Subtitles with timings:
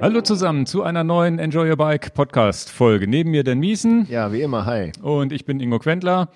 [0.00, 3.08] Hallo zusammen zu einer neuen Enjoy Your Bike Podcast Folge.
[3.08, 4.06] Neben mir Dan Miesen.
[4.08, 4.92] Ja, wie immer, hi.
[5.02, 6.28] Und ich bin Ingo Quentler.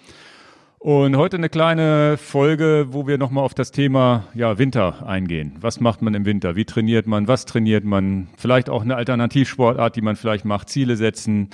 [0.80, 5.54] Und heute eine kleine Folge, wo wir nochmal auf das Thema ja, Winter eingehen.
[5.60, 6.56] Was macht man im Winter?
[6.56, 7.28] Wie trainiert man?
[7.28, 8.26] Was trainiert man?
[8.36, 10.68] Vielleicht auch eine Alternativsportart, die man vielleicht macht.
[10.68, 11.50] Ziele setzen.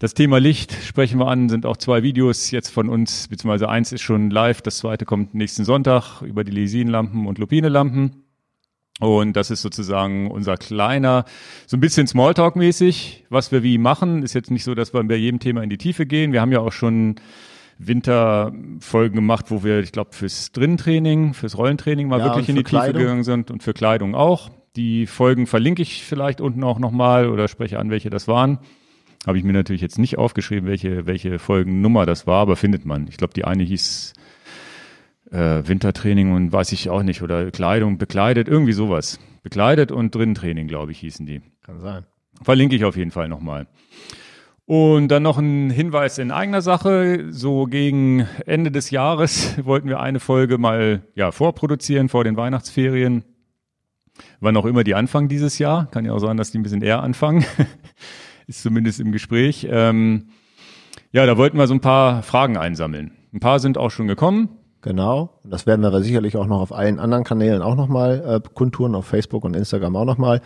[0.00, 3.92] Das Thema Licht sprechen wir an, sind auch zwei Videos jetzt von uns, beziehungsweise eins
[3.92, 8.27] ist schon live, das zweite kommt nächsten Sonntag über die Lesinlampen und Lupine-Lampen.
[9.00, 11.24] Und das ist sozusagen unser kleiner,
[11.66, 14.22] so ein bisschen Smalltalk-mäßig, was wir wie machen.
[14.22, 16.32] Ist jetzt nicht so, dass wir bei jedem Thema in die Tiefe gehen.
[16.32, 17.16] Wir haben ja auch schon
[17.78, 22.60] Winterfolgen gemacht, wo wir, ich glaube, fürs Drinnentraining, fürs Rollentraining mal Ja, wirklich in die
[22.62, 23.02] für Tiefe Kleidung.
[23.02, 24.50] gegangen sind und für Kleidung auch.
[24.74, 28.58] Die Folgen verlinke ich vielleicht unten auch nochmal oder spreche an, welche das waren.
[29.26, 33.06] Habe ich mir natürlich jetzt nicht aufgeschrieben, welche, welche Folgennummer das war, aber findet man.
[33.08, 34.12] Ich glaube, die eine hieß
[35.30, 39.18] äh, Wintertraining und weiß ich auch nicht, oder Kleidung, bekleidet, irgendwie sowas.
[39.42, 41.42] Bekleidet und Drinnentraining, glaube ich, hießen die.
[41.64, 42.04] Kann sein.
[42.42, 43.66] Verlinke ich auf jeden Fall nochmal.
[44.68, 47.28] Und dann noch ein Hinweis in eigener Sache.
[47.30, 53.24] So gegen Ende des Jahres wollten wir eine Folge mal ja, vorproduzieren vor den Weihnachtsferien.
[54.40, 55.90] Wann auch immer die anfangen dieses Jahr.
[55.90, 57.46] Kann ja auch sein, dass die ein bisschen eher anfangen.
[58.46, 59.66] Ist zumindest im Gespräch.
[59.70, 60.28] Ähm,
[61.12, 63.12] ja, da wollten wir so ein paar Fragen einsammeln.
[63.32, 64.57] Ein paar sind auch schon gekommen.
[64.88, 65.28] Genau.
[65.44, 68.94] Und das werden wir sicherlich auch noch auf allen anderen Kanälen auch nochmal äh, kundtun,
[68.94, 70.40] auf Facebook und Instagram auch nochmal.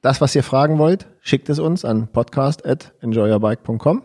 [0.00, 4.02] Das, was ihr fragen wollt, schickt es uns an podcast.enjoyyourbike.com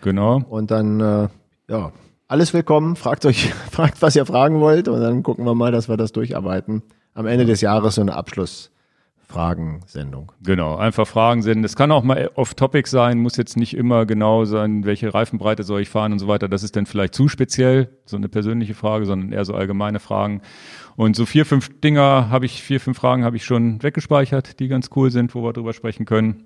[0.00, 0.42] Genau.
[0.50, 1.28] und dann, äh,
[1.68, 1.92] ja,
[2.26, 2.96] alles willkommen.
[2.96, 6.10] Fragt euch, fragt, was ihr fragen wollt und dann gucken wir mal, dass wir das
[6.10, 6.82] durcharbeiten.
[7.14, 8.16] Am Ende des Jahres so eine
[9.28, 10.32] Abschlussfragensendung.
[10.42, 11.64] Genau, einfach Fragen sind.
[11.64, 15.82] Es kann auch mal off-topic sein, muss jetzt nicht immer genau sein, welche Reifenbreite soll
[15.82, 16.48] ich fahren und so weiter.
[16.48, 20.40] Das ist dann vielleicht zu speziell, so eine persönliche Frage, sondern eher so allgemeine Fragen.
[20.96, 24.68] Und so vier, fünf Dinger habe ich, vier, fünf Fragen habe ich schon weggespeichert, die
[24.68, 26.44] ganz cool sind, wo wir drüber sprechen können.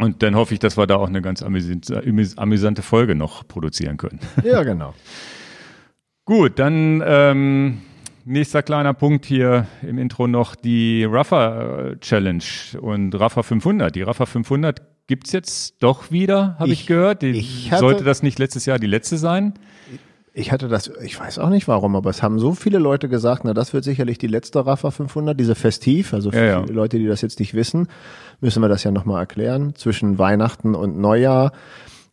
[0.00, 3.46] Und dann hoffe ich, dass wir da auch eine ganz amüs- amüs- amüsante Folge noch
[3.46, 4.20] produzieren können.
[4.44, 4.94] Ja, genau.
[6.24, 7.78] Gut, dann ähm,
[8.28, 12.42] nächster kleiner Punkt hier im Intro noch die Ruffer äh, Challenge
[12.80, 13.94] und Ruffer 500.
[13.94, 17.22] Die Ruffer 500 gibt's jetzt doch wieder, habe ich, Ich- gehört.
[17.22, 19.54] Die, ich hatte- sollte das nicht letztes Jahr die letzte sein?
[20.34, 23.42] Ich hatte das, ich weiß auch nicht warum, aber es haben so viele Leute gesagt,
[23.44, 26.62] na, das wird sicherlich die letzte Rafa 500, diese Festiv, also für Ja, ja.
[26.62, 27.88] viele Leute, die das jetzt nicht wissen,
[28.40, 29.74] müssen wir das ja nochmal erklären.
[29.74, 31.52] Zwischen Weihnachten und Neujahr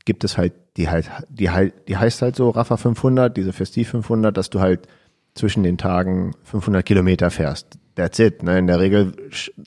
[0.05, 3.89] gibt es halt, die halt, die halt, die heißt halt so Rafa 500, diese Festiv
[3.89, 4.87] 500, dass du halt
[5.35, 7.77] zwischen den Tagen 500 Kilometer fährst.
[7.95, 8.43] That's it.
[8.43, 8.57] Ne?
[8.57, 9.13] In der Regel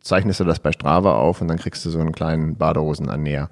[0.02, 3.50] zeichnest du das bei Strava auf und dann kriegst du so einen kleinen Badehosenannäher.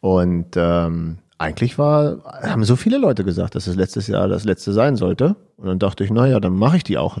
[0.00, 4.72] Und ähm, eigentlich war, haben so viele Leute gesagt, dass es letztes Jahr das letzte
[4.72, 5.36] sein sollte.
[5.56, 7.18] Und dann dachte ich, naja, dann mache ich die auch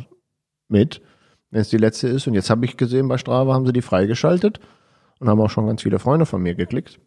[0.68, 1.02] mit,
[1.50, 2.26] wenn es die letzte ist.
[2.26, 4.60] Und jetzt habe ich gesehen, bei Strava haben sie die freigeschaltet
[5.18, 6.98] und haben auch schon ganz viele Freunde von mir geklickt.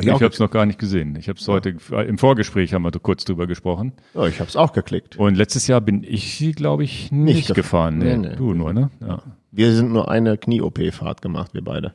[0.00, 1.16] Ich auch habe es noch gar nicht gesehen.
[1.16, 1.76] Ich habe es heute
[2.06, 3.92] im Vorgespräch haben wir kurz drüber gesprochen.
[4.14, 5.16] Ja, ich habe es auch geklickt.
[5.16, 7.98] Und letztes Jahr bin ich sie, glaube ich, nicht, gef- gefahren.
[7.98, 8.36] Nee, Nee.
[8.36, 8.90] Du nur, ne?
[9.00, 9.22] Ja.
[9.50, 11.94] Wir sind nur eine Knie-OP-Fahrt gemacht, wir beide.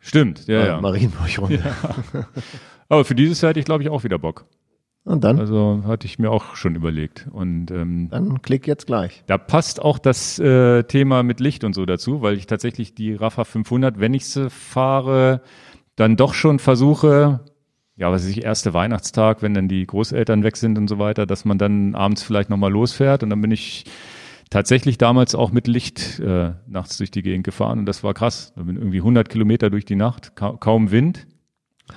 [0.00, 0.80] Stimmt, ja, ja.
[0.80, 1.62] Marienburg-Runde.
[2.88, 4.46] Aber für dieses Jahr hätte ich, glaube ich, auch wieder Bock.
[5.04, 7.26] Und dann, Also hatte ich mir auch schon überlegt.
[7.32, 9.22] Und ähm, dann klick jetzt gleich.
[9.26, 13.14] Da passt auch das äh, Thema mit Licht und so dazu, weil ich tatsächlich die
[13.14, 15.40] Rafa 500, wenn ich sie fahre,
[15.96, 17.40] dann doch schon versuche,
[17.96, 21.26] ja, was weiß ich, erste Weihnachtstag, wenn dann die Großeltern weg sind und so weiter,
[21.26, 23.84] dass man dann abends vielleicht nochmal losfährt und dann bin ich
[24.48, 28.52] tatsächlich damals auch mit Licht äh, nachts durch die Gegend gefahren und das war krass.
[28.56, 31.26] Da bin irgendwie 100 Kilometer durch die Nacht, ka kaum Wind,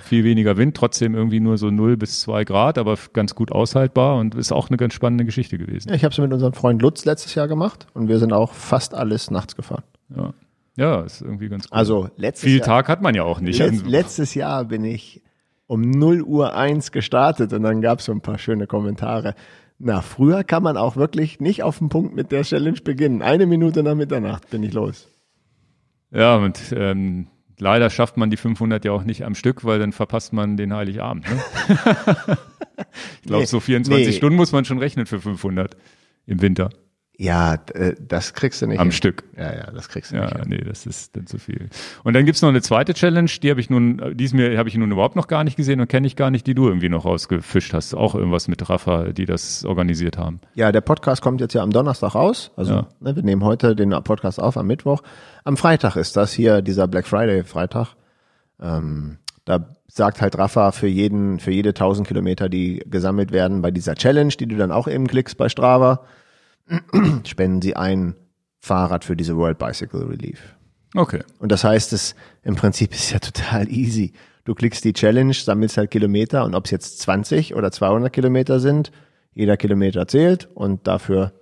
[0.02, 4.18] viel weniger Wind, trotzdem irgendwie nur so 0 bis 2 Grad, aber ganz gut aushaltbar
[4.18, 5.90] und ist auch eine ganz spannende Geschichte gewesen.
[5.90, 8.54] Ja, ich habe es mit unserem Freund Lutz letztes Jahr gemacht und wir sind auch
[8.54, 9.84] fast alles nachts gefahren.
[10.16, 10.34] Ja,
[10.76, 11.78] ja ist irgendwie ganz cool.
[11.78, 13.60] Also letztes Viel Jahr, Tag hat man ja auch nicht.
[13.60, 15.22] Letz, Also, letztes Jahr bin ich
[15.68, 19.36] um 0 Uhr 1 gestartet und dann gab es so ein paar schöne Kommentare.
[19.80, 23.22] Na, früher kann man auch wirklich nicht auf den Punkt mit der Challenge beginnen.
[23.22, 25.08] Eine Minute nach Mitternacht bin ich los.
[26.12, 27.28] ja, und ähm,
[27.60, 30.74] leider schafft man die 500 ja auch nicht am Stück, weil dann verpasst man den
[30.74, 31.26] Heiligabend.
[31.30, 31.40] Ne?
[33.22, 34.14] ich glaube, Nee, so 24 nee.
[34.14, 35.76] Stunden muss man schon rechnen für 500
[36.26, 36.70] im Winter
[37.16, 38.92] Ja, äh, das kriegst du nicht am hin.
[38.92, 39.24] Stück.
[39.38, 40.46] Ja, ja, das kriegst du Ja, nicht hin.
[40.48, 41.70] nee, das ist dann zu viel.
[42.04, 44.58] Und dann gibt's noch eine zweite Challenge, die habe ich nun, äh, die ist mir,
[44.58, 46.68] habe ich nun überhaupt noch gar nicht gesehen und kenne ich gar nicht, die du
[46.68, 47.94] irgendwie noch rausgefischt hast.
[47.94, 50.40] Auch irgendwas mit Rafa, die das organisiert haben.
[50.56, 52.52] Ja, der Podcast kommt jetzt ja am Donnerstag raus.
[52.56, 52.88] Also Ja.
[53.00, 55.04] ne, wir nehmen heute den Podcast auf am Mittwoch.
[55.44, 57.90] Am Freitag ist das hier, dieser Black Friday Freitag.
[58.60, 63.70] Ähm, da sagt halt Rafa für jeden, für jede 1000 Kilometer, die gesammelt werden bei
[63.70, 66.02] dieser Challenge, die du dann auch eben klickst bei Strava,
[67.26, 68.16] spenden sie ein
[68.60, 70.56] Fahrrad für diese World Bicycle Relief.
[70.96, 71.24] Okay.
[71.40, 74.14] Und das heißt, es im Prinzip ist ja total easy.
[74.46, 78.60] Du klickst die Challenge, sammelst halt Kilometer und ob es jetzt 20 oder 200 Kilometer
[78.60, 78.92] sind,
[79.34, 81.34] jeder Kilometer zählt und dafür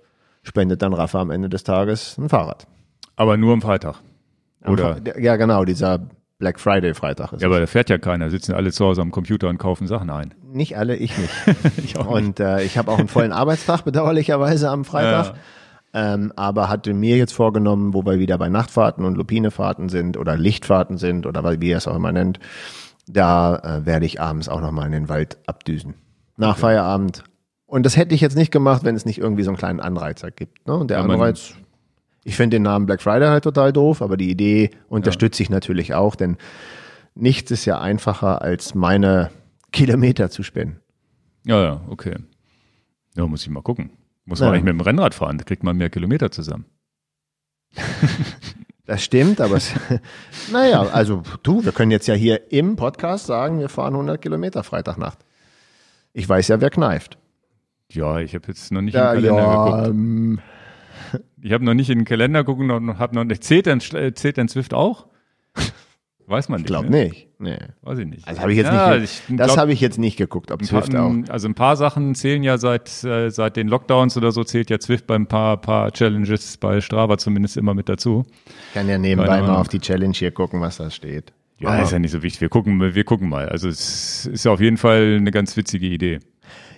[0.42, 2.66] spendet dann Rafa am Ende des Tages ein Fahrrad.
[3.16, 3.96] Aber nur am Freitag.
[4.64, 5.00] Oder?
[5.18, 6.08] Ja, genau, dieser
[6.42, 8.28] Black Friday Freitag ist Ja, aber da fährt ja keiner.
[8.28, 10.34] Sitzen alle zu Hause am Computer und kaufen Sachen ein.
[10.42, 11.32] Nicht alle, ich nicht.
[11.84, 15.34] Ich auch Und äh, ich habe auch einen vollen Arbeitstag bedauerlicherweise am Freitag.
[15.94, 20.36] Ähm, aber hatte mir jetzt vorgenommen, wo wir wieder bei Nachtfahrten und Lupinefahrten sind oder
[20.36, 22.40] Lichtfahrten sind oder wie ihr es auch immer nennt,
[23.06, 25.94] da äh, werde ich abends auch nochmal in den Wald abdüsen.
[26.36, 27.22] Nach Feierabend.
[27.66, 30.32] Und das hätte ich jetzt nicht gemacht, wenn es nicht irgendwie so einen kleinen Anreizer
[30.32, 30.66] gibt.
[30.66, 30.74] Ne?
[30.74, 31.54] Und der Ja, Anreiz,
[32.24, 35.94] ich finde den Namen Black Friday halt total doof, aber die Idee unterstütze ich natürlich
[35.94, 36.36] auch, denn
[37.14, 39.30] nichts ist ja einfacher, als meine
[39.72, 40.80] Kilometer zu spenden.
[41.44, 42.16] Ja, ja, okay.
[43.16, 43.90] Ja, muss ich mal gucken.
[44.24, 44.46] Muss Ja.
[44.46, 46.64] man eigentlich mit dem Rennrad fahren, da kriegt man mehr Kilometer zusammen.
[48.84, 49.72] Das stimmt, aber es,
[50.52, 54.64] naja, also du, wir können jetzt ja hier im Podcast sagen, wir fahren 100 Kilometer
[54.64, 55.18] Freitagnacht.
[56.12, 57.16] Ich weiß ja, wer kneift.
[57.92, 59.88] Ja, ich habe jetzt noch nicht Ja, in den Kalender ja, geguckt.
[59.88, 60.40] ähm,
[61.42, 63.42] Ich habe noch nicht in den Kalender geguckt und habe noch nicht.
[63.42, 65.06] Zählt denn, äh, zählt denn Swift auch?
[66.26, 66.68] Weiß man ich nicht.
[66.68, 67.04] glaube ne?
[67.04, 67.28] nicht.
[67.40, 67.58] Nee.
[67.82, 68.28] Weiß ich nicht.
[68.28, 69.22] Das habe ich jetzt ja, nicht.
[69.28, 71.14] Ich das habe ich jetzt nicht geguckt, ob ein paar, auch.
[71.28, 74.78] Also ein paar Sachen zählen ja seit, äh, seit den Lockdowns oder so, zählt ja
[74.78, 78.24] Zwift bei ein paar, paar Challenges bei Strava zumindest immer mit dazu.
[78.68, 81.32] Ich kann ja nebenbei Keine mal auf die Challenge hier gucken, was da steht.
[81.58, 82.40] Ja, Aber- ist ja nicht so wichtig.
[82.40, 83.48] Wir gucken, wir gucken mal.
[83.48, 86.20] Also es ist ja auf jeden Fall eine ganz witzige Idee.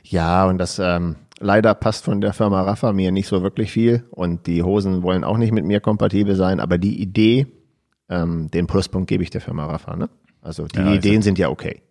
[0.05, 4.05] Ja, und das ähm, leider passt von der Firma Rafa mir nicht so wirklich viel
[4.11, 7.47] und die Hosen wollen auch nicht mit mir kompatibel sein, aber die Idee,
[8.09, 9.97] ähm, den Pluspunkt gebe ich der Firma Rafa.
[9.97, 10.09] Ne?
[10.43, 11.83] Also die Ja, Ideen sind ja okay.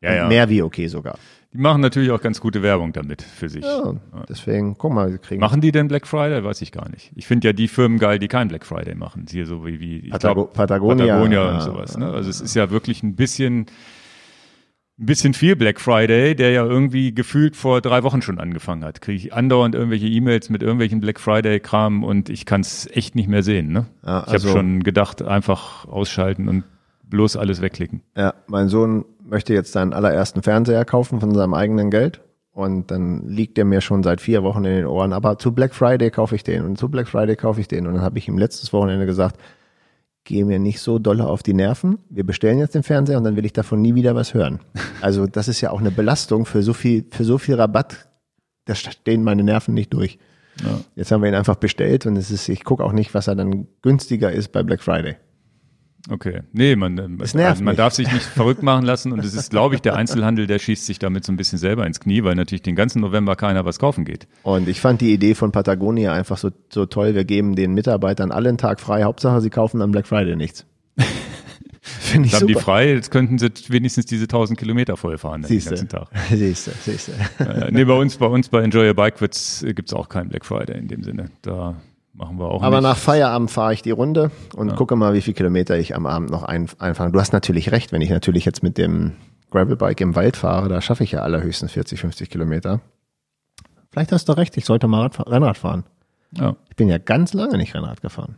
[0.00, 0.28] Ja, ja.
[0.28, 1.16] Mehr wie okay sogar.
[1.52, 3.64] Die machen natürlich auch ganz gute Werbung damit für sich.
[3.64, 3.94] Ja,
[4.28, 6.42] deswegen, guck mal, wir kriegen Machen die denn Black Friday?
[6.44, 7.12] Weiß ich gar nicht.
[7.14, 9.24] Ich finde ja die Firmen geil, die keinen Black Friday machen.
[9.30, 11.06] Hier so wie, wie Patago- glaub, Patagonia.
[11.06, 11.96] Patagonia und sowas.
[11.96, 12.06] Ne?
[12.10, 13.66] Also es ist ja wirklich ein bisschen,
[14.98, 19.00] ein bisschen viel Black Friday, der ja irgendwie gefühlt vor drei Wochen schon angefangen hat.
[19.00, 23.28] Kriege ich andauernd irgendwelche E-Mails mit irgendwelchen Black Friday-Kram und ich kann es echt nicht
[23.28, 23.72] mehr sehen.
[23.72, 23.86] Ne?
[24.04, 26.64] Ja, ich habe also- schon gedacht, einfach ausschalten und
[27.10, 28.02] bloß alles wegklicken.
[28.16, 32.20] Ja, mein Sohn möchte jetzt seinen allerersten Fernseher kaufen von seinem eigenen Geld.
[32.52, 35.12] Und dann liegt der mir schon seit vier Wochen in den Ohren.
[35.12, 37.88] Aber zu Black Friday kaufe ich den und zu Black Friday kaufe ich den.
[37.88, 39.40] Und dann habe ich ihm letztes Wochenende gesagt,
[40.24, 41.98] geh mir nicht so dolle auf die Nerven.
[42.08, 44.60] Wir bestellen jetzt den Fernseher und dann will ich davon nie wieder was hören.
[45.00, 48.08] Also das ist ja auch eine Belastung für so viel, für so viel Rabatt.
[48.64, 50.18] Da stehen meine Nerven nicht durch.
[50.62, 50.80] Ja.
[50.94, 53.34] Jetzt haben wir ihn einfach bestellt und es ist, ich gucke auch nicht, was er
[53.34, 55.16] dann günstiger ist bei Black Friday.
[56.10, 56.42] Okay.
[56.52, 57.78] Nee, man, Es nervt also man mich.
[57.78, 60.84] darf sich nicht verrückt machen lassen und es ist, glaube ich, der Einzelhandel, der schießt
[60.84, 63.78] sich damit so ein bisschen selber ins Knie, weil natürlich den ganzen November keiner was
[63.78, 64.26] kaufen geht.
[64.42, 67.14] Und ich fand die Idee von Patagonia einfach so, so toll.
[67.14, 69.04] Wir geben den Mitarbeitern alle einen Tag frei.
[69.04, 70.66] Hauptsache, sie kaufen am Black Friday nichts.
[71.80, 72.64] Finde ich Jetzt haben die super.
[72.64, 76.08] frei, jetzt könnten sie wenigstens diese 1000 Kilometer voll fahren dann den ganzen Tag.
[76.30, 77.12] Siehste, siehste.
[77.38, 80.30] Äh, nee, bei uns, bei uns bei Enjoy Your Bike wird's, äh, gibt's auch keinen
[80.30, 81.30] Black Friday in dem Sinne.
[81.42, 81.76] Da
[82.14, 82.88] machen wir auch Aber nicht.
[82.88, 86.30] nach Feierabend fahre ich die Runde und gucke mal, wie viele Kilometer ich am Abend
[86.30, 87.12] noch ein, einfange.
[87.12, 89.12] Du hast natürlich recht, wenn ich natürlich jetzt mit dem
[89.50, 92.80] Gravelbike im Wald fahre, da schaffe ich ja allerhöchstens 40, 50 Kilometer.
[93.90, 95.84] Vielleicht hast du recht, ich sollte mal Radfahr Rennrad fahren.
[96.32, 96.56] ja.
[96.68, 98.36] Ich bin ja ganz lange nicht Rennrad gefahren.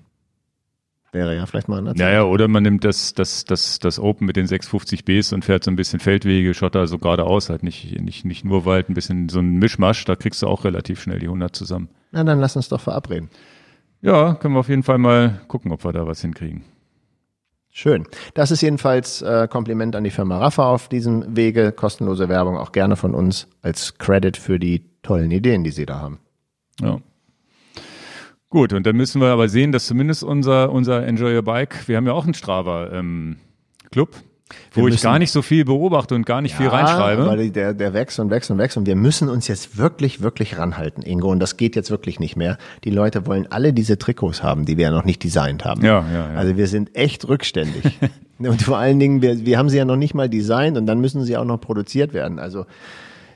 [1.12, 2.00] Wäre ja vielleicht mal an der Zeit.
[2.00, 5.46] Ja, ja, oder man nimmt das, das, das, das Open mit den 650 Bs und
[5.46, 8.94] fährt so ein bisschen Feldwege, Schotter so geradeaus, halt nicht, nicht, nicht nur Wald, ein
[8.94, 11.88] bisschen so ein Mischmasch, da kriegst du auch relativ schnell die 100 zusammen.
[12.10, 13.30] Na, dann lass uns doch verabreden.
[14.00, 16.62] Ja, können wir auf jeden Fall mal gucken, ob wir da was hinkriegen.
[17.70, 18.06] Schön.
[18.32, 21.72] Das ist jedenfalls äh, Kompliment an die Firma Rafa auf diesem Wege.
[21.72, 26.00] Kostenlose Werbung auch gerne von uns als Credit für die tollen Ideen, die sie da
[26.00, 26.18] haben.
[26.80, 27.00] Ja.
[28.48, 31.98] Gut, und dann müssen wir aber sehen, dass zumindest unser, unser Enjoy Your Bike, wir
[31.98, 33.36] haben ja auch einen Strava ähm,
[33.90, 34.16] Club,
[34.72, 37.36] wo Wir ich müssen- gar nicht so viel beobachte und gar nicht viel reinschreibe.
[37.36, 40.58] Die- der, der wächst und wächst und wächst und wir müssen uns jetzt wirklich, wirklich
[40.58, 41.30] ranhalten, Ingo.
[41.30, 42.56] Und das geht jetzt wirklich nicht mehr.
[42.84, 45.84] Die Leute wollen alle diese Trikots haben, die wir ja noch nicht designt haben.
[45.84, 46.38] Ja, ja, ja.
[46.38, 47.98] Also wir sind echt rückständig.
[48.38, 51.00] und vor allen Dingen, wir, wir haben sie ja noch nicht mal designt und dann
[51.00, 52.38] müssen sie auch noch produziert werden.
[52.38, 52.66] Also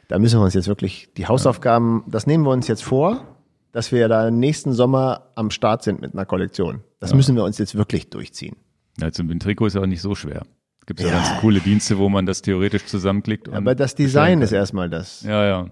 [0.08, 3.24] da müssen wir uns jetzt wirklich die Hausaufgaben, das nehmen wir uns jetzt vor,
[3.72, 6.80] dass wir da nächsten Sommer am Start sind mit einer Kollektion.
[6.98, 8.56] Das müssen wir uns jetzt wirklich durchziehen.
[9.00, 10.42] Ja, zum Trikot ist ja auch nicht so schwer.
[10.80, 11.12] Es gibt ja, Ja.
[11.12, 13.48] ganz coole Dienste, wo man das theoretisch zusammenklickt.
[13.48, 15.22] Aber das Design ist erstmal das.
[15.22, 15.66] Ja, ja.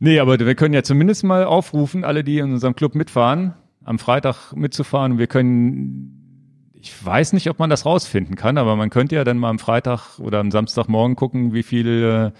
[0.00, 3.54] Nee, aber wir können ja zumindest mal aufrufen, alle, die in unserem Club mitfahren,
[3.84, 5.12] am Freitag mitzufahren.
[5.12, 9.24] Und wir können, ich weiß nicht, ob man das rausfinden kann, aber man könnte ja
[9.24, 12.38] dann mal am Freitag oder am Samstagmorgen gucken, wie viel, äh,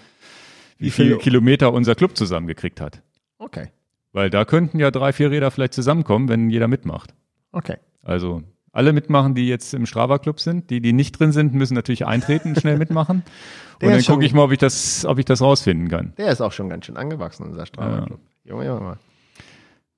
[0.77, 3.01] wie, Wie viel viel- Kilometer unser Club zusammengekriegt hat.
[3.37, 3.69] Okay.
[4.11, 7.13] Weil da könnten ja drei, vier Räder vielleicht zusammenkommen, wenn jeder mitmacht.
[7.53, 7.77] Okay.
[8.03, 8.43] Also
[8.75, 10.69] Alle mitmachen, die jetzt im Strava Club sind.
[10.69, 13.23] Die, die nicht drin sind, müssen natürlich eintreten, schnell mitmachen.
[13.81, 16.13] Und dann gucke ich mal, ob ich das, ob ich das rausfinden kann.
[16.17, 18.19] Der ist auch schon ganz schön angewachsen, unser Strava-Club.
[18.43, 18.97] Junge, Junge.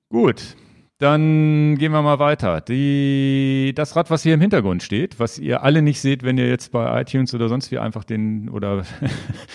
[0.08, 0.56] Gut,
[0.98, 2.60] dann gehen wir mal weiter.
[2.60, 6.48] Die, das Rad, was hier im Hintergrund steht, was ihr alle nicht seht, wenn ihr
[6.48, 8.84] jetzt bei iTunes oder sonst wie einfach den oder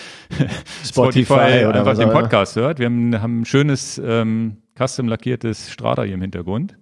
[0.84, 2.10] Spotify, oder einfach den.
[2.10, 2.78] Podcast hört.
[2.78, 6.76] Wir haben, haben ein schönes ähm, custom lackiertes Strada hier im Hintergrund.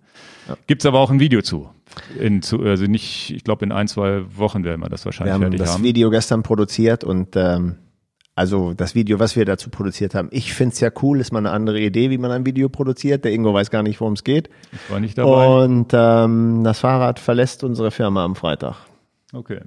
[0.67, 1.71] Gibt's aber auch ein Video zu.
[2.19, 5.35] In, zu also nicht, ich glaube in ein, zwei Wochen werden wir das Wir wahrscheinlich
[5.35, 5.85] haben fertig das haben.
[5.85, 7.77] Video gestern produziert und ähm,
[8.35, 11.51] also das Video, was wir dazu produziert haben, ich find's ja cool, ist mal eine
[11.51, 13.25] andere Idee, wie man ein Video produziert.
[13.25, 14.49] Der Ingo weiß gar nicht, worum es geht.
[14.73, 15.65] Ich war nicht dabei.
[15.65, 18.77] Und ähm, das Fahrrad verlässt unsere Firma am Freitag.
[19.35, 19.61] Okay.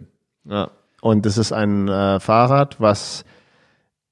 [0.46, 0.72] Ja.
[1.02, 3.24] Und es ist ein äh, Fahrrad, was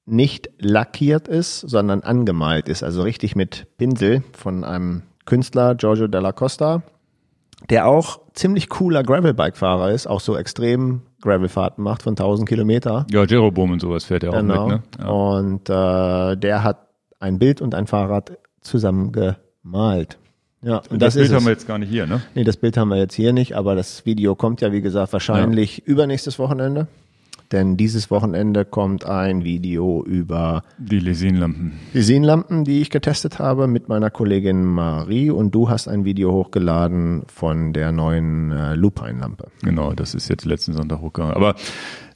[0.05, 2.83] nicht lackiert ist, sondern angemalt ist.
[2.83, 6.81] Also richtig mit Pinsel von einem Künstler, Giorgio Della Costa,
[7.69, 13.05] der auch ziemlich cooler Gravelbike-Fahrer ist, auch so extrem Gravelfahrten macht von 1000 Kilometer.
[13.11, 14.67] Ja, Jeroboam und sowas fährt ja auch Genau.
[14.67, 15.05] mit, ne?
[15.05, 15.09] Ja.
[15.09, 16.87] Und äh, der hat
[17.19, 20.17] ein Bild und ein Fahrrad zusammen gemalt.
[20.61, 22.21] Ja, und das, das Bild haben wir jetzt gar nicht hier, ne?
[22.35, 25.11] Nee, das Bild haben wir jetzt hier nicht, aber das Video kommt ja, wie gesagt,
[25.13, 26.87] wahrscheinlich übernächstes Wochenende.
[27.53, 31.73] Denn dieses Wochenende kommt ein Video über Die Lesinlampen.
[31.93, 35.29] die Seenlampen, die ich getestet habe mit meiner Kollegin Marie.
[35.29, 39.49] Und du hast ein Video hochgeladen von der neuen äh, Lupine-Lampe.
[39.61, 41.35] Genau, das ist jetzt letzten Sonntag hochgegangen.
[41.35, 41.53] Aber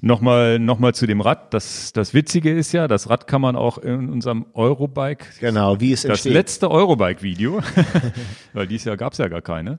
[0.02, 1.54] nochmal noch mal zu dem Rad.
[1.54, 5.94] Das, das Witzige ist ja, das Rad kann man auch in unserem Eurobike, Genau, wie
[5.94, 6.34] es das entsteht.
[6.34, 7.60] letzte Eurobike-Video,
[8.54, 9.78] weil dieses Jahr gab's ja gar keine,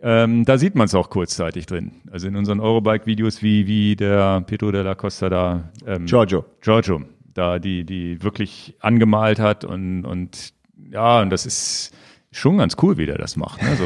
[0.00, 2.02] ähm, da sieht man es auch kurzzeitig drin.
[2.10, 6.44] Also in unseren Eurobike-Videos, wie, wie der Pedro della Costa da, ähm, Giorgio.
[6.60, 10.52] Giorgio, da die, die wirklich angemalt hat und, und
[10.90, 11.94] ja, und das ist
[12.30, 13.62] schon ganz cool, wie der das macht.
[13.62, 13.76] Ne?
[13.76, 13.84] So,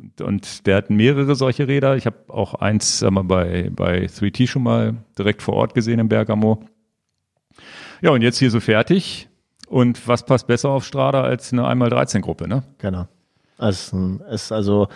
[0.00, 1.96] und, und der hat mehrere solche Räder.
[1.96, 6.00] Ich habe auch eins sag mal, bei, bei 3T schon mal direkt vor Ort gesehen
[6.00, 6.64] im Bergamo.
[8.00, 9.28] Ja, und jetzt hier so fertig.
[9.68, 12.64] Und was passt besser auf Strada als eine 1x13-Gruppe, ne?
[12.78, 13.06] Genau.
[13.58, 14.88] Also, es ist also,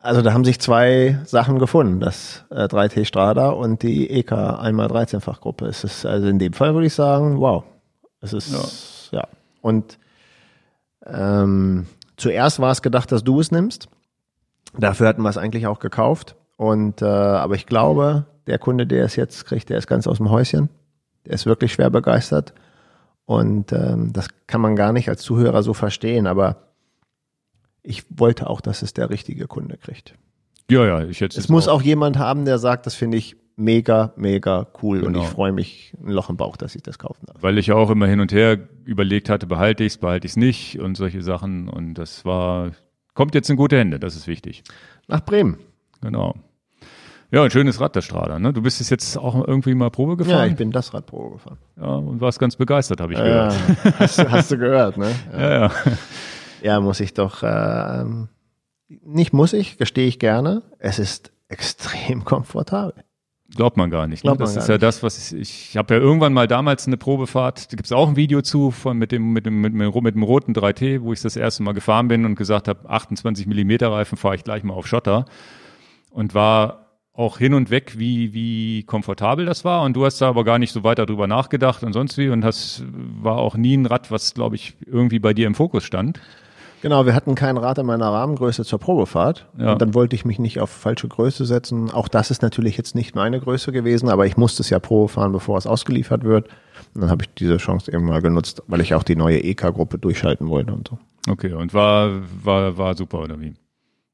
[0.00, 5.66] also da haben sich zwei Sachen gefunden, das äh, 3T Strada und die EK 1x13-Fachgruppe.
[5.66, 7.64] Es ist also in dem Fall würde ich sagen, wow.
[8.20, 9.26] Es ist, ja.
[9.60, 9.98] Und
[11.06, 13.88] ähm, zuerst war es gedacht, dass du es nimmst.
[14.76, 16.36] Dafür hatten wir es eigentlich auch gekauft.
[16.56, 20.18] Und äh, aber ich glaube, der Kunde, der es jetzt kriegt, der ist ganz aus
[20.18, 20.68] dem Häuschen.
[21.26, 22.54] Der ist wirklich schwer begeistert.
[23.24, 26.71] Und ähm, das kann man gar nicht als Zuhörer so verstehen, aber
[27.82, 30.14] ich wollte auch, dass es der richtige Kunde kriegt.
[30.70, 34.12] Ja, ja, ich jetzt Es muss auch jemand haben, der sagt, das finde ich mega,
[34.16, 35.24] mega cool und Genau.
[35.24, 37.36] ich freue mich ein Loch im Bauch, dass ich das kaufen darf.
[37.42, 40.32] weil ich ja auch immer hin und her überlegt hatte, behalte ich es, behalte ich
[40.32, 41.68] es nicht und solche Sachen.
[41.68, 42.70] Und das war,
[43.14, 44.62] kommt jetzt in gute Hände, das ist wichtig.
[45.08, 45.58] Nach Bremen.
[46.00, 46.34] Genau.
[47.30, 48.38] Ja, ein schönes Rad, der Strada.
[48.38, 48.52] Ne?
[48.52, 51.58] Du bist es jetzt auch irgendwie mal Probe Ja, gefahren ich bin das Radprobe gefahren.
[51.78, 53.54] ja, und warst ganz begeistert, habe ich Ja, gehört.
[53.98, 55.14] hast, du- hast du gehört, ne?
[55.32, 55.72] Ja, Ja, ja.
[56.62, 58.28] Ja muss ich doch, ähm,
[58.88, 60.62] nicht muss ich, gestehe ich gerne.
[60.78, 63.04] Es ist extrem komfortabel.
[63.54, 64.24] Glaubt man gar nicht.
[64.24, 64.28] Ne?
[64.28, 64.82] Glaubt man Das gar ist ja nicht.
[64.82, 68.16] das, was ich, ich habe ja irgendwann mal damals eine Probefahrt, da gibt's auch ein
[68.16, 71.20] Video zu von mit dem mit dem mit dem, mit dem roten 3T, wo ich
[71.20, 74.74] das erste Mal gefahren bin und gesagt habe, 28 Millimeter Reifen fahre ich gleich mal
[74.74, 75.26] auf Schotter
[76.10, 80.28] und war auch hin und weg, wie wie komfortabel das war und du hast da
[80.28, 83.76] aber gar nicht so weiter drüber nachgedacht und sonst wie und das war auch nie
[83.76, 86.20] ein Rad, was glaube ich irgendwie bei dir im Fokus stand.
[86.82, 89.48] Genau, wir hatten kein Rad in meiner Rahmengröße zur Probefahrt.
[89.56, 89.72] Ja.
[89.72, 91.90] Und dann wollte ich mich nicht auf falsche Größe setzen.
[91.92, 95.08] Auch das ist natürlich jetzt nicht meine Größe gewesen, aber ich musste es ja Probe
[95.08, 96.48] fahren, bevor es ausgeliefert wird.
[96.94, 99.98] Und dann habe ich diese Chance eben mal genutzt, weil ich auch die neue EK-Gruppe
[99.98, 100.98] durchschalten wollte und so.
[101.30, 102.10] Okay, und war
[102.42, 103.54] war war super oder wie?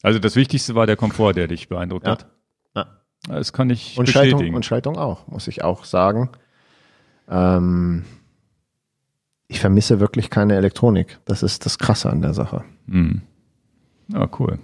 [0.02, 2.12] Also das Wichtigste war der Komfort, der dich beeindruckt Ja.
[2.12, 2.26] hat.
[2.76, 2.87] Ja.
[3.28, 4.38] Das kann ich Und bestätigen.
[4.38, 6.28] Schaltung, und Schaltung auch, muss ich auch sagen.
[7.30, 8.04] Ähm,
[9.48, 11.18] ich vermisse wirklich keine Elektronik.
[11.24, 12.64] Das ist das Krasse an der Sache.
[12.86, 13.22] Mhm.
[14.08, 14.58] Ja, cool.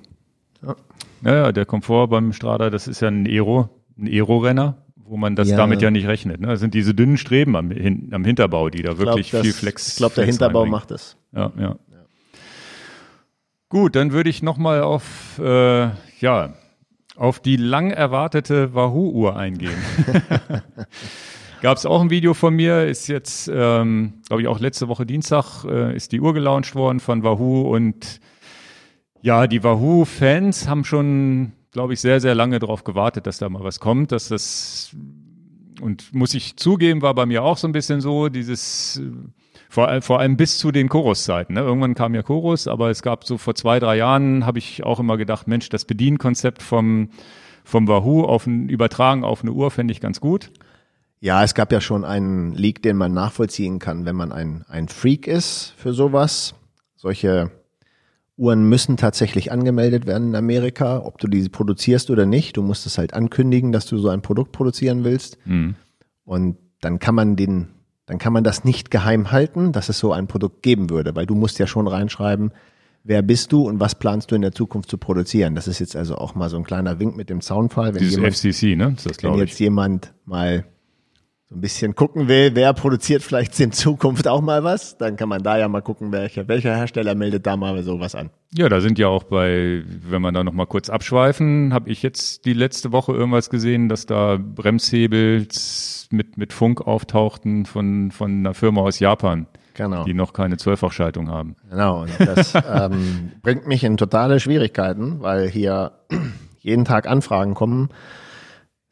[0.62, 0.76] Ja.
[1.22, 5.36] Ja, ja, der Komfort beim Strada, das ist ja ein Aero, ein Aero-Renner, wo man
[5.36, 5.56] das Ja.
[5.56, 6.40] damit ja nicht rechnet.
[6.40, 6.48] Ne?
[6.48, 9.40] Das sind diese dünnen Streben am, hin, am Hinterbau, die da Ich glaub, wirklich das-
[9.42, 9.88] viel Flex.
[9.88, 11.16] Ich glaube, der Hinterbau macht es.
[11.34, 11.76] Ja, ja.
[13.70, 15.88] Gut, dann würde ich nochmal auf, äh,
[16.20, 16.52] ja,
[17.16, 19.72] auf die lang erwartete Wahoo-Uhr eingehen.
[21.64, 25.06] Gab es auch ein Video von mir, ist jetzt, ähm, glaube ich, auch letzte Woche
[25.06, 28.20] Dienstag äh, ist die Uhr gelauncht worden von Wahoo und
[29.22, 33.64] ja, die Wahoo-Fans haben schon, glaube ich, sehr, sehr lange darauf gewartet, dass da mal
[33.64, 34.94] was kommt, dass das
[35.80, 39.00] und muss ich zugeben, war bei mir auch so ein bisschen so, dieses
[39.70, 41.54] Vor, vor allem bis zu den Chorus-Zeiten.
[41.54, 41.60] Ne?
[41.60, 45.00] Irgendwann kam ja Chorus, aber es gab so vor zwei, drei Jahren, habe ich auch
[45.00, 47.08] immer gedacht, Mensch, das Bedienkonzept vom,
[47.64, 50.50] vom Wahoo auf ein, übertragen auf eine Uhr fände ich ganz gut.
[51.24, 54.88] Ja, es gab ja schon einen Leak, den man nachvollziehen kann, wenn man ein, ein
[54.88, 56.54] Freak ist für sowas.
[56.96, 57.50] Solche
[58.36, 62.58] Uhren müssen tatsächlich angemeldet werden in Amerika, ob du diese produzierst oder nicht.
[62.58, 65.38] Du musst es halt ankündigen, dass du so ein Produkt produzieren willst.
[65.46, 65.76] Mhm.
[66.26, 67.68] Und dann kann man den
[68.04, 71.24] dann kann man das nicht geheim halten, dass es so ein Produkt geben würde, weil
[71.24, 72.52] du musst ja schon reinschreiben,
[73.02, 75.54] wer bist du und was planst du in der Zukunft zu produzieren.
[75.54, 77.94] Das ist jetzt also auch mal so ein kleiner Wink mit dem Soundfall.
[77.94, 78.94] Wenn Dieses jemand, FCC, ne?
[79.02, 80.66] Das wenn jetzt jemand mal
[81.54, 85.28] so ein bisschen gucken will, wer produziert vielleicht in Zukunft auch mal was, dann kann
[85.28, 88.30] man da ja mal gucken, welcher, welcher Hersteller meldet da mal sowas an.
[88.52, 92.02] Ja, da sind ja auch bei, wenn man da noch mal kurz abschweifen, habe ich
[92.02, 95.46] jetzt die letzte Woche irgendwas gesehen, dass da Bremshebel
[96.10, 99.46] mit, mit Funk auftauchten von, von einer Firma aus Japan.
[99.74, 100.04] Genau.
[100.04, 101.56] Die noch keine Zwölffachschaltung haben.
[101.68, 105.92] Genau, und das ähm, bringt mich in totale Schwierigkeiten, weil hier
[106.60, 107.90] jeden Tag Anfragen kommen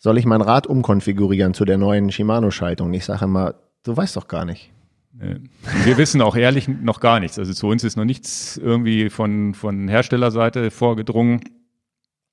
[0.03, 2.93] soll ich mein Rad umkonfigurieren zu der neuen Shimano-Schaltung?
[2.93, 3.55] Ich sage immer,
[3.85, 4.73] du weißt doch gar nicht.
[5.13, 7.39] Wir wissen auch ehrlich noch gar nichts.
[7.39, 11.43] Also zu uns ist noch nichts irgendwie von, von Herstellerseite vorgedrungen.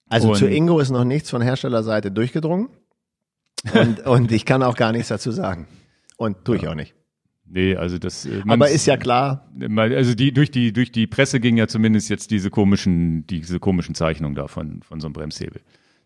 [0.07, 2.69] Also und zu Ingo ist noch nichts von Herstellerseite durchgedrungen.
[3.75, 5.67] Und, und ich kann auch gar nichts dazu sagen.
[6.17, 6.71] Und tue ich ja.
[6.71, 6.95] auch nicht.
[7.45, 8.25] Nee, also das.
[8.25, 9.47] Äh, Aber ist ja klar.
[9.77, 13.93] Also die durch die durch die Presse ging ja zumindest jetzt diese komischen diese komischen
[13.93, 15.61] Zeichnungen da von von so einem Bremshebel.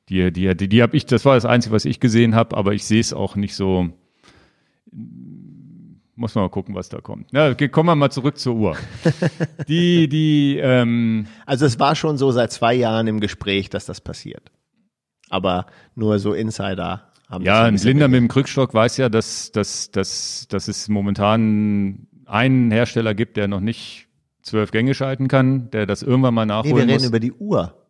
[0.09, 2.73] Die, die, die, die habe ich, das war das Einzige, was ich gesehen habe, aber
[2.73, 3.89] ich sehe es auch nicht so.
[6.15, 7.31] Muss man mal gucken, was da kommt.
[7.31, 8.77] Ja, kommen wir mal zurück zur Uhr.
[9.67, 14.01] die, die, ähm, also es war schon so seit zwei Jahren im Gespräch, dass das
[14.01, 14.51] passiert.
[15.29, 19.89] Aber nur so Insider haben Ja, ein Blinder mit dem Krückstock weiß ja, dass, dass,
[19.89, 24.07] dass, dass es momentan einen Hersteller gibt, der noch nicht
[24.43, 27.82] zwölf Gänge schalten kann, der das irgendwann mal nachholen nee, wir reden über die Uhr.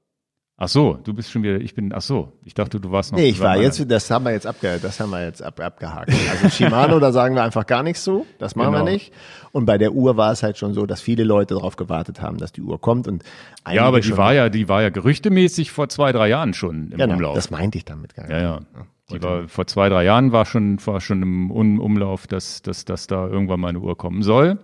[0.55, 3.17] Ach so, du bist schon wieder, ich bin, ach so, ich dachte, du warst noch.
[3.17, 6.11] Nee, ich war jetzt, das haben wir jetzt abge, das haben wir jetzt ab, abgehakt.
[6.29, 8.85] Also Shimano, da sagen wir einfach gar nichts zu, das machen genau.
[8.85, 9.11] wir nicht.
[9.51, 12.37] Und bei der Uhr war es halt schon so, dass viele Leute darauf gewartet haben,
[12.37, 13.23] dass die Uhr kommt und
[13.69, 16.97] Ja, aber die war ja, die war ja gerüchtemäßig vor zwei, drei Jahren schon im
[16.97, 17.35] genau, Umlauf.
[17.35, 18.31] Das meinte ich damit gar nicht.
[18.31, 18.59] Ja, ja.
[19.11, 23.07] Die war, vor zwei, drei Jahren war schon, war schon im Umlauf, dass, dass, dass
[23.07, 24.59] da irgendwann mal eine Uhr kommen soll.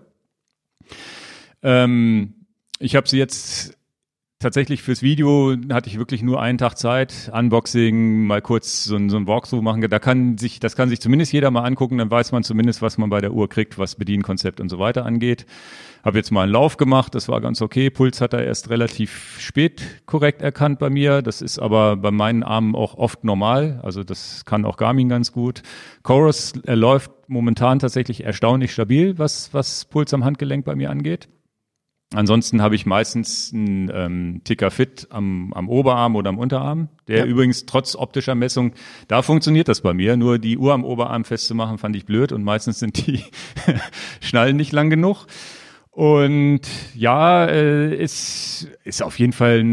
[1.61, 2.45] Ähm,
[2.79, 3.77] ich habe sie jetzt
[4.39, 9.09] tatsächlich fürs Video hatte ich wirklich nur einen Tag Zeit, Unboxing, mal kurz so ein,
[9.09, 9.81] so ein Walkthrough machen.
[9.81, 12.97] Da kann sich, das kann sich zumindest jeder mal angucken, dann weiß man zumindest, was
[12.97, 15.45] man bei der Uhr kriegt, was Bedienkonzept und so weiter angeht.
[16.05, 17.89] Habe jetzt mal einen Lauf gemacht, das war ganz okay.
[17.89, 21.21] Puls hat er erst relativ spät korrekt erkannt bei mir.
[21.21, 23.81] Das ist aber bei meinen Armen auch oft normal.
[23.83, 25.63] Also das kann auch Garmin ganz gut.
[26.03, 31.27] Chorus, läuft momentan tatsächlich erstaunlich stabil, was, was Puls am Handgelenk bei mir angeht.
[32.13, 37.19] Ansonsten habe ich meistens einen ähm, Ticker Fit am, am Oberarm oder am Unterarm, der
[37.19, 37.25] ja.
[37.25, 38.73] übrigens trotz optischer Messung,
[39.07, 40.17] da funktioniert das bei mir.
[40.17, 43.23] Nur die Uhr am Oberarm festzumachen, fand ich blöd und meistens sind die
[44.21, 45.27] Schnallen nicht lang genug.
[45.91, 46.61] Und
[46.95, 49.63] ja, äh, ist, ist auf jeden Fall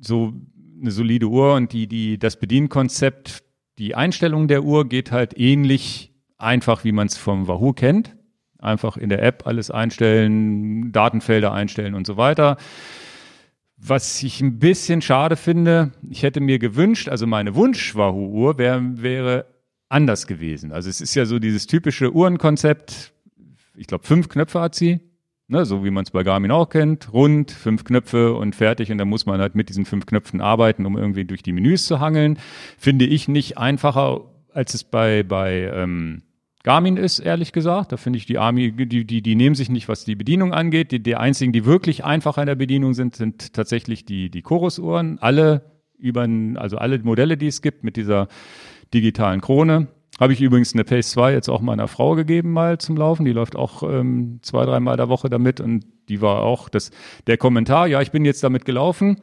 [0.00, 0.32] so
[0.80, 3.42] eine solide Uhr und die, die, das Bedienkonzept,
[3.78, 8.16] die Einstellung der Uhr geht halt ähnlich einfach, wie man es vom Wahoo kennt.
[8.62, 12.56] Einfach in der App alles einstellen, Datenfelder einstellen und so weiter.
[13.76, 19.46] Was ich ein bisschen schade finde, ich hätte mir gewünscht, also meine Wunsch-Wahoo-Uhr wär, wäre
[19.88, 20.70] anders gewesen.
[20.70, 23.12] Also es ist ja so dieses typische Uhrenkonzept.
[23.74, 25.00] Ich glaube, fünf Knöpfe hat sie,
[25.48, 27.12] ne, so wie man es bei Garmin auch kennt.
[27.12, 28.92] Rund, fünf Knöpfe und fertig.
[28.92, 31.84] Und dann muss man halt mit diesen fünf Knöpfen arbeiten, um irgendwie durch die Menüs
[31.86, 32.38] zu hangeln.
[32.78, 34.20] Finde ich nicht einfacher,
[34.54, 36.22] als es bei, bei ähm,
[36.62, 37.92] Garmin ist, ehrlich gesagt.
[37.92, 40.92] Da finde ich die Army, die, die, die nehmen sich nicht, was die Bedienung angeht.
[40.92, 45.18] Die, die einzigen, die wirklich einfach in der Bedienung sind, sind tatsächlich die, die Chorus-Uhren.
[45.20, 48.28] Alle über, also alle Modelle, die es gibt mit dieser
[48.94, 49.88] digitalen Krone.
[50.20, 53.24] Habe ich übrigens eine Pace 2 jetzt auch meiner Frau gegeben mal zum Laufen.
[53.24, 56.90] Die läuft auch ähm, zwei, dreimal der Woche damit und die war auch das,
[57.26, 59.16] der Kommentar, ja, ich bin jetzt damit gelaufen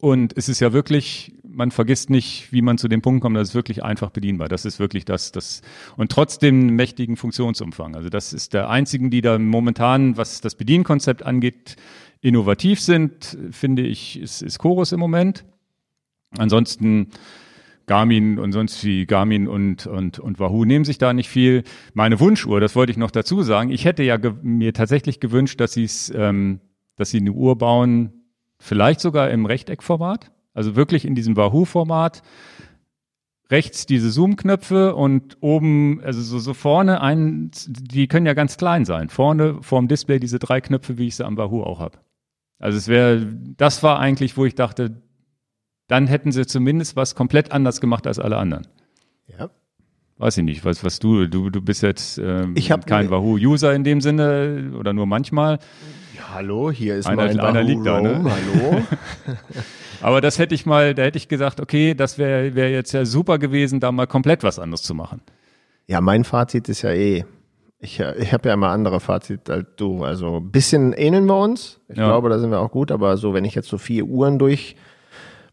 [0.00, 3.50] und es ist ja wirklich, man vergisst nicht, wie man zu dem Punkt kommt, das
[3.50, 4.48] ist wirklich einfach bedienbar.
[4.48, 5.60] Das ist wirklich das, das,
[5.96, 7.96] und trotzdem mächtigen Funktionsumfang.
[7.96, 11.76] Also das ist der einzigen, die da momentan, was das Bedienkonzept angeht,
[12.20, 15.44] innovativ sind, finde ich, ist, ist Chorus im Moment.
[16.38, 17.08] Ansonsten,
[17.86, 21.64] Garmin und sonst wie Garmin und, und, und Wahoo nehmen sich da nicht viel.
[21.94, 23.70] Meine Wunschuhr, das wollte ich noch dazu sagen.
[23.70, 26.60] Ich hätte ja mir tatsächlich gewünscht, dass sie es, ähm,
[26.96, 28.12] dass sie eine Uhr bauen,
[28.58, 32.22] vielleicht sogar im Rechteckformat, also wirklich in diesem Wahoo-Format,
[33.48, 38.84] rechts diese Zoom-Knöpfe und oben, also so, so vorne ein, die können ja ganz klein
[38.84, 39.08] sein.
[39.08, 41.98] Vorne vorm Display diese drei Knöpfe, wie ich sie am Wahoo auch habe.
[42.58, 43.24] Also es wäre,
[43.56, 45.00] das war eigentlich, wo ich dachte,
[45.86, 48.66] dann hätten sie zumindest was komplett anders gemacht als alle anderen.
[49.38, 49.50] Ja.
[50.16, 53.72] Weiß ich nicht, was, was du, du, du bist jetzt ähm, Ich hab kein Wahoo-User
[53.72, 55.60] in dem Sinne oder nur manchmal.
[56.16, 58.24] Ja, hallo, hier ist Einer- mein einer Wahoo liegt da, ne?
[58.24, 58.82] Hallo.
[60.02, 63.04] Aber das hätte ich mal, da hätte ich gesagt, okay, das wäre wär jetzt ja
[63.04, 65.20] super gewesen, da mal komplett was anderes zu machen.
[65.86, 67.24] Ja, mein Fazit ist ja eh,
[67.80, 70.04] ich, ich habe ja immer andere Fazit als du.
[70.04, 71.80] Also ein bisschen ähneln wir uns.
[71.88, 72.06] Ich Ja.
[72.06, 74.76] glaube, da sind wir auch gut, aber so, wenn ich jetzt so vier Uhren durch,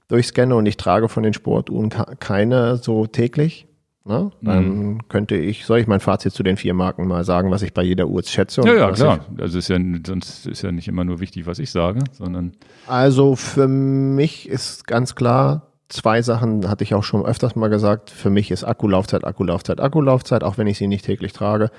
[0.08, 3.68] durchscanne und ich trage von den Sportuhren keine so täglich,
[4.06, 5.08] ne, dann Mhm.
[5.10, 7.84] könnte ich, soll ich mein Fazit zu den vier Marken mal sagen, was ich bei
[7.84, 8.62] jeder Uhr schätze?
[8.66, 9.20] Ja, ja, klar.
[9.40, 12.54] Also ist ja, sonst ist ja nicht immer nur wichtig, was ich sage, sondern
[12.88, 18.10] also für mich ist ganz klar, zwei Sachen hatte ich auch schon öfters mal gesagt.
[18.10, 21.70] Für mich ist Akkulaufzeit, Akkulaufzeit, Akkulaufzeit, auch wenn ich sie nicht täglich trage.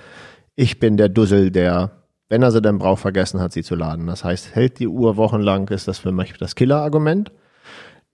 [0.54, 1.90] Ich bin der Dussel, der,
[2.28, 4.06] wenn er sie dann braucht, vergessen hat, sie zu laden.
[4.06, 7.30] Das heißt, hält die Uhr wochenlang, ist das für mich das Killer-Argument.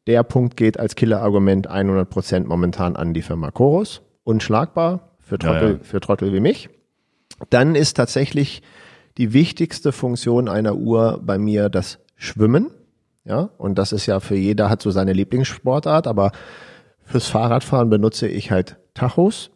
[0.07, 4.03] Der Punkt geht als Killer-Argument 100% momentan an die Firma Chorus.
[4.25, 5.79] Unschlagbar für Trottel, Ja, ja.
[5.83, 6.69] für Trottel wie mich.
[7.51, 8.63] Dann ist tatsächlich
[9.19, 12.71] die wichtigste Funktion einer Uhr bei mir das Schwimmen.
[13.25, 16.33] Ja, und das ist ja für jeder hat so seine Lieblingssportart, aber
[17.05, 19.51] fürs Fahrradfahren benutze ich halt Tachos.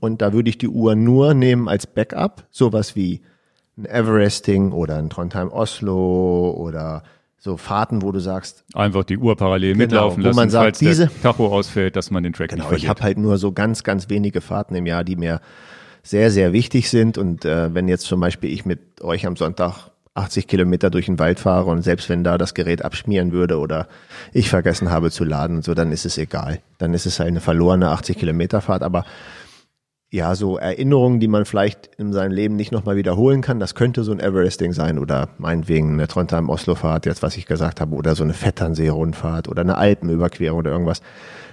[0.00, 3.22] Und da würde ich die Uhr nur nehmen als Backup, sowas wie
[3.76, 7.02] ein Everesting oder ein Trondheim Oslo oder
[7.44, 10.64] so Fahrten, wo du sagst, einfach die Uhr parallel Genau, mitlaufen wo lassen, man sagt,
[10.64, 12.88] falls diese- der Tacho ausfällt, dass man den Track Genau, nicht ich verliert.
[12.88, 15.42] habe halt nur so ganz, ganz wenige Fahrten im Jahr, die mir
[16.02, 17.18] sehr, sehr wichtig sind.
[17.18, 21.18] Und äh, wenn jetzt zum Beispiel ich mit euch am Sonntag 80 Kilometer durch den
[21.18, 23.88] Wald fahre und selbst wenn da das Gerät abschmieren würde oder
[24.32, 26.60] ich vergessen habe zu laden und so, dann ist es egal.
[26.78, 28.82] Dann ist es halt eine verlorene 80 Kilometer Fahrt.
[28.82, 29.04] Aber
[30.14, 34.04] ja, so Erinnerungen, die man vielleicht in seinem Leben nicht nochmal wiederholen kann, das könnte
[34.04, 38.22] so ein Everesting sein oder meinetwegen eine Trondheim-Oslo-Fahrt, jetzt was ich gesagt habe, oder so
[38.22, 41.02] eine Vetternsee-Rundfahrt oder eine Alpenüberquerung oder irgendwas.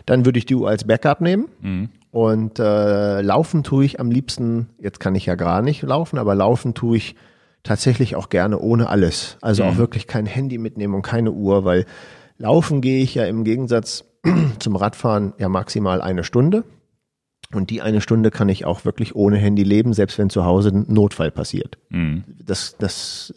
[0.06, 1.48] Dann würde ich die Uhr als Backup nehmen.
[2.12, 6.36] Und äh, laufen tue ich am liebsten, jetzt kann ich ja gar nicht laufen, aber
[6.36, 7.16] laufen tue ich
[7.64, 9.38] tatsächlich auch gerne ohne alles.
[9.42, 11.88] Also auch wirklich kein Handy mitnehmen und keine Uhr, weil
[12.38, 14.06] laufen gehe ich ja im Gegensatz
[14.60, 16.64] zum Radfahren ja maximal eine Stunde.
[17.54, 20.70] Und die eine Stunde kann ich auch wirklich ohne Handy leben, selbst wenn zu Hause
[20.70, 21.78] ein Notfall passiert.
[21.90, 22.24] Mhm.
[22.46, 23.34] Das, das,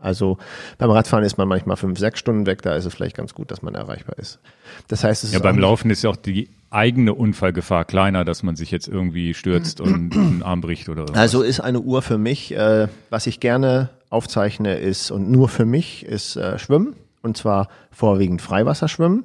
[0.00, 0.38] also
[0.78, 3.50] beim Radfahren ist man manchmal fünf, sechs Stunden weg, da ist es vielleicht ganz gut,
[3.50, 4.40] dass man erreichbar ist.
[4.88, 8.56] Das heißt, es Ja, beim Laufen ist ja auch die eigene Unfallgefahr kleiner, dass man
[8.56, 11.14] sich jetzt irgendwie stürzt und einen Arm bricht oder so.
[11.14, 15.64] Also ist eine Uhr für mich, äh, was ich gerne aufzeichne, ist und nur für
[15.64, 19.24] mich ist äh, Schwimmen und zwar vorwiegend Freiwasserschwimmen.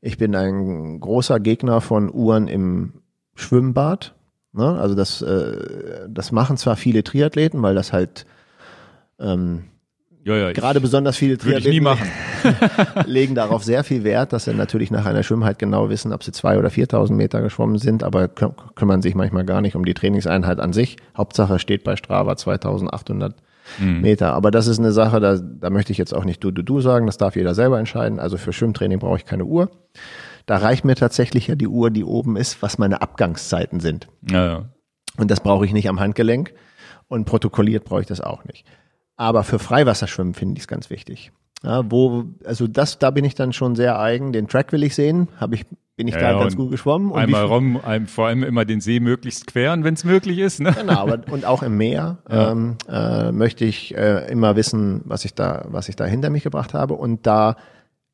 [0.00, 2.94] Ich bin ein großer Gegner von Uhren im
[3.34, 4.14] Schwimmbad.
[4.52, 4.78] Ne?
[4.78, 8.26] Also das, äh, das machen zwar viele Triathleten, weil das halt
[9.18, 9.64] ähm,
[10.24, 12.06] ja, ja, gerade besonders viele Triathleten machen.
[13.06, 16.32] legen darauf sehr viel Wert, dass sie natürlich nach einer Schwimmheit genau wissen, ob sie
[16.32, 19.94] zwei oder 4.000 Meter geschwommen sind, aber kü kümmern sich manchmal gar nicht um die
[19.94, 20.96] Trainingseinheit an sich.
[21.16, 23.32] Hauptsache steht bei Strava 2.800
[23.78, 24.32] Meter.
[24.32, 26.80] Aber das ist eine Sache, da, da möchte ich jetzt auch nicht du, du, du
[26.80, 28.18] sagen, das darf jeder selber entscheiden.
[28.18, 29.70] Also für Schwimmtraining brauche ich keine Uhr.
[30.46, 34.08] Da reicht mir tatsächlich ja die Uhr, die oben ist, was meine Abgangszeiten sind.
[34.30, 34.64] Ja, ja.
[35.16, 36.52] Und das brauche ich nicht am Handgelenk.
[37.08, 38.64] Und protokolliert brauche ich das auch nicht.
[39.16, 41.32] Aber für Freiwasserschwimmen finde ich es ganz wichtig.
[41.62, 44.32] Ja, wo, also das, da bin ich dann schon sehr eigen.
[44.32, 45.28] Den Track will ich sehen.
[45.36, 47.10] Habe ich, bin ich Ja, da ja, ganz gut geschwommen.
[47.10, 50.60] Und Einmal rum, einem, vor allem immer den See möglichst queren, wenn es möglich ist.
[50.60, 50.72] Ne?
[50.72, 52.52] Genau, aber, und auch im Meer Ja.
[52.52, 56.44] ähm, äh, möchte ich äh, immer wissen, was ich da, was ich da hinter mich
[56.44, 56.94] gebracht habe.
[56.94, 57.56] Und da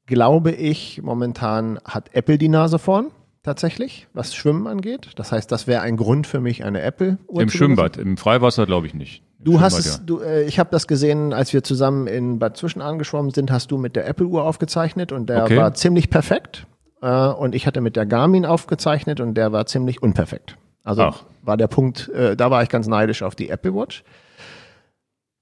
[0.06, 3.08] glaube ich, momentan hat Apple die Nase vorn,
[3.42, 5.10] tatsächlich, was Schwimmen angeht.
[5.16, 8.66] Das heißt, das wäre ein Grund für mich, eine Apple-Uhr Im zu Schwimmbad, im Freiwasser
[8.66, 9.22] glaube ich nicht.
[9.38, 12.56] Im Du hast es, du, äh, ich habe das gesehen, als wir zusammen in Bad
[12.56, 15.56] Zwischen angeschwommen sind, hast du mit der Apple-Uhr aufgezeichnet und der Okay.
[15.58, 16.66] war ziemlich perfekt.
[17.02, 20.56] Äh, und ich hatte mit der Garmin aufgezeichnet und der war ziemlich unperfekt.
[20.82, 21.24] Also Ach.
[21.42, 24.02] war der Punkt, äh, da war ich ganz neidisch auf die Apple Watch.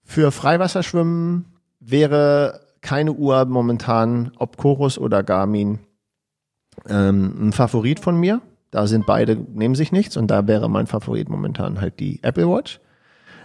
[0.02, 1.46] Für Freiwasserschwimmen
[1.80, 5.80] wäre keine Uhr momentan, ob Chorus oder Garmin,
[6.88, 8.40] ähm, ein Favorit von mir.
[8.70, 12.48] Da sind beide, nehmen sich nichts und da wäre mein Favorit momentan halt die Apple
[12.48, 12.80] Watch.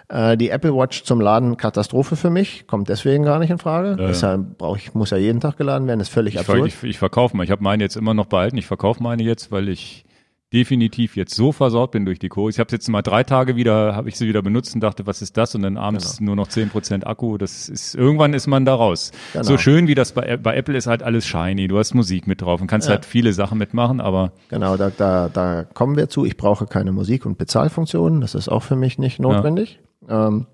[0.09, 3.89] Äh, die Apple Watch zum Laden Katastrophe für mich, kommt deswegen gar nicht in Frage.
[3.99, 4.07] Ja.
[4.07, 6.67] Deshalb brauche ich, muss ja jeden Tag geladen werden, ist völlig Ich, ver- absurd.
[6.69, 7.43] ich, ich verkaufe mal.
[7.43, 8.57] Ich habe meine jetzt immer noch behalten.
[8.57, 10.03] Ich verkaufe meine jetzt, weil ich
[10.51, 12.55] definitiv jetzt so versaut bin durch die Chorus.
[12.55, 15.21] Ich habe jetzt mal drei Tage wieder, habe ich sie wieder benutzt und dachte, was
[15.21, 15.53] ist das?
[15.53, 16.29] Und dann abends Genau.
[16.29, 17.37] nur noch zehn Prozent Akku.
[17.37, 19.11] Das ist irgendwann ist man da raus.
[19.33, 19.43] Genau.
[19.43, 21.67] So schön wie das bei, bei Apple ist halt alles shiny.
[21.67, 22.95] Du hast Musik mit drauf und kannst Ja.
[22.95, 26.25] halt viele Sachen mitmachen, aber Genau, da, da, da kommen wir zu.
[26.25, 28.21] Ich brauche keine Musik- und Bezahlfunktionen.
[28.21, 29.79] Das ist auch für mich nicht notwendig.
[30.09, 30.47] Ähm,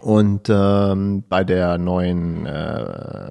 [0.00, 3.30] und ähm, bei der neuen äh,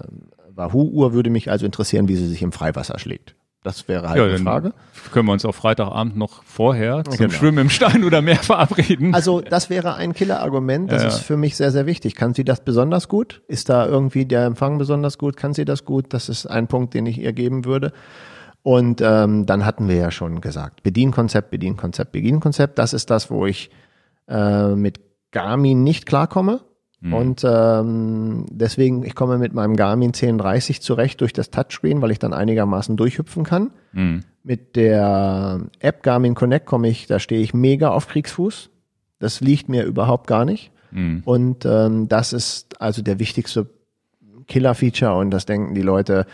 [0.53, 3.35] Wahoo-Uhr würde mich also interessieren, wie sie sich im Freiwasser schlägt.
[3.61, 4.73] Das wäre halt ja, eine Frage.
[5.11, 7.33] können wir uns auch Freitagabend noch vorher zum Genau.
[7.33, 9.13] Schwimmen im Stein oder Meer verabreden.
[9.13, 10.89] Also das wäre ein Killerargument.
[10.91, 12.15] Das Ja, ist für mich sehr, sehr wichtig.
[12.15, 13.41] Kann sie das besonders gut?
[13.49, 15.35] Ist da irgendwie der Empfang besonders gut?
[15.35, 16.13] Kann sie das gut?
[16.13, 17.91] Das ist ein Punkt, den ich ihr geben würde.
[18.63, 22.77] Und ähm, dann hatten wir ja schon gesagt, Bedienkonzept, Bedienkonzept, Bedienkonzept.
[22.79, 23.71] Das ist das, wo ich
[24.29, 26.61] äh, mit Garmin nicht klarkomme.
[27.01, 32.19] Und ähm, deswegen, ich komme mit meinem Garmin 1030 zurecht durch das Touchscreen, weil ich
[32.19, 33.71] dann einigermaßen durchhüpfen kann.
[33.93, 34.21] Hm.
[34.43, 38.69] Mit der App Garmin Connect komme ich, da stehe ich mega auf Kriegsfuß.
[39.19, 40.71] Das liegt mir überhaupt gar nicht.
[40.91, 41.21] Hm.
[41.23, 43.69] Und ähm, das ist also der wichtigste
[44.47, 46.25] Killer-Feature und das denken die Leute,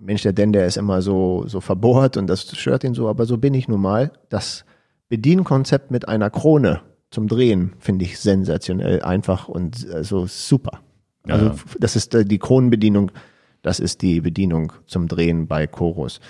[0.00, 3.24] Mensch, der denn, der ist immer so, so verbohrt und das stört ihn so, aber
[3.24, 4.10] so bin ich nun mal.
[4.30, 4.64] Das
[5.08, 6.80] Bedienkonzept mit einer Krone
[7.12, 10.80] zum Drehen finde ich sensationell einfach und äh, so super.
[11.26, 11.54] Ja, Also ja.
[11.78, 13.12] das ist äh, die Kronenbedienung,
[13.60, 16.20] das ist die Bedienung zum Drehen bei Chorus.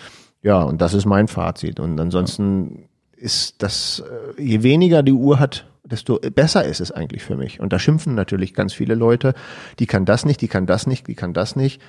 [0.43, 1.79] Ja, und das ist mein Fazit.
[1.79, 4.03] Und ansonsten ist das,
[4.37, 7.61] äh, je weniger die Uhr hat, desto besser ist es eigentlich für mich.
[7.61, 9.35] Und da schimpfen natürlich ganz viele Leute,
[9.79, 11.81] die kann das nicht, die kann das nicht, die kann das nicht.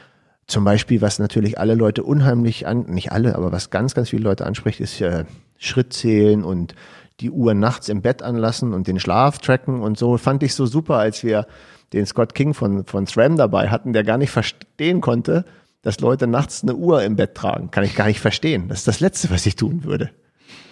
[0.46, 4.24] Zum Beispiel, was natürlich alle Leute unheimlich an, nicht alle, aber was ganz, ganz viele
[4.24, 5.26] Leute anspricht, ist äh,
[5.58, 6.76] Schrittzählen und
[7.20, 10.18] die Uhr nachts im Bett anlassen und den Schlaf tracken und so.
[10.18, 11.46] Fand ich so super, als wir
[11.94, 15.46] den Scott King von, von SRAM dabei hatten, der gar nicht verstehen konnte,
[15.84, 17.70] dass Leute nachts eine Uhr im Bett tragen.
[17.72, 18.68] Kann ich gar nicht verstehen.
[18.68, 20.10] Das ist das Letzte, was ich tun würde.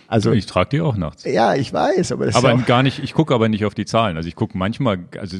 [0.07, 1.23] Also, Ich trage die auch nachts.
[1.23, 3.75] ja, ich weiß, aber das Aber ist ja gar nicht, ich gucke aber nicht auf
[3.75, 4.17] die Zahlen.
[4.17, 5.37] Also ich gucke manchmal, also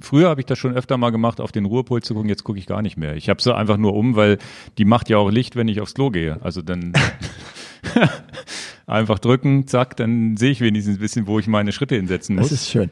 [0.00, 2.58] früher habe ich das schon öfter mal gemacht, auf den Ruhepuls zu gucken, jetzt gucke
[2.58, 3.14] ich gar nicht mehr.
[3.16, 4.38] Ich habe sie einfach nur um, weil
[4.78, 6.38] die macht ja auch Licht, wenn ich aufs Klo gehe.
[6.42, 6.92] Also dann
[8.86, 12.50] einfach drücken, zack, dann sehe ich wenigstens ein bisschen, wo ich meine Schritte hinsetzen das
[12.50, 12.52] muss.
[12.52, 12.90] ist schön.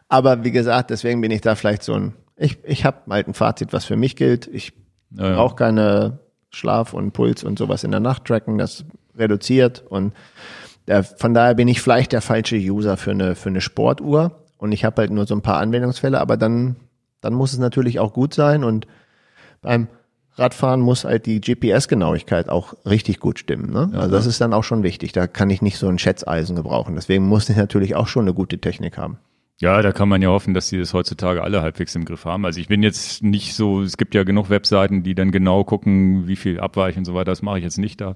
[0.09, 3.35] Aber wie gesagt, deswegen bin ich da vielleicht so ein, ich, ich habe halt ein
[3.35, 4.47] Fazit, was für mich gilt.
[4.47, 4.73] Ich
[5.11, 5.35] Ja, ja.
[5.37, 8.85] brauche keine Schlaf und Puls und sowas in der Nacht tracken, das
[9.17, 10.15] reduziert und
[10.87, 14.73] der, von daher bin ich vielleicht der falsche User für eine, für eine Sportuhr und
[14.73, 16.77] ich habe halt nur so ein paar Anwendungsfälle, aber dann,
[17.21, 18.87] dann muss es natürlich auch gut sein und
[19.61, 19.89] beim
[20.39, 23.73] Radfahren muss halt die GPS-Genauigkeit auch richtig gut stimmen.
[23.73, 23.91] Ne?
[23.95, 25.13] also das ist dann auch schon wichtig.
[25.13, 26.95] Da kann ich nicht so ein Schätzeisen gebrauchen.
[26.95, 29.19] Deswegen muss ich natürlich auch schon eine gute Technik haben.
[29.61, 32.45] Ja, da kann man ja hoffen, dass die das heutzutage alle halbwegs im Griff haben.
[32.45, 36.29] Also ich bin jetzt nicht so, es gibt ja genug Webseiten, die dann genau gucken,
[36.29, 37.33] wie viel abweichen und so weiter.
[37.33, 38.15] Das mache ich jetzt nicht da.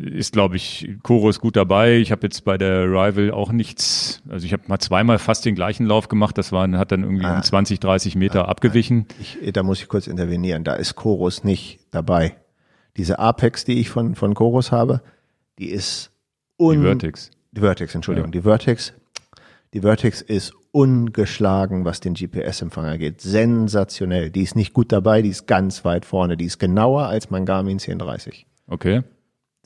[0.00, 1.96] Ist, glaube ich, Chorus gut dabei.
[1.96, 5.54] Ich habe jetzt bei der Rival auch nichts, also ich habe mal zweimal fast den
[5.54, 6.38] gleichen Lauf gemacht.
[6.38, 9.06] Das war, hat dann irgendwie um 20, 30 Meter abgewichen.
[9.20, 10.62] Ich, da muss ich kurz intervenieren.
[10.62, 12.36] Da ist Chorus nicht dabei.
[12.96, 15.02] Diese Apex, die ich von, von Chorus habe,
[15.58, 16.12] die ist
[16.58, 17.30] un Die Vertex.
[17.52, 18.30] Die Vertex, Entschuldigung.
[18.30, 18.92] Die Vertex,
[19.74, 23.20] die Vertex ist ungeschlagen, was den GPS-Empfang angeht.
[23.20, 24.30] Sensationell.
[24.30, 26.36] Die ist nicht gut dabei, die ist ganz weit vorne.
[26.36, 28.46] Die ist genauer als mein Garmin 1030.
[28.68, 29.02] Okay.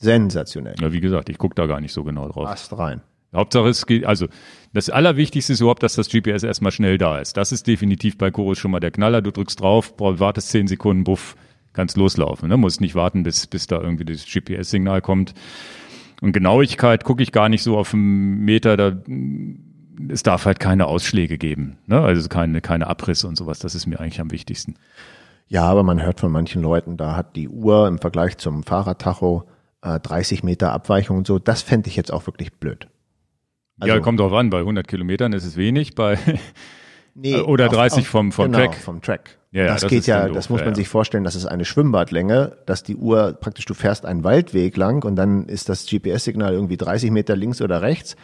[0.03, 0.75] Sensationell.
[0.79, 2.47] Ja, wie gesagt, ich gucke da gar nicht so genau drauf.
[2.47, 3.01] Ast rein.
[3.33, 4.27] Hauptsache es geht, also
[4.73, 7.35] das Allerwichtigste ist überhaupt, dass das GPS erstmal schnell da ist.
[7.35, 9.21] Das ist definitiv bei Chorus schon mal der Knaller.
[9.21, 11.35] Du drückst drauf, wartest zehn Sekunden, buff,
[11.73, 12.47] kannst loslaufen.
[12.49, 12.57] Ne?
[12.57, 15.33] Musst nicht warten, bis, bis da irgendwie das GPS-Signal kommt.
[16.21, 18.95] Und Genauigkeit gucke ich gar nicht so auf einen Meter, da
[20.09, 21.77] es darf halt keine Ausschläge geben.
[21.85, 21.99] Ne?
[21.99, 23.59] Also keine, keine Abrisse und sowas.
[23.59, 24.75] Das ist mir eigentlich am wichtigsten.
[25.47, 29.43] Ja, aber man hört von manchen Leuten, da hat die Uhr im Vergleich zum Fahrradtacho
[29.83, 31.39] äh, 30 Meter Abweichung und so.
[31.39, 32.87] Das fände ich jetzt auch wirklich blöd.
[33.79, 34.49] Also- ja, kommt drauf an.
[34.49, 35.95] Bei 100 Kilometern ist es wenig.
[35.95, 36.17] Bei
[37.15, 38.75] Nee, Oder 30 vom- vom genau, Track.
[38.75, 39.37] vom Track.
[39.51, 40.77] Ja, ja, das, das geht ja, doof, das muss ja, man ja.
[40.77, 45.05] sich vorstellen, das ist eine Schwimmbadlänge, dass die Uhr praktisch, du fährst einen Waldweg lang
[45.05, 48.15] und dann ist das GPS-Signal irgendwie 30 Meter links oder rechts.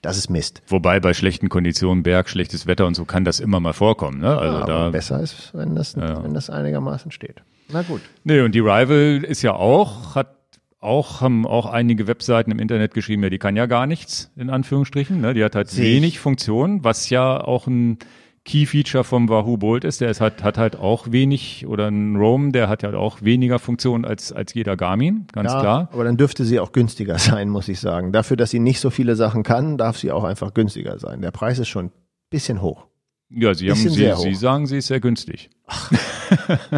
[0.00, 0.62] Das ist Mist.
[0.68, 4.20] wobei bei schlechten Konditionen, Berg, schlechtes Wetter und so kann das immer mal vorkommen.
[4.20, 4.28] Ne?
[4.38, 6.22] Also Aber da besser ist, wenn das, Ja.
[6.24, 7.42] wenn das einigermaßen steht.
[7.70, 8.00] Na gut.
[8.24, 10.37] Nee, und die Rival ist ja auch, hat
[10.80, 14.48] auch, haben auch einige Webseiten im Internet geschrieben, ja, die kann ja gar nichts, in
[14.50, 15.20] Anführungsstrichen.
[15.20, 15.34] Ne?
[15.34, 15.96] Die hat halt Sehe ich.
[15.96, 17.98] wenig Funktion, was ja auch ein
[18.44, 20.00] Key-Feature vom Wahoo Bolt ist.
[20.00, 23.58] Der ist halt, hat halt auch wenig, oder ein Roam, der hat ja auch weniger
[23.58, 25.88] Funktion als, als jeder Garmin, ganz Ja, klar.
[25.92, 28.12] aber dann dürfte sie auch günstiger sein, muss ich sagen.
[28.12, 31.20] Dafür, dass sie nicht so viele Sachen kann, darf sie auch einfach günstiger sein.
[31.20, 31.92] Der Preis ist schon ein
[32.30, 32.86] bisschen hoch.
[33.30, 35.50] Ja, sie haben, sie, sie sagen, sie ist sehr günstig.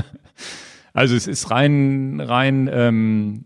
[0.92, 3.44] also es ist rein, rein, ähm,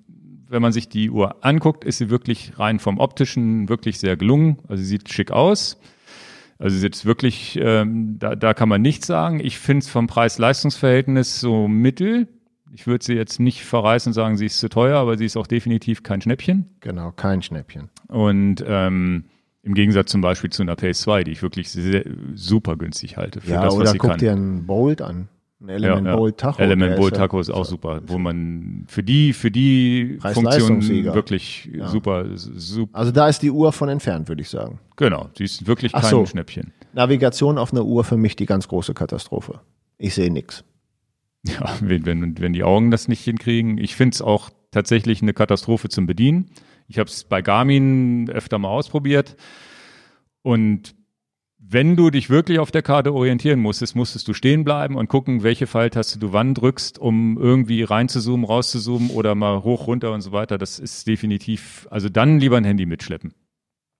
[0.54, 4.58] wenn man sich die Uhr anguckt, ist sie wirklich rein vom optischen wirklich sehr gelungen.
[4.68, 5.80] Also sie sieht schick aus.
[6.60, 9.40] Also jetzt wirklich, ähm, da, da kann man nichts sagen.
[9.40, 12.28] Ich finde es vom Preis-Leistungs-Verhältnis so mittel.
[12.72, 15.36] Ich würde sie jetzt nicht verreißen und sagen, sie ist zu teuer, aber sie ist
[15.36, 16.70] auch definitiv kein Schnäppchen.
[16.78, 17.90] Genau, kein Schnäppchen.
[18.06, 19.24] Und ähm,
[19.62, 23.40] im Gegensatz zum Beispiel zu einer Pace 2, die ich wirklich sehr, super günstig halte
[23.40, 24.18] für ja, das, was oder sie guck kann.
[24.20, 25.28] dir einen Bolt an.
[25.64, 26.16] Ein Element Ja, ja.
[26.16, 26.60] Bolt Tacho.
[26.62, 30.82] Element der Bolt ist ja- auch super, wo man für die für die Funktion
[31.14, 34.78] wirklich super super Also da ist die Uhr von entfernt, würde ich sagen.
[34.96, 36.26] genau, sie ist wirklich kein so.
[36.26, 36.72] Schnäppchen.
[36.92, 39.60] Navigation auf einer Uhr für mich die ganz große Katastrophe.
[39.98, 40.64] Ich sehe nix.
[41.46, 43.76] Ja, wenn, wenn, wenn die Augen das nicht hinkriegen.
[43.76, 46.50] Ich finde es auch tatsächlich eine Katastrophe zum Bedienen.
[46.88, 49.36] Ich habe es bei Garmin öfter mal ausprobiert.
[50.42, 50.94] Und
[51.66, 55.42] wenn du dich wirklich auf der Karte orientieren musstest, musstest du stehen bleiben und gucken,
[55.42, 60.32] welche Pfeiltaste du wann drückst, um irgendwie reinzuzoomen, rauszuzoomen oder mal hoch, runter und so
[60.32, 60.58] weiter.
[60.58, 63.32] Das ist definitiv, also dann lieber ein Handy mitschleppen.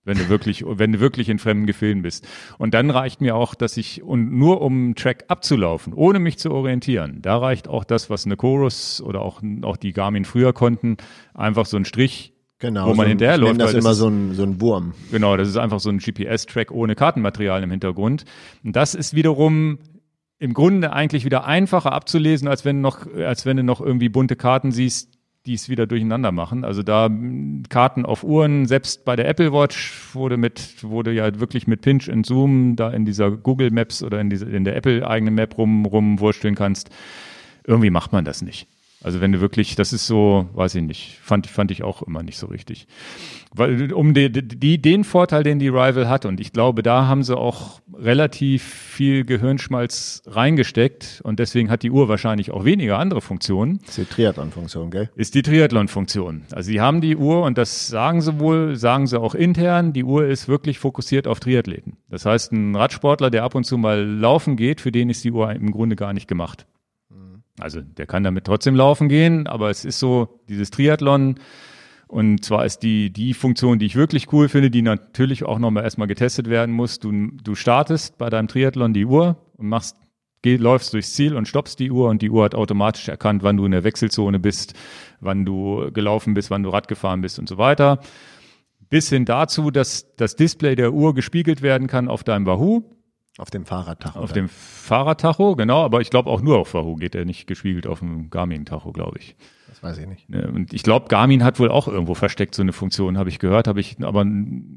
[0.05, 2.29] Wenn du wirklich, wenn du wirklich in fremden Gefilden bist.
[2.59, 6.39] Und dann reicht mir auch, dass ich, und nur um einen Track abzulaufen, ohne mich
[6.39, 10.53] zu orientieren, da reicht auch das, was eine Chorus oder auch, auch die Garmin früher
[10.53, 10.99] konnten,
[11.33, 12.34] einfach so ein Strich,
[12.65, 12.85] Genau.
[12.87, 14.43] Wo man so ein- hinterher ich nenn läuft, das das immer ist- so ein, so
[14.43, 14.93] ein Wurm.
[15.11, 18.25] Genau, das ist einfach so ein GPS-Track ohne Kartenmaterial im Hintergrund.
[18.65, 19.79] Und das ist wiederum
[20.39, 24.35] im Grunde eigentlich wieder einfacher abzulesen, als wenn noch, als wenn du noch irgendwie bunte
[24.37, 25.11] Karten siehst,
[25.47, 26.65] die es wieder durcheinander machen.
[26.65, 27.11] Also da
[27.69, 32.09] Karten auf Uhren, selbst bei der Apple Watch wurde mit, wurde ja wirklich mit Pinch
[32.09, 35.59] und Zoom da in dieser Google Maps oder in dieser, in der Apple eigenen Map
[35.59, 36.89] rum, rumwursteln kannst.
[37.67, 38.67] Irgendwie macht man das nicht.
[39.05, 42.23] Also wenn du wirklich, das ist so, weiß ich nicht, fand, fand ich auch immer
[42.23, 42.87] nicht so richtig.
[43.55, 47.23] Weil um die, die, den Vorteil, den die Rival hat, und ich glaube, da haben
[47.23, 53.21] sie auch relativ viel Gehirnschmalz reingesteckt und deswegen hat die Uhr wahrscheinlich auch weniger andere
[53.21, 55.11] Funktionen, ist die Triathlon-Funktion, gell?
[55.17, 56.45] ist die Triathlon-Funktion.
[56.51, 60.05] Also sie haben die Uhr und das sagen sie wohl, sagen sie auch intern, die
[60.05, 61.99] Uhr ist wirklich fokussiert auf Triathleten.
[62.09, 65.31] Das heißt, ein Radsportler, der ab und zu mal laufen geht, für den ist die
[65.31, 66.67] Uhr im Grunde gar nicht gemacht.
[67.59, 71.37] Also der kann damit trotzdem laufen gehen, aber es ist so dieses Triathlon
[72.09, 75.85] und zwar ist die die Funktion, die ich wirklich cool finde, die natürlich auch nochmal
[75.85, 76.99] erstmal getestet werden muss.
[76.99, 77.13] Du,
[77.43, 79.97] du startest bei deinem Triathlon die Uhr und machst
[80.43, 83.57] geh, läufst durchs Ziel und stoppst die Uhr und die Uhr hat automatisch erkannt, wann
[83.57, 84.75] du in der Wechselzone bist,
[85.21, 88.01] wann du gelaufen bist, wann du Rad gefahren bist und so weiter.
[88.91, 92.85] Bis hin dazu, dass das Display der Uhr gespiegelt werden kann auf deinem Wahoo
[93.37, 94.21] Auf dem Fahrradtacho.
[94.21, 97.87] auf dem Fahrradtacho, genau, aber ich glaube auch nur auf Wahoo geht er nicht gespiegelt
[97.89, 99.35] auf dem Garmin-Tacho, glaube ich.
[99.67, 100.31] Das weiß ich nicht.
[100.31, 103.41] Ne, Und ich glaube, Garmin hat wohl auch irgendwo versteckt so eine Funktion, habe ich
[103.41, 104.25] gehört, habe ich aber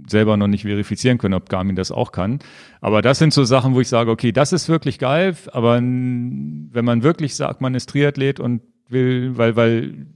[0.09, 2.39] selber noch nicht verifizieren können, ob Garmin das auch kann.
[2.81, 6.71] Aber das sind so Sachen, wo ich sage, okay, das ist wirklich geil, aber wenn
[6.85, 10.07] man wirklich sagt, man ist Triathlet und will, weil, weil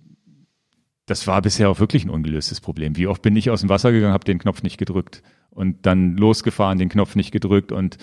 [1.06, 2.98] das war bisher auch wirklich ein ungelöstes Problem.
[2.98, 6.18] Wie oft bin ich aus dem Wasser gegangen, habe den Knopf nicht gedrückt und dann
[6.18, 7.98] losgefahren, den Knopf nicht gedrückt und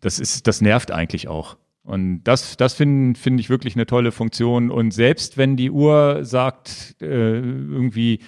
[0.00, 1.56] das ist, das nervt eigentlich auch.
[1.84, 4.70] Und das, das finde finde ich wirklich eine tolle Funktion.
[4.70, 8.20] Und selbst wenn die Uhr sagt, äh, irgendwie,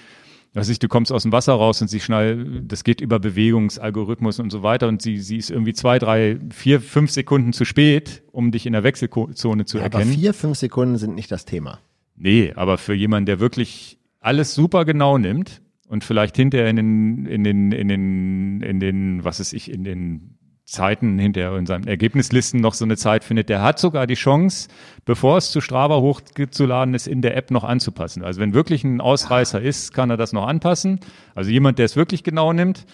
[0.53, 4.39] was ich, du kommst aus dem Wasser raus und sie schnell, das geht über Bewegungsalgorithmus
[4.39, 8.23] und so weiter und sie, sie ist irgendwie zwei, drei, vier, fünf Sekunden zu spät,
[8.31, 10.13] um dich in der Wechselzone zu Aber erkennen.
[10.13, 11.79] vier, fünf Sekunden sind nicht das Thema.
[12.17, 17.25] Nee, aber für jemanden, der wirklich alles super genau nimmt und vielleicht hinterher in den,
[17.25, 21.87] in den, in den, in den, was ist ich, in den Zeiten hinterher in seinen
[21.87, 24.67] Ergebnislisten noch so eine Zeit findet, der hat sogar die Chance,
[25.05, 28.23] bevor es zu Strava hochzuladen ist, in der App noch anzupassen.
[28.23, 30.99] Also wenn wirklich ein Ausreißer ist, kann er das noch anpassen.
[31.35, 32.85] Also jemand, der es wirklich genau nimmt.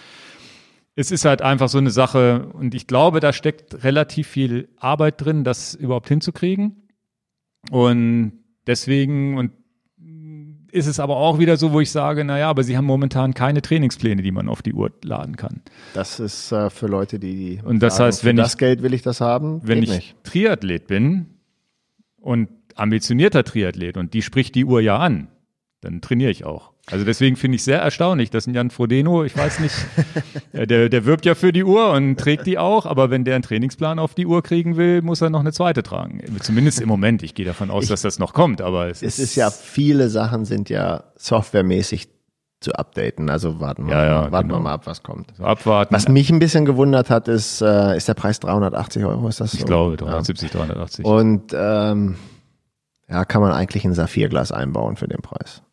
[0.95, 5.23] Es ist halt einfach so eine Sache und ich glaube, da steckt relativ viel Arbeit
[5.23, 6.89] drin, das überhaupt hinzukriegen.
[7.69, 8.33] Und
[8.67, 9.51] deswegen und
[10.71, 13.61] ist es aber auch wieder so, wo ich sage, naja, aber sie haben momentan keine
[13.61, 15.61] Trainingspläne, die man auf die Uhr laden kann.
[15.93, 18.81] Das ist äh, für Leute, die Und das sagen, heißt, für wenn das ich- Geld
[18.83, 20.15] will ich das haben, Wenn ich nicht.
[20.23, 21.27] Triathlet bin
[22.19, 25.27] und ambitionierter Triathlet und die spricht die Uhr ja an,
[25.81, 26.71] dann trainiere ich auch.
[26.89, 29.73] Also deswegen finde ich sehr erstaunlich, dass ein Jan Frodeno, ich weiß nicht,
[30.53, 33.35] äh, der, der wirbt ja für die Uhr und trägt die auch, aber wenn der
[33.35, 36.21] einen Trainingsplan auf die Uhr kriegen will, muss er noch eine zweite tragen.
[36.41, 37.23] Zumindest im Moment.
[37.23, 40.45] Ich gehe davon aus, dass das noch kommt, aber es, Es ist ja, viele Sachen
[40.45, 42.09] sind ja softwaremäßig
[42.59, 43.29] zu updaten.
[43.31, 44.59] Also warten wir, Ja, ja, warten genau.
[44.59, 45.33] wir mal ab, was kommt.
[45.35, 45.95] so abwarten.
[45.95, 49.53] Was mich ein bisschen gewundert hat, ist, äh, ist der Preis 380 Euro, ist das
[49.53, 49.57] so?
[49.57, 49.97] ich glaube, Ja.
[49.97, 51.05] 370, 380.
[51.05, 52.17] Und ähm,
[53.09, 55.63] ja, kann man eigentlich ein Saphirglas einbauen für den Preis.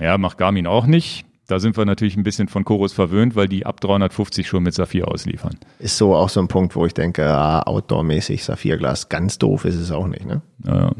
[0.00, 1.24] Ja, macht Garmin auch nicht.
[1.46, 4.74] Da sind wir natürlich ein bisschen von Chorus verwöhnt, weil die ab 350 schon mit
[4.74, 5.56] Saphir ausliefern.
[5.78, 9.76] Ist so auch so ein Punkt, wo ich denke, ah, outdoor-mäßig Saphirglas, ganz doof ist
[9.76, 10.42] es auch nicht, ne?
[10.66, 10.92] Ja.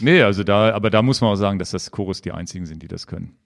[0.00, 2.82] Nee, also da, aber da muss man auch sagen, dass das Chorus die einzigen sind,
[2.82, 3.36] die das können.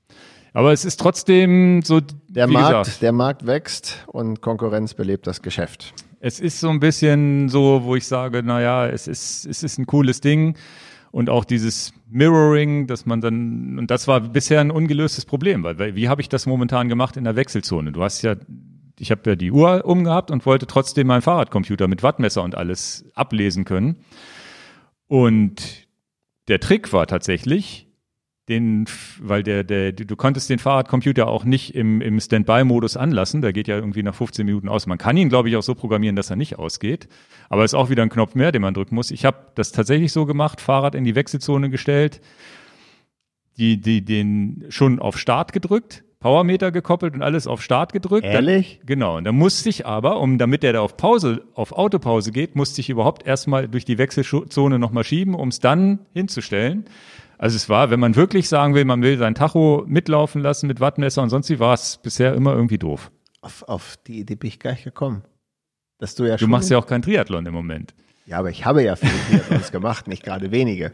[0.52, 5.42] Aber es ist trotzdem so, Der Markt, gesagt, der Markt wächst und Konkurrenz belebt das
[5.42, 5.94] Geschäft.
[6.20, 9.86] es ist so ein bisschen so, wo ich sage, naja, es ist, es ist ein
[9.86, 10.56] cooles Ding.
[11.10, 15.94] Und auch dieses Mirroring, dass man dann, und das war bisher ein ungelöstes Problem, weil,
[15.94, 17.92] wie habe ich das momentan gemacht in der Wechselzone?
[17.92, 18.36] Du hast ja,
[18.98, 23.04] ich habe ja die Uhr umgehabt und wollte trotzdem meinen Fahrradcomputer mit Wattmesser und alles
[23.14, 23.96] ablesen können.
[25.06, 25.86] Und
[26.48, 27.87] der Trick war tatsächlich,
[28.48, 28.86] den,
[29.20, 33.42] weil der, der, du konntest den Fahrradcomputer auch nicht im, im Standby-Modus anlassen.
[33.42, 34.86] Der geht ja irgendwie nach 15 Minuten aus.
[34.86, 37.08] Man kann ihn, glaube ich, auch so programmieren, dass er nicht ausgeht.
[37.48, 39.10] Aber es ist auch wieder ein Knopf mehr, den man drücken muss.
[39.10, 42.20] Ich habe das tatsächlich so gemacht, Fahrrad in die Wechselzone gestellt,
[43.58, 48.24] die, die, den schon auf Start gedrückt, Powermeter gekoppelt und alles auf Start gedrückt.
[48.24, 48.78] Ehrlich?
[48.78, 49.16] Dann, genau.
[49.18, 52.80] Und dann musste ich aber, um damit der da auf Pause, auf Autopause geht, musste
[52.80, 56.86] ich überhaupt erstmal durch die Wechselzone nochmal schieben, um es dann hinzustellen.
[57.38, 60.80] Also es war, wenn man wirklich sagen will, man will sein Tacho mitlaufen lassen mit
[60.80, 63.10] Wattmesser und sonst wie, war es bisher immer irgendwie doof.
[63.40, 65.22] Auf, auf die Idee bin ich gar nicht gekommen.
[65.98, 66.50] Dass du ja Du schon.
[66.50, 67.94] machst ja auch kein Triathlon im Moment.
[68.26, 70.92] Ja, aber ich habe ja viele Triathlons gemacht, nicht gerade wenige.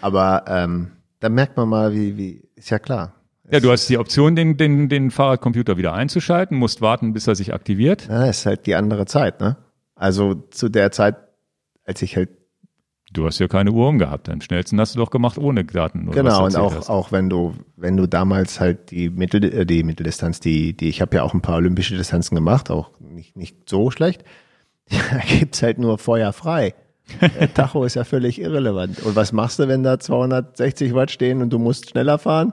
[0.00, 3.12] Aber ähm, da merkt man mal, wie, wie, ist ja klar.
[3.50, 7.34] Ja, du hast die Option, den, den, den Fahrradcomputer wieder einzuschalten, musst warten, bis er
[7.34, 8.08] sich aktiviert.
[8.08, 9.56] Ja, ist halt die andere Zeit, ne?
[9.94, 11.16] Also zu der Zeit,
[11.84, 12.30] als ich halt,
[13.14, 14.28] Du hast ja keine Uhr umgehabt.
[14.28, 16.08] Am schnellsten hast du doch gemacht ohne Daten.
[16.08, 16.90] Oder genau, und auch, hast.
[16.90, 21.00] auch wenn du, wenn du damals halt die Mittel, äh, die Mitteldistanz, die, die, ich
[21.00, 24.24] habe ja auch ein paar olympische Distanzen gemacht, auch nicht, nicht so schlecht.
[24.90, 26.74] Da gibt's halt nur Feuer frei.
[27.20, 29.02] Der Tacho ist ja völlig irrelevant.
[29.02, 32.52] Und was machst du, wenn da 260 Watt stehen und du musst schneller fahren?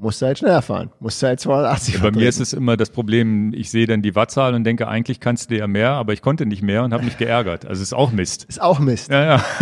[0.00, 0.90] Musst du halt schneller fahren.
[1.00, 4.00] Musst du halt 280 Ja, bei mir ist es immer das Problem, ich sehe dann
[4.00, 6.92] die Wattzahl und denke, eigentlich kannst du ja mehr, aber ich konnte nicht mehr und
[6.92, 7.66] habe mich geärgert.
[7.66, 8.44] Also ist auch Mist.
[8.44, 9.10] ist auch Mist.
[9.10, 9.44] Ja, ja.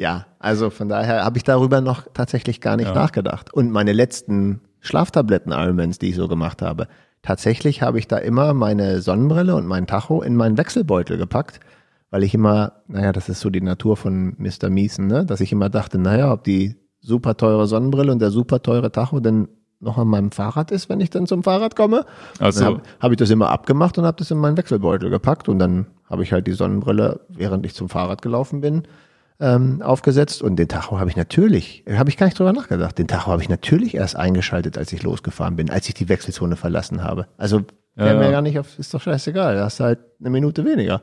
[0.00, 3.52] Ja, also von daher habe ich darüber noch tatsächlich gar nicht nachgedacht.
[3.52, 6.88] Und meine letzten Schlaftabletten-Ironmans, die ich so gemacht habe,
[7.20, 11.60] tatsächlich habe ich da immer meine Sonnenbrille und mein Tacho in meinen Wechselbeutel gepackt,
[12.08, 14.70] weil ich immer, naja, das ist so die Natur von Mr.
[14.70, 15.26] Miesen, ne?
[15.26, 19.20] dass ich immer dachte, naja, ob die super teure Sonnenbrille und der super teure Tacho
[19.20, 19.48] denn
[19.80, 22.04] noch an meinem Fahrrad ist, wenn ich dann zum Fahrrad komme.
[22.38, 22.60] Ach so.
[22.60, 25.58] Dann habe hab ich das immer abgemacht und habe das in meinen Wechselbeutel gepackt und
[25.58, 28.82] dann habe ich halt die Sonnenbrille, während ich zum Fahrrad gelaufen bin,
[29.38, 32.98] ähm, aufgesetzt und den Tacho habe ich natürlich, äh, habe ich gar nicht drüber nachgedacht,
[32.98, 36.56] den Tacho habe ich natürlich erst eingeschaltet, als ich losgefahren bin, als ich die Wechselzone
[36.56, 37.26] verlassen habe.
[37.38, 37.62] Also
[37.94, 38.30] wäre Ja, mir ja.
[38.32, 41.00] gar nicht auf, ist doch scheißegal, da hast du halt eine Minute weniger.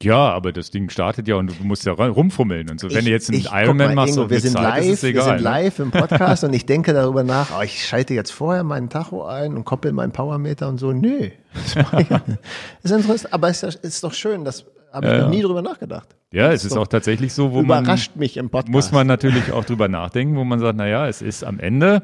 [0.00, 2.88] Ja, aber das Ding startet ja und du musst ja rumfummeln und so.
[2.88, 4.84] Wenn Ich- du jetzt einen ich- Ironman mal, machst Ingo, auf wir sind Zeit, live,
[4.84, 5.24] ist es wir egal.
[5.24, 5.42] sind ne?
[5.42, 9.24] live im Podcast und ich denke darüber nach, oh, ich schalte jetzt vorher meinen Tacho
[9.26, 10.92] ein und koppel meinen Powermeter und so.
[10.92, 11.30] Nö.
[11.52, 11.74] Das
[12.84, 15.62] ist interessant, aber ist, ja- ist doch schön, das habe ich Ja, noch nie drüber
[15.62, 16.14] nachgedacht.
[16.32, 18.70] Ja, es ist auch tatsächlich so, wo man Überrascht mich im Podcast.
[18.72, 22.02] muss man natürlich auch drüber nachdenken, wo man sagt, na ja, es ist am Ende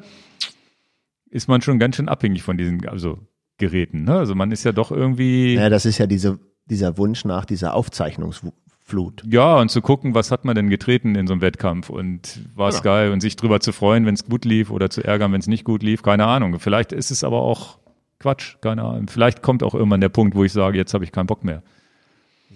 [1.31, 3.19] ist man schon ganz schön abhängig von diesen also
[3.59, 4.03] Geräten.
[4.05, 4.17] Ne?
[4.19, 7.75] Also man ist ja doch irgendwie Ja, das ist ja diese, dieser Wunsch nach dieser
[7.75, 9.23] Aufzeichnungsflut.
[9.29, 12.69] ja und zu gucken, was hat man denn getreten in so einem Wettkampf und war
[12.69, 12.85] es Genau.
[12.85, 15.47] geil und sich drüber zu freuen, wenn es gut lief oder zu ärgern, wenn es
[15.47, 16.59] nicht gut lief, keine Ahnung.
[16.61, 17.79] Vielleicht ist es aber auch
[18.21, 19.09] Quatsch, keine Ahnung.
[19.09, 21.63] Vielleicht kommt auch irgendwann der Punkt, wo ich sage, jetzt habe ich keinen Bock mehr.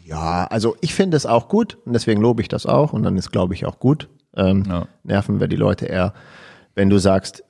[0.04, 3.16] Ja, also ich finde es auch gut und deswegen lobe ich das auch und dann
[3.18, 4.08] ist, glaube ich, auch gut.
[4.36, 4.86] Ähm, Ja.
[5.04, 6.14] Nerven wir die Leute eher,
[6.74, 7.44] wenn du sagst,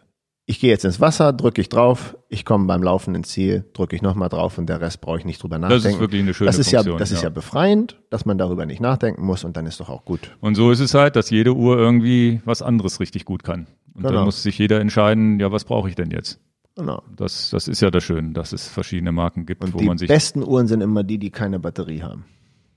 [0.50, 3.94] ich gehe jetzt ins Wasser, drücke ich drauf, ich komme beim Laufen ins Ziel, drücke
[3.94, 5.88] ich nochmal drauf und der Rest brauche ich nicht drüber Das nachdenken.
[5.88, 7.28] ist wirklich eine schöne das ist ja, Funktion, Das ist ja.
[7.28, 10.34] ja befreiend, dass man darüber nicht nachdenken muss und dann ist doch auch gut.
[10.40, 13.66] Und so ist es halt, dass jede Uhr irgendwie was anderes richtig gut kann.
[13.94, 14.14] Und Genau.
[14.14, 16.40] dann muss sich jeder entscheiden, ja, was brauche ich denn jetzt?
[16.76, 17.02] Genau.
[17.14, 19.98] Das, das ist ja das Schöne, dass es verschiedene Marken gibt, Und wo die man
[19.98, 20.08] sich.
[20.08, 22.24] besten Uhren sind immer die, die keine Batterie haben.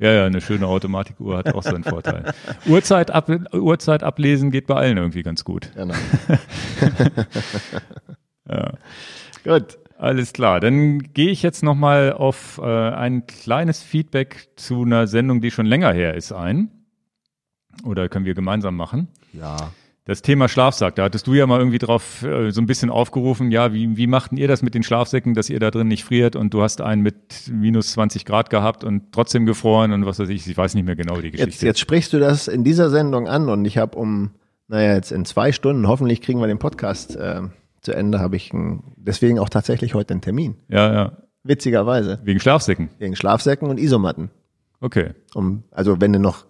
[0.01, 2.33] Ja, ja, eine schöne Automatikuhr hat auch seinen Vorteil.
[2.65, 5.71] Uhrzeit, ab, Uhrzeit ablesen geht bei allen irgendwie ganz gut.
[5.75, 5.93] Genau.
[8.49, 8.73] Ja.
[9.43, 9.77] gut.
[9.97, 15.41] Alles klar, dann gehe ich jetzt nochmal auf äh, ein kleines Feedback zu einer Sendung,
[15.41, 16.71] die schon länger her ist, ein.
[17.85, 19.09] Oder können wir gemeinsam machen?
[19.31, 19.71] Ja.
[20.05, 23.51] Das Thema Schlafsack, da hattest du ja mal irgendwie drauf äh, so ein bisschen aufgerufen,
[23.51, 26.35] ja, wie, wie machten ihr das mit den Schlafsäcken, dass ihr da drin nicht friert
[26.35, 27.15] und du hast einen mit
[27.51, 30.95] minus 20 Grad gehabt und trotzdem gefroren und was weiß ich, ich weiß nicht mehr
[30.95, 31.65] genau die Jetzt, Geschichte.
[31.67, 34.31] jetzt sprichst du das in dieser Sendung an und ich habe um,
[34.67, 37.41] naja, jetzt in zwei Stunden, hoffentlich kriegen wir den Podcast äh,
[37.81, 40.55] zu Ende, habe ich ein, deswegen auch tatsächlich heute einen Termin.
[40.67, 42.19] Ja, ja, Witzigerweise.
[42.23, 42.89] wegen Schlafsäcken.
[42.97, 44.31] Wegen Schlafsäcken und Isomatten.
[44.79, 45.11] Okay.
[45.35, 46.45] Um, also wenn du noch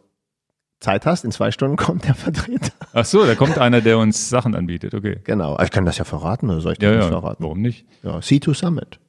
[0.81, 2.73] Zeit hast, in zwei Stunden kommt der Vertreter.
[2.93, 5.19] Ach so, da kommt einer, der uns Sachen anbietet, okay.
[5.23, 5.57] Genau.
[5.63, 7.43] Ich kann das ja verraten, oder soll ich das Ja, nicht ja, verraten?
[7.43, 7.85] warum nicht?
[8.03, 8.99] Ja, C2 Summit.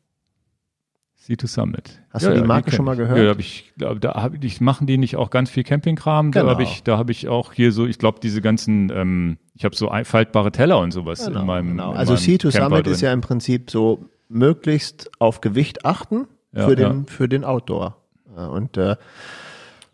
[1.17, 2.01] Sea to Summit.
[2.11, 3.17] Hast du die Marke kenn schon mal gehört?
[3.17, 6.33] Ja, hab ich, glaub, da hab ich, machen die nicht auch ganz viel Campingkram?
[6.33, 6.51] Da Genau.
[6.53, 9.77] habe ich, da habe ich auch hier so, ich glaube, diese ganzen, ähm, ich habe
[9.77, 11.69] so faltbare Teller und sowas in meinem.
[11.69, 11.93] genau.
[11.93, 12.93] in Also meinem Sea to Camper Summit drin.
[12.95, 17.05] ist ja im Prinzip so möglichst auf Gewicht achten Ja, für den ja.
[17.07, 17.99] für den Outdoor.
[18.37, 18.97] Äh, Und äh,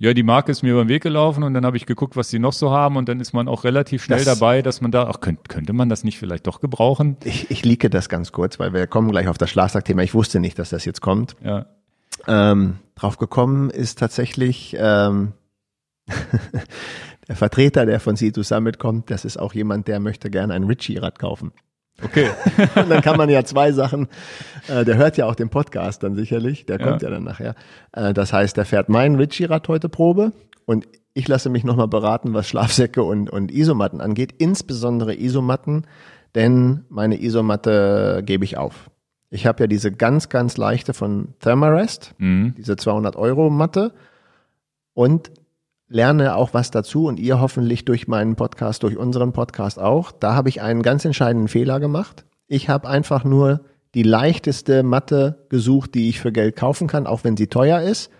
[0.00, 2.28] Ja, die Marke ist mir über den Weg gelaufen und dann habe ich geguckt, was
[2.28, 4.92] die noch so haben und dann ist man auch relativ schnell Das- dabei, dass man
[4.92, 7.16] da, ach, könnte, könnte man das nicht vielleicht doch gebrauchen?
[7.24, 10.02] ich, ich liege das ganz kurz, weil wir kommen gleich auf das Schlafsackthema.
[10.02, 11.34] Ich wusste nicht, dass das jetzt kommt.
[11.42, 11.66] Ja.
[12.28, 15.32] Ähm, drauf gekommen ist tatsächlich ähm,
[17.28, 19.10] der Vertreter, der von Sea to Summit kommt.
[19.10, 21.52] Das ist auch jemand, der möchte gerne ein Ritchie-Rad kaufen.
[22.04, 22.30] Okay.
[22.76, 24.08] Und dann kann man ja zwei Sachen,
[24.68, 27.14] äh, der hört ja auch den Podcast dann sicherlich, der kommt ja, Ja.
[27.14, 27.54] dann nachher.
[27.92, 30.32] Äh, das heißt, der fährt mein Ritchie-Rad heute Probe
[30.64, 35.86] und ich lasse mich nochmal beraten, was Schlafsäcke und, und Isomatten angeht, insbesondere Isomatten,
[36.36, 38.90] denn meine Isomatte gebe ich auf.
[39.30, 42.54] Ich habe ja diese ganz, ganz leichte von Thermarest, Mhm.
[42.56, 43.92] diese 200 Euro Matte
[44.94, 45.30] und
[45.88, 50.12] lerne auch was dazu und ihr hoffentlich durch meinen Podcast, durch unseren Podcast auch.
[50.12, 52.24] Da habe ich einen ganz entscheidenden Fehler gemacht.
[52.46, 53.60] Ich habe einfach nur
[53.94, 58.10] die leichteste Matte gesucht, die ich für Geld kaufen kann, auch wenn sie teuer ist.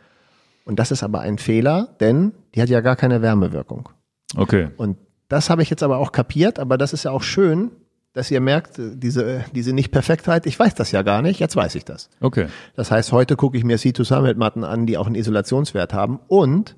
[0.64, 3.88] Und das ist aber ein Fehler, denn die hat ja gar keine Wärmewirkung.
[4.36, 4.68] Okay.
[4.76, 4.98] Und
[5.28, 7.70] das habe ich jetzt aber auch kapiert, aber das ist ja auch schön,
[8.14, 11.84] dass ihr merkt, diese, diese Nicht-Perfektheit, ich weiß das ja gar nicht, jetzt weiß ich
[11.84, 12.08] das.
[12.20, 12.48] Okay.
[12.74, 16.18] Das heißt, heute gucke ich mir C2 Summit Matten an, die auch einen Isolationswert haben
[16.28, 16.76] und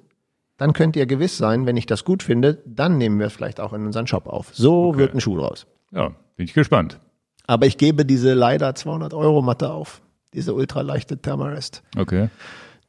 [0.60, 3.60] dann könnt ihr gewiss sein, wenn ich das gut finde, dann nehmen wir es vielleicht
[3.60, 4.50] auch in unseren Shop auf.
[4.52, 5.66] So wird ein Schuh draus.
[5.90, 7.00] Ja, bin ich gespannt.
[7.46, 10.02] Aber ich gebe diese leider 200 Euro Matte auf,
[10.34, 11.82] diese ultraleichte Thermarest.
[11.96, 12.28] Okay.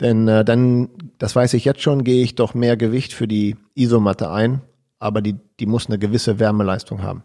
[0.01, 3.55] Denn äh, dann, das weiß ich jetzt schon, gehe ich doch mehr Gewicht für die
[3.73, 4.59] Isomatte ein,
[4.99, 7.23] aber die, die muss eine gewisse Wärmeleistung haben.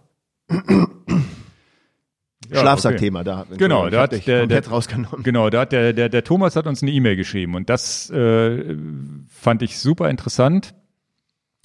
[2.51, 3.47] Ja, Schlafsackthema, da.
[3.57, 5.23] Genau, da hat der- der- rausgenommen.
[5.23, 8.77] Genau, da hat der, der, der Thomas hat uns eine E-Mail geschrieben und das äh,
[9.31, 10.75] fand ich super interessant.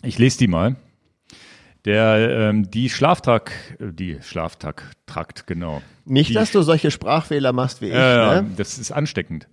[0.04, 0.76] Ich lese die mal.
[1.86, 5.82] Der, ähm, die Schlaftrag, äh, die Schlaftrakt, genau.
[6.06, 7.94] Nicht, die- dass du solche Sprachfehler machst wie ich.
[7.94, 7.98] Äh,
[8.42, 8.46] ne?
[8.56, 9.48] Das ist ansteckend.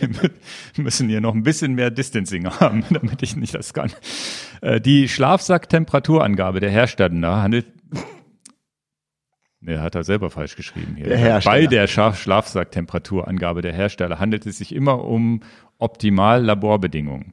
[0.00, 0.30] Wir
[0.76, 3.92] müssen hier noch ein bisschen mehr Distancing haben, damit ich nicht das kann.
[4.60, 7.66] Äh, Die Schlafsacktemperaturangabe der Hersteller handelt.
[9.60, 11.08] Ne, hat er selber falsch geschrieben hier.
[11.08, 11.40] Der.
[11.40, 15.40] Bei der Schlafsacktemperaturangabe der Hersteller handelt es sich immer um
[15.78, 17.32] optimal Laborbedingungen.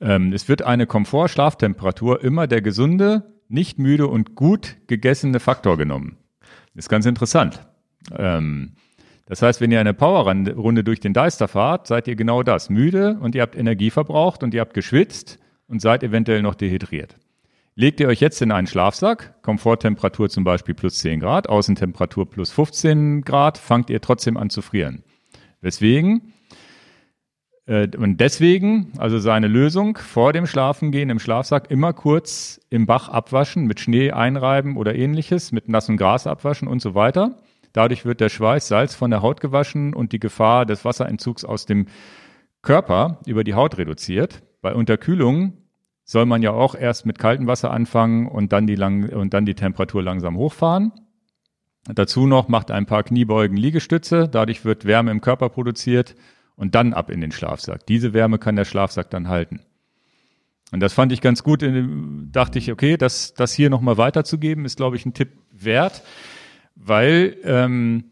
[0.00, 6.16] Ähm, es wird eine Komfort-Schlaftemperatur immer der gesunde, nicht müde und gut gegessene Faktor genommen.
[6.74, 7.66] Ist ganz interessant.
[8.16, 8.74] Ähm,
[9.26, 12.70] das heißt, wenn ihr eine Powerrunde durch den Deister fahrt, seid ihr genau das.
[12.70, 17.16] Müde und ihr habt Energie verbraucht und ihr habt geschwitzt und seid eventuell noch dehydriert.
[17.80, 22.50] Legt ihr euch jetzt in einen Schlafsack, Komforttemperatur zum Beispiel plus 10 Grad, Außentemperatur plus
[22.50, 25.04] 15 Grad, fangt ihr trotzdem an zu frieren.
[25.60, 26.32] Weswegen?
[27.66, 33.10] Äh, Und deswegen, also seine Lösung, vor dem Schlafengehen im Schlafsack immer kurz im Bach
[33.10, 37.36] abwaschen, mit Schnee einreiben oder ähnliches, mit nassem Gras abwaschen und so weiter.
[37.74, 41.64] Dadurch wird der Schweiß, Salz von der Haut gewaschen und die Gefahr des Wasserentzugs aus
[41.64, 41.86] dem
[42.60, 44.42] Körper über die Haut reduziert.
[44.62, 45.57] Bei Unterkühlung
[46.08, 49.44] soll man ja auch erst mit kaltem Wasser anfangen und dann die, lang und dann
[49.44, 50.90] die Temperatur langsam hochfahren.
[51.84, 56.14] Dazu noch macht ein paar Kniebeugen Liegestütze, dadurch wird Wärme im Körper produziert
[56.56, 57.84] und dann ab in den Schlafsack.
[57.86, 59.60] Diese Wärme kann der Schlafsack dann halten.
[60.72, 61.62] Und das fand ich ganz gut.
[62.32, 66.02] Dachte ich, okay, das, das hier nochmal weiterzugeben, ist, glaube ich, ein Tipp wert,
[66.74, 68.04] weil ähm,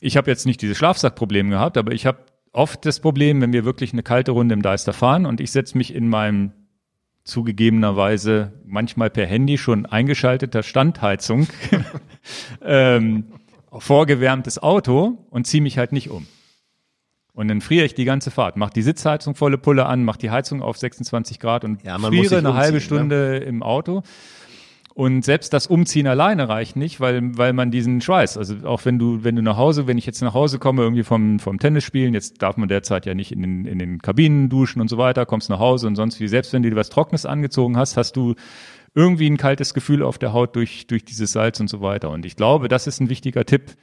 [0.00, 2.18] ich habe jetzt nicht diese Schlafsackprobleme gehabt, aber ich habe
[2.52, 5.78] oft das Problem, wenn wir wirklich eine kalte Runde im Deister fahren und ich setze
[5.78, 6.52] mich in meinem
[7.28, 11.46] zugegebenerweise manchmal per Handy schon eingeschalteter Standheizung
[12.64, 13.24] ähm,
[13.70, 16.26] vorgewärmtes Auto und ziehe mich halt nicht um.
[17.34, 20.30] Und dann friere ich die ganze Fahrt, mach die Sitzheizung volle Pulle an, mach die
[20.30, 24.02] Heizung auf 26 Grad und Ja, friere eine halbe umziehen, Stunde im Auto.
[24.98, 28.98] Und selbst das Umziehen alleine reicht nicht, weil, weil man diesen Schweiß, also auch wenn
[28.98, 32.14] du, wenn du nach Hause, wenn ich jetzt nach Hause komme, irgendwie vom, vom Tennisspielen,
[32.14, 35.24] jetzt darf man derzeit ja nicht in den, in den Kabinen duschen und so weiter,
[35.24, 38.16] kommst nach Hause und sonst wie, selbst wenn du dir was Trockenes angezogen hast, hast
[38.16, 38.34] du
[38.92, 42.10] irgendwie ein kaltes Gefühl auf der Haut durch, durch dieses Salz und so weiter.
[42.10, 43.76] Und ich glaube, das ist ein wichtiger Tipp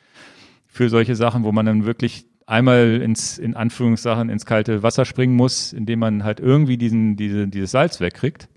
[0.68, 5.38] für solche Sachen, wo man dann wirklich einmal ins, in Anführungssachen, ins kalte Wasser springen
[5.38, 8.50] muss, indem man halt irgendwie diesen, diese, dieses Salz wegkriegt,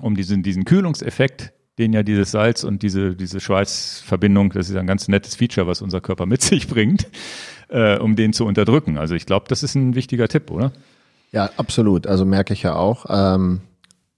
[0.00, 4.86] um diesen, diesen Kühlungseffekt, den ja dieses Salz und diese, diese Schweißverbindung, das ist ein
[4.86, 7.08] ganz nettes Feature, was unser Körper mit sich bringt,
[7.68, 8.98] äh, um den zu unterdrücken.
[8.98, 10.72] Also ich glaube, das ist ein wichtiger Tipp, oder?
[11.32, 12.06] Ja, absolut.
[12.06, 13.06] Also merke ich ja auch.
[13.08, 13.60] Ähm,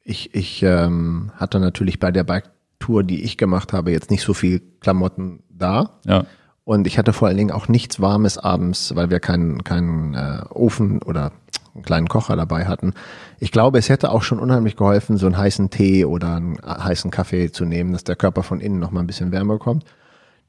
[0.02, 4.34] ich ich ähm, hatte natürlich bei der Bike-Tour, die ich gemacht habe, jetzt nicht so
[4.34, 5.98] viel Klamotten da.
[6.04, 6.26] Ja.
[6.64, 10.42] Und ich hatte vor allen Dingen auch nichts Warmes abends, weil wir keinen keinen äh,
[10.50, 11.32] Ofen oder
[11.76, 12.94] einen kleinen Kocher dabei hatten.
[13.38, 17.10] Ich glaube, es hätte auch schon unheimlich geholfen, so einen heißen Tee oder einen heißen
[17.10, 19.84] Kaffee zu nehmen, dass der Körper von innen noch mal ein bisschen Wärme bekommt.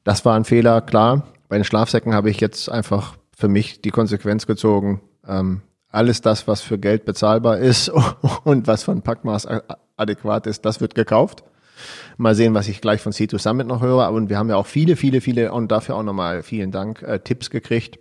[0.03, 1.27] Das war ein Fehler, klar.
[1.49, 5.01] Bei den Schlafsäcken habe ich jetzt einfach für mich die Konsequenz gezogen.
[5.27, 7.89] Ähm, alles das, was für Geld bezahlbar ist
[8.43, 9.47] und was von Packmaß
[9.97, 11.43] adäquat ist, das wird gekauft.
[12.17, 14.11] Mal sehen, was ich gleich von C2 Summit noch höre.
[14.11, 17.19] Und wir haben ja auch viele, viele, viele und dafür auch nochmal vielen Dank, äh,
[17.19, 17.99] Tipps gekriegt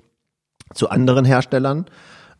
[0.75, 1.87] zu anderen Herstellern.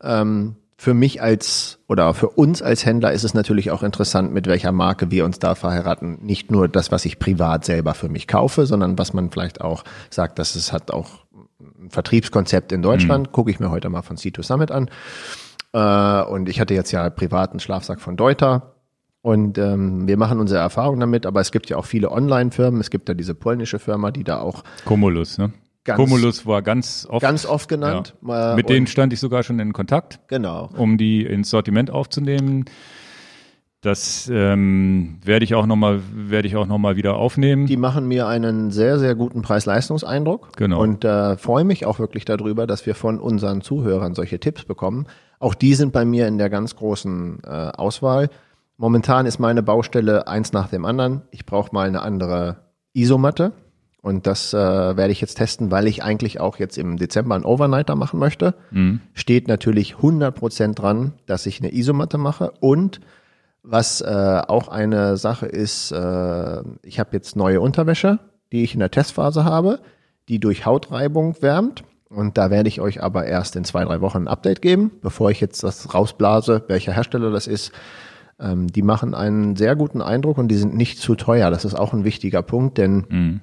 [0.01, 4.45] Ähm, für mich als oder für uns als Händler ist es natürlich auch interessant, mit
[4.45, 6.19] welcher Marke wir uns da verheiraten.
[6.21, 9.83] Nicht nur das, was ich privat selber für mich kaufe, sondern was man vielleicht auch
[10.11, 11.25] sagt, dass es hat auch
[11.59, 13.27] ein Vertriebskonzept in Deutschland.
[13.27, 13.31] Mhm.
[13.31, 14.89] Gucke ich mir heute mal von C2 Summit an.
[15.73, 18.75] Äh, und ich hatte jetzt ja privaten Schlafsack von Deuter.
[19.23, 22.79] Und ähm, wir machen unsere Erfahrungen damit, aber es gibt ja auch viele Online-Firmen.
[22.79, 24.63] Es gibt ja diese polnische Firma, die da auch.
[24.85, 25.51] Cumulus, ne?
[25.87, 27.21] Ganz, Cumulus war ganz oft.
[27.21, 28.13] Ganz oft genannt.
[28.27, 28.55] Ja.
[28.55, 30.19] Mit denen stand ich sogar schon in Kontakt.
[30.27, 30.69] Genau.
[30.75, 32.65] Um die ins Sortiment aufzunehmen.
[33.79, 37.67] Das ähm, werde ich auch nochmal werde ich auch noch mal wieder aufnehmen.
[37.67, 40.57] Die machen mir einen sehr sehr guten Preis-Leistungseindruck.
[40.57, 40.81] Genau.
[40.81, 45.07] Und äh, freue mich auch wirklich darüber, dass wir von unseren Zuhörern solche Tipps bekommen.
[45.39, 48.29] Auch die sind bei mir in der ganz großen äh, Auswahl.
[48.75, 51.21] Momentan ist meine Baustelle eins nach dem anderen.
[51.31, 52.57] Ich brauche mal eine andere
[52.91, 53.53] Isomatte.
[54.07, 57.43] Und das äh, werde ich jetzt testen, weil ich eigentlich auch jetzt im Dezember einen
[57.43, 58.55] Overnighter machen möchte.
[58.71, 59.01] Mhm.
[59.13, 62.53] Steht natürlich 100% dran, dass ich eine Isomatte mache.
[62.61, 63.01] Und
[63.63, 68.19] was äh, auch eine Sache ist, äh, ich habe jetzt neue Unterwäsche,
[68.53, 69.79] die ich in der Testphase habe,
[70.29, 71.83] die durch Hautreibung wärmt.
[72.07, 75.31] Und da werde ich euch aber erst in zwei, drei Wochen ein Update geben, bevor
[75.31, 77.73] ich jetzt das rausblase, welcher Hersteller das ist.
[78.39, 81.51] Ähm, die machen einen sehr guten Eindruck und die sind nicht zu teuer.
[81.51, 83.41] Das ist auch ein wichtiger Punkt, denn mhm.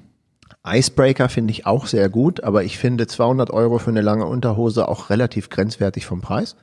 [0.67, 4.89] Icebreaker finde ich auch sehr gut, aber ich finde 200 Euro für eine lange Unterhose
[4.89, 6.57] auch relativ grenzwertig vom Preis.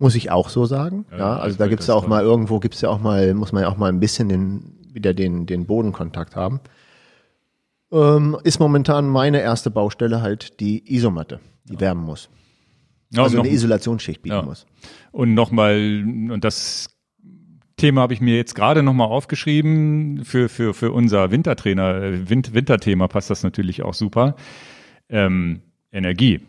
[0.00, 1.06] Muss ich auch so sagen.
[1.12, 3.62] Ja, ja also da gibt's ja auch mal irgendwo, gibt's ja auch mal, muss man
[3.62, 6.60] ja auch mal ein bisschen den, wieder den, den Bodenkontakt haben.
[7.90, 11.80] Ähm, ist momentan meine erste Baustelle halt die Isomatte, die ja.
[11.80, 12.28] wärmen muss.
[13.10, 14.66] Ja, also eine Isolationsschicht bieten muss.
[15.12, 16.97] Und nochmal, und das
[17.78, 20.24] Thema habe ich mir jetzt gerade nochmal aufgeschrieben.
[20.24, 24.36] Für, für, für unser Wintertrainer, äh, Winterthema passt das natürlich auch super.
[25.08, 26.40] Ähm, Energie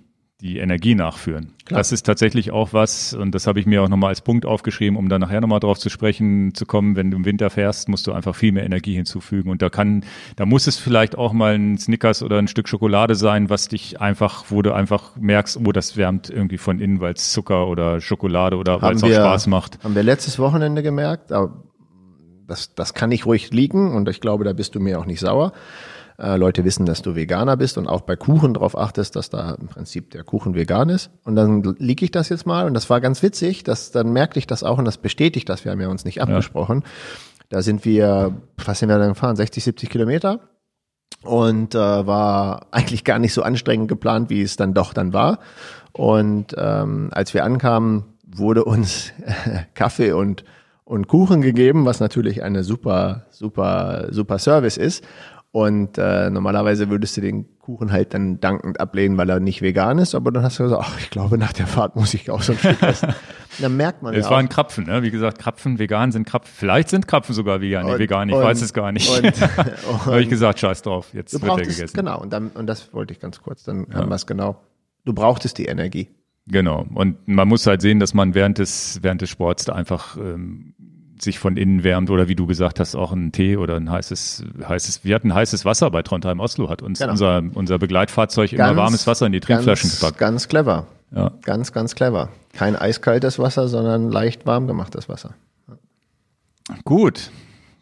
[0.42, 1.54] die Energie nachführen.
[1.66, 1.80] Klar.
[1.80, 4.98] Das ist tatsächlich auch was, und das habe ich mir auch nochmal als Punkt aufgeschrieben,
[4.98, 8.08] um dann nachher nochmal drauf zu sprechen zu kommen, wenn du im Winter fährst, musst
[8.08, 9.50] du einfach viel mehr Energie hinzufügen.
[9.50, 10.06] Und da kann,
[10.38, 14.00] da muss es vielleicht auch mal ein Snickers oder ein Stück Schokolade sein, was dich
[14.00, 18.00] einfach, wo du einfach merkst, oh, das wärmt irgendwie von innen, weil es Zucker oder
[18.00, 19.84] Schokolade oder weil es auch Spaß macht.
[19.84, 21.64] Haben wir letztes Wochenende gemerkt, aber
[22.48, 25.20] das, das kann nicht ruhig liegen und ich glaube, da bist du mir auch nicht
[25.20, 25.52] sauer
[26.20, 29.56] äh, Leute wissen, dass du Veganer bist und auch bei Kuchen darauf achtest, dass da
[29.56, 31.10] im Prinzip der Kuchen vegan ist.
[31.24, 34.40] Und dann liege ich das jetzt mal und das war ganz witzig, dass dann merkte
[34.40, 35.64] ich das auch und das bestätigt das.
[35.64, 36.84] Wir haben ja uns nicht abgesprochen.
[36.84, 36.90] Ja.
[37.50, 39.36] Da sind wir, was sind wir dann gefahren?
[39.36, 40.42] 60, 70 Kilometer
[41.24, 45.40] und äh, war eigentlich gar nicht so anstrengend geplant, wie es dann doch dann war.
[45.94, 49.14] Und ähm, als wir ankamen, wurde uns
[49.74, 50.44] Kaffee und
[50.90, 55.04] und Kuchen gegeben, was natürlich eine super, super, super Service ist.
[55.52, 59.98] Und äh, normalerweise würdest du den Kuchen halt dann dankend ablehnen, weil er nicht vegan
[59.98, 62.44] ist, aber dann hast du gesagt, ach, ich glaube, nach der Fahrt muss ich auch
[62.44, 63.16] so ein Stück essen.
[63.60, 64.52] dann merkt man es ja waren auch.
[64.52, 65.02] Krapfen, ne?
[65.02, 66.54] Wie gesagt, Krapfen, vegan sind Krapfen.
[66.56, 69.10] Vielleicht sind Krapfen sogar vegan, und, vegan, ich und, weiß es gar nicht.
[69.10, 69.26] Und,
[69.90, 71.96] und habe ich gesagt, scheiß drauf, jetzt wird er gegessen.
[71.96, 73.96] Genau, und, dann, und das wollte ich ganz kurz, dann ja.
[73.96, 74.62] haben wir es genau.
[75.06, 76.10] Du brauchtest die Energie.
[76.46, 76.86] Genau.
[76.94, 80.74] Und man muss halt sehen, dass man während des, während des Sports da einfach ähm,
[81.22, 84.44] sich von innen wärmt oder wie du gesagt hast, auch ein Tee oder ein heißes,
[84.68, 87.12] heißes, wir hatten heißes Wasser bei Trondheim Oslo, hat uns genau.
[87.12, 90.18] unser, unser Begleitfahrzeug ganz, immer warmes Wasser in die Trinkflaschen ganz, gepackt.
[90.18, 90.88] Ganz clever.
[91.12, 91.32] Ja.
[91.44, 92.30] Ganz, ganz clever.
[92.54, 95.34] Kein eiskaltes Wasser, sondern leicht warm gemachtes Wasser.
[96.86, 97.32] Gut.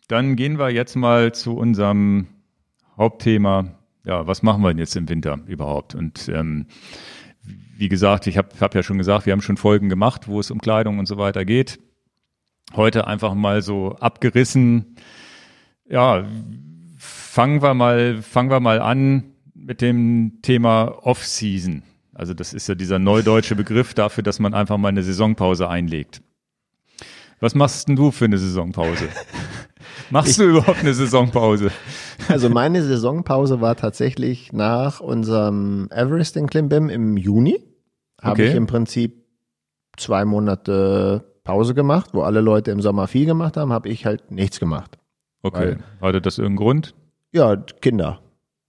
[0.07, 2.27] Dann gehen wir jetzt mal zu unserem
[2.97, 3.65] Hauptthema.
[4.05, 5.93] Ja, was machen wir denn jetzt im Winter überhaupt?
[5.95, 6.67] Und ähm,
[7.77, 10.49] wie gesagt, ich habe hab ja schon gesagt, wir haben schon Folgen gemacht, wo es
[10.49, 11.79] um Kleidung und so weiter geht
[12.75, 14.95] heute einfach mal so abgerissen.
[15.89, 16.25] Ja,
[16.97, 21.83] fangen wir mal, fangen wir mal an mit dem Thema Off-Season.
[22.13, 26.21] Also das ist ja dieser neudeutsche Begriff dafür, dass man einfach mal eine Saisonpause einlegt.
[27.39, 29.09] Was machst denn du für eine Saisonpause?
[30.09, 31.71] Machst ich, du überhaupt eine Saisonpause?
[32.29, 37.63] Also meine Saisonpause war tatsächlich nach unserem Everest in Klimbim im Juni.
[38.21, 38.49] Habe okay.
[38.49, 39.23] ich im Prinzip
[39.95, 44.31] zwei Monate Pause gemacht, wo alle Leute im Sommer viel gemacht haben, habe ich halt
[44.31, 44.97] nichts gemacht.
[45.41, 45.77] Okay.
[45.99, 46.95] Weil, Hatte das irgendeinen Grund?
[47.31, 48.19] Ja, Kinder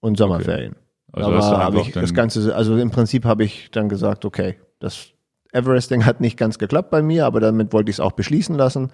[0.01, 0.77] und Sommerferien.
[1.13, 4.25] Also hast du aber habe ich das Ganze, also im Prinzip habe ich dann gesagt,
[4.25, 5.09] okay, das
[5.53, 8.93] Everesting hat nicht ganz geklappt bei mir, aber damit wollte ich es auch beschließen lassen.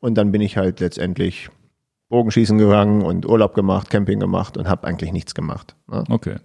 [0.00, 1.48] Und dann bin ich halt letztendlich
[2.08, 5.76] Bogenschießen gegangen und Urlaub gemacht, Camping gemacht und habe eigentlich nichts gemacht.
[5.86, 6.04] Ne?
[6.10, 6.36] Okay.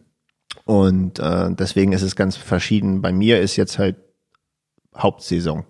[0.65, 3.01] Und äh, deswegen ist es ganz verschieden.
[3.01, 3.97] Bei mir ist jetzt halt
[4.95, 5.65] Hauptsaison.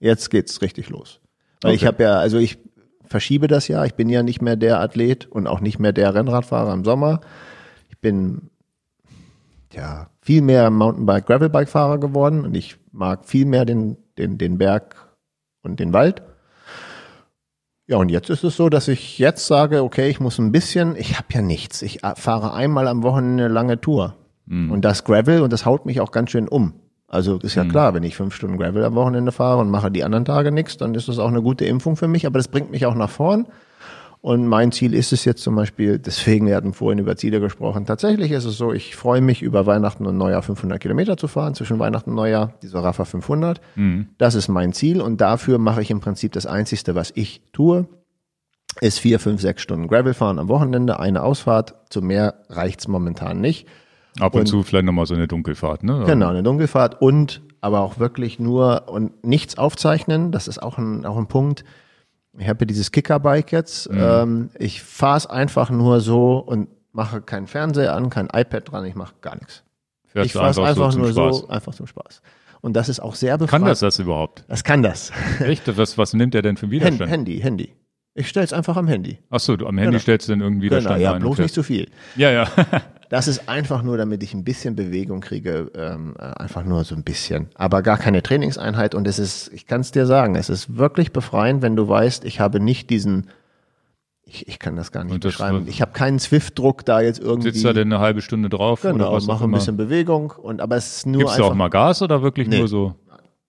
[0.00, 1.20] Jetzt geht's richtig los.
[1.62, 1.86] Weil ich Okay.
[1.88, 2.58] habe ja, also ich
[3.04, 3.84] verschiebe das ja.
[3.84, 7.20] Ich bin ja nicht mehr der Athlet und auch nicht mehr der Rennradfahrer im Sommer.
[7.88, 8.50] Ich bin
[9.72, 14.96] ja viel mehr Mountainbike, Gravelbike-Fahrer geworden und ich mag viel mehr den, den, den Berg
[15.62, 16.22] und den Wald.
[17.86, 20.94] Ja, und jetzt ist es so, dass ich jetzt sage, okay, ich muss ein bisschen,
[20.96, 21.82] ich habe ja nichts.
[21.82, 24.16] Ich fahre einmal am Wochenende eine lange Tour.
[24.70, 26.74] Und das Gravel und das haut mich auch ganz schön um.
[27.10, 30.04] Also ist ja klar, wenn ich fünf Stunden Gravel am Wochenende fahre und mache die
[30.04, 32.70] anderen Tage nichts, dann ist das auch eine gute Impfung für mich, aber das bringt
[32.70, 33.46] mich auch nach vorn.
[34.22, 37.84] Und mein Ziel ist es jetzt zum Beispiel, deswegen, wir hatten vorhin über Ziele gesprochen,
[37.84, 41.54] tatsächlich ist es so, ich freue mich über Weihnachten und Neujahr 500 Kilometer zu fahren,
[41.54, 43.60] zwischen Weihnachten und Neujahr, dieser Rafa 500.
[44.18, 47.88] Das ist mein Ziel und dafür mache ich im Prinzip das Einzigste, was ich tue,
[48.80, 51.74] ist vier, fünf, sechs Stunden Gravel fahren am Wochenende, eine Ausfahrt.
[51.88, 53.66] Zu mehr reicht's momentan nicht.
[54.18, 56.02] Ab und, Und- zu vielleicht nochmal so eine Dunkelfahrt, ne?
[56.06, 60.32] Genau, eine Dunkelfahrt und aber auch wirklich nur und nichts aufzeichnen.
[60.32, 61.64] Das ist auch ein, auch ein Punkt.
[62.38, 63.88] Ich habe ja dieses Kickerbike jetzt.
[63.92, 68.84] Ähm, ich fahre es einfach nur so und mache keinen Fernseher an, kein iPad dran,
[68.86, 69.62] ich mache gar nichts.
[70.06, 71.38] Fährst ich fahre es einfach, so zum nur Spaß.
[71.38, 72.22] so, einfach zum Spaß.
[72.62, 73.62] Und das ist auch sehr befreiend.
[73.64, 74.44] Kann das das überhaupt?
[74.48, 75.12] Das kann das.
[75.40, 75.76] Echt?
[75.76, 77.10] Was, was nimmt der denn für Widerstand?
[77.10, 77.72] Handy, Handy.
[78.14, 79.18] Ich stelle es einfach am Handy.
[79.30, 80.00] Achso, du am Handy Genau.
[80.02, 81.20] stellst du dann irgendwie Genau, Widerstand ja, ein.
[81.20, 81.88] bloß und nicht zu viel.
[82.16, 82.46] Ja, ja.
[83.10, 86.94] Das ist einfach nur, damit ich ein bisschen Bewegung kriege, ähm, äh, einfach nur so
[86.94, 87.48] ein bisschen.
[87.56, 91.12] Aber gar keine Trainingseinheit und es ist, ich kann es dir sagen, es ist wirklich
[91.12, 93.28] befreiend, wenn du weißt, ich habe nicht diesen,
[94.22, 95.64] ich, ich kann das gar nicht das beschreiben.
[95.66, 97.50] Ich habe keinen Swift-Druck da jetzt irgendwie.
[97.50, 98.82] Sitzt da denn eine halbe Stunde drauf?
[98.82, 101.54] genau, oder was mache ein bisschen Bewegung und aber es ist nur Gibst du auch
[101.54, 102.58] mal Gas oder wirklich Nee.
[102.60, 102.94] nur so?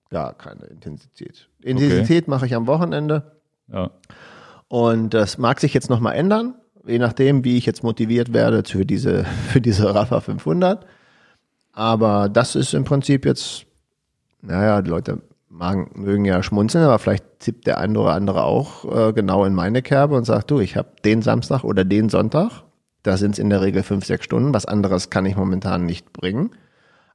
[0.10, 1.48] gar keine Intensität.
[1.62, 3.40] Intensität mache ich am Wochenende.
[3.72, 3.92] Ja.
[4.68, 6.56] Und das mag sich jetzt nochmal ändern,
[6.86, 10.86] je nachdem, wie ich jetzt motiviert werde für diese, für diese Rafa 500.
[11.74, 13.66] Aber das ist im Prinzip jetzt,
[14.42, 18.86] naja, die Leute magen, mögen ja schmunzeln, aber vielleicht zippt der eine oder andere auch
[19.10, 22.64] äh, genau in meine Kerbe und sagt, du, ich habe den Samstag oder den Sonntag,
[23.04, 26.14] da sind es in der Regel fünf, sechs Stunden, was anderes kann ich momentan nicht
[26.14, 26.52] bringen.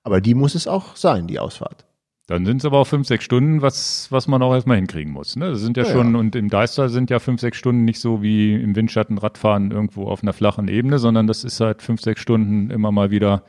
[0.02, 1.84] Aber die muss es auch sein, die Ausfahrt.
[2.26, 5.36] Dann sind es aber auch fünf, sechs Stunden, was, was man auch erstmal hinkriegen muss.
[5.36, 5.50] Ne?
[5.50, 8.20] Das sind ja, Ja, schon, und im Deister sind ja fünf, sechs Stunden nicht so
[8.20, 12.20] wie im Windschatten Radfahren irgendwo auf einer flachen Ebene, sondern das ist halt fünf, sechs
[12.20, 13.44] Stunden immer mal wieder,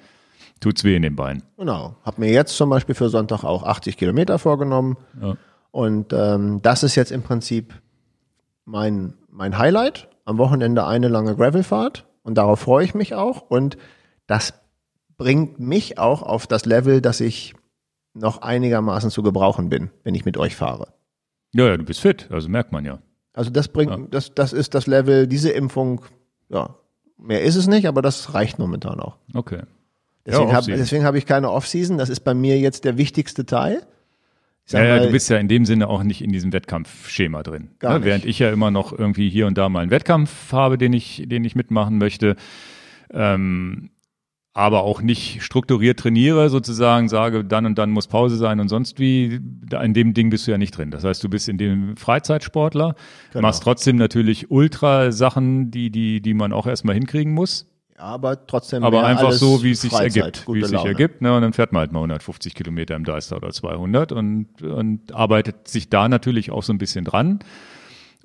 [0.60, 1.42] tut's weh in den Beinen.
[1.58, 1.96] Genau.
[2.04, 4.98] Hab mir jetzt zum Beispiel für Sonntag auch 80 Kilometer vorgenommen.
[5.20, 5.38] Ja.
[5.72, 7.74] Und ähm, das ist jetzt im Prinzip
[8.66, 10.08] mein, mein Highlight.
[10.26, 12.06] Am Wochenende eine lange Gravelfahrt.
[12.22, 13.42] Und darauf freue ich mich auch.
[13.42, 13.78] Und
[14.28, 14.54] das
[15.18, 17.56] bringt mich auch auf das Level, dass ich
[18.20, 20.94] noch einigermaßen zu gebrauchen bin, wenn ich mit euch fahre.
[21.54, 23.00] Ja, ja, du bist fit, also merkt man ja.
[23.34, 26.02] Also das bringt, das, das ist das Level, diese Impfung,
[26.50, 26.76] ja,
[27.18, 29.18] mehr ist es nicht, aber das reicht momentan auch.
[29.34, 29.62] Okay.
[30.26, 31.98] Deswegen Ja, habe hab ich keine Offseason.
[31.98, 33.82] Das ist bei mir jetzt der wichtigste Teil.
[34.70, 37.70] Ja, ja, du bist ja in dem Sinne auch nicht in diesem Wettkampfschema drin.
[37.80, 38.00] Gar ne?
[38.00, 38.06] nicht.
[38.06, 41.24] Während ich ja immer noch irgendwie hier und da mal einen Wettkampf habe, den ich,
[41.26, 42.36] den ich mitmachen möchte,
[43.12, 43.90] ähm,
[44.58, 48.98] aber auch nicht strukturiert trainiere, sozusagen sage, dann und dann muss Pause sein und sonst
[48.98, 49.40] wie,
[49.84, 50.90] in dem Ding bist du ja nicht drin.
[50.90, 52.96] Das heißt, du bist in dem Freizeitsportler,
[53.34, 53.48] Genau.
[53.48, 57.68] machst trotzdem natürlich Ultra-Sachen, die, die, die man auch erstmal hinkriegen muss.
[57.98, 58.84] Aber trotzdem.
[58.84, 61.22] Aber einfach so, wie es sich Freizeit, ergibt, wie es sich ergibt.
[61.22, 61.36] Ne?
[61.36, 65.68] Und dann fährt man halt mal 150 Kilometer im Deister oder 200 und, und arbeitet
[65.68, 67.40] sich da natürlich auch so ein bisschen dran.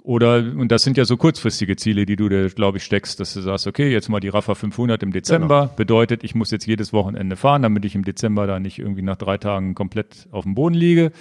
[0.04, 3.34] Oder, und das sind ja so kurzfristige Ziele, die du dir, glaube ich, steckst, dass
[3.34, 5.76] du sagst, okay, jetzt mal die Rafa 500 im Dezember, Genau.
[5.76, 9.16] bedeutet, ich muss jetzt jedes Wochenende fahren, damit ich im Dezember da nicht irgendwie nach
[9.16, 11.12] drei Tagen komplett auf dem Boden liege.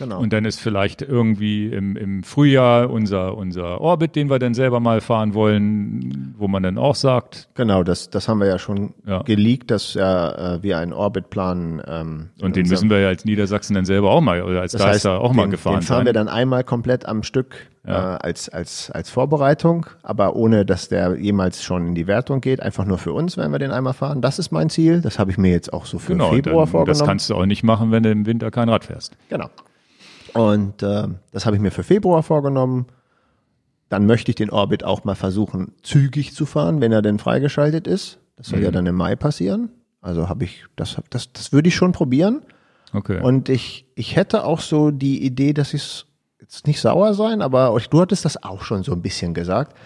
[0.00, 0.18] Genau.
[0.18, 4.80] Und dann ist vielleicht irgendwie im, im Frühjahr unser, unser Orbit, den wir dann selber
[4.80, 8.94] mal fahren wollen, wo man dann auch sagt, genau, das, das haben wir ja schon
[9.06, 9.22] Ja.
[9.22, 13.26] geleakt, dass ja, äh, wir einen Orbitplan ähm, in Und den müssen wir ja als
[13.26, 15.98] Niedersachsen dann selber auch mal, oder als das heißt, auch mal den, gefahren den fahren
[15.98, 16.06] sein.
[16.06, 21.16] wir dann einmal komplett am Stück äh, als, als, als Vorbereitung, aber ohne, dass der
[21.18, 22.62] jemals schon in die Wertung geht.
[22.62, 24.20] Einfach nur für uns, wenn wir den einmal fahren.
[24.20, 25.00] Das ist mein Ziel.
[25.00, 26.98] Das habe ich mir jetzt auch so für genau, Februar dann, vorgenommen.
[26.98, 29.16] das kannst du auch nicht machen, wenn du im Winter kein Rad fährst.
[29.28, 29.48] Genau.
[30.34, 32.86] Und äh, das habe ich mir für Februar vorgenommen.
[33.88, 37.86] Dann möchte ich den Orbit auch mal versuchen, zügig zu fahren, wenn er denn freigeschaltet
[37.86, 38.18] ist.
[38.36, 38.64] Das soll Mhm.
[38.66, 39.70] ja dann im Mai passieren.
[40.00, 42.42] Also habe ich, das, das, das würde ich schon probieren.
[42.92, 43.20] Okay.
[43.20, 46.06] Und ich, ich hätte auch so die Idee, dass ich
[46.40, 49.76] jetzt nicht sauer sein, aber du hattest das auch schon so ein bisschen gesagt.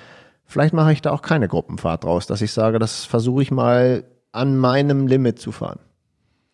[0.46, 4.04] Vielleicht mache ich da auch keine Gruppenfahrt draus, dass ich sage, das versuche ich mal
[4.32, 5.80] an meinem Limit zu fahren.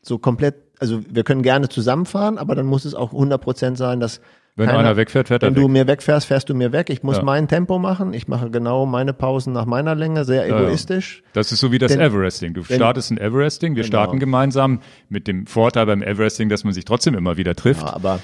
[0.03, 4.01] So komplett, also wir können gerne zusammenfahren, aber dann muss es auch 100 Prozent sein,
[4.01, 4.21] dass
[4.57, 5.71] Wenn keiner- einer wegfährt, fährt er wenn du weg.
[5.71, 6.91] mir wegfährst, fährst du mir weg.
[6.91, 7.23] Ich muss Ja.
[7.23, 8.13] mein Tempo machen.
[8.15, 10.59] Ich mache genau meine Pausen nach meiner Länge, sehr ja.
[10.61, 11.23] egoistisch.
[11.35, 12.55] Das ist so wie das Denn- Everesting.
[12.55, 13.93] Du startest ein Everesting, wir Genau.
[14.03, 17.83] starten gemeinsam mit dem Vorteil beim Everesting, dass man sich trotzdem immer wieder trifft.
[17.83, 18.19] Ja, aber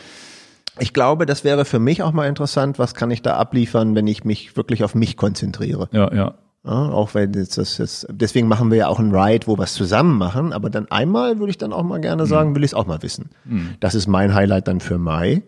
[0.79, 4.07] ich glaube, das wäre für mich auch mal interessant, was kann ich da abliefern, wenn
[4.07, 5.89] ich mich wirklich auf mich konzentriere.
[5.93, 6.35] Ja, ja.
[6.67, 9.63] Ja, auch wenn jetzt das, das, deswegen machen wir ja auch einen Ride, wo wir
[9.63, 12.71] es zusammen machen, aber dann einmal würde ich dann auch mal gerne sagen, will ich
[12.71, 13.31] es auch mal wissen.
[13.79, 15.43] Das ist mein Highlight dann für Mai.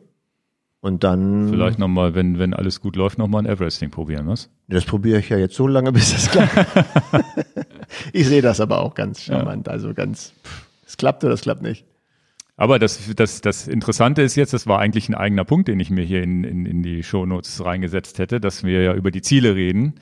[0.81, 4.49] Und dann, Vielleicht nochmal, wenn, wenn alles gut läuft, nochmal ein Everesting probieren, was?
[4.69, 6.55] das probiere ich ja jetzt so lange, bis es klappt.
[8.13, 10.35] ich sehe das aber auch ganz charmant, also ganz,
[10.87, 11.85] es klappt oder es klappt nicht.
[12.57, 15.91] Aber das, das, das Interessante ist jetzt, das war eigentlich ein eigener Punkt, den ich
[15.91, 19.55] mir hier in, in, in die Shownotes reingesetzt hätte, dass wir ja über die Ziele
[19.55, 19.95] reden.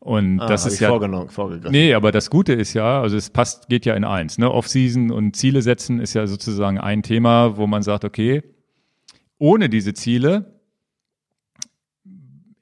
[0.00, 0.88] Und das Ah, hab ist ja.
[0.88, 1.72] vorgenommen, vorgegriffen.
[1.72, 4.38] Nee, aber das Gute ist ja, also es passt, geht ja in eins.
[4.38, 4.50] Ne?
[4.50, 8.42] Off-Season und Ziele setzen ist ja sozusagen ein Thema, wo man sagt, okay,
[9.38, 10.58] ohne diese Ziele,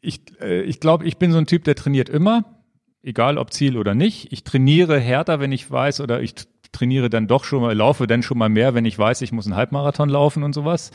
[0.01, 2.45] ich, äh, ich glaube, ich bin so ein Typ, der trainiert immer,
[3.03, 4.33] egal ob Ziel oder nicht.
[4.33, 6.35] Ich trainiere härter, wenn ich weiß, oder ich
[6.73, 9.47] trainiere dann doch schon mal, laufe dann schon mal mehr, wenn ich weiß, ich muss
[9.47, 10.91] einen Halbmarathon laufen und sowas.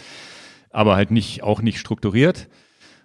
[0.71, 2.49] Aber halt nicht, auch nicht strukturiert.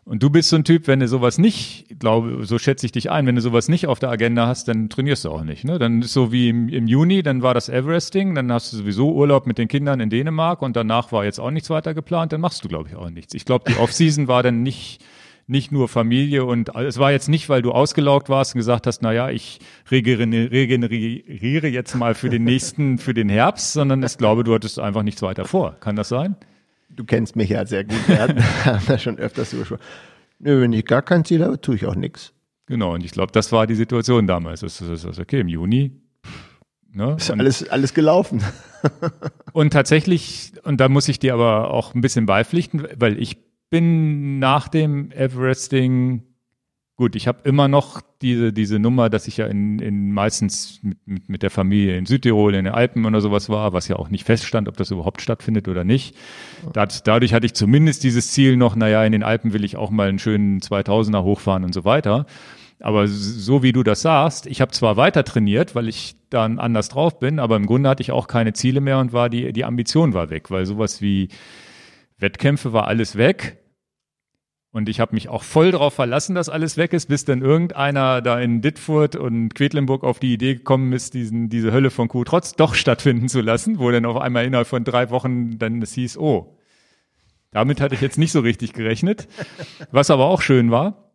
[0.09, 3.11] Und du bist so ein Typ, wenn du sowas nicht, glaube, so schätze ich dich
[3.11, 5.65] ein, wenn du sowas nicht auf der Agenda hast, dann trainierst du auch nicht.
[5.65, 5.79] Ne?
[5.79, 9.13] Dann ist so wie im, im Juni, dann war das Everesting, dann hast du sowieso
[9.13, 12.41] Urlaub mit den Kindern in Dänemark und danach war jetzt auch nichts weiter geplant, dann
[12.41, 13.35] machst du, glaube ich, auch nichts.
[13.35, 15.05] Ich glaube, die Off-Season war dann nicht,
[15.47, 19.03] nicht nur Familie und es war jetzt nicht, weil du ausgelaugt warst und gesagt hast,
[19.03, 24.43] na ja, ich regeneriere, jetzt mal für den nächsten, für den Herbst, sondern ich glaube,
[24.43, 25.77] du hattest einfach nichts weiter vor.
[25.81, 26.35] Kann das sein?
[26.99, 27.97] Du kennst mich ja sehr gut.
[28.09, 29.83] Wir haben da schon öfters drüber gesprochen.
[30.41, 32.33] Nö, wenn ich gar kein Ziel habe, tue ich auch nichts.
[32.67, 34.61] Genau, und ich glaube, das war die Situation damals.
[34.61, 35.93] Das ist, das ist okay, im Juni.
[36.93, 37.15] Ne?
[37.17, 38.43] Ist alles, alles gelaufen.
[39.53, 43.39] und tatsächlich, und da muss ich dir aber auch ein bisschen beipflichten, weil ich
[43.71, 46.25] bin nach dem Everesting,
[46.99, 50.99] gut, ich habe immer noch diese, diese Nummer, dass ich ja in, in meistens mit,
[51.07, 54.11] mit, mit der Familie in Südtirol, in den Alpen oder sowas war, was ja auch
[54.11, 56.17] nicht feststand, ob das überhaupt stattfindet oder nicht.
[56.73, 59.91] Dat, dadurch hatte ich zumindest dieses Ziel noch, naja, in den Alpen will ich auch
[59.91, 62.27] mal einen schönen 2000er hochfahren und so weiter.
[62.81, 66.89] Aber so wie du das sagst, ich habe zwar weiter trainiert, weil ich dann anders
[66.89, 69.65] drauf bin, aber im Grunde hatte ich auch keine Ziele mehr und war die, die
[69.65, 71.29] Ambition war weg, weil sowas wie
[72.19, 73.59] Wettkämpfe war alles weg.
[74.71, 78.21] Und ich habe mich auch voll darauf verlassen, dass alles weg ist, bis dann irgendeiner
[78.21, 82.25] da in Dittfurt und Quedlinburg auf die Idee gekommen ist, diesen, diese Hölle von Kuh
[82.25, 85.95] trotz doch stattfinden zu lassen, wo dann auf einmal innerhalb von drei Wochen dann es
[85.95, 86.59] hieß, oh,
[87.51, 89.27] damit hatte ich jetzt nicht so richtig gerechnet,
[89.91, 91.13] was aber auch schön war.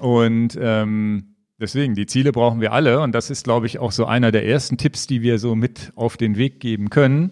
[0.00, 4.06] Und ähm, deswegen, die Ziele brauchen wir alle und das ist, glaube ich, auch so
[4.06, 7.30] einer der ersten Tipps, die wir so mit auf den Weg geben können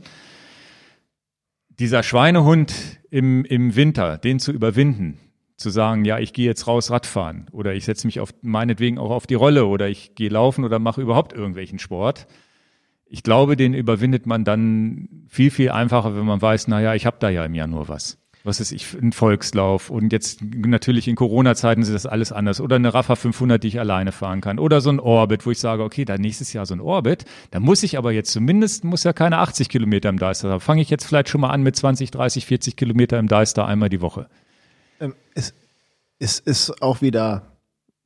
[1.79, 5.19] dieser Schweinehund im, im Winter, den zu überwinden,
[5.57, 9.11] zu sagen, ja, ich gehe jetzt raus Radfahren oder ich setze mich auf meinetwegen auch
[9.11, 12.27] auf die Rolle oder ich gehe laufen oder mache überhaupt irgendwelchen Sport.
[13.07, 17.07] Ich glaube, den überwindet man dann viel, viel einfacher, wenn man weiß, na ja, ich
[17.07, 18.19] habe da ja im Januar was.
[18.47, 22.77] Was ist ich, ein Volkslauf und jetzt natürlich in Corona-Zeiten ist das alles anders oder
[22.77, 25.83] eine Rafa 500, die ich alleine fahren kann oder so ein Orbit, wo ich sage,
[25.83, 29.15] okay, da nächstes Jahr so ein Orbit, da muss ich aber jetzt zumindest, muss ja
[29.15, 30.61] keine 80 Kilometer im Deister haben.
[30.61, 33.89] Fange ich jetzt vielleicht schon mal an mit 20, 30, 40 Kilometer im Deister einmal
[33.89, 34.29] die Woche.
[35.01, 35.55] Ähm, es,
[36.19, 37.54] es ist auch wieder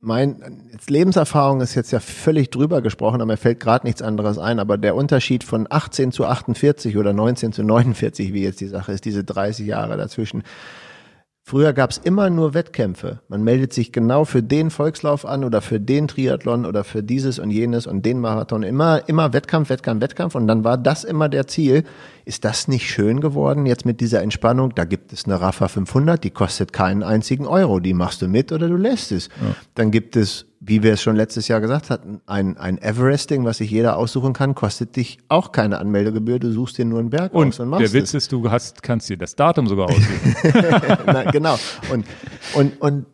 [0.01, 4.59] mein Lebenserfahrung ist jetzt ja völlig drüber gesprochen, aber mir fällt gerade nichts anderes ein.
[4.59, 8.93] Aber der Unterschied von 18 zu 48 oder 19 zu 49, wie jetzt die Sache
[8.93, 10.43] ist, diese 30 Jahre dazwischen.
[11.49, 13.21] Früher gab es immer nur Wettkämpfe.
[13.27, 17.39] Man meldet sich genau für den Volkslauf an oder für den Triathlon oder für dieses
[17.39, 18.61] und jenes und den Marathon.
[18.61, 20.35] Immer, immer Wettkampf, Wettkampf, Wettkampf.
[20.35, 21.85] Und dann war das immer der Ziel.
[22.23, 24.75] Ist das nicht schön geworden jetzt mit dieser Entspannung?
[24.75, 27.79] Da gibt es eine Rafa 500, die kostet keinen einzigen Euro.
[27.79, 29.29] Die machst du mit oder du lässt es.
[29.73, 33.57] Dann gibt es, wie wir es schon letztes Jahr gesagt hatten, ein, ein Everesting, was
[33.57, 36.39] sich jeder aussuchen kann, kostet dich auch keine Anmeldegebühr.
[36.39, 38.25] Du suchst dir nur einen Berg Und aus und machst der Witz es.
[38.25, 40.35] ist, du hast, kannst dir das Datum sogar aussuchen.
[41.05, 41.57] Na, genau.
[41.91, 42.05] Und,
[42.55, 43.05] und, und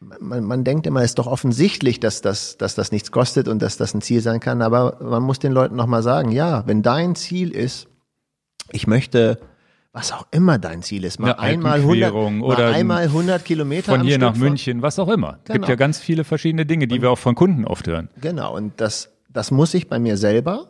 [0.00, 3.62] man, man denkt immer, es ist doch offensichtlich, dass das, dass das nichts kostet und
[3.62, 4.60] dass das ein Ziel sein kann.
[4.60, 7.86] Aber man muss den Leuten nochmal sagen, ja, wenn dein Ziel ist,
[8.72, 9.38] ich möchte,
[9.92, 13.44] was auch immer dein Ziel ist, mal Eine einmal 100, Alpenquerung mal oder einmal 100
[13.44, 14.36] Kilometer Von hier Stück nach.
[14.36, 15.34] München, was auch immer.
[15.44, 15.68] Gibt Genau.
[15.68, 18.08] ja ganz viele verschiedene Dinge, die wir auch von Kunden oft hören.
[18.20, 20.68] Genau, und das, das muss ich bei mir selber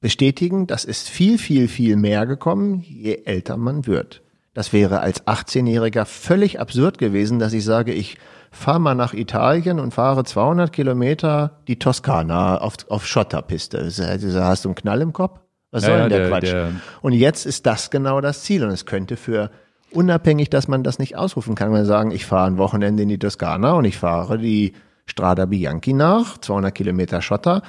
[0.00, 0.66] bestätigen.
[0.66, 4.22] Das ist viel, viel, viel mehr gekommen, je älter man wird.
[4.52, 8.18] Das wäre als 18-Jähriger völlig absurd gewesen, dass ich sage, ich
[8.52, 13.78] fahre mal nach Italien und fahre 200 Kilometer die Toskana auf, auf Schotterpiste.
[13.78, 14.04] Also,
[14.44, 15.40] hast du einen Knall im Kopf?
[15.74, 16.42] Was Ja, soll denn der, der- Quatsch?
[16.52, 16.72] der-
[17.02, 19.50] und jetzt ist das genau das Ziel und es könnte für
[19.90, 23.18] unabhängig, dass man das nicht ausrufen kann, man sagen, ich fahre ein Wochenende in die
[23.18, 24.72] Toskana und ich fahre die
[25.06, 27.62] Strada Bianchi nach, 200 Kilometer Schotter.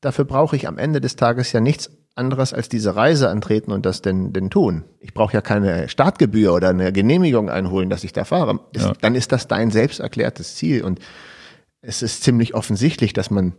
[0.00, 3.84] Dafür brauche ich am Ende des Tages ja nichts anderes als diese Reise antreten und
[3.86, 4.84] das denn, denn tun.
[5.00, 8.60] Ich brauche ja keine Startgebühr oder eine Genehmigung einholen, dass ich da fahre.
[8.72, 8.92] Das, Ja.
[9.02, 10.98] Dann ist das dein selbst erklärtes Ziel und
[11.82, 13.52] es ist ziemlich offensichtlich, dass man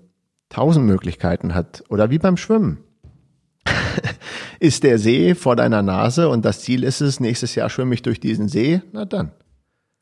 [0.49, 1.83] tausend Möglichkeiten hat.
[1.89, 2.79] Oder wie beim Schwimmen.
[4.59, 8.01] Ist der See vor deiner Nase und das Ziel ist es, nächstes Jahr schwimme ich
[8.01, 9.31] durch diesen See, na dann.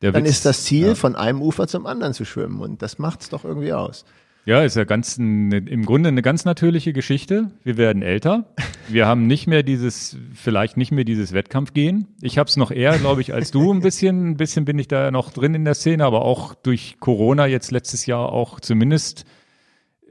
[0.01, 0.95] Der Dann Witz- ist das Ziel, Ja.
[0.95, 4.05] von einem Ufer zum anderen zu schwimmen und das macht's doch irgendwie aus.
[4.47, 7.49] Ja, ist ja ganz ein, im Grunde eine ganz natürliche Geschichte.
[7.63, 8.53] Wir werden älter.
[8.87, 12.09] Wir haben nicht mehr dieses, vielleicht nicht mehr dieses Wettkampfgehen.
[12.21, 14.29] Ich habe es noch eher, glaube ich, als du ein bisschen.
[14.31, 17.71] Ein bisschen bin ich da noch drin in der Szene, aber auch durch Corona jetzt
[17.71, 19.25] letztes Jahr auch zumindest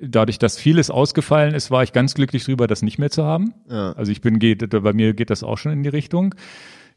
[0.00, 3.54] dadurch, dass vieles ausgefallen ist, war ich ganz glücklich drüber, das nicht mehr zu haben.
[3.68, 3.92] Ja.
[3.92, 6.34] Also ich bin, geht, bei mir geht das auch schon in die Richtung.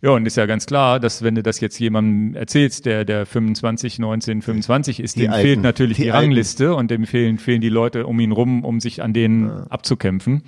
[0.01, 3.25] Ja, und ist ja ganz klar, dass wenn du das jetzt jemandem erzählst, der, der
[3.25, 5.41] 25, 19, 25 ist, Die dem Alten.
[5.43, 6.09] fehlt natürlich die, Die.
[6.09, 10.43] Rangliste und dem fehlen, fehlen die Leute um ihn rum, um sich an denen abzukämpfen.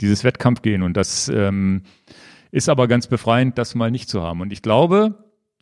[0.00, 0.82] Dieses Wettkampfgehen.
[0.82, 1.82] Und das ähm,
[2.50, 4.40] ist aber ganz befreiend, das mal nicht zu haben.
[4.40, 5.14] Und ich glaube,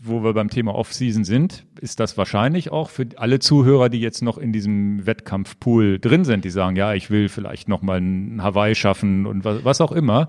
[0.03, 4.23] wo wir beim Thema Off-Season sind, ist das wahrscheinlich auch für alle Zuhörer, die jetzt
[4.23, 8.43] noch in diesem Wettkampfpool drin sind, die sagen, ja, ich will vielleicht noch mal ein
[8.43, 10.29] Hawaii schaffen und was, was auch immer.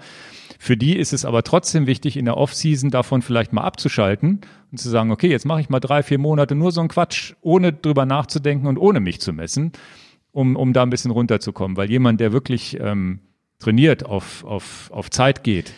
[0.57, 4.41] Für die ist es aber trotzdem wichtig, in der Off-Season davon vielleicht mal abzuschalten
[4.71, 7.33] und zu sagen, okay, jetzt mache ich mal drei, vier Monate nur so einen Quatsch,
[7.41, 9.73] ohne drüber nachzudenken und ohne mich zu messen,
[10.31, 11.75] um, um da ein bisschen runterzukommen.
[11.75, 13.19] Weil jemand, der wirklich ähm,
[13.59, 15.73] trainiert, auf, auf, auf Zeit geht,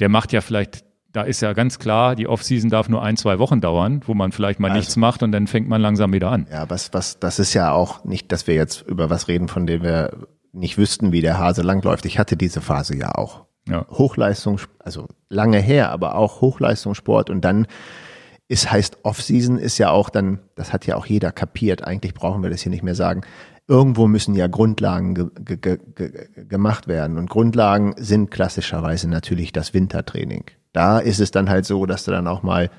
[0.00, 3.38] der macht ja vielleicht, da ist ja ganz klar, die Off-Season darf nur ein, zwei
[3.38, 6.46] Wochen dauern, wo man vielleicht mal nichts macht und dann fängt man langsam wieder an.
[6.50, 9.66] Ja, was, was, das ist ja auch nicht, dass wir jetzt über was reden, von
[9.66, 10.10] dem wir
[10.52, 12.06] nicht wüssten, wie der Hase langläuft.
[12.06, 13.44] Ich hatte diese Phase ja auch.
[13.68, 13.86] Ja.
[13.90, 17.66] Hochleistung, also lange her, aber auch Hochleistungssport und dann
[18.48, 22.42] ist heißt Off-Season ist ja auch dann, das hat ja auch jeder kapiert, eigentlich brauchen
[22.42, 23.22] wir das hier nicht mehr sagen.
[23.68, 29.52] Irgendwo müssen ja Grundlagen ge ge ge ge gemacht werden und Grundlagen sind klassischerweise natürlich
[29.52, 30.44] das Wintertraining.
[30.72, 32.70] Da ist es dann halt so, dass du dann auch mal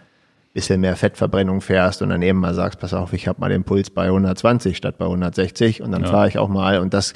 [0.54, 3.64] bisschen mehr Fettverbrennung fährst und dann eben mal sagst, pass auf, ich habe mal den
[3.64, 6.10] Puls bei 120 statt bei 160 und dann Ja.
[6.10, 7.14] fahre ich auch mal und das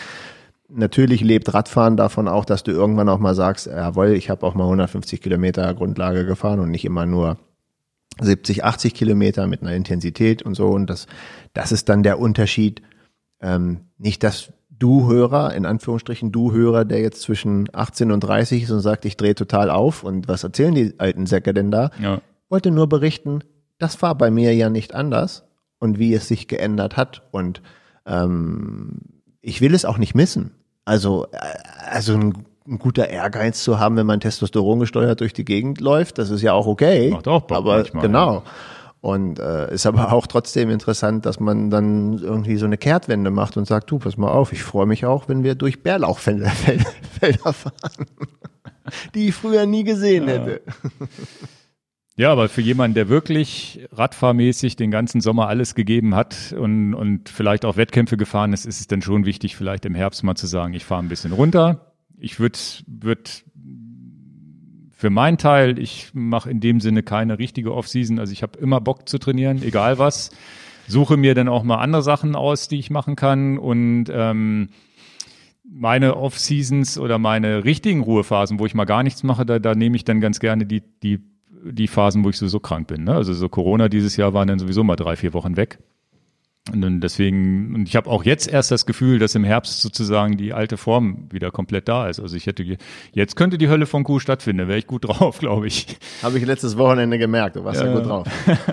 [0.69, 4.55] natürlich lebt Radfahren davon auch, dass du irgendwann auch mal sagst, jawohl, ich habe auch
[4.55, 7.38] mal 150 Kilometer Grundlage gefahren und nicht immer nur
[8.19, 11.05] 70, 80 Kilometer mit einer Intensität und so und das,
[11.53, 12.82] das ist dann der Unterschied.
[13.39, 18.63] Ähm, nicht, dass du Hörer, in Anführungsstrichen du Hörer, der jetzt zwischen 18 und 30
[18.63, 21.91] ist und sagt, ich drehe total auf und was erzählen die alten Säcke denn da?
[22.01, 22.21] Ja.
[22.49, 23.43] wollte nur berichten,
[23.80, 25.43] das war bei mir ja nicht anders
[25.80, 27.23] und wie es sich geändert hat.
[27.32, 27.61] Und
[28.05, 28.99] ähm,
[29.41, 30.51] ich will es auch nicht missen.
[30.86, 31.38] Also, äh,
[31.89, 36.17] also ein, ein guter Ehrgeiz zu haben, wenn man Testosteron gesteuert durch die Gegend läuft,
[36.17, 37.11] das ist ja auch okay.
[37.11, 38.43] Macht auch Bock aber manchmal, genau.
[39.00, 43.56] Und äh, ist aber auch trotzdem interessant, dass man dann irgendwie so eine Kehrtwende macht
[43.56, 46.50] und sagt, du, pass mal auf, ich freue mich auch, wenn wir durch Bärlauchfelder
[47.20, 48.06] Felder, fahren,
[49.16, 50.62] die ich früher nie gesehen hätte.
[52.16, 57.30] Ja, aber für jemanden, der wirklich radfahrmäßig den ganzen Sommer alles gegeben hat und, und
[57.30, 60.48] vielleicht auch Wettkämpfe gefahren ist, ist es dann schon wichtig, vielleicht im Herbst mal zu
[60.48, 61.93] sagen, ich fahre ein bisschen runter.
[62.18, 63.43] Ich würde würd
[64.98, 68.18] für meinen Teil, ich mache in dem Sinne keine richtige Off-Season.
[68.18, 70.32] Also ich habe immer Bock zu trainieren, egal was.
[70.88, 74.70] Suche mir dann auch mal andere Sachen aus, die ich machen kann und ähm,
[75.64, 79.95] meine Off-Seasons oder meine richtigen Ruhephasen, wo ich mal gar nichts mache, da, da nehme
[79.98, 81.20] ich dann ganz gerne die, die,
[81.64, 83.04] die Phasen, wo ich sowieso krank bin.
[83.04, 83.14] Ne?
[83.14, 85.78] Also so Corona dieses Jahr waren dann sowieso mal drei, vier Wochen weg.
[86.72, 90.53] Und deswegen, und ich habe auch jetzt erst das Gefühl, dass im Herbst sozusagen die
[90.53, 92.20] alte Form wieder komplett da ist.
[92.20, 92.78] Also ich hätte,
[93.13, 95.97] jetzt könnte die Hölle von Kuh stattfinden, da wäre ich gut drauf, glaube ich.
[96.22, 97.93] Habe ich letztes Wochenende gemerkt, du warst ja, Ja.
[97.95, 98.28] gut drauf.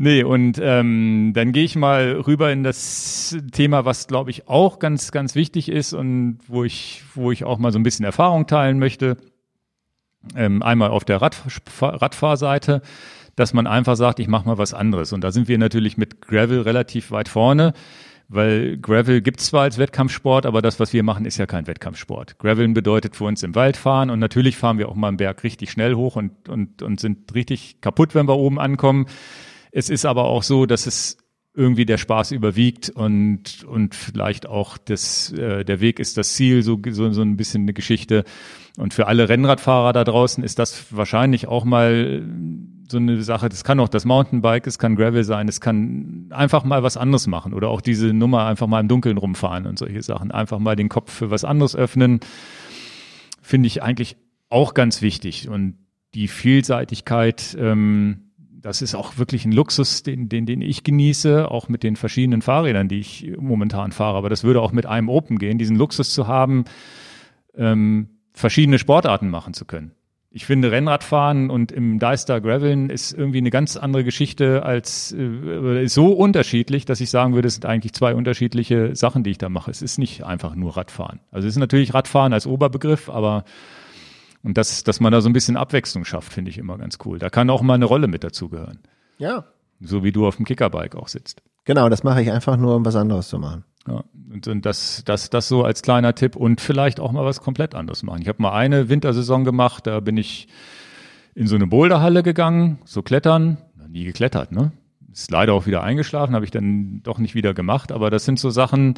[0.00, 4.78] Nee, und ähm, dann gehe ich mal rüber in das Thema, was glaube ich auch
[4.78, 8.46] ganz, ganz wichtig ist und wo ich, wo ich auch mal so ein bisschen Erfahrung
[8.46, 9.16] teilen möchte.
[10.36, 12.80] Ähm, einmal auf der Radfahr Radfahrseite,
[13.38, 15.12] dass man einfach sagt, ich mache mal was anderes.
[15.12, 17.72] Und da sind wir natürlich mit Gravel relativ weit vorne,
[18.28, 22.38] weil Gravel gibt's zwar als Wettkampfsport, aber das, was wir machen, ist ja kein Wettkampfsport.
[22.38, 25.44] Graveln bedeutet für uns im Wald fahren und natürlich fahren wir auch mal einen Berg
[25.44, 29.06] richtig schnell hoch und, und, und sind richtig kaputt, wenn wir oben ankommen.
[29.72, 31.18] Es ist aber auch so, dass es
[31.54, 36.62] irgendwie der Spaß überwiegt und und vielleicht auch das äh, der Weg ist das Ziel
[36.62, 38.22] so so so ein bisschen eine Geschichte
[38.76, 42.22] und für alle Rennradfahrer da draußen ist das wahrscheinlich auch mal
[42.90, 43.48] so eine Sache.
[43.48, 47.26] Das kann auch das Mountainbike, es kann Gravel sein, es kann einfach mal was anderes
[47.26, 50.30] machen oder auch diese Nummer einfach mal im Dunkeln rumfahren und solche Sachen.
[50.30, 52.20] Einfach mal den Kopf für was anderes öffnen,
[53.42, 54.16] finde ich eigentlich
[54.48, 55.76] auch ganz wichtig und
[56.14, 57.56] die Vielseitigkeit.
[57.58, 61.96] Ähm, das ist auch wirklich ein Luxus, den, den, den ich genieße, auch mit den
[61.96, 64.18] verschiedenen Fahrrädern, die ich momentan fahre.
[64.18, 66.64] Aber das würde auch mit einem Open gehen, diesen Luxus zu haben,
[67.54, 69.92] ähm, verschiedene Sportarten machen zu können.
[70.30, 75.84] Ich finde Rennradfahren und im Deister Graveln ist irgendwie eine ganz andere Geschichte als äh,
[75.84, 79.38] ist so unterschiedlich, dass ich sagen würde, es sind eigentlich zwei unterschiedliche Sachen, die ich
[79.38, 79.70] da mache.
[79.70, 81.20] Es ist nicht einfach nur Radfahren.
[81.30, 83.44] Also es ist natürlich Radfahren als Oberbegriff, aber
[84.42, 87.18] und das, dass man da so ein bisschen Abwechslung schafft, finde ich immer ganz cool.
[87.18, 88.80] Da kann auch mal eine Rolle mit dazugehören.
[89.18, 89.44] Ja.
[89.80, 91.42] So wie du auf dem Kickerbike auch sitzt.
[91.64, 93.64] Genau, das mache ich einfach nur, um was anderes zu machen.
[93.88, 97.40] Ja, und, und das, das, das so als kleiner Tipp und vielleicht auch mal was
[97.40, 98.20] komplett anderes machen.
[98.20, 100.48] Ich habe mal eine Wintersaison gemacht, da bin ich
[101.34, 103.56] in so eine Boulderhalle gegangen, so klettern,
[103.88, 104.72] nie geklettert, ne?
[105.10, 108.38] Ist leider auch wieder eingeschlafen, habe ich dann doch nicht wieder gemacht, aber das sind
[108.38, 108.94] so Sachen,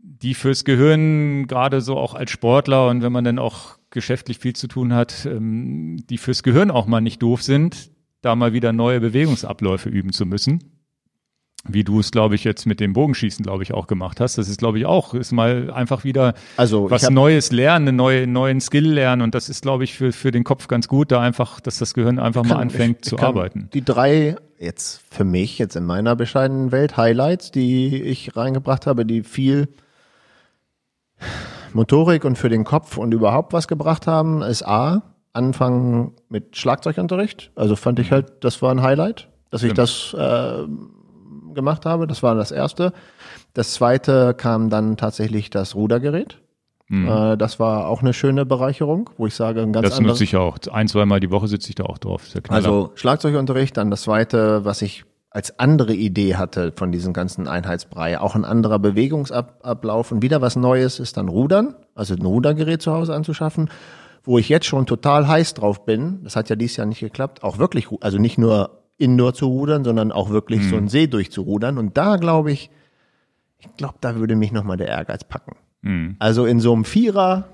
[0.00, 4.54] die fürs Gehirn gerade so auch als Sportler und wenn man dann auch geschäftlich viel
[4.54, 7.90] zu tun hat, ähm, die fürs Gehirn auch mal nicht doof sind,
[8.22, 10.75] da mal wieder neue Bewegungsabläufe üben zu müssen.
[11.68, 14.38] Wie du es, glaube ich, jetzt mit dem Bogenschießen, glaube ich, auch gemacht hast.
[14.38, 18.26] Das ist, glaube ich, auch, ist mal einfach wieder Also was Neues lernen, einen neue,
[18.26, 19.22] neuen Skill lernen.
[19.22, 21.94] Und das ist, glaube ich, für, für den Kopf ganz gut, da einfach, dass das
[21.94, 23.68] Gehirn einfach mal kann- anfängt ich, zu ich kann arbeiten.
[23.74, 29.04] Die drei jetzt für mich jetzt in meiner bescheidenen Welt Highlights, die ich reingebracht habe,
[29.04, 29.68] die viel
[31.72, 35.02] Motorik und für den Kopf und überhaupt was gebracht haben, ist A,
[35.32, 37.50] anfangen mit Schlagzeugunterricht.
[37.54, 40.62] Also fand ich halt, das war ein Highlight, dass ich das äh,
[41.56, 42.06] gemacht habe.
[42.06, 42.92] Das war das erste.
[43.54, 46.38] Das zweite kam dann tatsächlich das Rudergerät.
[46.88, 49.90] Äh, das war auch eine schöne Bereicherung, wo ich sage, ein ganz Mhm.
[49.90, 50.58] Das nutze ich auch.
[50.70, 52.22] Ein, zweimal die Woche sitze ich da auch drauf.
[52.48, 58.18] Also Schlagzeugunterricht, dann das zweite, was ich als andere Idee hatte von diesem ganzen Einheitsbrei,
[58.20, 62.92] auch ein anderer Bewegungsablauf und wieder was Neues ist dann Rudern, also ein Rudergerät zu
[62.92, 63.68] Hause anzuschaffen,
[64.24, 66.20] wo ich jetzt schon total heiß drauf bin.
[66.24, 69.84] Das hat ja dieses Jahr nicht geklappt, auch wirklich, also nicht nur Indoor zu rudern,
[69.84, 71.78] sondern auch wirklich so einen See durchzurudern.
[71.78, 72.70] Und da glaube ich,
[73.58, 75.56] ich glaube, da würde mich nochmal der Ehrgeiz packen.
[76.18, 77.48] Also in so einem Vierer,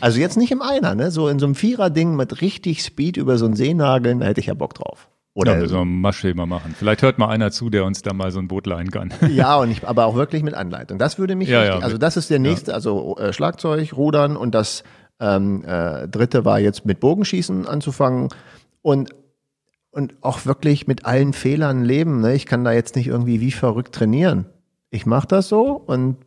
[0.00, 3.36] also jetzt nicht im Einer, ne, so in so einem Vierer-Ding mit richtig Speed über
[3.36, 5.08] so einen See nageln, da hätte ich ja Bock drauf.
[5.34, 6.74] Oder ja, wir sollen ein Maschschema machen.
[6.78, 9.12] Vielleicht hört mal einer zu, der uns da mal so ein Boot leihen kann.
[9.28, 10.98] Ja, und ich, aber auch wirklich mit Anleitung.
[10.98, 14.38] Das würde mich Ja, richtig, ja, also das ist der nächste, also äh, Schlagzeug, Rudern
[14.38, 14.82] und das
[15.20, 18.30] ähm, äh, dritte war jetzt mit Bogenschießen anzufangen
[18.80, 19.10] und
[19.96, 22.20] und auch wirklich mit allen Fehlern leben.
[22.20, 22.34] Ne?
[22.34, 24.44] Ich kann da jetzt nicht irgendwie wie verrückt trainieren.
[24.90, 26.18] Ich mache das so und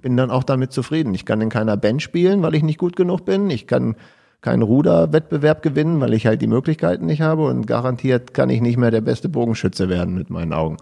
[0.00, 1.12] bin dann auch damit zufrieden.
[1.12, 3.50] Ich kann in keiner Band spielen, weil ich nicht gut genug bin.
[3.50, 3.96] Ich kann
[4.40, 8.76] keinen Ruderwettbewerb gewinnen, weil ich halt die Möglichkeiten nicht habe und garantiert kann ich nicht
[8.76, 10.76] mehr der beste Bogenschütze werden mit meinen Augen.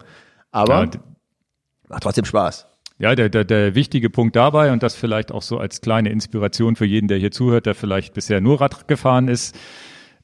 [0.51, 0.91] Aber Ja,
[1.89, 2.67] macht trotzdem Spaß.
[2.99, 6.77] Ja, der, der, der wichtige Punkt dabei und das vielleicht auch so als kleine Inspiration
[6.77, 9.59] für jeden, der hier zuhört, der vielleicht bisher nur Rad gefahren ist.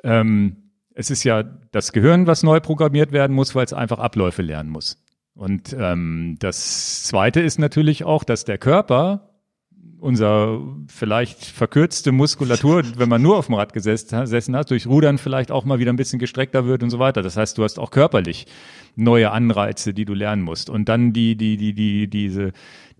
[0.05, 0.66] Ähm,
[0.97, 4.71] es ist ja das Gehirn, was neu programmiert werden muss, weil es einfach Abläufe lernen
[4.71, 4.97] muss.
[5.35, 9.31] Und ähm, das Zweite ist natürlich auch, dass der Körper
[9.99, 15.51] unser vielleicht verkürzte Muskulatur, wenn man nur auf dem Rad gesessen hat, durch Rudern vielleicht
[15.51, 17.23] auch mal wieder ein bisschen gestreckter wird und so weiter.
[17.23, 18.47] Das heißt, du hast auch körperlich
[18.95, 20.71] neue Anreize, die du lernen musst.
[20.71, 22.53] Und dann die, die, die, die, diese,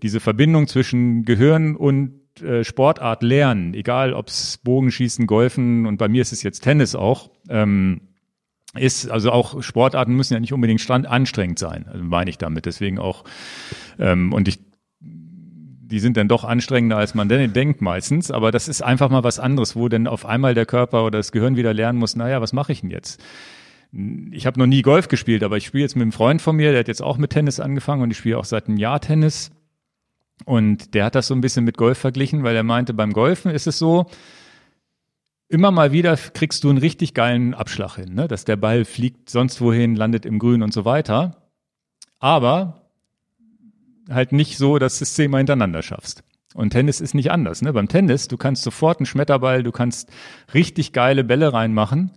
[0.03, 2.26] diese Verbindung zwischen Gehirn und
[2.63, 8.01] Sportart lernen, egal ob's Bogenschießen, Golfen und bei mir ist es jetzt Tennis auch, ähm,
[8.75, 12.65] ist, also auch Sportarten müssen ja nicht unbedingt strand, anstrengend sein, also meine ich damit.
[12.65, 13.23] Deswegen auch,
[13.97, 14.59] ähm, und ich
[15.89, 18.29] die sind dann doch anstrengender, als man denn denkt meistens.
[18.31, 21.31] Aber das ist einfach mal was anderes, wo denn auf einmal der Körper oder das
[21.31, 23.23] Gehirn wieder lernen muss, naja, was mache ich denn jetzt?
[24.31, 26.71] Ich habe noch nie Golf gespielt, aber ich spiele jetzt mit einem Freund von mir,
[26.71, 29.51] der hat jetzt auch mit Tennis angefangen und ich spiele auch seit einem Jahr Tennis.
[30.45, 33.51] Und der hat das so ein bisschen mit Golf verglichen, weil er meinte, beim Golfen
[33.51, 34.05] ist es so,
[35.49, 38.27] immer mal wieder kriegst du einen richtig geilen Abschlag hin, ne?
[38.27, 41.49] dass der Ball fliegt sonst wohin, landet im Grün und so weiter.
[42.19, 42.81] Aber
[44.09, 46.23] halt nicht so, dass du es zehnmal hintereinander schaffst.
[46.53, 47.61] Und Tennis ist nicht anders.
[47.61, 47.73] Ne?
[47.73, 50.09] Beim Tennis, du kannst sofort einen Schmetterball, du kannst
[50.53, 52.11] richtig geile Bälle reinmachen.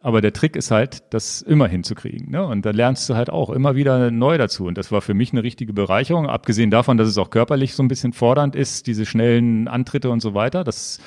[0.00, 2.30] Aber der Trick ist halt, das immer hinzukriegen.
[2.30, 2.46] Ne?
[2.46, 4.66] Und da lernst du halt auch immer wieder neu dazu.
[4.66, 6.28] Und das war für mich eine richtige Bereicherung.
[6.28, 10.20] Abgesehen davon, dass es auch körperlich so ein bisschen fordernd ist, diese schnellen Antritte und
[10.20, 10.62] so weiter.
[10.62, 11.00] Das,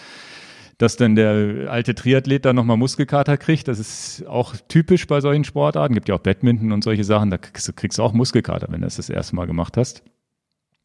[0.77, 3.69] dass dann der alte Triathlet da nochmal Muskelkater kriegt.
[3.69, 5.93] Das ist auch typisch bei solchen Sportarten.
[5.93, 8.97] Gibt ja auch Badminton und solche Sachen, da kriegst du auch Muskelkater, wenn du das
[8.97, 10.03] das erste Mal gemacht hast.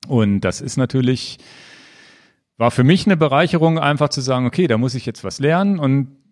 [0.06, 1.38] Und das ist natürlich,
[2.56, 5.80] war für mich eine Bereicherung, einfach zu sagen, okay, da muss ich jetzt was lernen
[5.80, 6.26] und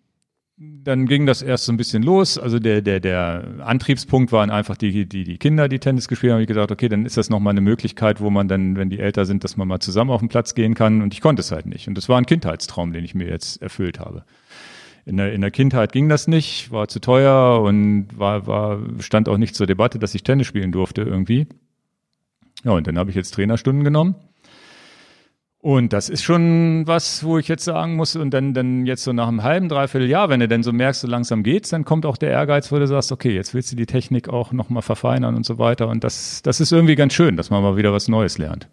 [0.57, 2.39] dann ging das erst so ein bisschen los.
[2.39, 6.41] Also der, der, der Antriebspunkt waren einfach die, die, die Kinder, die Tennis gespielt haben.
[6.41, 9.25] Ich gesagt, okay, dann ist das nochmal eine Möglichkeit, wo man dann, wenn die älter
[9.25, 11.03] sind, dass man mal zusammen auf den Platz gehen kann.
[11.03, 11.89] Und ich konnte es halt nicht.
[11.89, 14.25] Und das war ein Kindheitstraum, den ich mir jetzt erfüllt habe.
[15.07, 19.29] In der, in der Kindheit ging das nicht, war zu teuer und war, war, stand
[19.29, 21.47] auch nicht zur Debatte, dass ich Tennis spielen durfte irgendwie.
[22.63, 24.15] Ja, und dann habe ich jetzt Trainerstunden genommen
[25.65, 29.15] und das ist schon was, wo ich jetzt sagen muss, und dann, dann jetzt so
[29.15, 32.05] nach einem halben, dreiviertel Jahr, wenn du dann so merkst, so langsam geht's, dann kommt
[32.05, 35.35] auch der Ehrgeiz, wo du sagst, okay, jetzt willst du die Technik auch nochmal verfeinern
[35.35, 35.89] und so weiter.
[35.89, 38.69] Und das, das ist irgendwie ganz schön, dass man mal wieder was Neues lernt.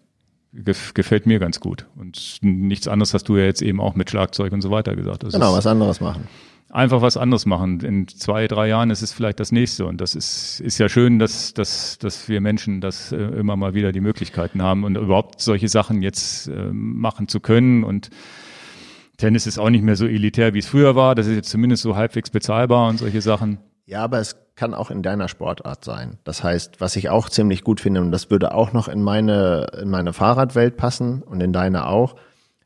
[0.93, 1.85] Gefällt mir ganz gut.
[1.95, 5.23] Und nichts anderes hast du ja jetzt eben auch mit Schlagzeug und so weiter gesagt.
[5.23, 6.27] Das genau, was anderes machen
[6.72, 7.81] einfach was anderes machen.
[7.81, 9.85] In zwei, drei Jahren ist es vielleicht das nächste.
[9.85, 13.73] Und das ist, ist ja schön, dass, dass, dass wir Menschen das äh, immer mal
[13.73, 17.84] wieder die Möglichkeiten haben und überhaupt solche Sachen jetzt äh, machen zu können.
[17.84, 18.10] Und
[19.18, 21.15] Tennis ist auch nicht mehr so elitär, wie es früher war.
[21.15, 23.60] Das ist jetzt zumindest so halbwegs bezahlbar und solche Sachen.
[23.85, 26.19] Ja, aber es kann auch in deiner Sportart sein.
[26.23, 29.68] Das heißt, was ich auch ziemlich gut finde, und das würde auch noch in meine,
[29.81, 32.15] in meine Fahrradwelt passen und in deine auch,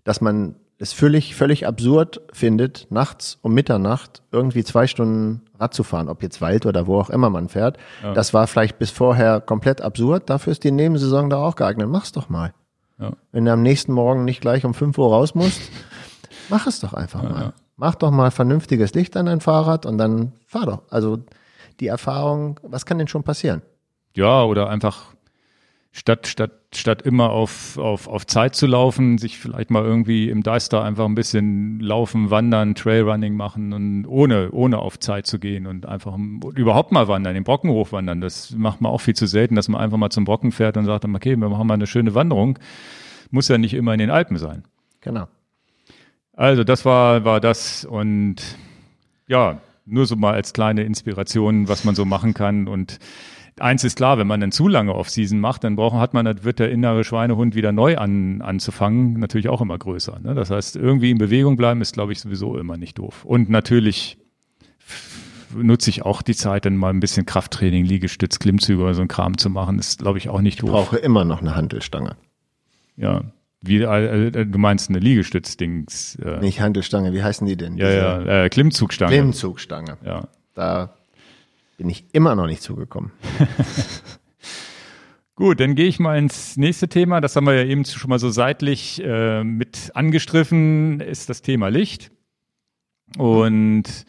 [0.03, 5.83] dass man es völlig, völlig absurd findet, nachts um Mitternacht irgendwie zwei Stunden Rad zu
[5.83, 7.77] fahren, ob jetzt Wald oder wo auch immer man fährt.
[8.03, 8.13] Ja.
[8.13, 10.29] Das war vielleicht bis vorher komplett absurd.
[10.29, 11.87] Dafür ist die Nebensaison da auch geeignet.
[11.89, 12.53] Mach's doch mal.
[12.99, 13.11] Ja.
[13.31, 15.61] Wenn du am nächsten Morgen nicht gleich um fünf Uhr raus musst,
[16.49, 17.53] mach es doch einfach ja, mal.
[17.77, 20.81] Mach doch mal vernünftiges Licht an dein Fahrrad und dann fahr doch.
[20.89, 21.19] Also
[21.79, 23.61] die Erfahrung, was kann denn schon passieren?
[24.13, 25.14] Ja, oder einfach
[25.95, 30.43] statt, statt, statt immer auf, auf, auf Zeit zu laufen, sich vielleicht mal irgendwie im
[30.43, 35.65] Deister einfach ein bisschen laufen, wandern, Trailrunning machen und ohne, ohne auf Zeit zu gehen
[35.65, 36.17] und einfach
[36.53, 38.19] überhaupt mal wandern, den Brocken hochwandern.
[38.19, 40.83] Das macht man auch viel zu selten, dass man einfach mal zum Brocken fährt und
[40.83, 42.59] sagt, okay, wir machen mal eine schöne Wanderung.
[43.31, 44.65] Muss ja nicht immer in den Alpen sein.
[44.99, 45.29] Genau.
[46.33, 48.35] Also das war, war das und
[49.29, 52.99] ja, nur so mal als kleine Inspiration, was man so machen kann und
[53.59, 56.59] eins ist klar, wenn man dann zu lange Off-Season macht, dann braucht, hat man, wird
[56.59, 60.19] der innere Schweinehund wieder neu an, anzufangen, natürlich auch immer größer.
[60.19, 60.35] Ne?
[60.35, 63.23] Das heißt, irgendwie in Bewegung bleiben ist, glaube ich, sowieso immer nicht doof.
[63.25, 64.17] Und natürlich
[65.55, 69.07] nutze ich auch die Zeit, dann mal ein bisschen Krafttraining, Liegestütz, Klimmzüge oder so ein
[69.07, 70.69] Kram zu machen, ist, glaube ich, auch nicht doof.
[70.69, 72.17] Ich brauche immer noch eine Handelstange.
[72.97, 73.21] Ja.
[73.61, 76.15] Wie, äh, äh du meinst eine Liegestützdings?
[76.15, 76.39] Äh.
[76.39, 77.77] Nicht Handelstange, wie heißen die denn?
[77.77, 79.13] Ja, ja, äh, Klimmzugstange.
[79.13, 79.97] Klimmzugstange.
[80.05, 80.27] Ja.
[80.53, 80.93] Da
[81.77, 83.11] bin ich immer noch nicht zugekommen.
[85.35, 87.19] Gut, dann gehe ich mal ins nächste Thema.
[87.19, 91.67] Das haben wir ja eben schon mal so seitlich äh, mit angestriffen, ist das Thema
[91.67, 92.11] Licht.
[93.17, 94.05] Und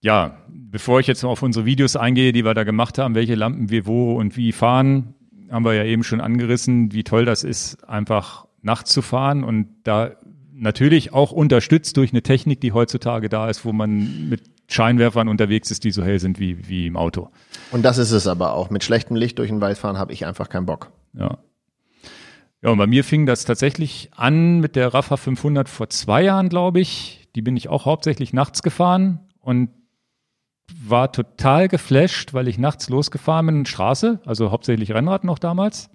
[0.00, 3.34] ja, bevor ich jetzt noch auf unsere Videos eingehe, die wir da gemacht haben, welche
[3.34, 5.14] Lampen wir wo und wie fahren,
[5.50, 9.68] haben wir ja eben schon angerissen, wie toll das ist, einfach nachts zu fahren und
[9.84, 10.12] da
[10.54, 14.42] natürlich auch unterstützt durch eine Technik, die heutzutage da ist, wo man mit
[14.72, 17.30] Scheinwerfern unterwegs ist, die so hell sind wie, wie im Auto.
[17.72, 18.70] Und das ist es aber auch.
[18.70, 20.90] Mit schlechtem Licht durch den Wald fahren habe ich einfach keinen Bock.
[21.12, 21.38] Ja.
[22.62, 26.50] Ja, und bei mir fing das tatsächlich an mit der Rafa 500 vor zwei Jahren,
[26.50, 27.26] glaube ich.
[27.34, 29.70] Die bin ich auch hauptsächlich nachts gefahren und
[30.86, 35.90] war total geflasht, weil ich nachts losgefahren bin, Straße, also hauptsächlich Rennrad noch damals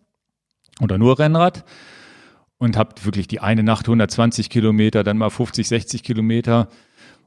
[0.81, 1.63] oder nur Rennrad
[2.57, 6.67] und habe wirklich die eine Nacht 120 Kilometer, dann mal 50, 60 Kilometer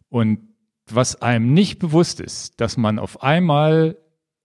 [0.09, 0.41] und
[0.95, 3.97] was einem nicht bewusst ist, dass man auf einmal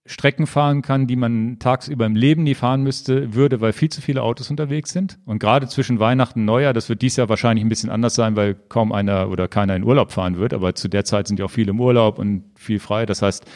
[0.06, 4.02] Strecken fahren kann, die man tagsüber im Leben nie fahren müsste, würde, weil viel zu
[4.02, 5.18] viele Autos unterwegs sind.
[5.24, 8.36] Und gerade zwischen Weihnachten und Neujahr, das wird dies Jahr wahrscheinlich ein bisschen anders sein,
[8.36, 10.52] weil kaum einer oder keiner in Urlaub fahren wird.
[10.52, 13.06] Aber zu der Zeit sind ja auch viele im Urlaub und viel frei.
[13.06, 13.46] Das heißt,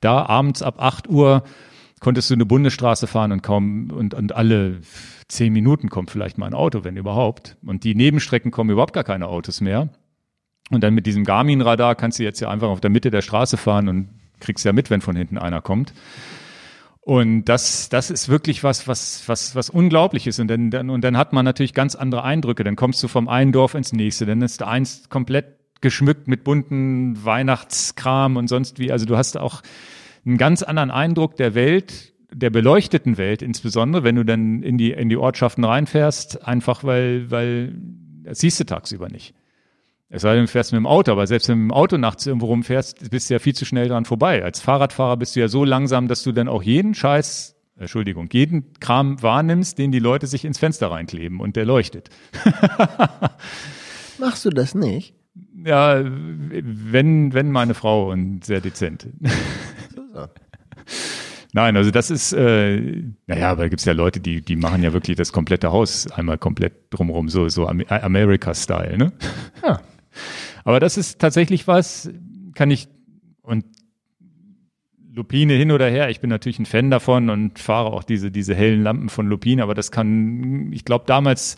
[0.00, 1.42] da abends ab 8 Uhr
[2.00, 4.80] konntest du eine Bundesstraße fahren und kaum und, und alle
[5.28, 7.58] zehn Minuten kommt vielleicht mal ein Auto, wenn überhaupt.
[7.66, 9.90] Und die Nebenstrecken kommen überhaupt gar keine Autos mehr.
[10.70, 13.56] Und dann mit diesem Garmin-Radar kannst du jetzt ja einfach auf der Mitte der Straße
[13.56, 14.08] fahren und
[14.40, 15.92] kriegst ja mit, wenn von hinten einer kommt.
[17.00, 20.40] Und das, das ist wirklich was, was, was, was unglaublich ist.
[20.40, 22.64] Und dann, dann, und dann hat man natürlich ganz andere Eindrücke.
[22.64, 24.26] Dann kommst du vom einen Dorf ins nächste.
[24.26, 28.92] Dann ist eins komplett geschmückt mit bunten Weihnachtskram und sonst wie.
[28.92, 29.62] Also du hast auch
[30.26, 34.90] einen ganz anderen Eindruck der Welt, der beleuchteten Welt insbesondere, wenn du dann in die,
[34.90, 37.74] in die Ortschaften reinfährst, einfach weil, weil
[38.24, 39.34] das siehst du tagsüber nicht.
[40.10, 41.98] Es sei denn, du fährst mit dem Auto, aber selbst wenn du mit dem Auto
[41.98, 44.42] nachts irgendwo rumfährst, bist du ja viel zu schnell dran vorbei.
[44.42, 48.72] Als Fahrradfahrer bist du ja so langsam, dass du dann auch jeden Scheiß, Entschuldigung, jeden
[48.80, 52.08] Kram wahrnimmst, den die Leute sich ins Fenster reinkleben und der leuchtet.
[54.18, 55.14] Machst du das nicht?
[55.64, 59.08] Ja, wenn, wenn meine Frau und sehr dezent.
[61.52, 64.92] Nein, also das ist, äh, naja, aber da gibt's ja Leute, die, die machen ja
[64.92, 69.12] wirklich das komplette Haus einmal komplett drumherum, so, so America-Style, ne?
[69.62, 69.80] Ja.
[70.68, 72.10] Aber das ist tatsächlich was,
[72.54, 72.88] kann ich,
[73.40, 73.64] und
[75.14, 78.54] Lupine hin oder her, ich bin natürlich ein Fan davon und fahre auch diese, diese
[78.54, 81.56] hellen Lampen von Lupine, aber das kann, ich glaube, damals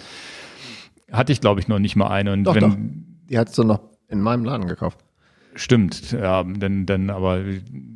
[1.11, 2.33] hatte ich, glaube ich, noch nicht mal eine.
[2.33, 2.77] Und doch, wenn, doch.
[3.29, 5.01] Die hattest du noch in meinem Laden gekauft.
[5.57, 7.43] Stimmt, ja, denn, denn aber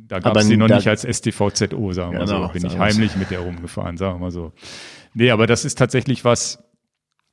[0.09, 2.51] da gab es sie noch nicht als STVZO, sagen wir genau, so.
[2.51, 4.51] Bin ich heimlich mit der rumgefahren, sagen wir mal so.
[5.13, 6.61] Nee, aber das ist tatsächlich was,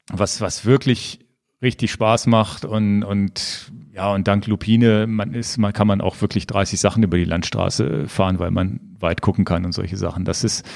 [0.06, 1.22] was, was wirklich
[1.62, 6.20] richtig Spaß macht und, und ja, und dank Lupine, man ist, man kann man auch
[6.20, 10.24] wirklich 30 Sachen über die Landstraße fahren, weil man weit gucken kann und solche Sachen.
[10.24, 10.66] Das ist,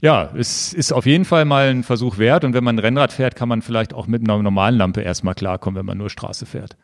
[0.00, 2.44] ja, es ist auf jeden Fall mal ein Versuch wert.
[2.44, 5.78] Und wenn man Rennrad fährt, kann man vielleicht auch mit einer normalen Lampe erstmal klarkommen,
[5.78, 6.76] wenn man nur Straße fährt.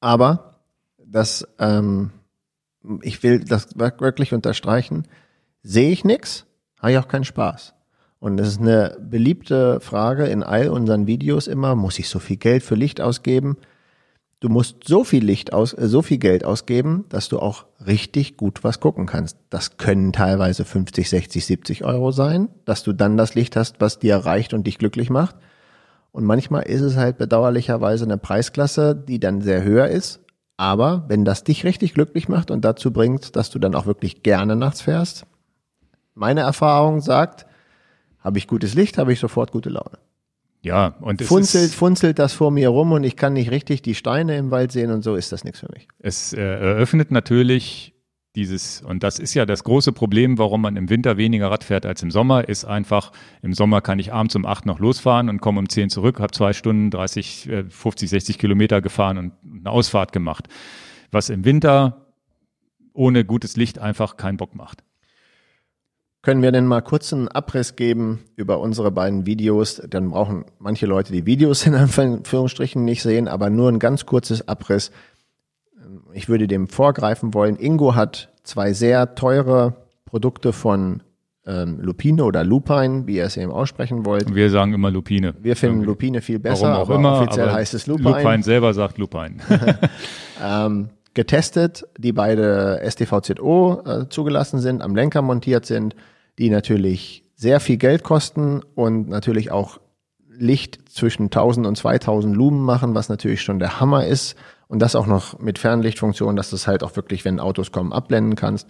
[0.00, 0.60] Aber
[0.98, 2.10] das, ähm,
[3.02, 5.06] ich will das wirklich unterstreichen,
[5.62, 6.46] sehe ich nichts,
[6.78, 7.74] habe ich auch keinen Spaß.
[8.20, 12.36] Und es ist eine beliebte Frage in all unseren Videos immer, muss ich so viel
[12.36, 13.56] Geld für Licht ausgeben?
[14.40, 18.36] Du musst so viel Licht aus, äh, so viel Geld ausgeben, dass du auch richtig
[18.36, 19.38] gut was gucken kannst.
[19.48, 23.98] Das können teilweise 50, 60, 70 Euro sein, dass du dann das Licht hast, was
[23.98, 25.36] dir reicht und dich glücklich macht.
[26.12, 30.20] Und manchmal ist es halt bedauerlicherweise eine Preisklasse, die dann sehr höher ist.
[30.56, 34.22] Aber wenn das dich richtig glücklich macht und dazu bringt, dass du dann auch wirklich
[34.22, 35.24] gerne nachts fährst,
[36.14, 37.46] meine Erfahrung sagt,
[38.20, 39.98] habe ich gutes Licht, habe ich sofort gute Laune.
[40.62, 43.94] Ja, und es funzelt, funzelt das vor mir rum und ich kann nicht richtig die
[43.94, 45.88] Steine im Wald sehen und so ist das nichts für mich.
[45.98, 47.94] Es äh, eröffnet natürlich
[48.36, 51.86] dieses, und das ist ja das große Problem, warum man im Winter weniger Rad fährt
[51.86, 53.10] als im Sommer, ist einfach,
[53.42, 56.32] im Sommer kann ich abends um acht noch losfahren und komme um zehn zurück, habe
[56.32, 60.46] zwei Stunden 30, 50, 60 Kilometer gefahren und eine Ausfahrt gemacht.
[61.10, 62.06] Was im Winter
[62.92, 64.84] ohne gutes Licht einfach keinen Bock macht.
[66.22, 69.80] Können wir denn mal kurz einen Abriss geben über unsere beiden Videos?
[69.88, 74.46] Dann brauchen manche Leute die Videos in Anführungsstrichen nicht sehen, aber nur ein ganz kurzes
[74.46, 74.90] Abriss
[76.12, 77.56] ich würde dem vorgreifen wollen.
[77.56, 79.74] Ingo hat zwei sehr teure
[80.04, 81.02] Produkte von
[81.46, 84.34] ähm, Lupine oder Lupine, wie ihr es eben aussprechen wollt.
[84.34, 85.34] Wir sagen immer Lupine.
[85.40, 88.10] Wir finden Lupine viel besser, Warum auch aber immer, offiziell heißt es Lupine.
[88.10, 89.36] Lupine selber sagt Lupine.
[90.44, 90.90] ähm,
[91.20, 95.94] getestet, die beide STVZO äh, zugelassen sind, am Lenker montiert sind,
[96.38, 99.80] die natürlich sehr viel Geld kosten und natürlich auch
[100.30, 104.34] Licht zwischen 1000 und 2000 Lumen machen, was natürlich schon der Hammer ist
[104.66, 107.92] und das auch noch mit Fernlichtfunktion, dass du es halt auch wirklich, wenn Autos kommen,
[107.92, 108.66] abblenden kannst.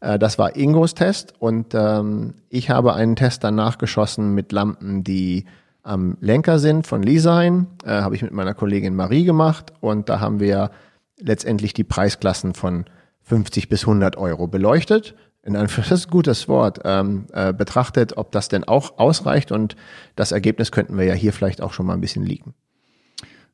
[0.00, 5.04] Äh, das war Ingos Test und ähm, ich habe einen Test dann nachgeschossen mit Lampen,
[5.04, 5.44] die
[5.84, 7.68] am Lenker sind von Lesign.
[7.84, 10.72] Äh, habe ich mit meiner Kollegin Marie gemacht und da haben wir
[11.18, 12.84] letztendlich die Preisklassen von
[13.22, 15.14] 50 bis 100 Euro beleuchtet.
[15.42, 19.52] In einem, das ist ein gutes Wort, ähm, äh, betrachtet, ob das denn auch ausreicht
[19.52, 19.76] und
[20.16, 22.54] das Ergebnis könnten wir ja hier vielleicht auch schon mal ein bisschen liegen.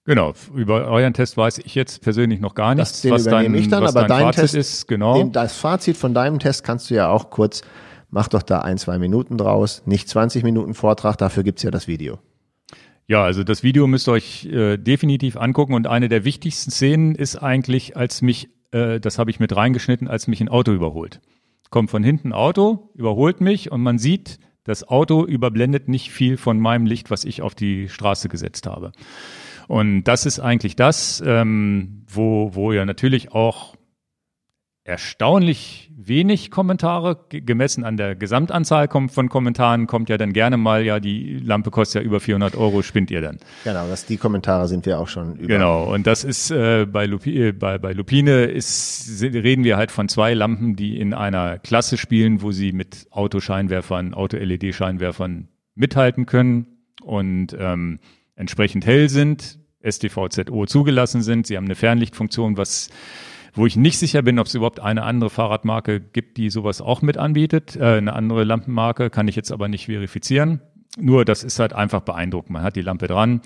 [0.05, 3.69] Genau, über euren Test weiß ich jetzt persönlich noch gar nichts, das, was dein, ich
[3.69, 4.89] dann, aber dein Fazit Test, ist.
[4.89, 5.16] Genau.
[5.19, 7.62] Den, das Fazit von deinem Test kannst du ja auch kurz,
[8.09, 11.87] mach doch da ein, zwei Minuten draus, nicht 20 Minuten Vortrag, dafür gibt's ja das
[11.87, 12.19] Video.
[13.11, 17.16] Ja, also das Video müsst ihr euch äh, definitiv angucken und eine der wichtigsten Szenen
[17.16, 21.20] ist eigentlich, als mich, äh, das habe ich mit reingeschnitten, als mich ein Auto überholt.
[21.70, 26.37] Kommt von hinten ein Auto, überholt mich und man sieht, das Auto überblendet nicht viel
[26.37, 28.93] von meinem Licht, was ich auf die Straße gesetzt habe.
[29.66, 33.69] Und das ist eigentlich das, ähm, wo, wo ja natürlich auch
[34.91, 40.99] erstaunlich wenig Kommentare, gemessen an der Gesamtanzahl von Kommentaren, kommt ja dann gerne mal, ja,
[40.99, 43.39] die Lampe kostet ja über 400 Euro, spinnt ihr dann.
[43.62, 45.47] Genau, das, die Kommentare sind wir auch schon über.
[45.47, 49.93] Genau, und das ist äh, bei, Lupi, äh, bei, bei Lupine ist, reden wir halt
[49.93, 55.47] von zwei Lampen, die in einer Klasse spielen, wo sie mit Autoscheinwerfern, Auto-LED-Scheinwerfern
[55.77, 56.67] mithalten können
[57.01, 58.01] und ähm,
[58.35, 61.47] entsprechend hell sind, STVZO zugelassen sind.
[61.47, 62.91] Sie haben eine Fernlichtfunktion, was
[63.55, 67.02] wo ich nicht sicher bin, ob es überhaupt eine andere Fahrradmarke gibt, die sowas auch
[67.02, 67.77] mit anbietet.
[67.77, 70.60] Äh, eine andere Lampenmarke kann ich jetzt aber nicht verifizieren.
[70.98, 72.51] Nur das ist halt einfach beeindruckend.
[72.51, 73.43] Man hat die Lampe dran.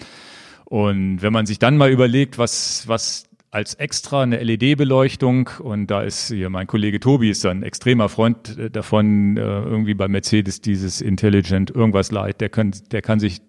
[0.64, 6.02] Und wenn man sich dann mal überlegt, was, was als extra eine LED-Beleuchtung und da
[6.02, 10.60] ist hier mein Kollege Tobi ist ein extremer Freund äh, davon, äh, irgendwie bei Mercedes
[10.60, 13.40] dieses Intelligent irgendwas Light, der kann, der kann sich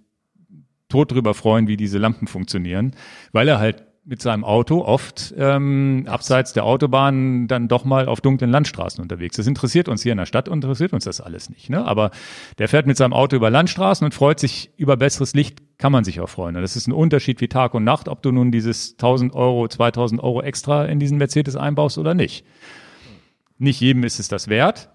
[0.89, 2.91] tot drüber freuen, wie diese Lampen funktionieren,
[3.31, 8.21] weil er halt mit seinem Auto oft ähm, abseits der Autobahn dann doch mal auf
[8.21, 9.37] dunklen Landstraßen unterwegs.
[9.37, 11.69] Das interessiert uns hier in der Stadt, interessiert uns das alles nicht.
[11.69, 11.83] Ne?
[11.83, 12.11] Aber
[12.59, 16.03] der fährt mit seinem Auto über Landstraßen und freut sich über besseres Licht kann man
[16.03, 16.55] sich auch freuen.
[16.55, 19.67] Und das ist ein Unterschied wie Tag und Nacht, ob du nun dieses 1000 Euro,
[19.67, 22.45] 2000 Euro extra in diesen Mercedes einbaust oder nicht.
[23.57, 24.89] Nicht jedem ist es das wert,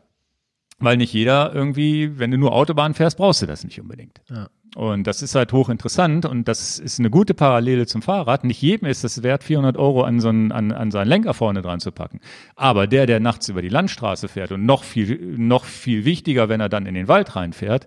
[0.79, 4.23] weil nicht jeder irgendwie, wenn du nur Autobahn fährst, brauchst du das nicht unbedingt.
[4.31, 4.49] Ja.
[4.77, 8.45] Und das ist halt hochinteressant und das ist eine gute Parallele zum Fahrrad.
[8.45, 11.61] Nicht jedem ist es wert, 400 Euro an, so einen, an, an seinen Lenker vorne
[11.61, 12.21] dran zu packen.
[12.55, 16.61] Aber der, der nachts über die Landstraße fährt und noch viel, noch viel wichtiger, wenn
[16.61, 17.87] er dann in den Wald reinfährt,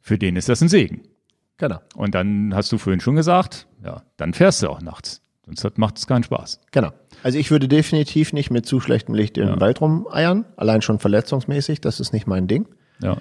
[0.00, 1.02] für den ist das ein Segen.
[1.56, 1.78] Genau.
[1.94, 5.22] Und dann hast du vorhin schon gesagt, ja, dann fährst du auch nachts.
[5.46, 6.60] Sonst macht es keinen Spaß.
[6.72, 6.92] Genau.
[7.22, 9.60] Also ich würde definitiv nicht mit zu schlechtem Licht im ja.
[9.60, 12.68] Wald rumeiern, allein schon verletzungsmäßig, das ist nicht mein Ding.
[13.02, 13.16] Ja.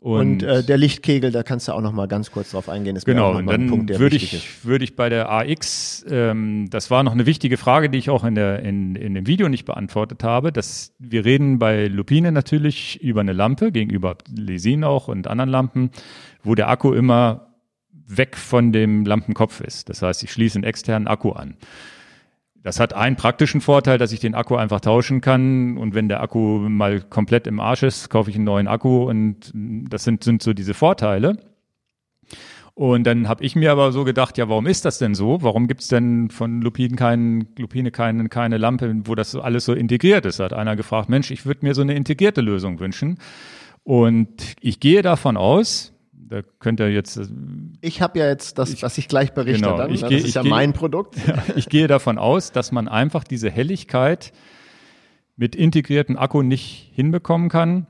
[0.00, 2.96] Und, und äh, der Lichtkegel, da kannst du auch noch mal ganz kurz drauf eingehen.
[2.96, 7.02] Ist genau, und dann Punkt, würde ich, würde ich bei der AX, ähm, das war
[7.02, 10.24] noch eine wichtige Frage, die ich auch in, der, in, in dem Video nicht beantwortet
[10.24, 10.52] habe.
[10.52, 15.90] Dass wir reden bei Lupine natürlich über eine Lampe, gegenüber Lesin auch und anderen Lampen,
[16.42, 17.48] wo der Akku immer
[17.92, 19.90] weg von dem Lampenkopf ist.
[19.90, 21.56] Das heißt, ich schließe einen externen Akku an.
[22.62, 26.22] Das hat einen praktischen Vorteil, dass ich den Akku einfach tauschen kann und wenn der
[26.22, 30.42] Akku mal komplett im Arsch ist, kaufe ich einen neuen Akku und das sind, sind
[30.42, 31.38] so diese Vorteile.
[32.74, 35.42] Und dann habe ich mir aber so gedacht, ja, warum ist das denn so?
[35.42, 40.24] Warum gibt's denn von Lupine, kein, Lupine keine, keine Lampe, wo das alles so integriert
[40.24, 40.40] ist?
[40.40, 43.18] Hat einer gefragt, Mensch, ich würde mir so eine integrierte Lösung wünschen.
[43.82, 44.28] Und
[44.60, 45.92] ich gehe davon aus,
[46.30, 47.16] da könnt ihr jetzt.
[47.16, 47.26] Äh,
[47.80, 49.92] ich habe ja jetzt das, ich, was ich gleich berichte genau, dann.
[49.92, 50.08] Ich ne?
[50.08, 51.16] das ist ich ja geh, mein Produkt.
[51.26, 54.32] Ja, ich gehe davon aus, dass man einfach diese Helligkeit
[55.36, 57.86] mit integrierten Akku nicht hinbekommen kann.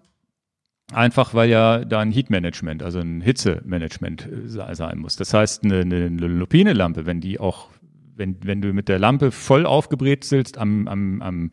[0.92, 5.16] Einfach weil ja da ein Heat-Management, also ein Hitzemanagement äh, sein muss.
[5.16, 7.68] Das heißt, eine, eine Lupine-Lampe, wenn die auch,
[8.16, 11.50] wenn, wenn du mit der Lampe voll aufgebrezelst am, am, am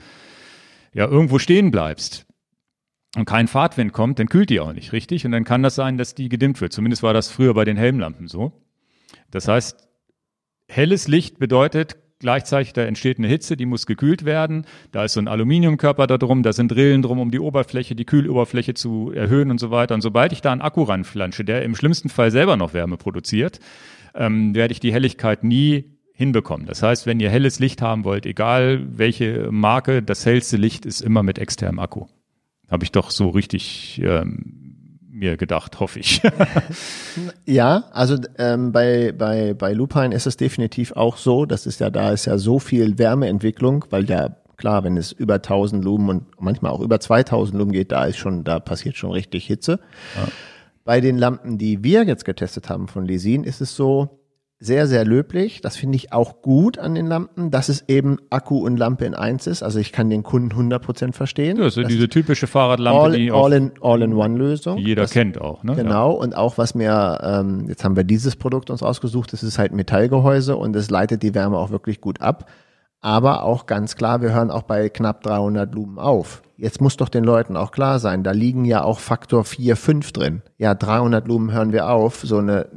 [0.93, 2.26] ja, irgendwo stehen bleibst,
[3.15, 5.97] und kein Fahrtwind kommt, dann kühlt die auch nicht richtig und dann kann das sein,
[5.97, 6.73] dass die gedimmt wird.
[6.73, 8.51] Zumindest war das früher bei den Helmlampen so.
[9.31, 9.87] Das heißt,
[10.67, 14.65] helles Licht bedeutet gleichzeitig, da entsteht eine Hitze, die muss gekühlt werden.
[14.91, 18.05] Da ist so ein Aluminiumkörper da drum, da sind Rillen drum, um die Oberfläche, die
[18.05, 19.95] Kühloberfläche zu erhöhen und so weiter.
[19.95, 23.59] Und sobald ich da einen Akku ranflansche, der im schlimmsten Fall selber noch Wärme produziert,
[24.15, 26.65] ähm, werde ich die Helligkeit nie hinbekommen.
[26.65, 31.01] Das heißt, wenn ihr helles Licht haben wollt, egal welche Marke, das hellste Licht ist
[31.01, 32.07] immer mit externem Akku.
[32.69, 36.21] Habe ich doch so richtig ähm, mir gedacht, hoffe ich.
[37.45, 41.89] ja, also ähm, bei, bei, bei Lupine ist es definitiv auch so, das ist ja,
[41.89, 46.41] da ist ja so viel Wärmeentwicklung, weil ja klar, wenn es über 1000 Lumen und
[46.41, 49.79] manchmal auch über 2000 Lumen geht, da ist schon, da passiert schon richtig Hitze.
[50.15, 50.27] Ja.
[50.83, 54.16] Bei den Lampen, die wir jetzt getestet haben von Lesin, ist es so,
[54.59, 55.61] sehr, sehr löblich.
[55.61, 59.13] Das finde ich auch gut an den Lampen, dass es eben Akku und Lampe in
[59.13, 59.61] eins ist.
[59.61, 61.57] Also ich kann den Kunden 100% verstehen.
[61.57, 64.79] Ja, das ist diese typische Fahrradlampe, all, die all in, all in one Lösung.
[64.79, 65.63] jeder das, kennt auch.
[65.63, 65.75] Ne?
[65.75, 66.13] Genau.
[66.13, 66.17] Ja.
[66.19, 69.73] Und auch was mir, ähm, jetzt haben wir dieses Produkt uns ausgesucht, das ist halt
[69.73, 72.49] Metallgehäuse und es leitet die Wärme auch wirklich gut ab.
[72.99, 76.41] Aber auch ganz klar, wir hören auch bei knapp 300 Lumen auf.
[76.57, 80.11] Jetzt muss doch den Leuten auch klar sein, da liegen ja auch Faktor 4, 5
[80.11, 80.41] drin.
[80.57, 82.21] Ja, 300 Lumen hören wir auf.
[82.23, 82.67] So eine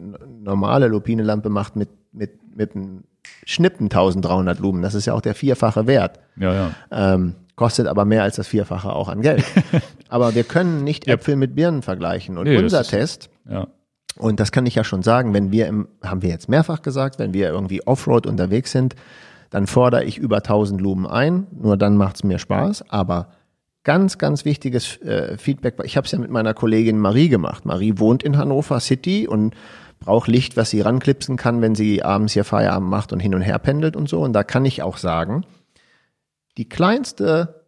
[0.43, 3.05] normale Lupine-Lampe macht mit, mit, mit einem
[3.47, 4.83] Schnippen 1300 Lumen.
[4.83, 6.21] Das ist ja auch der vierfache Wert.
[6.37, 6.71] Ja, ja.
[6.91, 9.45] Ähm, kostet aber mehr als das Vierfache auch an Geld.
[10.09, 11.09] aber wir können nicht.
[11.09, 12.37] Äpfel mit Birnen vergleichen.
[12.37, 13.67] Und nee, unser Test, ja.
[14.19, 17.19] und das kann ich ja schon sagen, wenn wir im, haben wir jetzt mehrfach gesagt,
[17.19, 18.95] wenn wir irgendwie Offroad unterwegs sind,
[19.51, 21.47] dann fordere ich über 1000 Lumen ein.
[21.51, 22.91] Nur dann macht es mir Spaß.
[22.91, 23.29] Aber
[23.85, 25.77] ganz, ganz wichtiges äh, Feedback.
[25.85, 27.65] Ich habe es ja mit meiner Kollegin Marie gemacht.
[27.65, 29.55] Marie wohnt in Hannover City und
[30.01, 33.43] braucht Licht, was sie ranklipsen kann, wenn sie abends hier Feierabend macht und hin und
[33.43, 34.21] her pendelt und so.
[34.21, 35.45] Und da kann ich auch sagen,
[36.57, 37.67] die kleinste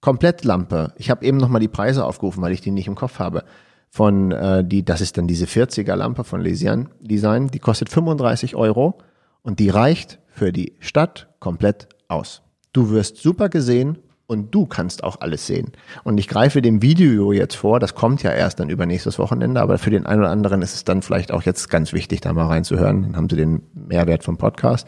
[0.00, 3.44] Komplettlampe, ich habe eben nochmal die Preise aufgerufen, weil ich die nicht im Kopf habe,
[3.90, 8.54] von äh, die, das ist dann diese 40er Lampe von Lesian Design, die kostet 35
[8.54, 8.98] Euro
[9.42, 12.42] und die reicht für die Stadt komplett aus.
[12.72, 13.98] Du wirst super gesehen
[14.28, 15.72] und du kannst auch alles sehen.
[16.04, 19.78] Und ich greife dem Video jetzt vor, das kommt ja erst dann übernächstes Wochenende, aber
[19.78, 22.46] für den einen oder anderen ist es dann vielleicht auch jetzt ganz wichtig, da mal
[22.46, 23.02] reinzuhören.
[23.02, 24.86] Dann haben sie den Mehrwert vom Podcast.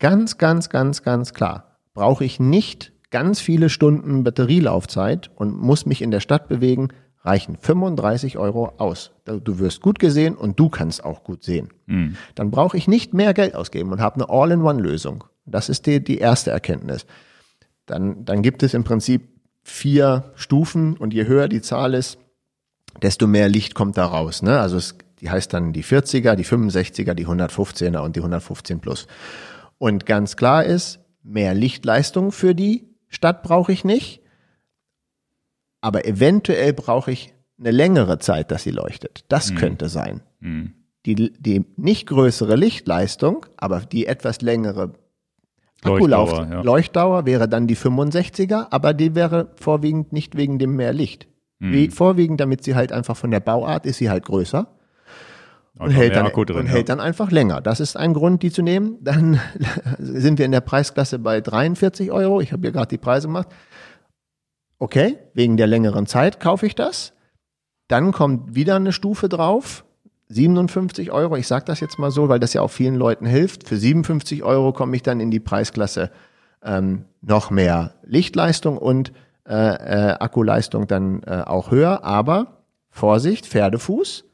[0.00, 1.78] Ganz, ganz, ganz, ganz klar.
[1.94, 6.88] Brauche ich nicht ganz viele Stunden Batterielaufzeit und muss mich in der Stadt bewegen,
[7.22, 9.12] reichen 35 Euro aus.
[9.24, 11.68] Du wirst gut gesehen und du kannst auch gut sehen.
[11.86, 12.16] Mhm.
[12.34, 15.24] Dann brauche ich nicht mehr Geld ausgeben und habe eine All-in-One-Lösung.
[15.46, 17.06] Das ist die, die erste Erkenntnis
[17.88, 19.28] dann, dann gibt es im Prinzip
[19.62, 22.18] vier Stufen und je höher die Zahl ist,
[23.02, 24.42] desto mehr Licht kommt da raus.
[24.42, 24.58] Ne?
[24.58, 29.06] Also es, die heißt dann die 40er, die 65er, die 115er und die 115 plus.
[29.78, 34.22] Und ganz klar ist, mehr Lichtleistung für die Stadt brauche ich nicht,
[35.80, 39.24] aber eventuell brauche ich eine längere Zeit, dass sie leuchtet.
[39.28, 39.56] Das mhm.
[39.56, 40.22] könnte sein.
[40.40, 40.74] Mhm.
[41.06, 44.92] die, die nicht größere Lichtleistung, aber die etwas längere
[45.82, 46.62] Akkulauf, Leuchtdauer, ja.
[46.62, 51.28] Leuchtdauer wäre dann die 65er, aber die wäre vorwiegend nicht wegen dem mehr Licht.
[51.60, 51.72] Hm.
[51.72, 54.66] Wie, vorwiegend, damit sie halt einfach von der Bauart ist sie halt größer
[55.78, 56.72] und, Einfach hält dann, drin, und ja.
[56.72, 57.60] hält dann einfach länger.
[57.60, 58.98] Das ist ein Grund, die zu nehmen.
[59.02, 59.40] Dann
[59.98, 62.40] sind wir in der Preisklasse bei 43 Euro.
[62.40, 63.48] Ich habe hier gerade die Preise gemacht.
[64.80, 67.12] Okay, wegen der längeren Zeit kaufe ich das.
[67.86, 69.84] Dann kommt wieder eine Stufe drauf.
[70.28, 73.66] 57 Euro, ich sage das jetzt mal so, weil das ja auch vielen Leuten hilft.
[73.66, 76.10] Für 57 Euro komme ich dann in die Preisklasse
[76.62, 79.12] ähm, noch mehr Lichtleistung und
[79.48, 82.04] äh, äh, Akkuleistung dann äh, auch höher.
[82.04, 84.24] Aber Vorsicht, Pferdefuß,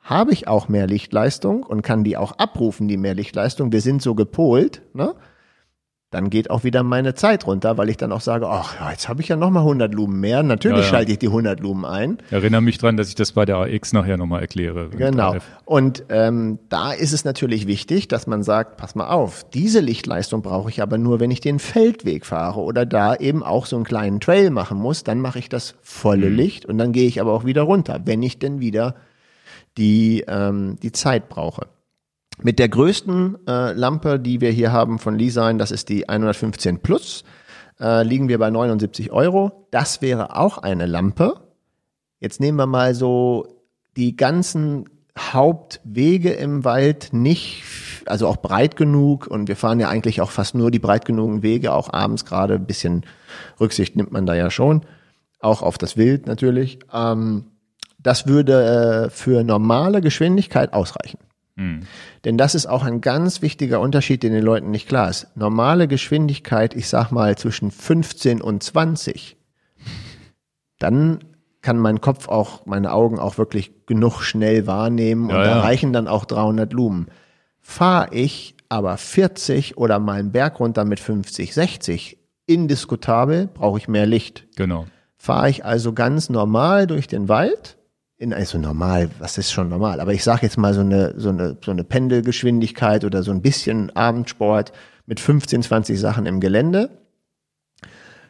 [0.00, 3.72] habe ich auch mehr Lichtleistung und kann die auch abrufen, die mehr Lichtleistung.
[3.72, 5.14] Wir sind so gepolt, ne?
[6.14, 9.08] Dann geht auch wieder meine Zeit runter, weil ich dann auch sage, ach, ja, jetzt
[9.08, 10.44] habe ich ja noch mal 100 Lumen mehr.
[10.44, 10.88] Natürlich Ja, ja.
[10.88, 12.18] schalte ich die 100 Lumen ein.
[12.30, 14.90] Erinnere mich dran, dass ich das bei der AX nachher nochmal erkläre.
[14.90, 15.34] Genau.
[15.64, 20.42] Und ähm, da ist es natürlich wichtig, dass man sagt, pass mal auf, diese Lichtleistung
[20.42, 23.84] brauche ich aber nur, wenn ich den Feldweg fahre oder da eben auch so einen
[23.84, 27.32] kleinen Trail machen muss, dann mache ich das volle Licht und dann gehe ich aber
[27.32, 28.94] auch wieder runter, wenn ich denn wieder
[29.76, 31.66] die, ähm, die Zeit brauche.
[32.42, 36.80] Mit der größten äh, Lampe, die wir hier haben von Lisein, das ist die 115
[36.80, 37.24] Plus,
[37.80, 39.66] äh, liegen wir bei 79 Euro.
[39.70, 41.34] Das wäre auch eine Lampe.
[42.18, 43.62] Jetzt nehmen wir mal so
[43.96, 47.62] die ganzen Hauptwege im Wald nicht,
[48.06, 51.42] also auch breit genug und wir fahren ja eigentlich auch fast nur die breit genugen
[51.42, 53.06] Wege, auch abends gerade ein bisschen
[53.60, 54.84] Rücksicht nimmt man da ja schon,
[55.38, 56.80] auch auf das Wild natürlich.
[56.92, 57.44] Ähm,
[57.98, 61.18] das würde äh, für normale Geschwindigkeit ausreichen.
[61.56, 65.28] Denn das ist auch ein ganz wichtiger Unterschied, den den Leuten nicht klar ist.
[65.36, 69.36] Normale Geschwindigkeit, ich sag mal zwischen 15 und 20,
[70.80, 71.20] dann
[71.62, 75.60] kann mein Kopf auch, meine Augen auch wirklich genug schnell wahrnehmen und Ja, da ja.
[75.60, 77.06] reichen dann auch 300 Lumen.
[77.60, 83.88] Fahre ich aber 40 oder mal einen Berg runter mit 50, 60, indiskutabel, brauche ich
[83.88, 84.46] mehr Licht.
[84.56, 84.86] Genau.
[85.16, 87.78] Fahre ich also ganz normal durch den Wald,
[88.16, 91.30] in, also normal, was ist schon normal, aber ich sage jetzt mal so eine, so,
[91.30, 94.72] eine, so eine Pendelgeschwindigkeit oder so ein bisschen Abendsport
[95.06, 96.90] mit 15, 20 Sachen im Gelände,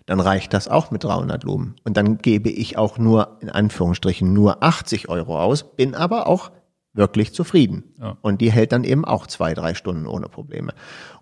[0.07, 1.77] dann reicht das auch mit 300 Lumen.
[1.85, 6.51] Und dann gebe ich auch nur, in Anführungsstrichen, nur 80 Euro aus, bin aber auch
[6.93, 7.85] wirklich zufrieden.
[7.99, 8.17] Ja.
[8.21, 10.73] Und die hält dann eben auch zwei, drei Stunden ohne Probleme.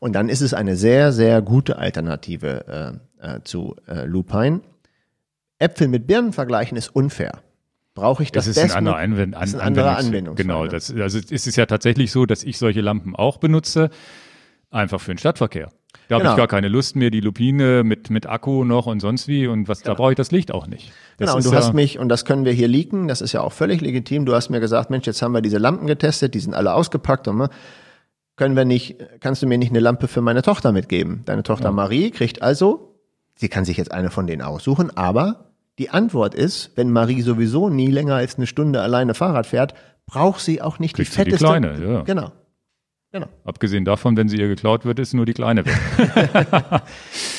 [0.00, 4.60] Und dann ist es eine sehr, sehr gute Alternative äh, äh, zu äh, Lupine.
[5.58, 7.40] Äpfel mit Birnen vergleichen ist unfair.
[7.94, 10.44] Brauche ich das, Das ist ein anderer Anwend das ist ein anderer Anwendungsfall.
[10.44, 10.70] Genau, ne?
[10.70, 13.90] das, also es ist ja tatsächlich so, dass ich solche Lampen auch benutze,
[14.70, 15.70] einfach für den Stadtverkehr.
[16.08, 16.32] Da habe Genau.
[16.32, 19.68] ich gar keine Lust mehr, die Lupine mit, mit Akku noch und sonst wie und
[19.68, 20.90] was, da brauche ich das Licht auch nicht.
[21.18, 23.32] Das Genau, und du ja, hast mich, und das können wir hier leaken, das ist
[23.32, 26.34] ja auch völlig legitim, du hast mir gesagt, Mensch, jetzt haben wir diese Lampen getestet,
[26.34, 27.50] die sind alle ausgepackt und ne,
[28.36, 31.22] können wir nicht, kannst du mir nicht eine Lampe für meine Tochter mitgeben?
[31.26, 32.94] Deine Tochter Marie kriegt also,
[33.34, 37.68] sie kann sich jetzt eine von denen aussuchen, aber die Antwort ist, wenn Marie sowieso
[37.70, 39.74] nie länger als eine Stunde alleine Fahrrad fährt,
[40.06, 41.46] braucht sie auch nicht Kriegt die sie die fetteste.
[41.46, 42.02] kleine, ja.
[42.02, 42.32] Genau.
[43.14, 43.26] Genau.
[43.44, 45.74] abgesehen davon, wenn sie ihr geklaut wird, ist nur die kleine weg.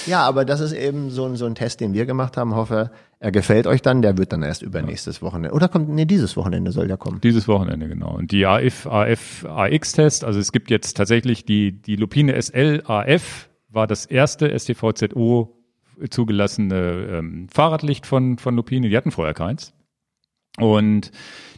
[0.05, 2.53] Ja, aber das ist eben so, ein- so ein Test, den wir gemacht haben.
[2.55, 4.01] Hoffe, er gefällt euch dann.
[4.03, 5.55] Der wird dann erst übernächstes Wochenende.
[5.55, 7.21] Oder kommt, nee, dieses Wochenende soll der kommen.
[7.21, 8.15] Dieses Wochenende, genau.
[8.15, 13.49] Und die AF, AF, AX-Test, also es gibt jetzt tatsächlich die, die Lupine SL AF,
[13.69, 15.57] war das erste STVZO
[16.09, 18.89] zugelassene ähm, Fahrradlicht von, von Lupine.
[18.89, 19.73] Die hatten vorher keins.
[20.57, 21.11] Und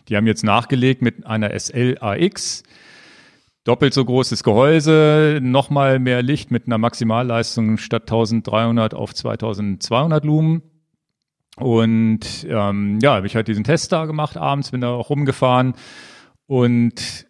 [0.07, 2.63] die haben jetzt nachgelegt mit einer SL AX.
[3.63, 10.61] Doppelt so großes Gehäuse, nochmal mehr Licht mit einer Maximalleistung statt 1300 auf 2200 Lumen.
[11.57, 15.73] Und ähm, ja, habe ich halt diesen Test da gemacht abends, bin da auch rumgefahren
[16.45, 17.25] und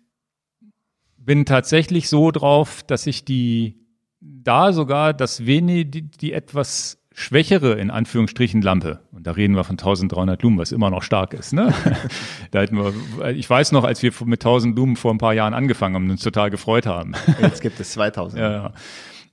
[1.17, 3.85] bin tatsächlich so drauf, dass ich die
[4.19, 9.63] da sogar das wenig, die, die etwas schwächere, in Anführungsstrichen, Lampe, und da reden wir
[9.63, 11.73] von 1300 Lumen, was immer noch stark ist, ne?
[12.51, 12.93] da hätten wir,
[13.29, 16.11] ich weiß noch, als wir mit 1000 Lumen vor ein paar Jahren angefangen haben und
[16.11, 17.13] uns total gefreut haben.
[17.41, 18.39] Jetzt gibt es 2000.
[18.39, 18.73] Ja, ja.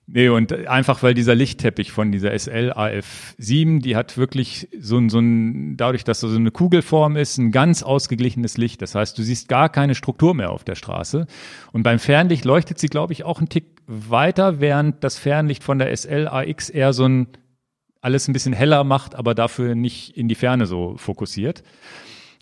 [0.07, 5.09] Nee, und einfach weil dieser Lichtteppich von dieser SL AF7, die hat wirklich so ein,
[5.09, 8.83] so ein, dadurch, dass da so eine Kugelform ist, ein ganz ausgeglichenes Licht.
[8.83, 11.27] Das heißt, du siehst gar keine Struktur mehr auf der Straße.
[11.73, 15.79] Und beim Fernlicht leuchtet sie, glaube ich, auch einen Tick weiter, während das Fernlicht von
[15.79, 17.29] der SL AX eher so ein
[18.03, 21.63] alles ein bisschen heller macht, aber dafür nicht in die Ferne so fokussiert.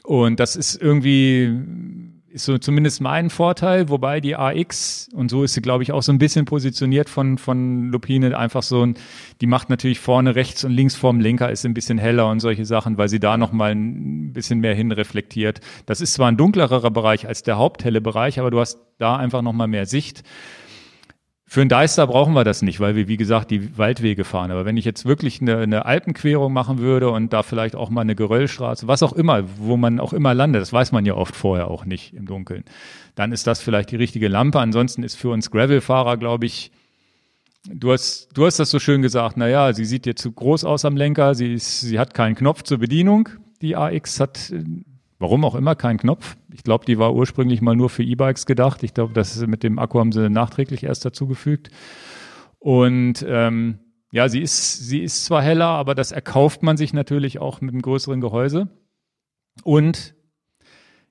[0.03, 1.55] Und das ist irgendwie,
[2.29, 6.03] ist so zumindest mein Vorteil, wobei die AX, und so ist sie, glaube ich, auch
[6.03, 8.95] so ein bisschen positioniert von, von Lupine, einfach so ein,
[9.41, 12.65] die macht natürlich vorne rechts und links vorm Lenker ist ein bisschen heller und solche
[12.65, 15.61] Sachen, weil sie da nochmal ein ein bisschen mehr hinreflektiert.
[15.87, 19.43] Das ist zwar ein dunklerer Bereich als der haupthelle Bereich, aber du hast da einfach
[19.43, 20.23] nochmal mehr Sicht.
[21.53, 24.53] Für einen Deister brauchen wir das nicht, weil wir, wie gesagt, die Waldwege fahren.
[24.53, 28.03] Aber wenn ich jetzt wirklich eine, eine Alpenquerung machen würde und da vielleicht auch mal
[28.03, 31.35] eine Geröllstraße, was auch immer, wo man auch immer landet, das weiß man ja oft
[31.35, 32.63] vorher auch nicht im Dunkeln,
[33.17, 34.61] dann ist das vielleicht die richtige Lampe.
[34.61, 36.71] Ansonsten ist für uns Gravelfahrer, glaube ich,
[37.69, 40.85] du hast, du hast das so schön gesagt, naja, sie sieht jetzt zu groß aus
[40.85, 43.29] am Lenker, sie, ist, sie hat keinen Knopf zur Bedienung.
[43.61, 44.53] Die AX hat
[45.21, 46.39] Warum auch immer kein Knopf.
[46.51, 48.83] Ich glaube, die war ursprünglich mal nur für E-Bikes gedacht.
[48.83, 51.69] Ich glaube, das mit dem Akku haben sie nachträglich erst dazugefügt.
[52.59, 53.81] Und ähm,
[54.13, 57.75] ja, sie ist, sie ist zwar heller, aber das erkauft man sich natürlich auch mit
[57.75, 58.71] einem größeren Gehäuse.
[59.63, 60.15] Und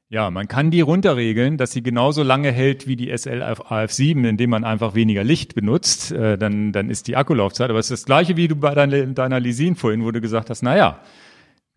[0.10, 4.50] ja, man kann die runterregeln, dass sie genauso lange hält wie die SL AF7, indem
[4.50, 6.12] man einfach weniger Licht benutzt.
[6.12, 7.70] Äh, dann, dann ist die Akkulaufzeit.
[7.70, 10.50] Aber es ist das gleiche wie du bei deiner, deiner Lisin vorhin, wo du gesagt
[10.50, 11.00] hast, naja,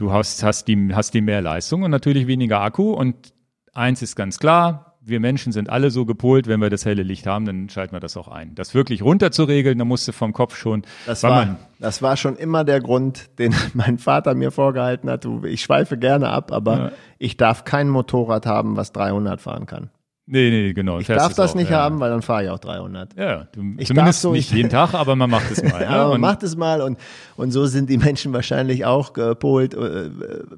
[0.03, 2.93] Du hast, hast, die, hast die mehr Leistung und natürlich weniger Akku.
[2.93, 3.33] Und
[3.73, 7.29] eins ist ganz klar, wir Menschen sind alle so gepolt, wenn wir das helle Licht
[7.29, 8.57] haben, dann schalten wir das auch ein.
[8.57, 10.83] Das wirklich runterzuregeln, da musste vom Kopf schon.
[11.07, 15.25] Das war, das war schon immer der Grund, den mein Vater mir vorgehalten hat.
[15.45, 16.93] Ich schweife gerne ab, aber ja.
[17.19, 19.91] ich darf kein Motorrad haben, was 300 fahren kann.
[20.27, 21.01] Nee, nee, genau.
[21.01, 21.79] Ich darf das auch, nicht ja.
[21.79, 23.17] haben, weil dann fahre ich auch 300.
[23.17, 25.83] Ja, du, ich zumindest so, nicht jeden Tag, aber man macht es mal.
[25.83, 26.99] ja, man macht es mal und,
[27.37, 30.11] und so sind die Menschen wahrscheinlich auch gepolt äh,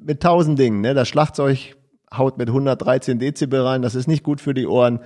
[0.04, 0.82] mit tausend Dingen.
[0.82, 0.92] Ne?
[0.92, 1.76] Das Schlagzeug
[2.12, 5.00] haut mit 113 Dezibel rein, das ist nicht gut für die Ohren.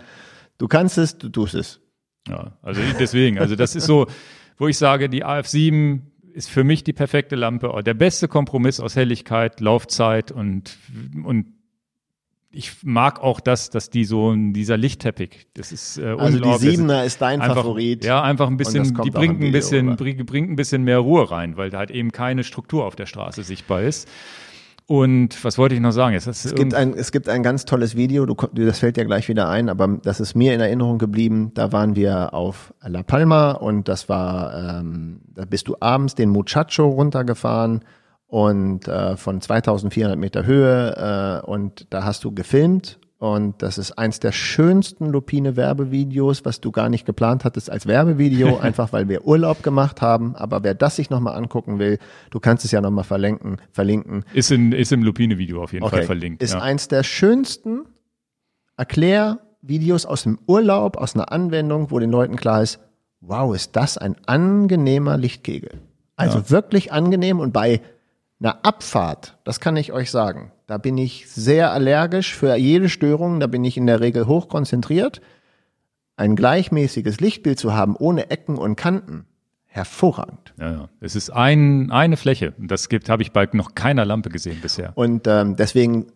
[0.59, 1.81] Du kannst es, du tust es.
[2.29, 4.07] Ja, also deswegen, also das ist so,
[4.59, 6.01] wo ich sage, die AF7
[6.33, 10.77] ist für mich die perfekte Lampe, der beste Kompromiss aus Helligkeit, Laufzeit und,
[11.25, 11.47] und
[12.51, 17.05] ich mag auch das, dass die so dieser Lichtteppich, das ist äh, also die Siebener
[17.05, 18.05] ist dein einfach, Favorit.
[18.05, 21.57] Ja, einfach ein bisschen, die bringt ein bisschen, Video, bringt ein bisschen mehr Ruhe rein,
[21.57, 24.09] weil da halt eben keine Struktur auf der Straße sichtbar ist.
[24.87, 26.15] Und was wollte ich noch sagen?
[26.15, 29.29] Jetzt, es, gibt ein, es gibt ein ganz tolles Video, du, das fällt ja gleich
[29.29, 31.51] wieder ein, aber das ist mir in Erinnerung geblieben.
[31.53, 36.31] Da waren wir auf La Palma und das war, ähm, da bist du abends den
[36.31, 37.85] Muchacho runtergefahren
[38.29, 43.99] und äh, von 2400 Meter Höhe äh, und da hast du gefilmt und das ist
[43.99, 49.09] eins der schönsten Lupine Werbevideos, was du gar nicht geplant hattest als Werbevideo, einfach weil
[49.09, 50.37] wir Urlaub gemacht haben.
[50.37, 51.99] Aber wer das sich nochmal angucken will,
[52.31, 54.25] du kannst es ja nochmal verlinken, verlinken.
[54.35, 55.97] Ist, in, ist im Lupine Video auf jeden okay.
[55.97, 56.43] Fall verlinkt.
[56.43, 56.61] Ist ja.
[56.61, 57.87] eins der schönsten
[58.77, 62.79] Erklärvideos aus dem Urlaub, aus einer Anwendung, wo den Leuten klar ist,
[63.21, 65.81] wow, ist das ein angenehmer Lichtkegel.
[66.15, 66.51] Also ja.
[66.51, 67.81] wirklich angenehm und bei
[68.41, 70.53] eine Abfahrt, das kann ich euch sagen.
[70.67, 74.49] Da bin ich sehr allergisch für jede Störung, da bin ich in der Regel hoch
[74.49, 75.21] konzentriert.
[76.17, 79.25] Ein gleichmäßiges Lichtbild zu haben, ohne Ecken und Kanten,
[79.67, 80.53] hervorragend.
[80.59, 80.89] Ja, ja.
[81.01, 82.55] Es ist ein, eine Fläche.
[82.59, 84.93] Das gibt, habe ich bei noch keiner Lampe gesehen bisher.
[84.95, 86.07] Und ähm, deswegen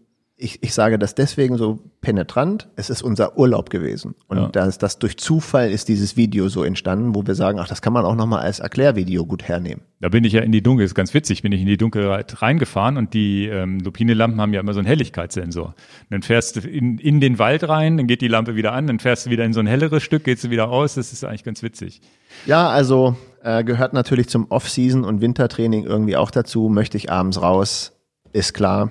[0.42, 2.68] ich, ich sage das deswegen so penetrant.
[2.74, 4.14] Es ist unser Urlaub gewesen.
[4.26, 4.48] Und ja.
[4.48, 7.92] das, das durch Zufall ist dieses Video so entstanden, wo wir sagen, ach, das kann
[7.92, 9.82] man auch nochmal als Erklärvideo gut hernehmen.
[10.00, 12.42] Da bin ich ja in die Dunkel, ist ganz witzig, bin ich in die Dunkelheit
[12.42, 15.66] reingefahren und die ähm, Lupine-Lampen haben ja immer so einen Helligkeitssensor.
[15.66, 15.74] Und
[16.10, 18.98] dann fährst du in, in den Wald rein, dann geht die Lampe wieder an, dann
[18.98, 20.94] fährst du wieder in so ein helleres Stück, geht sie wieder aus.
[20.94, 22.00] Das ist eigentlich ganz witzig.
[22.46, 26.68] Ja, also äh, gehört natürlich zum Off-Season und Wintertraining irgendwie auch dazu.
[26.68, 27.92] Möchte ich abends raus,
[28.32, 28.90] ist klar.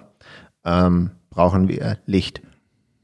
[0.63, 2.43] Ähm, brauchen wir Licht.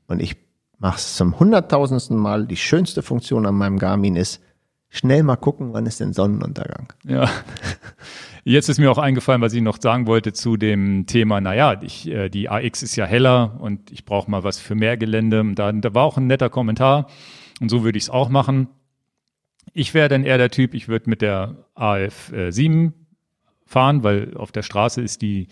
[0.06, 0.36] Und ich
[0.78, 2.46] mache es zum hunderttausendsten Mal.
[2.46, 4.44] Die schönste Funktion an meinem Garmin ist,
[4.90, 6.94] schnell mal gucken, wann ist denn Sonnenuntergang.
[7.04, 7.28] Ja.
[8.44, 12.08] Jetzt ist mir auch eingefallen, was ich noch sagen wollte zu dem Thema, naja, ich,
[12.08, 15.44] äh, die AX ist ja heller und ich brauche mal was für mehr Gelände.
[15.54, 17.08] Da, da war auch ein netter Kommentar
[17.60, 18.70] und so würde ich es auch machen.
[19.74, 22.94] Ich wäre dann eher der Typ, ich würde mit der AF7
[23.66, 25.50] fahren, weil auf der Straße ist die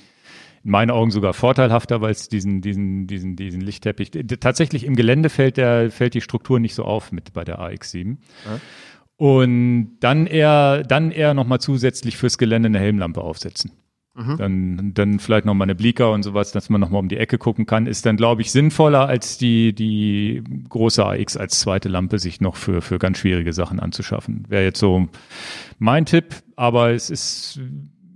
[0.66, 5.30] in meinen Augen sogar vorteilhafter, weil es diesen, diesen, diesen, diesen Lichtteppich, tatsächlich im Gelände
[5.30, 8.18] fällt der, fällt die Struktur nicht so auf mit bei der AX7.
[8.46, 8.60] Ja.
[9.18, 13.72] Und dann eher, dann eher nochmal zusätzlich fürs Gelände eine Helmlampe aufsetzen.
[14.16, 14.38] Mhm.
[14.38, 17.66] Dann, dann vielleicht nochmal eine Blieker und sowas, dass man nochmal um die Ecke gucken
[17.66, 22.42] kann, ist dann, glaube ich, sinnvoller, als die, die große AX als zweite Lampe sich
[22.42, 24.46] noch für, für ganz schwierige Sachen anzuschaffen.
[24.48, 25.10] Wäre jetzt so
[25.80, 27.60] mein Tipp, aber es ist,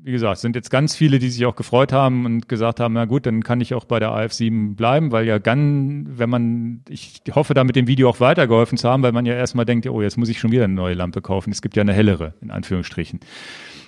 [0.01, 3.05] wie gesagt, sind jetzt ganz viele, die sich auch gefreut haben und gesagt haben, na
[3.05, 7.21] gut, dann kann ich auch bei der AF7 bleiben, weil ja dann, wenn man, ich
[7.31, 10.01] hoffe da mit dem Video auch weitergeholfen zu haben, weil man ja erstmal denkt, oh,
[10.01, 11.51] jetzt muss ich schon wieder eine neue Lampe kaufen.
[11.51, 13.19] Es gibt ja eine hellere, in Anführungsstrichen.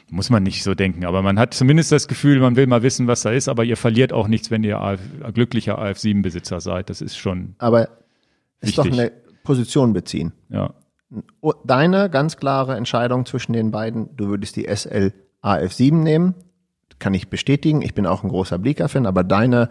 [0.10, 3.08] Muss man nicht so denken, aber man hat zumindest das Gefühl, man will mal wissen,
[3.08, 5.00] was da ist, aber ihr verliert auch nichts, wenn ihr AF,
[5.34, 6.90] glücklicher AF7-Besitzer seid.
[6.90, 7.56] Das ist schon.
[7.60, 7.88] Aber
[8.60, 9.14] ist doch eine
[9.46, 10.34] Position beziehen.
[10.50, 10.74] Ja.
[11.64, 15.14] Deine ganz klare Entscheidung zwischen den beiden, du würdest die SL
[15.44, 16.36] AF7 nehmen,
[17.00, 17.82] kann ich bestätigen.
[17.82, 19.70] Ich bin auch ein großer Bleaker-Fan, aber deine,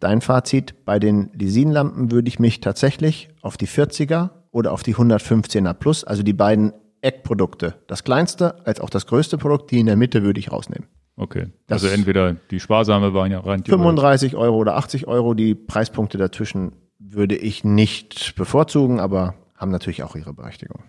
[0.00, 4.94] dein Fazit, bei den Lisinlampen würde ich mich tatsächlich auf die 40er oder auf die
[4.94, 6.72] 115er Plus, also die beiden
[7.02, 10.88] Eckprodukte, das kleinste als auch das größte Produkt, die in der Mitte würde ich rausnehmen.
[11.16, 11.48] Okay.
[11.66, 17.36] Das- also entweder die sparsame Variante 35 Euro oder 80 Euro, die Preispunkte dazwischen würde
[17.36, 20.82] ich nicht bevorzugen, aber haben natürlich auch ihre Berechtigung.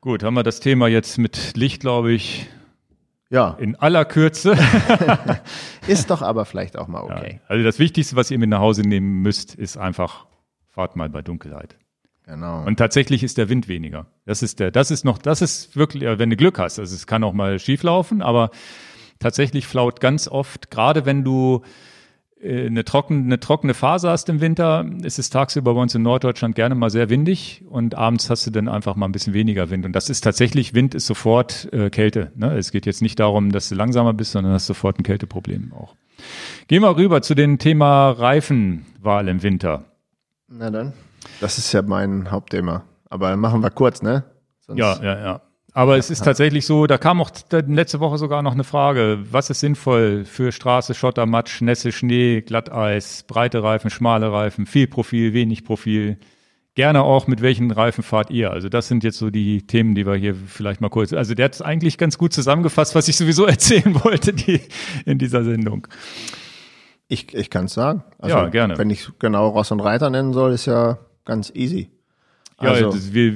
[0.00, 2.46] Gut, haben wir das Thema jetzt mit Licht, glaube ich,
[3.28, 4.56] Ja, in aller Kürze.
[5.86, 7.40] ist doch aber vielleicht auch mal okay.
[7.48, 10.26] Also das Wichtigste, was ihr mit nach Hause nehmen müsst, ist einfach,
[10.68, 11.76] fahrt mal bei Dunkelheit.
[12.24, 12.64] Genau.
[12.64, 14.06] Und tatsächlich ist der Wind weniger.
[14.24, 16.78] Das ist der, das ist noch, das ist wirklich, wenn du Glück hast.
[16.78, 18.50] Also es kann auch mal schief laufen, aber
[19.20, 21.62] tatsächlich flaut ganz oft, gerade wenn du
[22.46, 26.54] eine trockene, eine trockene Phase hast im Winter, ist es tagsüber bei uns in Norddeutschland
[26.54, 29.84] gerne mal sehr windig und abends hast du dann einfach mal ein bisschen weniger Wind.
[29.84, 32.32] Und das ist tatsächlich, Wind ist sofort äh, Kälte.
[32.34, 32.56] Ne?
[32.56, 35.94] Es geht jetzt nicht darum, dass du langsamer bist, sondern hast sofort ein Kälteproblem auch.
[36.68, 39.84] Gehen wir rüber zu dem Thema Reifenwahl im Winter.
[40.48, 40.92] Na dann.
[41.40, 42.84] Das ist ja mein Hauptthema.
[43.08, 44.24] Aber machen wir kurz, ne?
[44.60, 45.42] Sonst Ja, ja, ja.
[45.76, 49.50] Aber es ist tatsächlich so, da kam auch letzte Woche sogar noch eine Frage, was
[49.50, 55.34] ist sinnvoll für Straße, Schotter, Matsch, Nässe, Schnee, Glatteis, breite Reifen, schmale Reifen, viel Profil,
[55.34, 56.16] wenig Profil.
[56.76, 58.52] Gerne auch, mit welchen Reifen fahrt ihr?
[58.52, 61.12] Also das sind jetzt so die Themen, die wir hier vielleicht mal kurz.
[61.12, 64.62] Also der hat es eigentlich ganz gut zusammengefasst, was ich sowieso erzählen wollte die,
[65.04, 65.88] in dieser Sendung.
[67.08, 68.02] Ich, ich kann es sagen.
[68.18, 68.78] Also, Ja, gerne.
[68.78, 71.90] Wenn ich genau Ross und Reiter nennen soll, ist ja ganz easy.
[72.62, 73.34] Ja, Also, das, wir,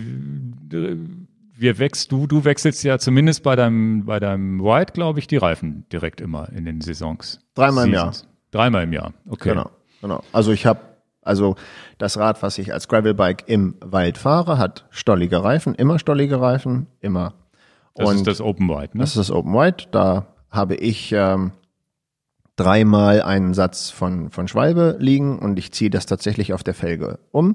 [1.61, 5.37] wir wechselst, du, du wechselst ja zumindest bei deinem, bei deinem White, glaube ich, die
[5.37, 7.41] Reifen direkt immer in den Saisons.
[7.55, 8.12] Dreimal im Jahr.
[8.51, 9.51] Dreimal im Jahr, okay.
[9.51, 9.70] Genau,
[10.01, 10.23] genau.
[10.32, 10.81] Also ich habe,
[11.23, 11.57] also
[11.99, 16.87] das Rad, was ich als Gravelbike im Wald fahre, hat stollige Reifen, immer stollige Reifen,
[17.01, 17.35] immer.
[17.95, 19.03] Das Und ist das Open White, ne?
[19.03, 19.89] Das ist das Open White.
[19.91, 21.53] Da habe ich ähm,
[22.57, 27.19] dreimal einen Satz von, von Schwalbe liegen und ich ziehe das tatsächlich auf der Felge
[27.31, 27.55] um.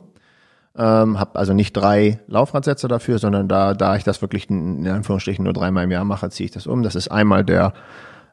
[0.78, 4.92] Ähm, habe also nicht drei Laufradsätze dafür, sondern da, da ich das wirklich in in
[4.92, 6.84] Anführungsstrichen nur dreimal im Jahr mache, ziehe ich das um.
[6.84, 7.74] Das ist einmal der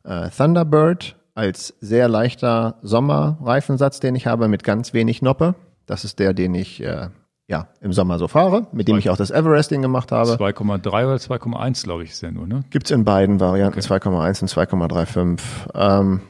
[0.05, 5.55] äh, Thunderbird als sehr leichter Sommerreifensatz, den ich habe mit ganz wenig Noppe.
[5.87, 7.09] Das ist der, den ich äh,
[7.49, 10.33] ja im Sommer so fahre, mit dem ich auch das Everesting gemacht habe.
[10.33, 12.65] 2,3 oder 2,1, glaube ich, ist der nur, ne?
[12.71, 15.41] Gibt's in beiden Varianten 2,1 und 2,35
[15.75, 16.21] ähm,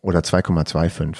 [0.00, 1.16] oder 2,25.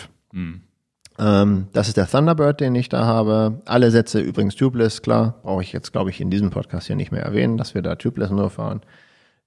[1.18, 3.60] Ähm, das ist der Thunderbird, den ich da habe.
[3.66, 5.34] Alle Sätze übrigens tubeless, klar.
[5.42, 7.94] Brauche ich jetzt, glaube ich, in diesem Podcast hier nicht mehr erwähnen, dass wir da
[7.94, 8.80] tubeless nur fahren.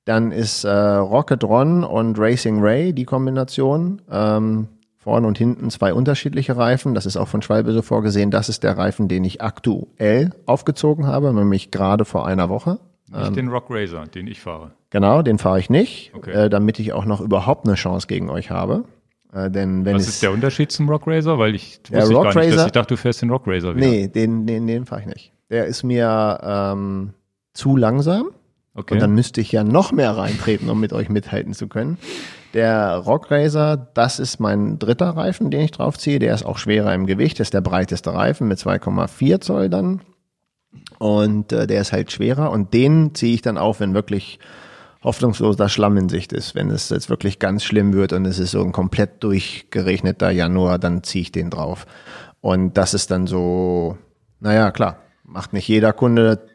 [0.06, 4.02] Dann ist äh, Rocket Ron und Racing Ray die Kombination.
[4.10, 4.68] Ähm,
[4.98, 6.94] vorne und hinten zwei unterschiedliche Reifen.
[6.94, 8.32] Das ist auch von Schwalbe so vorgesehen.
[8.32, 12.80] Das ist der Reifen, den ich aktuell aufgezogen habe, nämlich gerade vor einer Woche.
[13.10, 14.72] Nicht den Rock Razor, den ich fahre.
[14.90, 16.32] Genau, den fahre ich nicht, Okay.
[16.32, 18.84] äh, damit ich auch noch überhaupt eine Chance gegen euch habe.
[19.38, 21.38] Äh, denn wenn Was ist der Unterschied zum Rock Razor?
[21.40, 23.44] Weil ich wusste ich Rock gar nicht, dass Razor- ich dachte, du fährst den Rock
[23.46, 23.88] Razor wieder.
[23.88, 25.34] nee, den den den fahre ich nicht.
[25.50, 27.14] Der ist mir ähm,
[27.54, 28.28] zu langsam
[28.74, 28.94] Okay.
[28.94, 31.98] und dann müsste ich ja noch mehr reintreten, um mit euch mithalten zu können.
[32.54, 36.20] Der Rock Racer, das ist mein dritter Reifen, den ich draufziehe.
[36.20, 40.02] Der ist auch schwerer im Gewicht, ist der breiteste Reifen mit 2,4 Zoll dann.
[41.00, 44.38] Und äh, der ist halt schwerer und den ziehe ich dann auf, wenn wirklich
[45.08, 46.54] hoffnungsloser Schlamm in Sicht ist.
[46.54, 50.80] Wenn es jetzt wirklich ganz schlimm wird und es ist so ein komplett durchgeregneter Januar,
[50.80, 51.86] dann ziehe ich den drauf.
[52.42, 53.98] Und das ist dann so,
[54.42, 56.46] naja, klar, macht nicht jeder Kunde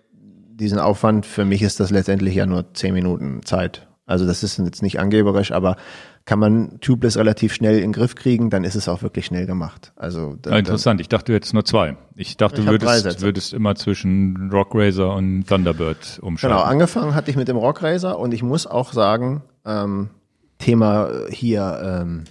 [0.51, 1.25] diesen Aufwand.
[1.25, 3.89] Für mich ist das letztendlich ja nur zehn Minuten Zeit.
[4.05, 5.77] Also das ist jetzt nicht angeberisch, aber
[6.25, 9.47] kann man Tubeless relativ schnell in den Griff kriegen, dann ist es auch wirklich schnell
[9.47, 9.93] gemacht.
[9.97, 11.01] Also Ah, interessant.
[11.01, 11.97] Ich dachte, du hättest nur zwei.
[12.15, 16.57] Ich dachte, Ich du würdest, würdest immer zwischen Rock Razor und Thunderbird umschalten.
[16.57, 20.11] Genau, angefangen hatte ich mit dem Rock Racer und ich muss auch sagen, ähm,
[20.59, 22.25] Thema hier ähm,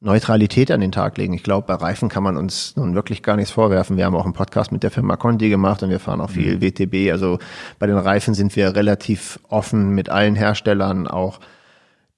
[0.00, 1.32] Neutralität an den Tag legen.
[1.34, 3.96] Ich glaube, bei Reifen kann man uns nun wirklich gar nichts vorwerfen.
[3.96, 6.60] Wir haben auch einen Podcast mit der Firma Conti gemacht und wir fahren auch viel
[6.60, 7.10] WTB.
[7.12, 7.38] Also
[7.78, 11.40] bei den Reifen sind wir relativ offen mit allen Herstellern auch.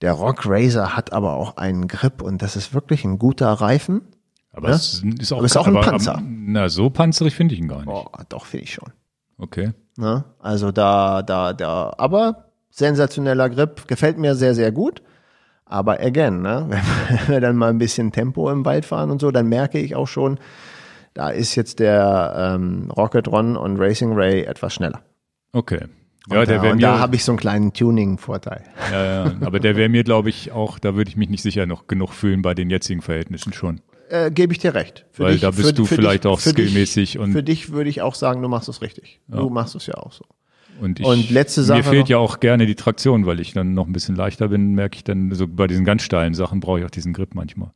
[0.00, 4.02] Der Rock Racer hat aber auch einen Grip und das ist wirklich ein guter Reifen.
[4.52, 4.74] aber Ja?
[4.74, 6.14] es ist auch, Aber ist auch ein Panzer.
[6.14, 7.86] Aber, na, so panzerig finde ich ihn gar nicht.
[7.86, 8.90] Boah, doch, finde ich schon.
[9.38, 9.72] Okay.
[9.96, 10.24] Ne?
[10.38, 15.02] Also da, da, da, aber sensationeller Grip, gefällt mir sehr, sehr gut.
[15.66, 16.66] Aber again, ne?
[17.08, 19.94] wenn wir dann mal ein bisschen Tempo im Wald fahren und so, dann merke ich
[19.94, 20.38] auch schon,
[21.14, 25.00] da ist jetzt der ähm, Rocket Ron und Racing Ray etwas schneller.
[25.52, 25.86] Okay.
[26.30, 28.62] Ja, und der da, wäre mir, da habe ich so einen kleinen Tuning-Vorteil.
[28.92, 31.66] ja, ja, aber der wäre mir, glaube ich, auch, da würde ich mich nicht sicher
[31.66, 33.80] noch genug fühlen bei den jetzigen Verhältnissen schon.
[34.08, 35.06] Äh, Gebe ich dir recht.
[35.12, 38.02] Für Weil da bist du vielleicht auch für skillmäßig dich, und- Für dich würde ich
[38.02, 39.20] auch sagen, du machst es richtig.
[39.28, 40.24] Du machst es ja auch so.
[40.80, 43.74] Und, ich, Und letzte Sache Mir fehlt ja auch gerne die Traktion, weil ich dann
[43.74, 46.80] noch ein bisschen leichter bin, merke ich dann, so bei diesen ganz steilen Sachen brauche
[46.80, 47.70] ich auch diesen Grip manchmal.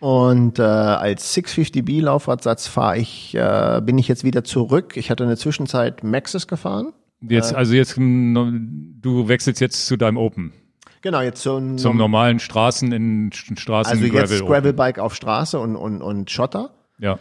[0.00, 4.96] Und äh, als 650B Laufradsatz fahre ich, äh, bin ich jetzt wieder zurück.
[4.96, 6.94] Ich hatte eine Zwischenzeit Maxis gefahren.
[7.22, 8.34] Jetzt, also jetzt, mm,
[9.00, 10.52] du wechselst jetzt zu deinem Open.
[11.02, 14.52] Genau, jetzt ein Zum normalen Straßen in St- Straßen also jetzt Open.
[14.52, 16.70] Gravelbike auf Straße und, und, und Schotter.
[16.98, 17.18] Ja.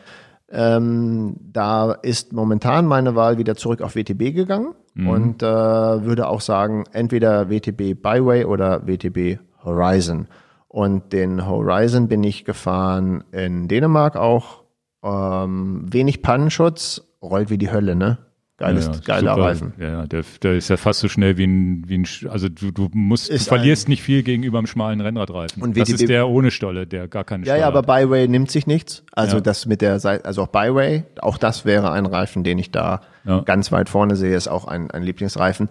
[0.52, 6.42] Ähm, da ist momentan meine Wahl wieder zurück auf WTB gegangen und äh, würde auch
[6.42, 10.28] sagen, entweder WTB Byway oder WTB Horizon.
[10.68, 14.64] Und den Horizon bin ich gefahren in Dänemark auch.
[15.04, 18.18] Ähm, wenig Pannenschutz, rollt wie die Hölle, ne?
[18.60, 19.46] Geiles, ja, geiler super.
[19.46, 19.74] Reifen.
[19.80, 22.90] Ja, der, der ist ja fast so schnell wie ein, wie ein also du, du
[22.94, 25.64] musst, du Ist verlierst nicht viel gegenüber einem schmalen Rennradreifen.
[25.64, 27.88] Und das WTB ist der ohne Stolle, der gar keine Ja, Stolle ja, aber hat.
[28.10, 29.04] Byway nimmt sich nichts.
[29.14, 29.42] Also Ja.
[29.42, 33.02] das mit der Seite, also auch Byway, auch das wäre ein Reifen, den ich da
[33.26, 33.40] Ja.
[33.42, 35.70] ganz weit vorne sehe, ist auch ein, ein Lieblingsreifen.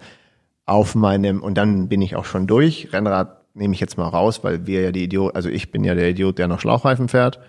[0.65, 2.89] Auf meinem, und dann bin ich auch schon durch.
[2.93, 5.95] Rennrad nehme ich jetzt mal raus, weil wir ja die Idiot, also ich bin ja
[5.95, 7.39] der Idiot, der noch Schlauchreifen fährt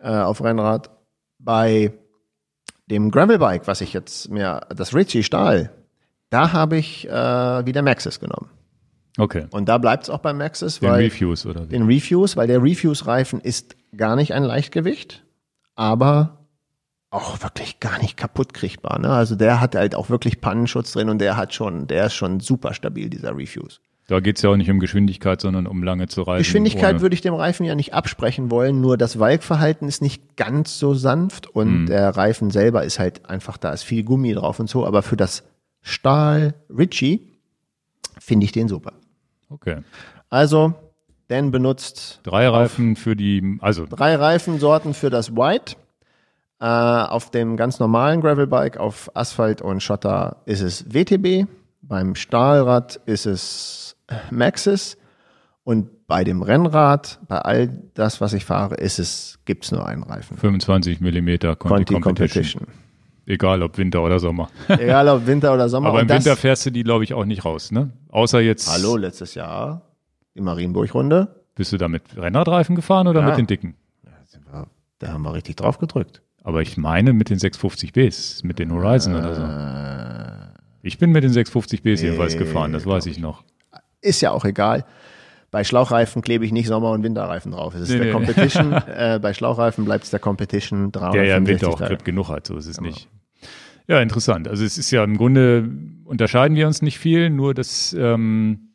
[0.00, 0.90] äh, auf Rennrad.
[1.38, 1.92] Bei
[2.86, 5.72] dem Gravelbike, was ich jetzt mir, das Ritchie Stahl,
[6.30, 7.12] da habe ich äh,
[7.66, 8.50] wieder Maxis genommen.
[9.16, 9.46] Okay.
[9.50, 11.72] Und da bleibt es auch bei Maxis, Den weil Refuse oder wie?
[11.72, 15.24] den Refuse, weil der Refuse-Reifen ist gar nicht ein Leichtgewicht,
[15.76, 16.44] aber
[17.10, 18.98] auch wirklich gar nicht kaputt kriegbar.
[18.98, 19.10] Ne?
[19.10, 22.40] Also der hat halt auch wirklich Pannenschutz drin und der hat schon, der ist schon
[22.40, 23.78] super stabil, dieser Refuse.
[24.06, 26.44] Da geht's ja auch nicht um Geschwindigkeit, sondern um lange zu reisen.
[26.44, 30.78] Geschwindigkeit würde ich dem Reifen ja nicht absprechen wollen, nur das Walkverhalten ist nicht ganz
[30.78, 34.68] so sanft und der Reifen selber ist halt einfach, da ist viel Gummi drauf und
[34.68, 35.44] so, aber für das
[35.80, 37.32] Stahl Ritchie
[38.18, 38.92] finde ich den super.
[39.48, 39.78] Okay.
[40.28, 40.74] Also,
[41.28, 45.76] Dan benutzt Drei Reifen für die, also drei Reifensorten für das White.
[46.60, 51.48] Äh, auf dem ganz normalen Gravelbike, auf Asphalt und Schotter ist es WTB.
[51.82, 53.83] Beim Stahlrad ist es
[54.30, 54.96] Maxis.
[55.64, 60.02] Und bei dem Rennrad, bei all das, was ich fahre, ist es, gibt's nur einen
[60.02, 60.36] Reifen.
[60.36, 62.60] 25 Millimeter Conti, Conti Competition.
[62.66, 62.84] Competition.
[63.26, 64.50] Egal ob Winter oder Sommer.
[64.68, 65.88] Egal ob Winter oder Sommer.
[65.88, 67.90] Aber im Winter fährst du die, glaube ich, auch nicht raus, ne?
[68.10, 68.70] Außer jetzt.
[68.70, 69.80] Hallo, letztes Jahr
[70.34, 71.42] die Marienburg-Runde.
[71.54, 73.28] Bist du da mit Rennradreifen gefahren oder Ja.
[73.28, 73.76] mit den dicken?
[74.98, 76.22] Da haben wir richtig drauf gedrückt.
[76.42, 79.42] Aber ich meine mit den 650Bs, mit den Horizon oder so.
[79.42, 80.54] Äh.
[80.82, 83.42] Ich bin mit den 650Bs jedenfalls gefahren, das weiß ich noch.
[84.04, 84.84] Ist ja auch egal.
[85.50, 87.74] Bei Schlauchreifen klebe ich nicht Sommer- und Winterreifen drauf.
[87.74, 88.12] Es ist Nee, der nee.
[88.12, 88.72] Competition.
[88.88, 91.78] äh, bei Schlauchreifen bleibt es der Competition 365 Der ja im Winter auch.
[91.78, 93.08] Grip genug hat, so ist es nicht.
[93.86, 94.48] Ja, interessant.
[94.48, 95.68] Also es ist ja im Grunde,
[96.04, 98.70] unterscheiden wir uns nicht viel, nur dass ähm,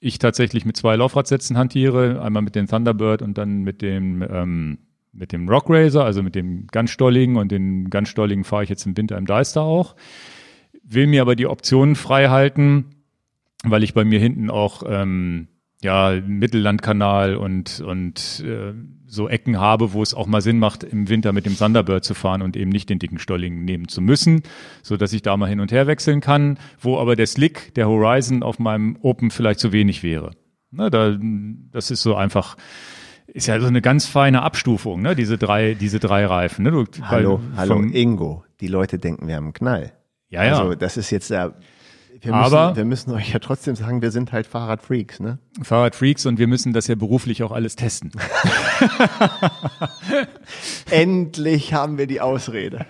[0.00, 4.78] ich tatsächlich mit zwei Laufradsätzen hantiere, einmal mit dem Thunderbird und dann mit dem ähm,
[5.12, 8.68] mit dem Rock Racer, also mit dem ganz stolligen und den ganz stolligen fahre ich
[8.68, 9.94] jetzt im Winter im Deister auch.
[10.82, 12.93] Will mir aber die Optionen frei halten,
[13.64, 15.48] weil ich bei mir hinten auch ähm,
[15.82, 18.74] ja Mittellandkanal und und äh,
[19.06, 22.14] so Ecken habe, wo es auch mal Sinn macht, im Winter mit dem Thunderbird zu
[22.14, 24.42] fahren und eben nicht den dicken Stolligen nehmen zu müssen,
[24.82, 27.88] so dass ich da mal hin und her wechseln kann, wo aber der Slick, der
[27.88, 30.32] Horizon auf meinem Open vielleicht zu wenig wäre.
[30.70, 31.16] Ne, da,
[31.70, 32.56] das ist so einfach,
[33.28, 36.64] ist ja so eine ganz feine Abstufung, ne, diese drei, diese drei Reifen.
[36.64, 38.44] Ne, du, Hallo, hallo, Ingo.
[38.60, 39.92] Die Leute denken, wir haben einen Knall.
[40.28, 40.58] Ja, ja.
[40.58, 41.54] Also das ist jetzt der.
[42.24, 45.38] Wir Aber- müssen, wir müssen euch ja trotzdem sagen, wir sind halt Fahrradfreaks, ne?
[45.62, 48.10] Fahrradfreaks und wir müssen das ja beruflich auch alles testen.
[50.90, 52.86] Endlich haben wir die Ausrede.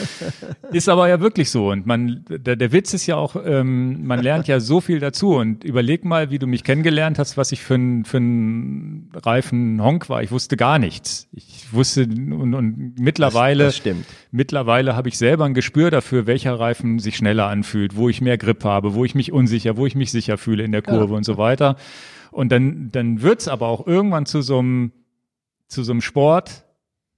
[0.72, 1.70] Ist aber ja wirklich so.
[1.70, 5.34] Und man, der, der Witz ist ja auch, ähm, man lernt ja so viel dazu.
[5.36, 9.82] Und überleg mal, wie du mich kennengelernt hast, was ich für ein, für ein reifen
[9.82, 10.22] Honk war.
[10.22, 11.28] Ich wusste gar nichts.
[11.32, 14.06] Ich wusste, und, und mittlerweile, Das stimmt.
[14.30, 18.38] mittlerweile habe ich selber ein Gespür dafür, welcher Reifen sich schneller anfühlt, wo ich mehr
[18.38, 21.24] Grip habe, wo ich mich unsicher, wo ich mich sicher fühle in der Kurve und
[21.24, 21.76] so weiter.
[22.30, 24.92] Und dann, dann wird's aber auch irgendwann zu so einem,
[25.68, 26.64] zu so einem Sport,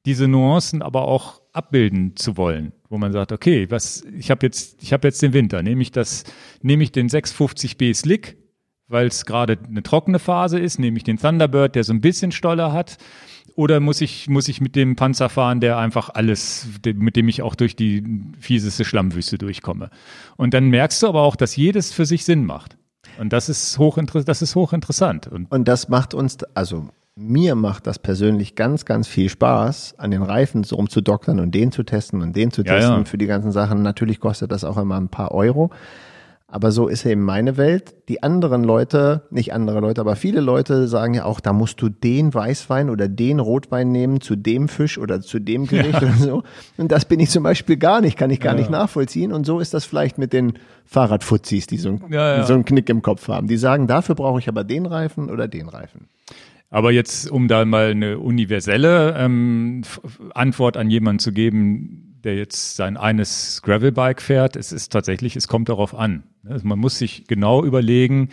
[0.07, 4.83] diese Nuancen aber auch abbilden zu wollen, wo man sagt, okay, was ich habe jetzt
[4.83, 6.25] ich habe jetzt den Winter, nehme ich das
[6.63, 8.37] nehme ich den 650B Slick,
[8.89, 12.33] weil es gerade eine trockene Phase ist, nehme ich den Thunderbird, der so ein bisschen
[12.33, 12.99] Stoller hat,
[13.57, 17.43] oder muss ich muss ich mit dem Panzer fahren, der einfach alles mit dem ich
[17.43, 18.05] auch durch die
[18.39, 19.91] fieseste Schlammwüste durchkomme.
[20.37, 22.77] Und dann merkst du aber auch, dass jedes für sich Sinn macht.
[23.19, 27.87] Und das ist hochinteressant, das ist hochinteressant und Und das macht uns, also mir macht
[27.87, 32.23] das persönlich ganz, ganz viel Spaß, an den Reifen so rumzudoktern und den zu testen
[32.23, 33.05] und den zu Ja, testen ja.
[33.05, 33.83] für die ganzen Sachen.
[33.83, 35.71] Natürlich kostet das auch immer ein paar Euro.
[36.55, 37.95] Aber so ist eben meine Welt.
[38.11, 41.89] Die anderen Leute, nicht andere Leute, aber viele Leute sagen ja auch, da musst du
[41.89, 46.09] den Weißwein oder den Rotwein nehmen zu dem Fisch oder zu dem Gericht Ja.
[46.09, 46.43] oder so.
[46.77, 48.59] Und das bin ich zum Beispiel gar nicht, kann ich gar Ja.
[48.61, 49.33] nicht nachvollziehen.
[49.33, 50.53] Und so ist das vielleicht mit den
[50.85, 53.47] Fahrradfuzis, die so, ein- Ja, so einen Knick im Kopf haben.
[53.49, 56.07] Die sagen, dafür brauche ich aber den Reifen oder den Reifen.
[56.69, 59.83] Aber jetzt, um da mal eine universelle ähm,
[60.35, 65.49] Antwort an jemanden zu geben, der jetzt sein eines Gravelbike fährt, es ist tatsächlich, es
[65.49, 66.25] kommt darauf an.
[66.45, 68.31] Also man muss sich genau überlegen,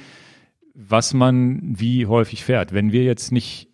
[0.74, 2.74] was man wie häufig fährt.
[2.74, 3.68] Wenn wir jetzt nicht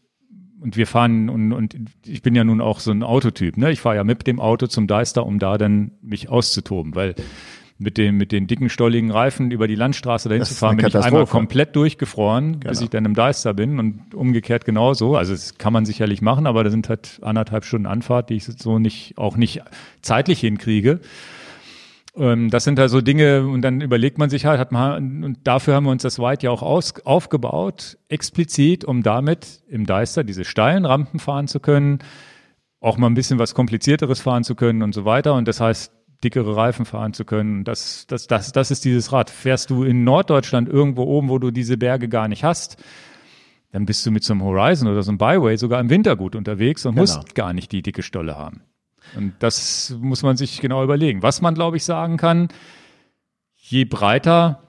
[0.60, 1.76] und wir fahren und, und
[2.06, 3.72] ich bin ja nun auch so ein Autotyp, ne?
[3.72, 7.14] Ich fahre ja mit dem Auto zum Deister, um da dann mich auszutoben, weil
[7.78, 10.88] mit den mit den dicken stolligen Reifen über die Landstraße dahin Das zu fahren, bin
[10.88, 12.84] ich einmal komplett durchgefroren, bis Genau.
[12.84, 15.18] ich dann im Deister bin und umgekehrt genauso.
[15.18, 18.46] Also das kann man sicherlich machen, aber da sind halt anderthalb Stunden Anfahrt, die ich
[18.46, 19.62] so nicht auch nicht
[20.02, 21.02] zeitlich hinkriege.
[22.16, 25.40] Ähm, das sind halt so Dinge und dann überlegt man sich halt, hat man, und
[25.44, 30.24] dafür haben wir uns das White ja auch aus, aufgebaut, explizit, um damit im Deister
[30.24, 32.00] diese steilen Rampen fahren zu können,
[32.80, 35.34] auch mal ein bisschen was komplizierteres fahren zu können und so weiter.
[35.34, 35.92] Und das heißt,
[36.24, 37.64] dickere Reifen fahren zu können.
[37.64, 39.30] Das, das, das, das ist dieses Rad.
[39.30, 42.78] Fährst du in Norddeutschland irgendwo oben, wo du diese Berge gar nicht hast,
[43.72, 46.36] dann bist du mit so einem Horizon oder so einem Byway sogar im Winter gut
[46.36, 47.02] unterwegs und Genau.
[47.02, 48.62] musst gar nicht die dicke Stolle haben.
[49.16, 51.22] Und das muss man sich genau überlegen.
[51.22, 52.48] Was man, glaube ich, sagen kann,
[53.56, 54.64] je breiter,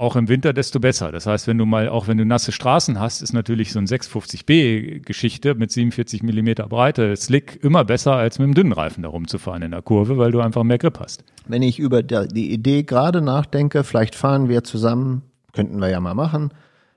[0.00, 1.12] auch im Winter, desto besser.
[1.12, 3.86] Das heißt, wenn du mal, auch wenn du nasse Straßen hast, ist natürlich so ein
[3.86, 9.62] 650B-Geschichte mit 47 Millimeter Breite Slick immer besser, als mit einem dünnen Reifen da rumzufahren
[9.62, 11.22] in der Kurve, weil du einfach mehr Grip hast.
[11.46, 15.22] Wenn ich über die Idee gerade nachdenke, vielleicht fahren wir zusammen,
[15.52, 16.50] könnten wir ja mal machen,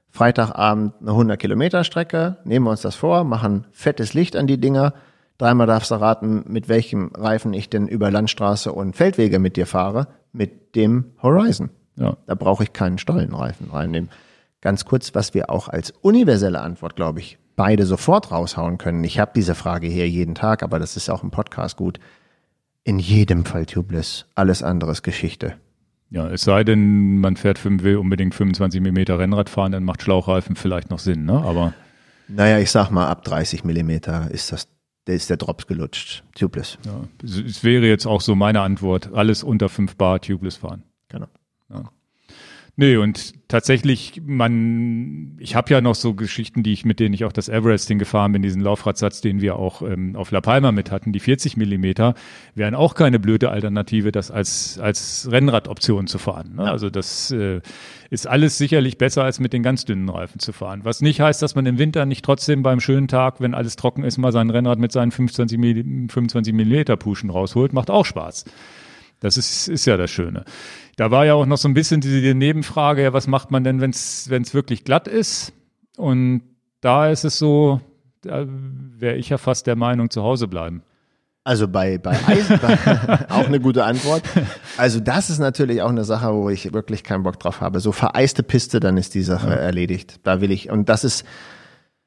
[0.09, 4.59] Freitagabend eine 100 Kilometer Strecke, nehmen wir uns das vor, machen fettes Licht an die
[4.59, 4.93] Dinger.
[5.39, 9.65] Dreimal darfst du raten, mit welchem Reifen ich denn über Landstraße und Feldwege mit dir
[9.65, 10.07] fahre.
[10.31, 11.71] Mit dem Horizon.
[11.95, 12.18] Ja.
[12.26, 14.10] Da brauche ich keinen Stollenreifen reinnehmen.
[14.61, 19.03] Ganz kurz, was wir auch als universelle Antwort, glaube ich, beide sofort raushauen können.
[19.03, 21.99] Ich habe diese Frage hier jeden Tag, aber das ist auch im Podcast gut.
[22.84, 24.26] In jedem Fall tubeless.
[24.36, 25.56] Alles anderes Geschichte.
[26.10, 30.56] Ja, es sei denn, man fährt will unbedingt 25 Millimeter Rennrad fahren, dann macht Schlauchreifen
[30.56, 31.34] vielleicht noch Sinn, ne?
[31.34, 31.74] Aber
[32.28, 34.68] Naja, ich sag mal, ab 30 Millimeter ist das,
[35.07, 36.24] der ist der Drops gelutscht.
[36.36, 36.78] Tubeless.
[36.86, 39.11] ja, es, es wäre jetzt auch so meine Antwort.
[39.14, 40.84] Alles unter 5 Bar tubeless fahren.
[41.10, 41.28] Genau.
[42.76, 47.23] Nee, und tatsächlich, man, ich habe ja noch so Geschichten, die ich, mit denen ich
[47.23, 50.90] auch das Everesting gefahren bin, diesen Laufradsatz, den wir auch ähm, auf La Palma mit
[50.90, 52.15] hatten, die 40 Millimeter,
[52.56, 56.56] wären auch keine blöde Alternative, das als, als Rennradoption zu fahren.
[56.56, 56.64] Ne?
[56.64, 57.61] Also das äh,
[58.10, 60.81] ist alles sicherlich besser, als mit den ganz dünnen Reifen zu fahren.
[60.84, 64.03] Was nicht heißt, dass man im Winter nicht trotzdem beim schönen Tag, wenn alles trocken
[64.03, 68.45] ist, mal sein Rennrad mit seinen 25, Milli- 25 Millimeter Puschen rausholt, macht auch Spaß.
[69.23, 70.44] Das ist, ist ja das Schöne.
[70.95, 73.82] Da war ja auch noch so ein bisschen diese Nebenfrage, ja, was macht man denn,
[73.82, 75.53] wenn es wirklich glatt ist?
[75.98, 76.41] Und
[76.82, 77.82] da ist es so,
[78.22, 80.84] da wäre ich ja fast der Meinung, zu Hause bleiben.
[81.45, 84.24] Also bei, bei Eis, bei, auch eine gute Antwort.
[84.78, 87.82] Also das ist natürlich auch eine Sache, wo ich wirklich keinen Bock drauf habe.
[87.82, 90.22] So vereiste Piste, dann ist die Sache erledigt.
[90.24, 91.26] Da will ich, und das ist,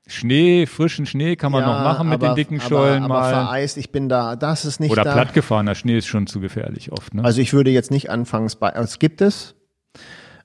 [0.09, 3.24] Schnee, frischen Schnee kann man ja, noch machen mit aber, den dicken Stollen aber, aber
[3.24, 3.47] mal.
[3.47, 5.12] vereist, ich bin da, das ist nicht Oder da.
[5.12, 7.15] plattgefahrener Schnee ist schon zu gefährlich oft.
[7.15, 7.24] Ne?
[7.24, 9.57] Also ich würde jetzt nicht anfangen, Spike, es gibt es,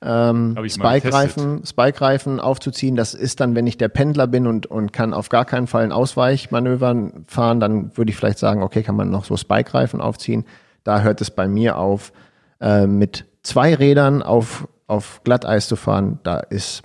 [0.04, 2.96] ähm, Spike-Reifen, Spike-Reifen aufzuziehen.
[2.96, 5.84] Das ist dann, wenn ich der Pendler bin und, und kann auf gar keinen Fall
[5.84, 10.46] ein Ausweichmanövern fahren, dann würde ich vielleicht sagen, okay, kann man noch so Spike-Reifen aufziehen.
[10.84, 12.12] Da hört es bei mir auf,
[12.60, 16.20] äh, mit zwei Rädern auf, auf Glatteis zu fahren.
[16.24, 16.82] Da ist,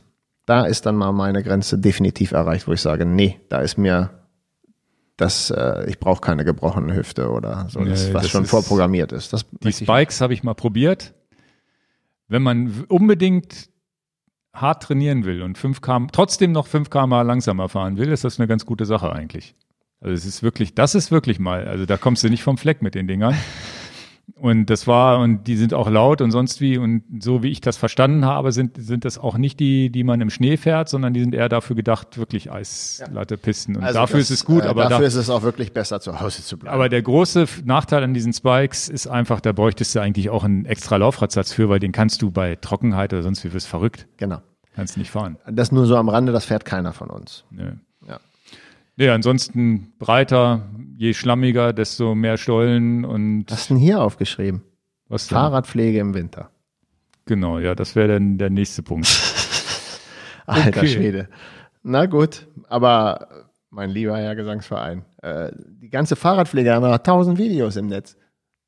[0.47, 4.10] da ist dann mal meine Grenze definitiv erreicht, wo ich sage, nee, da ist mir
[5.16, 8.51] das, äh, ich brauche keine gebrochene Hüfte oder so, das, Nee, was das schon ist-
[8.51, 9.32] vorprogrammiert ist.
[9.32, 11.14] Das Die Spikes habe ich mal probiert.
[12.28, 13.68] Wenn man unbedingt
[14.52, 18.39] hart trainieren will und 5 km, trotzdem noch 5 km langsamer fahren will, ist das
[18.39, 19.55] eine ganz gute Sache eigentlich.
[20.01, 22.82] Also es ist wirklich, das ist wirklich mal, also da kommst du nicht vom Fleck
[22.82, 23.35] mit den Dingern.
[24.35, 27.61] Und das war, und die sind auch laut und sonst wie, und so wie ich
[27.61, 31.15] das verstanden habe, sind, sind das auch nicht die, die man im Schnee fährt, sondern
[31.15, 33.77] die sind eher dafür gedacht, wirklich eislatte Pisten.
[33.77, 35.73] Und Also dafür das, ist es gut, äh, aber dafür da, ist es auch wirklich
[35.73, 36.74] besser, zu Hause zu bleiben.
[36.74, 40.66] aber der große Nachteil an diesen Spikes ist einfach, da bräuchtest du eigentlich auch einen
[40.66, 44.07] extra Laufradsatz für, weil den kannst du bei Trockenheit oder sonst wie wirst verrückt.
[44.16, 44.40] genau.
[44.74, 45.39] Kannst nicht fahren.
[45.51, 47.47] Das nur so am Rande, das fährt keiner von uns.
[47.51, 47.73] Nö.
[48.97, 49.05] Ja.
[49.06, 54.62] Nee, ansonsten breiter, je schlammiger, desto mehr Stollen und Was ist denn hier aufgeschrieben?
[55.09, 55.36] was denn?
[55.36, 56.51] Fahrradpflege im Winter.
[57.27, 59.06] Genau, ja, das wäre dann der nächste Punkt.
[60.47, 60.89] Alter Okay.
[60.89, 61.28] Schwede.
[61.82, 67.77] Na gut, aber mein lieber Herr Gesangsverein, äh, die ganze Fahrradpflege haben wir tausend Videos
[67.77, 68.16] im Netz.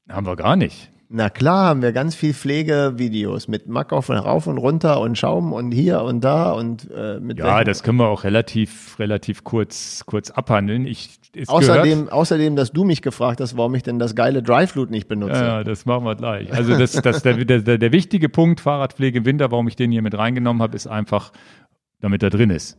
[0.08, 0.90] Haben wir gar nicht.
[1.10, 5.72] Na klar, haben wir ganz viel Pflegevideos mit Mackoff rauf und runter und Schaum und
[5.72, 10.30] hier und da und äh, mit Ja, das können wir auch relativ, relativ kurz, kurz
[10.30, 10.86] abhandeln.
[10.86, 14.90] Ich, außerdem, gehört, außerdem, dass du mich gefragt hast, warum ich denn das geile Dryfloot
[14.90, 15.32] nicht benutze.
[15.40, 16.52] ja, das machen wir gleich.
[16.52, 19.90] Also das, das, der, der, der, der wichtige Punkt Fahrradpflege im Winter, warum ich den
[19.90, 21.32] hier mit reingenommen habe, ist einfach,
[22.00, 22.76] damit er drin ist.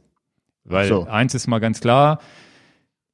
[0.66, 1.08] Weil So.
[1.08, 2.20] eins ist mal ganz klar,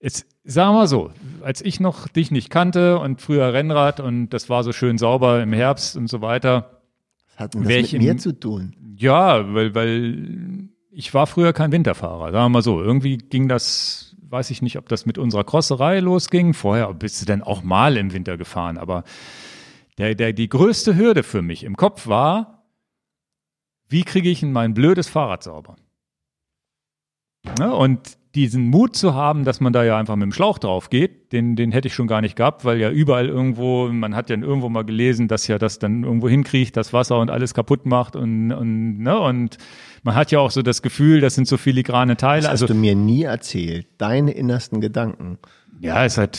[0.05, 1.11] es, sagen wir mal so,
[1.41, 5.41] als ich noch dich nicht kannte und früher Rennrad und das war so schön sauber
[5.41, 6.81] im Herbst und so weiter,
[7.31, 8.75] Was hat denn das mit im- mir zu tun?
[8.97, 12.81] Ja, weil, weil ich war früher kein Winterfahrer, sagen wir mal so.
[12.81, 16.53] Irgendwie ging das, weiß ich nicht, ob das mit unserer Crosserei losging.
[16.53, 19.03] Vorher bist du dann auch mal im Winter gefahren, aber
[19.97, 22.63] der, der, die größte Hürde für mich im Kopf war,
[23.89, 25.75] wie kriege ich denn mein blödes Fahrrad sauber?
[27.59, 27.73] Ne?
[27.75, 31.31] Und diesen Mut zu haben, dass man da ja einfach mit dem Schlauch drauf geht,
[31.31, 34.35] den, den hätte ich schon gar nicht gehabt, weil ja überall irgendwo, man hat ja
[34.35, 38.15] irgendwo mal gelesen, dass ja das dann irgendwo hinkriegt, das Wasser und alles kaputt macht
[38.15, 39.57] und, und, ne, und
[40.03, 42.43] man hat ja auch so das Gefühl, das sind so filigrane Teile.
[42.43, 43.87] Das Also hast du mir nie erzählt.
[43.97, 45.39] Deine innersten Gedanken.
[45.79, 46.37] ja, es hat,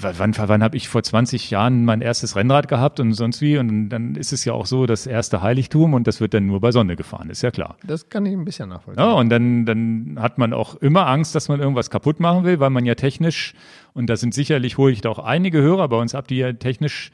[0.00, 3.58] wann, wann habe ich vor 20 Jahren mein erstes Rennrad gehabt und sonst wie?
[3.58, 6.60] Und dann ist es ja auch so das erste Heiligtum und das wird dann nur
[6.60, 7.76] bei Sonne gefahren, ist ja klar.
[7.84, 9.02] Das kann ich ein bisschen nachvollziehen.
[9.02, 12.60] Ja, und dann, dann hat man auch immer Angst, dass man irgendwas kaputt machen will,
[12.60, 13.54] weil man ja technisch,
[13.92, 16.52] und da sind sicherlich, hole ich da auch einige Hörer bei uns ab, die ja
[16.52, 17.10] technisch,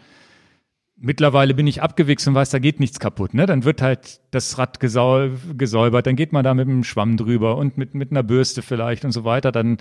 [0.96, 3.34] mittlerweile bin ich abgewichst und weiß, da geht nichts kaputt.
[3.34, 3.46] Ne?
[3.46, 7.56] Dann wird halt das Rad gesau gesäubert, dann geht man da mit einem Schwamm drüber
[7.56, 9.50] und mit, mit einer Bürste vielleicht und so weiter.
[9.50, 9.78] Dann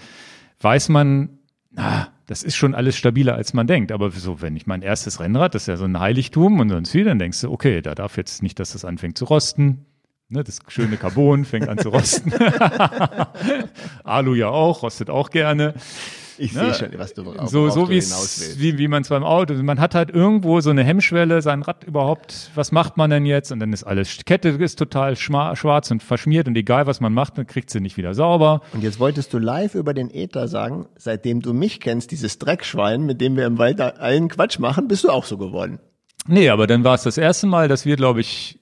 [0.60, 1.41] weiß man,
[1.72, 3.92] na, das ist schon alles stabiler, als man denkt.
[3.92, 6.94] Aber so, wenn ich mein erstes Rennrad, das ist ja so ein Heiligtum und sonst
[6.94, 9.86] wie, dann denkst du, okay, da darf jetzt nicht, dass das anfängt zu rosten.
[10.30, 12.32] Ne, das schöne Carbon fängt an zu rosten.
[14.04, 15.74] Alu ja auch, rostet auch gerne.
[16.42, 16.74] Ich Ne?
[16.74, 19.54] sehe schon, was du worauf So, so du wie wie, wie man es beim Auto,
[19.62, 23.52] man hat halt irgendwo so eine Hemmschwelle, sein Rad überhaupt, was macht man denn jetzt?
[23.52, 27.38] Und dann ist alles, Kette ist total schwarz und verschmiert und egal was man macht,
[27.38, 28.62] dann kriegt sie nicht wieder sauber.
[28.74, 33.06] Und jetzt wolltest du live über den Äther sagen, seitdem du mich kennst, dieses Dreckschwein,
[33.06, 35.80] mit dem wir im Wald allen Quatsch machen, bist du auch so geworden.
[36.28, 38.60] Nee, aber dann war es das erste Mal, dass wir, glaube ich,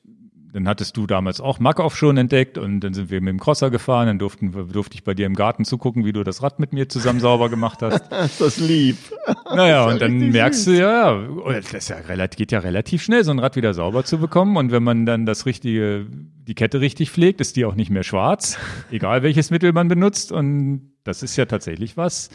[0.51, 3.69] dann hattest du damals auch Makoff schon entdeckt und dann sind wir mit dem Crosser
[3.69, 6.73] gefahren, dann durften, durfte ich bei dir im Garten zugucken, wie du das Rad mit
[6.73, 8.11] mir zusammen sauber gemacht hast.
[8.25, 8.97] Ist das lieb.
[9.45, 12.59] Naja, ja und dann merkst du ja, ja, oh, das ist ja relativ, geht ja
[12.59, 14.57] relativ schnell, so ein Rad wieder sauber zu bekommen.
[14.57, 16.07] Und wenn man dann das richtige,
[16.47, 18.57] die Kette richtig pflegt, ist die auch nicht mehr schwarz,
[18.91, 20.31] egal welches Mittel man benutzt.
[20.31, 22.29] Und das ist ja tatsächlich was.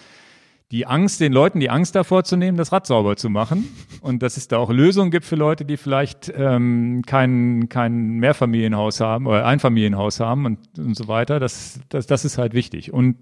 [0.72, 3.68] Die Angst, den Leuten die Angst davor zu nehmen, das Rad sauber zu machen.
[4.00, 9.00] Und dass es da auch Lösungen gibt für Leute, die vielleicht ähm, kein, kein Mehrfamilienhaus
[9.00, 11.38] haben oder Einfamilienhaus haben und, und so weiter.
[11.38, 12.92] Das, das, das ist halt wichtig.
[12.92, 13.16] Und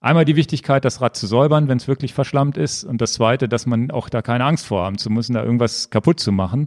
[0.00, 2.84] Einmal die Wichtigkeit, das Rad zu säubern, wenn es wirklich verschlammt ist.
[2.84, 5.90] Und das Zweite, dass man auch da keine Angst vor haben zu müssen, da irgendwas
[5.90, 6.66] kaputt zu machen.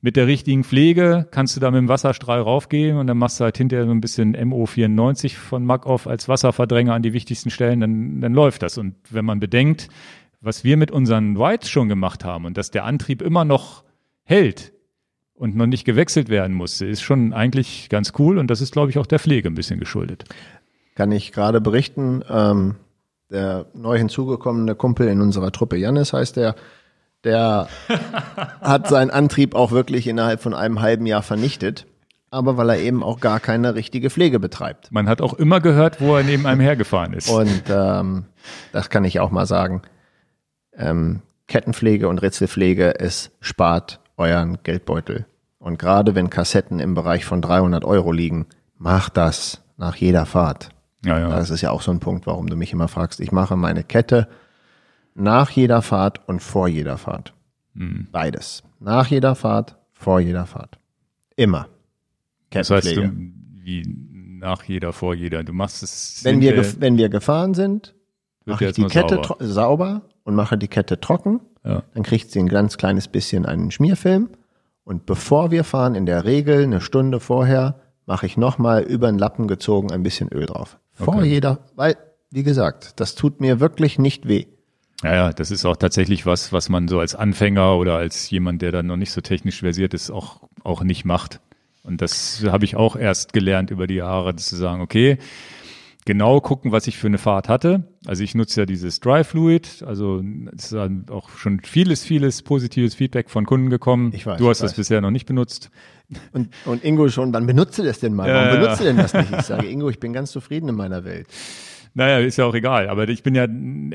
[0.00, 3.44] Mit der richtigen Pflege kannst du da mit dem Wasserstrahl raufgehen und dann machst du
[3.44, 8.20] halt hinterher so ein bisschen MO94 von Makoff als Wasserverdränger an die wichtigsten Stellen, dann,
[8.20, 8.78] dann läuft das.
[8.78, 9.88] Und wenn man bedenkt,
[10.40, 13.82] was wir mit unseren Whites schon gemacht haben und dass der Antrieb immer noch
[14.22, 14.72] hält
[15.34, 18.90] und noch nicht gewechselt werden musste, ist schon eigentlich ganz cool und das ist, glaube
[18.90, 20.24] ich, auch der Pflege ein bisschen geschuldet.
[20.94, 22.76] Kann ich gerade berichten, ähm,
[23.30, 26.54] der neu hinzugekommene Kumpel in unserer Truppe, Jannis heißt der,
[27.24, 27.68] der
[28.60, 31.86] hat seinen Antrieb auch wirklich innerhalb von einem halben Jahr vernichtet.
[32.30, 34.92] Aber weil er eben auch gar keine richtige Pflege betreibt.
[34.92, 37.30] Man hat auch immer gehört, wo er neben einem hergefahren ist.
[37.30, 38.26] Und ähm,
[38.70, 39.80] das kann ich auch mal sagen.
[40.76, 45.24] Ähm, Kettenpflege und Ritzelpflege, es spart euren Geldbeutel.
[45.58, 48.46] Und gerade wenn Kassetten im Bereich von 300 Euro liegen,
[48.76, 50.68] macht das nach jeder Fahrt.
[51.04, 51.28] ja, ja.
[51.30, 53.20] Das ist ja auch so ein Punkt, warum du mich immer fragst.
[53.20, 54.28] Ich mache meine Kette
[55.18, 57.34] nach jeder Fahrt und vor jeder Fahrt.
[57.74, 58.06] Hm.
[58.12, 58.62] Beides.
[58.80, 60.78] Nach jeder Fahrt, vor jeder Fahrt.
[61.36, 61.68] Immer.
[62.50, 63.12] Das heißt, du,
[63.62, 63.82] wie
[64.40, 65.42] nach jeder, vor jeder.
[65.44, 66.20] Du machst es.
[66.22, 67.94] wenn, wir, wenn wir gefahren sind,
[68.44, 69.36] mache ich die Kette sauber.
[69.40, 69.44] sauber.
[69.44, 71.40] sauber und mache die Kette trocken.
[71.64, 71.82] Ja.
[71.94, 74.30] Dann kriegt sie ein ganz kleines bisschen einen Schmierfilm.
[74.84, 79.18] Und bevor wir fahren, in der Regel eine Stunde vorher, mache ich nochmal über den
[79.18, 80.78] Lappen gezogen ein bisschen Öl drauf.
[80.92, 81.26] Vor Okay.
[81.28, 81.96] jeder, weil,
[82.30, 84.46] wie gesagt, das tut mir wirklich nicht weh.
[85.04, 88.62] Ja, ja, das ist auch tatsächlich was, was man so als Anfänger oder als jemand,
[88.62, 91.40] der dann noch nicht so technisch versiert ist, auch, auch nicht macht.
[91.84, 95.18] Und das habe ich auch erst gelernt über die Jahre, zu sagen, okay,
[96.04, 97.84] genau gucken, was ich für eine Fahrt hatte.
[98.06, 100.22] Also ich nutze ja dieses Dry Fluid, also
[100.56, 104.12] es ist auch schon vieles, vieles positives Feedback von Kunden gekommen.
[104.14, 105.70] Ich weiß, du hast das bisher noch nicht benutzt.
[106.32, 108.26] Und, und Ingo schon, wann benutzt du das denn mal?
[108.26, 108.60] Ja, Warum ja.
[108.60, 109.30] benutzt du denn das nicht?
[109.30, 111.28] Ich sage, Ingo, ich bin ganz zufrieden in meiner Welt.
[111.94, 112.88] Naja, ist ja auch egal.
[112.88, 113.46] Aber ich bin ja,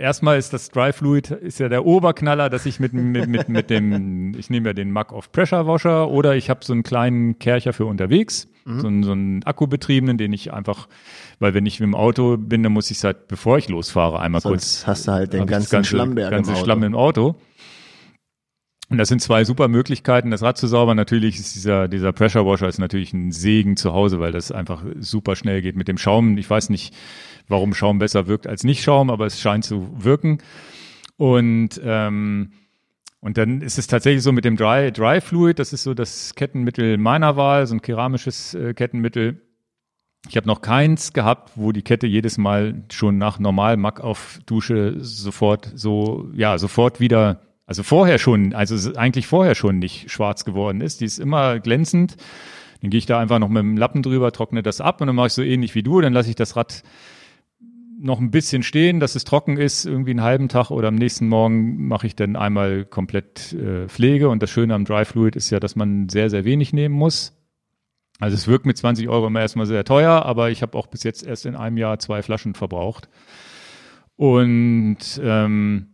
[0.02, 3.70] erstmal ist das Dry Fluid, ist ja der Oberknaller, dass ich mit, mit, mit, mit
[3.70, 7.40] dem, ich nehme ja den Mug of Pressure Washer oder ich habe so einen kleinen
[7.40, 8.80] Kercher für unterwegs, mhm.
[8.80, 10.88] so, einen, so einen Akkubetriebenen, den ich einfach,
[11.40, 14.20] weil wenn ich mit dem Auto bin, dann muss ich es halt, bevor ich losfahre,
[14.20, 14.88] einmal Sonst kurz.
[14.88, 16.66] hast du halt den ganzen ganze, Schlammberg ganze im Auto.
[16.66, 17.36] Schlamm im Auto.
[18.90, 20.96] Und das sind zwei super Möglichkeiten, das Rad zu saubern.
[20.98, 24.84] Natürlich ist dieser, dieser Pressure Washer ist natürlich ein Segen zu Hause, weil das einfach
[25.00, 26.38] super schnell geht mit dem Schaum.
[26.38, 26.94] Ich weiß nicht,
[27.48, 30.40] warum Schaum besser wirkt als nicht Schaum, aber es scheint zu wirken.
[31.18, 32.52] Und, ähm,
[33.20, 36.36] und dann ist es tatsächlich so mit dem Dry, Dry Fluid, das ist so das
[36.36, 39.42] Kettenmittel meiner Wahl, so ein keramisches äh, Kettenmittel.
[40.30, 44.40] Ich habe noch keins gehabt, wo die Kette jedes Mal schon nach normal Mack auf
[44.46, 50.46] Dusche sofort so, ja, sofort wieder, also vorher schon, also eigentlich vorher schon nicht schwarz
[50.46, 51.02] geworden ist.
[51.02, 52.16] Die ist immer glänzend.
[52.82, 55.16] Dann gehe ich da einfach noch mit dem Lappen drüber, trockne das ab und dann
[55.16, 56.02] mache ich so ähnlich wie du.
[56.02, 56.84] Dann lasse ich das Rad
[58.04, 61.28] noch ein bisschen stehen, dass es trocken ist, irgendwie einen halben Tag oder am nächsten
[61.30, 64.30] Morgen mache ich dann einmal komplett äh, Pflege.
[64.30, 67.34] Und das Schöne am Dry Fluid ist ja, dass man sehr, sehr wenig nehmen muss.
[68.20, 71.04] Also es wirkt mit 20 Euro immer erstmal sehr teuer, aber ich habe auch bis
[71.04, 73.10] jetzt erst in einem Jahr zwei Flaschen verbraucht.
[74.18, 75.88] Und ähm,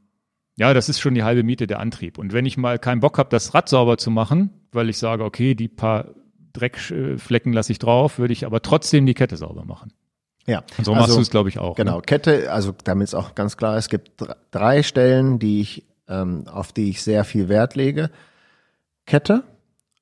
[0.57, 2.17] ja, das ist schon die halbe Miete der Antrieb.
[2.17, 5.23] Und wenn ich mal keinen Bock habe, das Rad sauber zu machen, weil ich sage,
[5.23, 6.15] okay, die paar
[6.53, 9.93] Dreckflecken lasse ich drauf, würde ich aber trotzdem die Kette sauber machen.
[10.49, 10.63] Ja.
[10.77, 11.75] Und so machst du es, glaube ich, auch.
[11.75, 12.01] Genau, Ne?
[12.01, 15.85] Kette, also damit es auch ganz klar ist, es gibt dr- drei Stellen, die ich,
[16.07, 18.09] ähm, auf die ich sehr viel Wert lege.
[19.05, 19.43] Kette,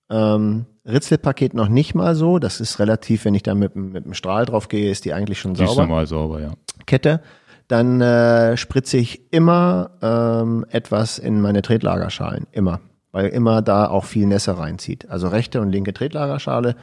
[0.09, 4.05] ähm, Ritzelpaket noch nicht mal so, das ist relativ, wenn ich da mit, dem- mit
[4.05, 5.81] dem Strahl drauf gehe, ist die eigentlich schon Die ist sauber.
[5.81, 6.51] normal sauber, ja.
[6.85, 7.21] Kette,
[7.67, 12.79] dann äh, spritze ich immer ähm, etwas in meine Tretlagerschalen, immer,
[13.11, 15.09] weil immer da auch viel Nässe reinzieht.
[15.09, 16.75] Also rechte und linke Tretlagerschale.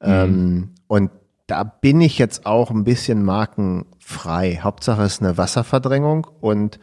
[0.00, 1.10] Ähm, und
[1.46, 4.60] da bin ich jetzt auch ein bisschen markenfrei.
[4.62, 6.78] Hauptsache ist eine Wasserverdrängung und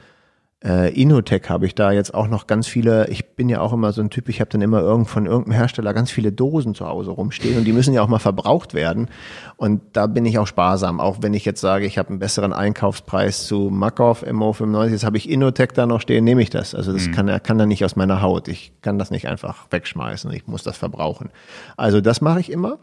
[0.63, 3.93] äh, Inotec habe ich da jetzt auch noch ganz viele, ich bin ja auch immer
[3.93, 6.85] so ein Typ, ich habe dann immer irgend von irgendeinem Hersteller ganz viele Dosen zu
[6.85, 9.07] Hause rumstehen und die müssen ja auch mal verbraucht werden.
[9.55, 12.51] Und da bin ich auch sparsam, auch wenn ich jetzt sage, ich habe einen besseren
[12.51, 16.75] Einkaufspreis zu Makov MO95, jetzt habe ich Inotec da noch stehen, nehme ich das.
[16.75, 18.49] Also das kann, kann dann nicht aus meiner Haut.
[18.49, 21.29] Ich kann das nicht einfach wegschmeißen, ich muss das verbrauchen.
[21.77, 22.79] Also das mache ich immer.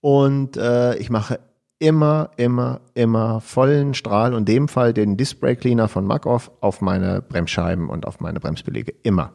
[0.00, 1.40] Und äh, ich mache
[1.78, 6.80] immer, immer, immer vollen Strahl und in dem Fall den Brake Cleaner von Makov auf
[6.80, 8.94] meine Bremsscheiben und auf meine Bremsbeläge.
[9.02, 9.32] Immer.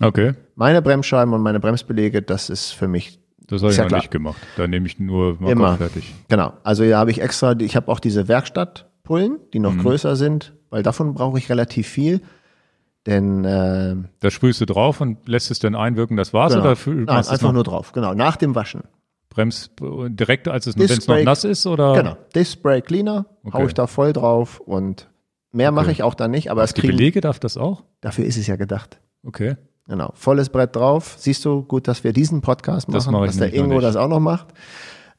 [0.00, 0.34] Okay.
[0.54, 4.00] Meine Bremsscheiben und meine Bremsbeläge, das ist für mich Das habe ich ja noch klar.
[4.00, 4.38] nicht gemacht.
[4.56, 5.76] Da nehme ich nur Markov Immer.
[5.76, 6.14] fertig.
[6.28, 6.52] Genau.
[6.62, 10.82] Also hier habe ich extra, ich habe auch diese Werkstattpullen, die noch größer sind, weil
[10.82, 12.22] davon brauche ich relativ viel.
[13.06, 16.72] Denn äh, Da sprühst du drauf und lässt es dann einwirken, das war's genau.
[16.72, 17.92] oder Nein, einfach nur drauf.
[17.92, 18.14] Genau.
[18.14, 18.82] Nach dem Waschen.
[19.38, 22.16] Brems direkt, als es wenn es noch nass ist oder Genau.
[22.34, 23.56] Disc Brake Cleaner, Okay.
[23.58, 25.08] hau ich da voll drauf und
[25.52, 27.84] mehr mache ich auch da nicht, aber es die kriegen, Belege darf das auch?
[28.00, 29.00] dafür ist es ja gedacht.
[29.24, 29.56] Okay.
[29.86, 31.14] Genau, volles Brett drauf.
[31.18, 33.96] Siehst du, gut, dass wir diesen Podcast machen, Das mache ich dass der Ingo das
[33.96, 34.48] auch noch macht.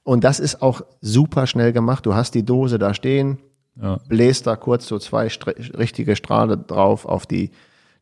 [0.03, 2.05] Und das ist auch super schnell gemacht.
[2.05, 3.39] Du hast die Dose da stehen,
[3.81, 3.97] Ja.
[4.07, 7.51] bläst da kurz so zwei Stre- richtige Strahle drauf auf die,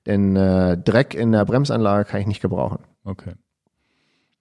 [0.05, 2.79] denn äh, Dreck in der Bremsanlage kann ich nicht gebrauchen.
[3.05, 3.33] Okay.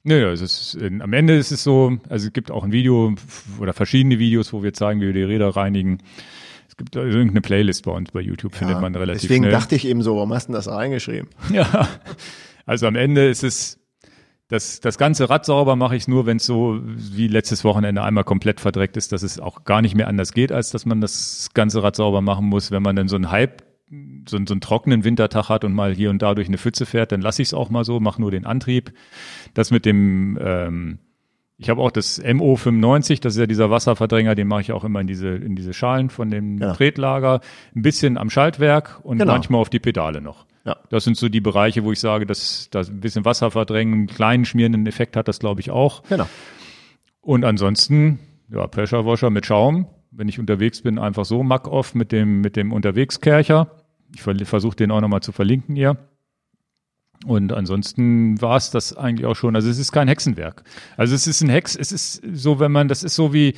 [0.06, 3.12] Naja, es ist, in, am Ende ist es so, also es gibt auch ein Video
[3.58, 5.98] oder verschiedene Videos, wo wir zeigen, wie wir die Räder reinigen.
[6.68, 9.52] Es gibt also irgendeine Playlist bei uns bei YouTube, findet man relativ Deswegen schnell.
[9.52, 11.28] dachte ich eben so, warum hast du das reingeschrieben?
[11.52, 11.88] Ja,
[12.66, 13.80] also am Ende ist es,
[14.46, 18.22] das, das ganze Rad sauber mache ich nur, wenn es so wie letztes Wochenende einmal
[18.22, 21.50] komplett verdreckt ist, dass es auch gar nicht mehr anders geht, als dass man das
[21.52, 22.70] ganze Rad sauber machen muss.
[22.70, 23.64] Wenn man dann so einen Halb,
[24.28, 26.86] so, einen- so einen trockenen Wintertag hat und mal hier und da durch eine Pfütze
[26.86, 28.92] fährt, dann lasse ich es auch mal so, mache nur den Antrieb.
[29.54, 30.98] Das mit dem, ähm,
[31.58, 35.00] ich habe auch das MO95, das ist ja dieser Wasserverdränger, den mache ich auch immer
[35.00, 36.74] in diese, in diese Schalen von dem Ja.
[36.74, 37.40] Tretlager,
[37.74, 39.32] ein bisschen am Schaltwerk und Genau.
[39.32, 40.46] manchmal auf die Pedale noch.
[40.64, 40.76] Ja.
[40.90, 44.06] Das sind so die Bereiche, wo ich sage, dass das ein bisschen Wasser verdrängen, einen
[44.08, 46.02] kleinen schmierenden Effekt hat das, glaube ich, auch.
[46.08, 46.28] Genau.
[47.20, 48.18] Und ansonsten,
[48.50, 49.86] ja, Pressure Washer mit Schaum.
[50.16, 53.70] Wenn ich unterwegs bin, einfach so Mack off mit dem, mit dem Unterwegskercher.
[54.14, 55.98] Ich versuche den auch nochmal zu verlinken hier.
[57.26, 59.56] Und ansonsten war es das eigentlich auch schon.
[59.56, 60.64] Also es ist kein Hexenwerk.
[60.97, 63.55] Also es ist ein Hex, es ist so, wenn man, das ist so wie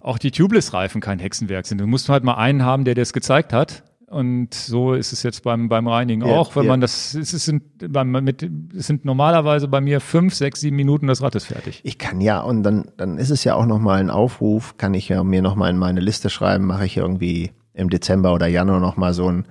[0.00, 1.78] auch die Tubeless-Reifen kein Hexenwerk sind.
[1.80, 3.82] Du musst halt mal einen haben, der das gezeigt hat.
[4.14, 6.54] Und so ist es jetzt beim, beim Reinigen Ja, auch.
[6.54, 6.68] Wenn ja.
[6.68, 11.08] man das, es sind, beim, mit, es sind normalerweise bei mir fünf, sechs, sieben Minuten,
[11.08, 11.80] das Rad ist fertig.
[11.82, 15.08] Ich kann ja, und dann, dann ist es ja auch nochmal ein Aufruf, kann ich
[15.08, 19.14] ja mir nochmal in meine Liste schreiben, mache ich irgendwie im Dezember oder Januar nochmal
[19.14, 19.46] so ein,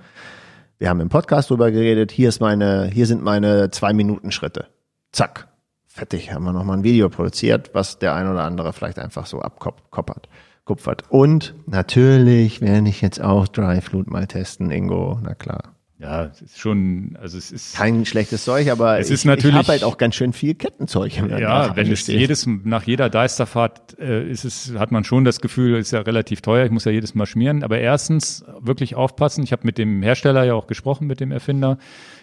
[0.78, 4.68] wir haben im Podcast drüber geredet, hier ist meine, hier sind meine zwei Minuten Schritte.
[5.12, 5.48] Zack.
[5.88, 9.42] Fertig, haben wir nochmal ein Video produziert, was der ein oder andere vielleicht einfach so
[9.42, 10.30] abkoppert.
[10.64, 11.04] Kupfert.
[11.08, 15.74] Und natürlich werde ich jetzt auch Dry Flute mal testen, Ingo, na klar.
[16.04, 19.54] Ja, es ist schon, also es ist kein schlechtes Zeug, aber es ich, ist natürlich,
[19.54, 21.16] ich habe halt auch ganz schön viel Kettenzeug.
[21.16, 25.40] Im ja, wenn es jedes nach jeder Deisterfahrt äh, ist es, hat man schon das
[25.40, 26.66] Gefühl, ist ja relativ teuer.
[26.66, 27.62] Ich muss ja jedes Mal schmieren.
[27.62, 29.44] Aber erstens wirklich aufpassen.
[29.44, 31.78] Ich habe mit dem Hersteller ja auch gesprochen, mit dem Erfinder.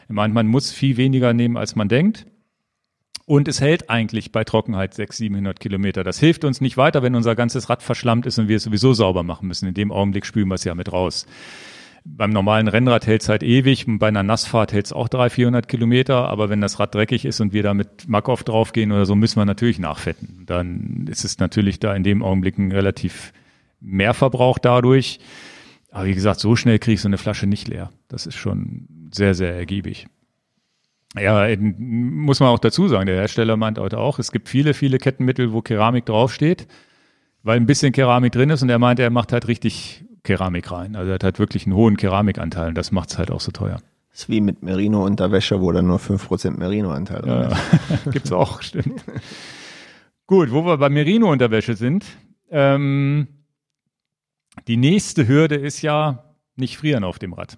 [0.10, 2.28] Er meint, man muss viel weniger nehmen, als man denkt.
[3.26, 6.03] Und es hält eigentlich bei Trockenheit 600, 700 Kilometer.
[6.03, 8.93] Das hilft uns nicht weiter, wenn unser ganzes Rad verschlammt ist und wir es sowieso
[8.93, 9.68] sauber machen müssen.
[9.68, 11.26] In dem Augenblick spülen wir es ja mit raus.
[12.03, 15.31] Beim normalen Rennrad hält es halt ewig und bei einer Nassfahrt hält es auch 300,
[15.34, 16.30] 400 Kilometer.
[16.30, 19.39] Aber wenn das Rad dreckig ist und wir da mit Makov draufgehen oder so, müssen
[19.39, 20.43] wir natürlich nachfetten.
[20.48, 23.34] Dann ist es natürlich da in dem Augenblick ein relativ
[23.81, 25.19] Mehrverbrauch dadurch.
[25.91, 27.91] Aber wie gesagt, so schnell kriege ich so eine Flasche nicht leer.
[28.07, 30.07] Das ist schon sehr, sehr ergiebig.
[31.18, 34.98] Ja, muss man auch dazu sagen, der Hersteller meint heute auch, es gibt viele, viele
[34.98, 36.68] Kettenmittel, wo Keramik draufsteht,
[37.44, 40.96] weil ein bisschen Keramik drin ist und er meint, er macht halt richtig Keramik rein.
[40.96, 43.52] Also er hat halt wirklich einen hohen Keramikanteil und das macht es halt auch so
[43.52, 43.82] teuer.
[44.12, 47.58] Das ist wie mit Merino-Unterwäsche, wo dann nur 5% Merino-Anteil drin ist.
[48.06, 49.04] Ja, gibt's auch, stimmt.
[50.28, 52.06] Gut, wo wir bei Merino-Unterwäsche sind,
[52.50, 53.28] ähm,
[54.68, 57.58] die nächste Hürde ist ja nicht frieren auf dem Rad.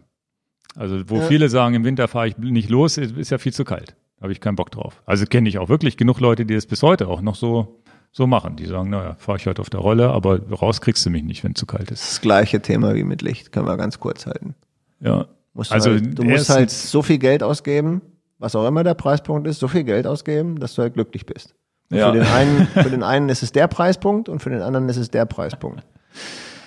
[0.75, 1.21] Also wo ja.
[1.23, 3.95] viele sagen, im Winter fahre ich nicht los, ist ja viel zu kalt.
[4.21, 5.01] Habe ich keinen Bock drauf.
[5.05, 7.79] Also kenne ich auch wirklich genug Leute, die das bis heute auch noch so
[8.13, 8.55] so machen.
[8.55, 11.43] Die sagen, naja, fahre ich halt auf der Rolle, aber raus kriegst du mich nicht,
[11.43, 12.11] wenn es zu kalt ist.
[12.11, 14.55] Das gleiche Thema wie mit Licht, können wir ganz kurz halten.
[15.01, 15.25] Ja.
[15.53, 18.01] Musst also halt, du musst halt so viel Geld ausgeben,
[18.39, 21.53] was auch immer der Preispunkt ist, so viel Geld ausgeben, dass du halt glücklich bist.
[21.89, 22.11] Ja.
[22.11, 24.97] Für, den einen, für den einen ist es der Preispunkt und für den anderen ist
[24.97, 25.83] es der Preispunkt.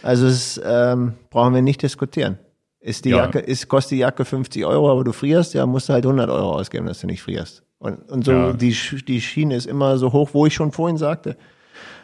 [0.03, 2.39] Also es ähm, brauchen wir nicht diskutieren.
[2.87, 3.17] Ist die ja.
[3.17, 6.31] Jacke, ist, kostet die Jacke 50 Euro, aber du frierst, ja, musst du halt 100
[6.31, 7.65] Euro ausgeben, dass du nicht frierst.
[7.79, 8.53] Und, und so, ja.
[8.53, 8.77] die,
[9.09, 11.37] die Schiene ist immer so hoch, wo ich schon vorhin sagte,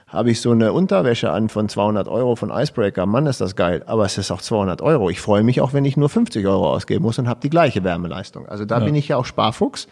[0.09, 3.07] habe ich so eine Unterwäsche an von 200 Euro von Icebreaker.
[3.07, 3.85] Mann, ist das geil.
[3.87, 5.09] Aber es ist auch 200 Euro.
[5.09, 7.85] Ich freue mich auch, wenn ich nur 50 Euro ausgeben muss und habe die gleiche
[7.85, 8.49] Wärmeleistung.
[8.49, 8.85] Also da ja.
[8.85, 9.87] bin ich ja auch Sparfuchs,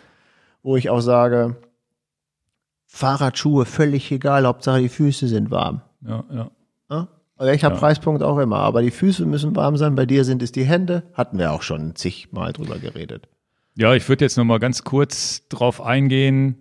[0.64, 1.54] wo ich auch sage,
[2.88, 5.82] Fahrradschuhe völlig egal, Hauptsache die Füße sind warm.
[6.04, 6.50] Ja, ja.
[7.40, 7.74] Welcher ja.
[7.74, 8.58] Preispunkt auch immer.
[8.58, 9.94] Aber die Füße müssen warm sein.
[9.94, 11.04] Bei dir sind es die Hände.
[11.14, 13.28] Hatten wir auch schon zigmal drüber geredet.
[13.76, 16.56] Ja, ich würde jetzt noch mal ganz kurz drauf eingehen.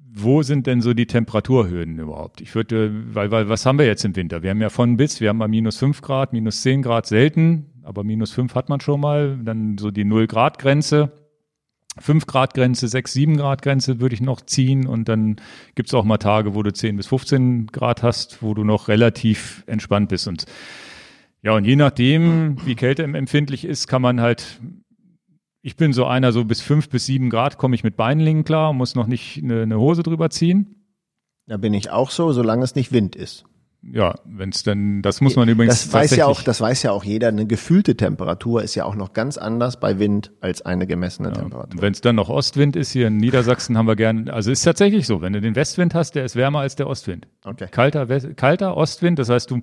[0.00, 2.40] Wo sind denn so die Temperaturhöhen überhaupt?
[2.40, 4.42] Ich würde, weil, weil, was haben wir jetzt im Winter?
[4.42, 7.66] Wir haben ja von bis, wir haben mal minus fünf Grad, minus zehn Grad selten,
[7.84, 9.38] aber minus fünf hat man schon mal.
[9.44, 11.12] Dann so die null Grad Grenze.
[12.00, 14.86] 5 Grad Grenze, 6, 7 Grad Grenze würde ich noch ziehen.
[14.86, 15.36] Und dann
[15.74, 18.88] gibt es auch mal Tage, wo du 10 bis 15 Grad hast, wo du noch
[18.88, 20.28] relativ entspannt bist.
[20.28, 20.46] Und
[21.42, 24.60] ja, und je nachdem, wie Kälte empfindlich ist, kann man halt,
[25.62, 28.72] ich bin so einer, so bis 5 bis 7 Grad komme ich mit Beinlingen klar,
[28.72, 30.74] muss noch nicht eine, eine Hose drüber ziehen.
[31.46, 33.44] Da bin ich auch so, solange es nicht Wind ist
[33.82, 35.84] ja, wenn es denn, das muss man übrigens.
[35.84, 37.28] Das weiß ja auch, das weiß ja auch jeder.
[37.28, 41.34] Eine gefühlte Temperatur ist ja auch noch ganz anders bei Wind als eine gemessene ja.
[41.34, 41.80] Temperatur.
[41.80, 45.06] Wenn es dann noch Ostwind ist, hier in Niedersachsen haben wir gern, also ist tatsächlich
[45.06, 47.28] so, wenn du den Westwind hast, der ist wärmer als der Ostwind.
[47.44, 47.68] Okay.
[47.70, 49.60] Kalter, kalter Ostwind, das heißt, du,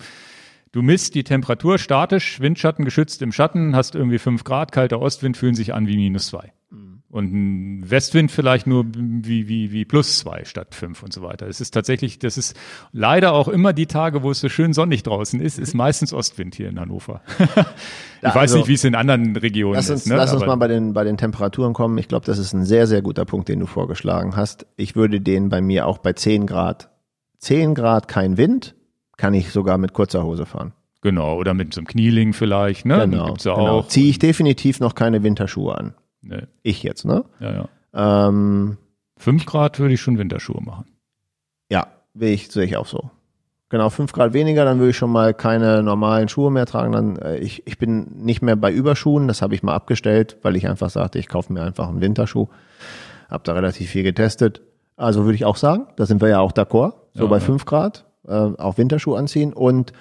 [0.71, 5.35] du misst die Temperatur statisch, Windschatten geschützt im Schatten, hast irgendwie fünf Grad, kalter Ostwind
[5.35, 6.53] fühlen sich an wie minus zwei.
[7.15, 11.47] Und ein Westwind vielleicht nur wie, wie, wie plus zwei statt fünf und so weiter.
[11.47, 12.57] Es ist tatsächlich, das ist
[12.91, 16.55] leider auch immer die Tage, wo es so schön sonnig draußen ist, ist meistens Ostwind
[16.55, 17.21] hier in Hannover.
[17.39, 17.47] ich
[18.21, 20.07] ja, weiß also, nicht, wie es in anderen Regionen lass uns, ist.
[20.07, 20.17] Ne?
[20.17, 21.97] Lass uns Aber mal bei den, bei den Temperaturen kommen.
[21.99, 24.65] Ich glaube, das ist ein sehr, sehr guter Punkt, den du vorgeschlagen hast.
[24.75, 26.89] Ich würde den bei mir auch bei zehn Grad,
[27.37, 28.75] zehn Grad kein Wind,
[29.15, 30.73] kann ich sogar mit kurzer Hose fahren.
[30.99, 33.07] Genau, oder mit so einem Knieling vielleicht, ne?
[33.07, 33.83] Genau, ja genau.
[33.83, 35.93] Ziehe ich definitiv noch keine Winterschuhe an.
[36.25, 36.43] Nee.
[36.63, 37.23] Ich jetzt, ne?
[37.39, 37.53] Ja,
[37.93, 38.27] ja.
[38.27, 38.77] Ähm,
[39.17, 40.85] fünf Grad würde ich schon Winterschuhe machen.
[41.69, 43.11] Ja, will ich, sehe ich auch so.
[43.69, 46.91] Genau, fünf Grad weniger, dann würde ich schon mal keine normalen Schuhe mehr tragen.
[46.91, 50.55] Dann, äh, ich, ich bin nicht mehr bei Überschuhen, das habe ich mal abgestellt, weil
[50.55, 52.47] ich einfach sagte, ich kaufe mir einfach einen Winterschuh.
[53.29, 54.61] Hab da relativ viel getestet.
[54.97, 57.63] Also würde ich auch sagen, da sind wir ja auch d'accord, so ja, bei fünf
[57.63, 57.65] ja.
[57.65, 59.51] Grad, äh, auch Winterschuh anziehen.
[59.51, 59.93] Und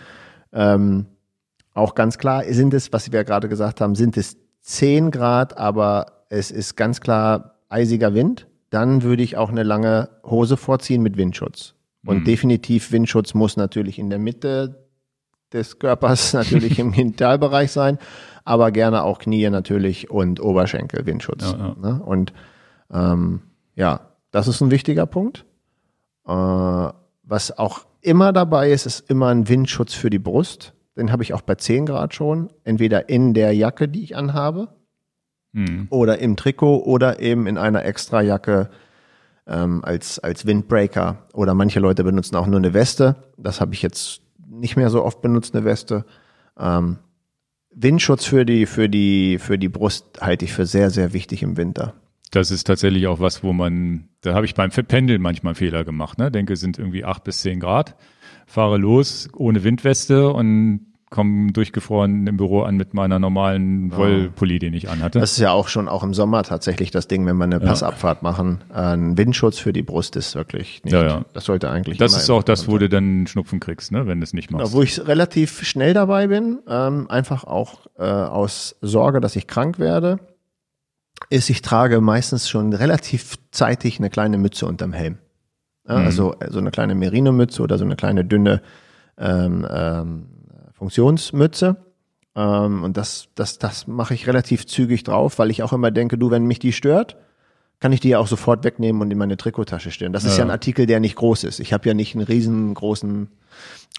[0.52, 1.06] ähm,
[1.72, 5.58] auch ganz klar sind es, was wir ja gerade gesagt haben, sind es 10 Grad,
[5.58, 11.02] aber es ist ganz klar eisiger Wind, dann würde ich auch eine lange Hose vorziehen
[11.02, 11.74] mit Windschutz.
[12.04, 12.24] Und mhm.
[12.24, 14.86] definitiv Windschutz muss natürlich in der Mitte
[15.52, 17.98] des Körpers, natürlich im Genitalbereich sein,
[18.44, 21.42] aber gerne auch Knie natürlich und Oberschenkel Windschutz.
[21.42, 21.76] Ja, ja.
[21.80, 22.02] Ne?
[22.02, 22.32] Und
[22.90, 23.42] ähm,
[23.76, 24.00] ja,
[24.30, 25.44] das ist ein wichtiger Punkt.
[26.26, 30.72] Äh, was auch immer dabei ist, ist immer ein Windschutz für die Brust.
[30.96, 32.50] Den habe ich auch bei 10 Grad schon.
[32.64, 34.68] Entweder in der Jacke, die ich anhabe,
[35.52, 35.88] hm.
[35.90, 38.70] oder im Trikot oder eben in einer Extrajacke
[39.46, 41.26] ähm, als, als Windbreaker.
[41.32, 43.16] Oder manche Leute benutzen auch nur eine Weste.
[43.36, 46.04] Das habe ich jetzt nicht mehr so oft benutzt eine Weste.
[46.58, 46.98] Ähm,
[47.74, 51.56] Windschutz für die, für die, für die Brust halte ich für sehr, sehr wichtig im
[51.56, 51.94] Winter.
[52.30, 56.18] Das ist tatsächlich auch was, wo man, da habe ich beim Pendeln manchmal Fehler gemacht.
[56.18, 56.30] Ne?
[56.30, 57.96] Denke, es sind irgendwie acht bis zehn Grad,
[58.46, 64.74] fahre los ohne Windweste und komme durchgefroren im Büro an mit meiner normalen Wollpulli, den
[64.74, 65.20] ich anhatte.
[65.20, 68.22] Das ist ja auch schon auch im Sommer tatsächlich das Ding, wenn wir eine Passabfahrt
[68.24, 68.64] machen.
[68.72, 70.92] Ein Windschutz für die Brust ist wirklich nicht.
[70.92, 71.24] Ja, ja.
[71.32, 71.98] Das sollte eigentlich.
[71.98, 74.72] Das ist auch das, wo du dann Schnupfen kriegst, ne, wenn du es nicht machst.
[74.72, 79.46] Genau, wo ich relativ schnell dabei bin, ähm, einfach auch äh, aus Sorge, dass ich
[79.46, 80.18] krank werde,
[81.30, 85.18] ist, ich trage meistens schon relativ zeitig eine kleine Mütze unterm Helm.
[85.88, 86.06] Ja, Mhm.
[86.06, 88.62] Also so eine kleine Merino-Mütze oder so eine kleine dünne
[89.18, 90.26] ähm, ähm,
[90.72, 91.76] Funktionsmütze.
[92.36, 96.18] Ähm, und das, das, das mache ich relativ zügig drauf, weil ich auch immer denke,
[96.18, 97.16] du, wenn mich die stört,
[97.80, 100.12] kann ich die ja auch sofort wegnehmen und in meine Trikottasche stellen.
[100.12, 100.38] Das ist Ja.
[100.38, 101.60] ja ein Artikel, der nicht groß ist.
[101.60, 103.28] Ich habe ja nicht einen riesengroßen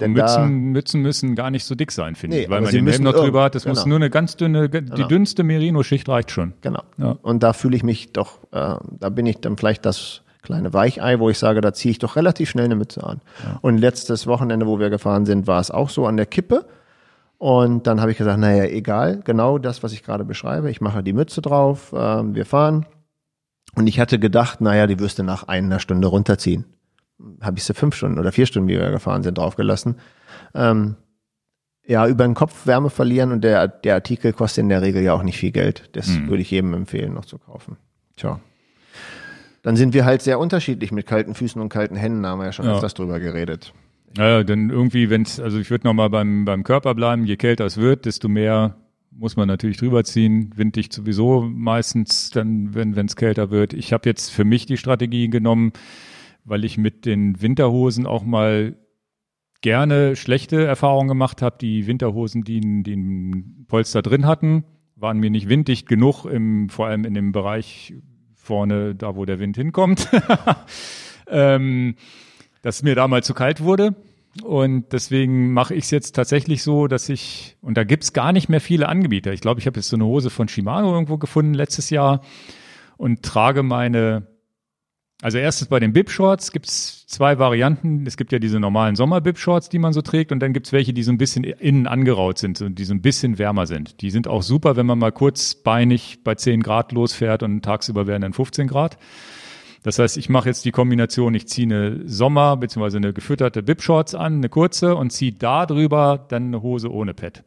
[0.02, 2.70] denn Mützen, da, Mützen müssen gar nicht so dick sein, finde Nee, ich, weil man
[2.72, 3.56] sie den Helm noch drüber hat.
[3.56, 3.90] Das muss genau.
[3.90, 5.07] nur eine ganz dünne, die Genau.
[5.07, 6.53] dünnste Merino-Schicht reicht schon.
[6.62, 6.82] Genau.
[6.98, 7.16] Ja.
[7.22, 11.20] Und da fühle ich mich doch, äh, da bin ich dann vielleicht das kleine Weichei,
[11.20, 13.20] wo ich sage, da ziehe ich doch relativ schnell eine Mütze an.
[13.62, 16.66] Und letztes Wochenende, wo wir gefahren sind, war es auch so an der Kippe.
[17.38, 20.72] Und dann habe ich gesagt, naja, egal, genau das, was ich gerade beschreibe.
[20.72, 22.86] Ich mache die Mütze drauf, ähm, wir fahren.
[23.76, 26.64] Und ich hatte gedacht, naja, die wirst du nach einer Stunde runterziehen.
[27.42, 29.96] Habe ich sie fünf Stunden oder vier Stunden, wie wir gefahren sind, draufgelassen.
[30.54, 30.96] Ähm,
[31.86, 35.14] ja, über den Kopf Wärme verlieren und der, der Artikel kostet in der Regel ja
[35.14, 35.90] auch nicht viel Geld.
[35.94, 36.30] Das Mhm.
[36.30, 37.78] würde ich jedem empfehlen, noch zu kaufen.
[38.16, 38.40] Tja.
[39.66, 42.46] Dann sind wir halt sehr unterschiedlich mit kalten Füßen und kalten Händen, da haben wir
[42.46, 42.74] ja schon Ja.
[42.74, 43.74] öfters drüber geredet.
[44.16, 47.78] Ja, dann irgendwie, wenn's, also ich würde nochmal beim, beim Körper bleiben, je kälter es
[47.78, 48.76] wird, desto mehr
[49.10, 50.52] muss man natürlich drüber ziehen.
[50.56, 53.74] Winddicht sowieso meistens, dann, wenn es kälter wird.
[53.74, 55.74] Ich habe jetzt für mich die Strategie genommen,
[56.44, 58.76] weil ich mit den Winterhosen auch mal
[59.62, 61.58] gerne schlechte Erfahrungen gemacht habe.
[61.60, 64.64] Die Winterhosen, die, die ein Polster drin hatten,
[64.96, 67.96] waren mir nicht winddicht genug, im, vor allem in dem Bereich
[68.46, 70.08] vorne, da wo der Wind hinkommt.
[71.28, 71.96] ähm,
[72.62, 73.96] dass mir da mal zu kalt wurde.
[74.44, 78.50] Und deswegen mache ich es jetzt tatsächlich so, dass ich, und da gibt's gar nicht
[78.50, 79.32] mehr viele Anbieter.
[79.32, 82.22] Ich glaube, ich habe jetzt so eine Hose von Shimano irgendwo gefunden letztes Jahr
[82.98, 84.28] und trage meine,
[85.22, 88.06] also erstens bei den Bib-Shorts gibt's zwei Varianten.
[88.06, 91.04] Es gibt ja diese normalen Sommer-Bib-Shorts, die man so trägt, und dann gibt's welche, die
[91.04, 94.02] so ein bisschen innen angeraut sind und die so ein bisschen wärmer sind.
[94.02, 98.22] Die sind auch super, wenn man mal kurzbeinig bei 10 Grad losfährt und tagsüber wären
[98.22, 98.98] dann 15 Grad.
[99.84, 102.98] Das heißt, ich mache jetzt die Kombination, ich ziehe eine Sommer- bzw.
[102.98, 107.44] eine gefütterte Bib-Shorts an, eine kurze, und ziehe da drüber dann eine Hose ohne Pad.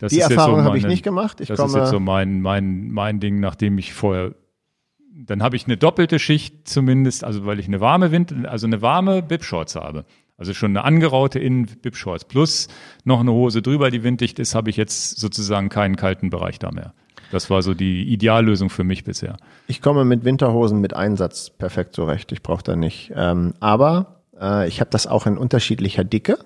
[0.00, 1.40] Das Die Erfahrung so habe ich nicht gemacht.
[1.40, 4.34] Ich das komme, ist jetzt so mein, mein, mein Ding, nachdem ich vorher,
[5.26, 8.82] dann habe ich eine doppelte Schicht zumindest, also weil ich eine warme Wind, also eine
[8.82, 10.04] warme Bib-Shorts habe.
[10.36, 12.68] Also schon eine angeraute Innen-Bib-Shorts plus
[13.04, 16.70] noch eine Hose drüber, die winddicht ist, habe ich jetzt sozusagen keinen kalten Bereich da
[16.70, 16.94] mehr.
[17.32, 19.36] Das war so die Ideallösung für mich bisher.
[19.66, 22.30] ich komme mit Winterhosen mit Einsatz perfekt zurecht.
[22.32, 23.12] Ich brauche da nicht.
[23.14, 26.38] Ähm, aber äh, ich habe das auch in unterschiedlicher Dicke,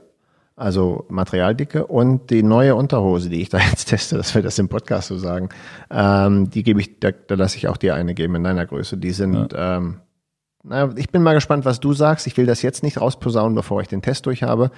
[0.57, 4.69] also Materialdicke und die neue Unterhose, die ich da jetzt teste, dass wir das im
[4.69, 5.49] Podcast so sagen,
[5.91, 8.97] ähm, die gebe ich, da, da lasse ich auch dir eine geben in deiner Größe.
[8.97, 10.01] Die sind, ähm,
[10.63, 12.27] na, ich bin mal gespannt, was du sagst.
[12.27, 14.71] Ich will das jetzt nicht rausposaunen, bevor ich den Test durch habe.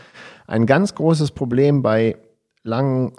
[0.47, 2.17] Ein ganz großes Problem bei
[2.63, 3.13] langen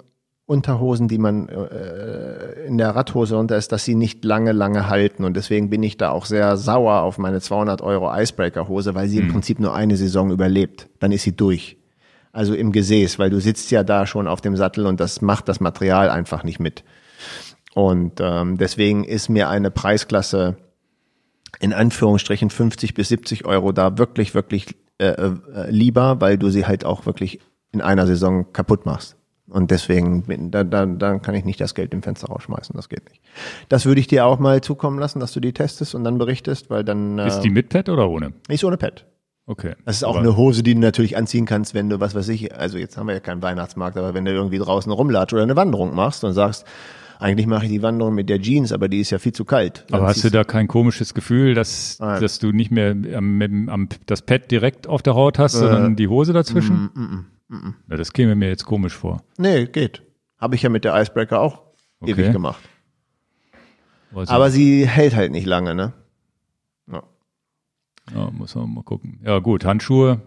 [0.46, 5.24] Unterhosen, die man äh, in der Radhose unter ist, dass sie nicht lange, lange halten.
[5.24, 9.18] Und deswegen bin ich da auch sehr sauer auf meine 200 Euro Icebreaker-Hose, weil sie
[9.18, 10.88] im Prinzip nur eine Saison überlebt.
[11.00, 11.76] Dann ist sie durch.
[12.36, 15.48] Also im Gesäß, weil du sitzt ja da schon auf dem Sattel und das macht
[15.48, 16.84] das Material einfach nicht mit.
[17.74, 20.56] Und ähm, deswegen ist mir eine Preisklasse
[21.60, 26.66] in Anführungsstrichen 50 bis 70 Euro da wirklich, wirklich äh, äh, lieber, weil du sie
[26.66, 27.40] halt auch wirklich
[27.72, 29.16] in einer Saison kaputt machst.
[29.48, 33.08] Und deswegen, da, da, da kann ich nicht das Geld im Fenster rausschmeißen, das geht
[33.08, 33.22] nicht.
[33.70, 36.68] Das würde ich dir auch mal zukommen lassen, dass du die testest und dann berichtest,
[36.68, 38.32] weil dann äh, Ist die mit Pad oder ohne?
[38.48, 39.06] ist ohne Pad.
[39.46, 39.74] Okay.
[39.84, 42.28] Das ist auch Aber- eine Hose, die du natürlich anziehen kannst, wenn du, was weiß
[42.30, 45.42] ich, also jetzt haben wir ja keinen Weihnachtsmarkt, aber wenn du irgendwie draußen rumlatscht oder
[45.44, 46.64] eine Wanderung machst und sagst,
[47.18, 49.84] eigentlich mache ich die Wanderung mit der Jeans, aber die ist ja viel zu kalt.
[49.88, 52.20] Dann Aber hast du da kein komisches Gefühl, dass, Nein.
[52.20, 56.08] dass du nicht mehr am, am, das Pad direkt auf der Haut hast, sondern die
[56.08, 56.90] Hose dazwischen?
[57.48, 59.22] Mm, Ja, das käme mir jetzt komisch vor.
[59.38, 60.02] Nee, geht.
[60.38, 61.62] Habe ich ja mit der Icebreaker auch
[62.00, 62.10] Okay.
[62.12, 62.60] ewig gemacht.
[64.14, 65.92] Also, Aber sie hält halt nicht lange, ne?
[68.14, 68.30] Ja.
[68.30, 69.20] muss man mal gucken.
[69.24, 70.20] Ja, gut, Handschuhe,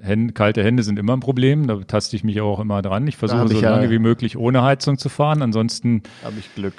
[0.00, 1.66] Hände, kalte Hände sind immer ein Problem.
[1.66, 3.06] Da taste ich mich auch immer dran.
[3.06, 5.42] Ich versuche so ich ja- lange wie möglich ohne Heizung zu fahren.
[5.42, 6.74] Ansonsten Habe ich Glück.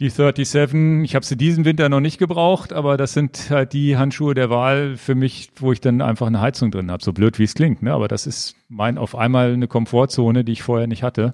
[0.00, 3.96] Die 37, ich habe sie diesen Winter noch nicht gebraucht, aber das sind halt die
[3.98, 7.04] Handschuhe der Wahl für mich, wo ich dann einfach eine Heizung drin habe.
[7.04, 7.92] So blöd wie es klingt, ne?
[7.92, 11.32] Aber das ist mein auf einmal eine Komfortzone, die ich vorher nicht hatte.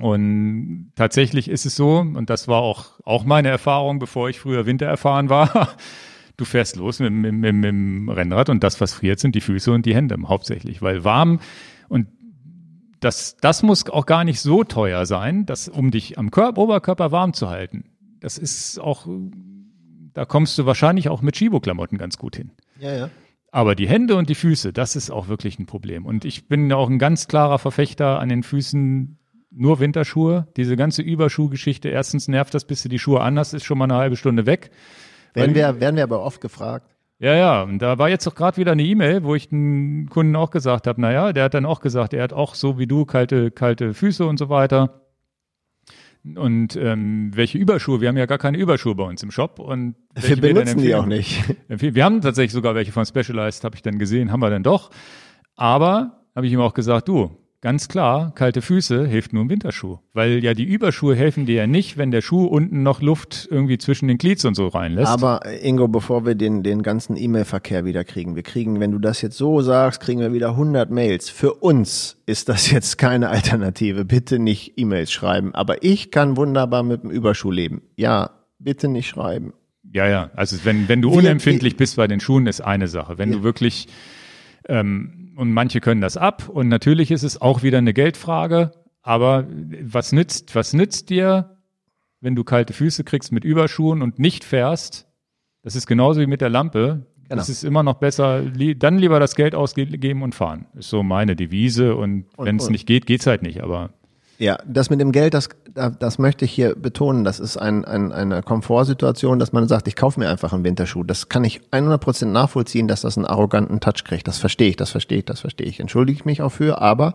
[0.00, 4.66] Und tatsächlich ist es so, und das war auch, auch meine Erfahrung, bevor ich früher
[4.66, 5.76] Winter erfahren war.
[6.36, 9.40] Du fährst los mit, mit, mit, mit dem Rennrad und das, was friert, sind die
[9.40, 11.40] Füße und die Hände hauptsächlich, weil warm
[11.88, 12.08] und
[13.00, 17.12] das, das muss auch gar nicht so teuer sein, dass, um dich am Körper, Oberkörper
[17.12, 17.84] warm zu halten.
[18.20, 19.06] Das ist auch,
[20.14, 22.52] da kommst du wahrscheinlich auch mit Schibo-Klamotten ganz gut hin.
[22.80, 23.10] Ja, ja.
[23.52, 26.04] Aber die Hände und die Füße, das ist auch wirklich ein Problem.
[26.04, 29.18] Und ich bin auch ein ganz klarer Verfechter an den Füßen
[29.50, 30.48] nur Winterschuhe.
[30.56, 33.94] Diese ganze Überschuhgeschichte, erstens nervt das, bis du die Schuhe anhast, ist schon mal eine
[33.94, 34.70] halbe Stunde weg.
[35.36, 36.96] Werden wir, werden wir aber oft gefragt.
[37.18, 40.36] Ja, ja, und da war jetzt doch gerade wieder eine E-Mail, wo ich den Kunden
[40.36, 43.06] auch gesagt habe, naja, der hat dann auch gesagt, er hat auch so wie du
[43.06, 45.00] kalte, kalte Füße und so weiter.
[46.34, 48.00] Und ähm, welche Überschuhe?
[48.00, 49.60] Wir haben ja gar keine Überschuhe bei uns im Shop.
[49.60, 51.42] Und wir benutzen die auch nicht.
[51.68, 54.90] Wir haben tatsächlich sogar welche von Specialized, habe ich dann gesehen, haben wir dann doch.
[55.54, 57.30] Aber habe ich ihm auch gesagt, du,
[57.66, 61.66] Ganz klar, kalte Füße hilft nur im Winterschuh, weil ja die Überschuhe helfen dir ja
[61.66, 65.10] nicht, wenn der Schuh unten noch Luft irgendwie zwischen den Glieds und so reinlässt.
[65.10, 69.20] Aber Ingo, bevor wir den, den ganzen E-Mail-Verkehr wieder kriegen, wir kriegen, wenn du das
[69.20, 71.28] jetzt so sagst, kriegen wir wieder 100 Mails.
[71.28, 74.04] Für uns ist das jetzt keine Alternative.
[74.04, 75.52] Bitte nicht E-Mails schreiben.
[75.52, 77.82] Aber ich kann wunderbar mit dem Überschuh leben.
[77.96, 78.30] Ja,
[78.60, 79.54] bitte nicht schreiben.
[79.92, 80.30] Ja, ja.
[80.36, 83.18] Also wenn, wenn du unempfindlich bist bei den Schuhen, ist eine Sache.
[83.18, 83.38] Wenn ja.
[83.38, 83.88] du wirklich
[84.68, 86.48] ähm, und manche können das ab.
[86.48, 88.72] Und natürlich ist es auch wieder eine Geldfrage.
[89.02, 89.46] Aber
[89.82, 91.58] was nützt, was nützt dir,
[92.20, 95.06] wenn du kalte Füße kriegst mit Überschuhen und nicht fährst?
[95.62, 97.06] Das ist genauso wie mit der Lampe.
[97.28, 97.36] Genau.
[97.36, 98.42] Das ist immer noch besser,
[98.76, 100.66] dann lieber das Geld ausgeben und fahren.
[100.74, 101.96] Ist so meine Devise.
[101.96, 103.62] Und, und wenn es nicht geht, geht's halt nicht.
[103.62, 103.90] Aber
[104.38, 107.24] ja, das mit dem Geld, das, das möchte ich hier betonen.
[107.24, 111.04] Das ist ein, ein, eine Komfortsituation, dass man sagt, ich kaufe mir einfach einen Winterschuh.
[111.04, 114.28] Das kann ich 100% nachvollziehen, dass das einen arroganten Touch kriegt.
[114.28, 115.80] Das verstehe ich, das verstehe ich, das verstehe ich.
[115.80, 117.14] Entschuldige ich mich auch für, aber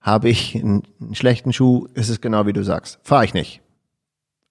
[0.00, 2.98] habe ich einen, einen schlechten Schuh, ist es genau wie du sagst.
[3.02, 3.60] Fahre ich nicht.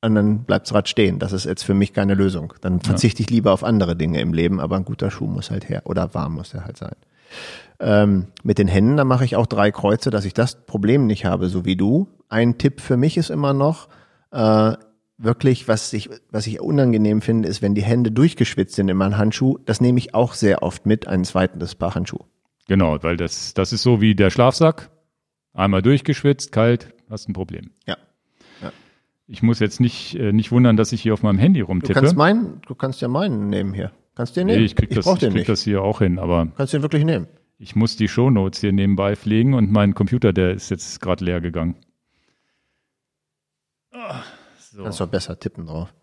[0.01, 1.19] Und dann bleibt's Rad stehen.
[1.19, 2.53] Das ist jetzt für mich keine Lösung.
[2.61, 5.67] Dann verzichte ich lieber auf andere Dinge im Leben, aber ein guter Schuh muss halt
[5.67, 5.81] her.
[5.85, 6.95] Oder warm muss er halt sein.
[7.79, 11.25] Ähm, mit den Händen, da mache ich auch drei Kreuze, dass ich das Problem nicht
[11.25, 12.07] habe, so wie du.
[12.29, 13.89] Ein Tipp für mich ist immer noch,
[14.31, 14.73] äh,
[15.17, 19.17] wirklich, was ich, was ich unangenehm finde, ist, wenn die Hände durchgeschwitzt sind in meinem
[19.17, 19.57] Handschuh.
[19.65, 22.19] Das nehme ich auch sehr oft mit, einen zweiten des Paar Handschuh.
[22.67, 24.89] Genau, weil das, das ist so wie der Schlafsack.
[25.53, 27.71] Einmal durchgeschwitzt, kalt, hast ein Problem.
[27.85, 27.97] Ja.
[28.61, 28.71] ja.
[29.27, 31.93] Ich muss jetzt nicht, äh, nicht wundern, dass ich hier auf meinem Handy rumtippe.
[31.93, 33.91] Du kannst meinen, du kannst ja meinen nehmen hier.
[34.15, 34.59] Kannst du den nehmen?
[34.59, 35.49] Nee, ich krieg, ich das, ich krieg nicht.
[35.49, 36.47] das hier auch hin, aber.
[36.57, 37.27] Kannst du den wirklich nehmen?
[37.57, 41.39] Ich muss die Shownotes hier nebenbei pflegen und mein Computer, der ist jetzt gerade leer
[41.39, 41.75] gegangen.
[43.93, 43.97] Oh,
[44.59, 44.83] so.
[44.83, 45.93] Kannst doch besser tippen drauf.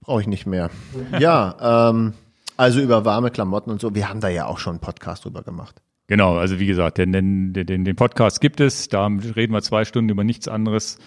[0.00, 0.70] Brauche ich nicht mehr.
[1.18, 2.12] ja, ähm,
[2.56, 3.94] also über warme Klamotten und so.
[3.94, 5.80] Wir haben da ja auch schon einen Podcast drüber gemacht.
[6.08, 8.88] Genau, also wie gesagt, den, den, den, den Podcast gibt es.
[8.88, 10.98] Da reden wir zwei Stunden über nichts anderes.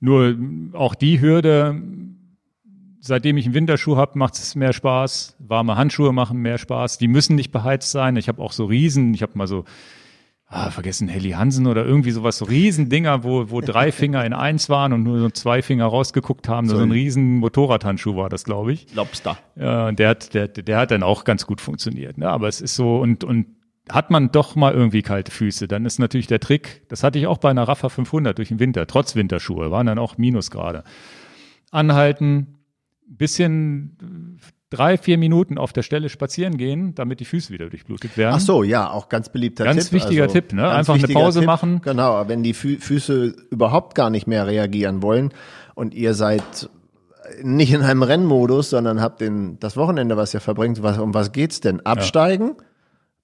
[0.00, 0.36] Nur
[0.72, 1.80] auch die Hürde,
[3.00, 5.36] seitdem ich einen Winterschuh habe, macht es mehr Spaß.
[5.38, 6.98] Warme Handschuhe machen mehr Spaß.
[6.98, 8.16] Die müssen nicht beheizt sein.
[8.16, 9.64] Ich habe auch so Riesen, ich habe mal so,
[10.46, 14.68] ah, vergessen, Helly Hansen oder irgendwie sowas, so Riesendinger, wo, wo drei Finger in eins
[14.68, 16.68] waren und nur so zwei Finger rausgeguckt haben.
[16.68, 18.94] So, so ein riesen Motorradhandschuh war das, glaube ich.
[18.94, 19.38] Lobster.
[19.56, 22.18] Ja, der hat, der, der hat dann auch ganz gut funktioniert.
[22.18, 22.28] Ne?
[22.28, 23.46] Aber es ist so, und, und
[23.90, 27.26] hat man doch mal irgendwie kalte Füße, dann ist natürlich der Trick, das hatte ich
[27.26, 30.84] auch bei einer Raffa 500 durch den Winter, trotz Winterschuhe, waren dann auch Minusgrade.
[31.70, 32.57] Anhalten,
[33.08, 34.38] bisschen
[34.70, 38.34] drei, vier Minuten auf der Stelle spazieren gehen, damit die Füße wieder durchblutet werden.
[38.36, 39.92] Ach so, ja, auch ganz beliebter ganz Tipp.
[39.92, 40.68] Ganz wichtiger also, Tipp, ne?
[40.68, 41.46] Einfach eine Pause Tipp.
[41.46, 41.80] machen.
[41.82, 45.32] Genau, wenn die Fü Füße überhaupt gar nicht mehr reagieren wollen
[45.74, 46.68] und ihr seid
[47.42, 51.32] nicht in einem Rennmodus, sondern habt den, das Wochenende, was ihr verbringt, was, um was
[51.32, 51.84] geht's denn?
[51.84, 52.54] Absteigen?
[52.58, 52.64] Ja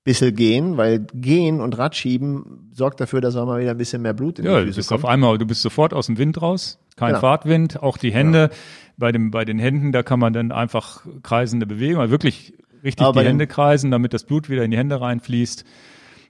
[0.05, 4.13] bisschen gehen, weil gehen und Radschieben sorgt dafür, dass auch mal wieder ein bisschen mehr
[4.13, 5.05] Blut in ja, die Füße du bist kommt.
[5.05, 7.21] auf einmal, du bist sofort aus dem Wind raus, kein genau.
[7.21, 8.51] Fahrtwind, auch die Hände.
[8.53, 8.59] Ja.
[8.97, 12.55] Bei dem, bei den Händen, da kann man dann einfach kreisende Bewegungen, also wirklich
[12.85, 15.65] richtig Aber die Hände kreisen, damit das Blut wieder in die Hände reinfließt.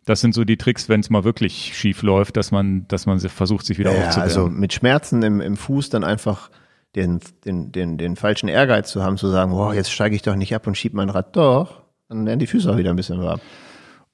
[0.06, 3.18] Das sind so die Tricks, wenn es mal wirklich schief läuft, dass man, dass man
[3.20, 4.22] versucht, sich wieder ja, aufzuwärmen.
[4.22, 6.50] Also mit Schmerzen im, im Fuß dann einfach
[6.94, 10.36] den, den, den, den falschen Ehrgeiz zu haben, zu sagen, boah, jetzt steige ich doch
[10.36, 13.20] nicht ab und schieb mein Rad doch, dann werden die Füße auch wieder ein bisschen
[13.20, 13.40] warm.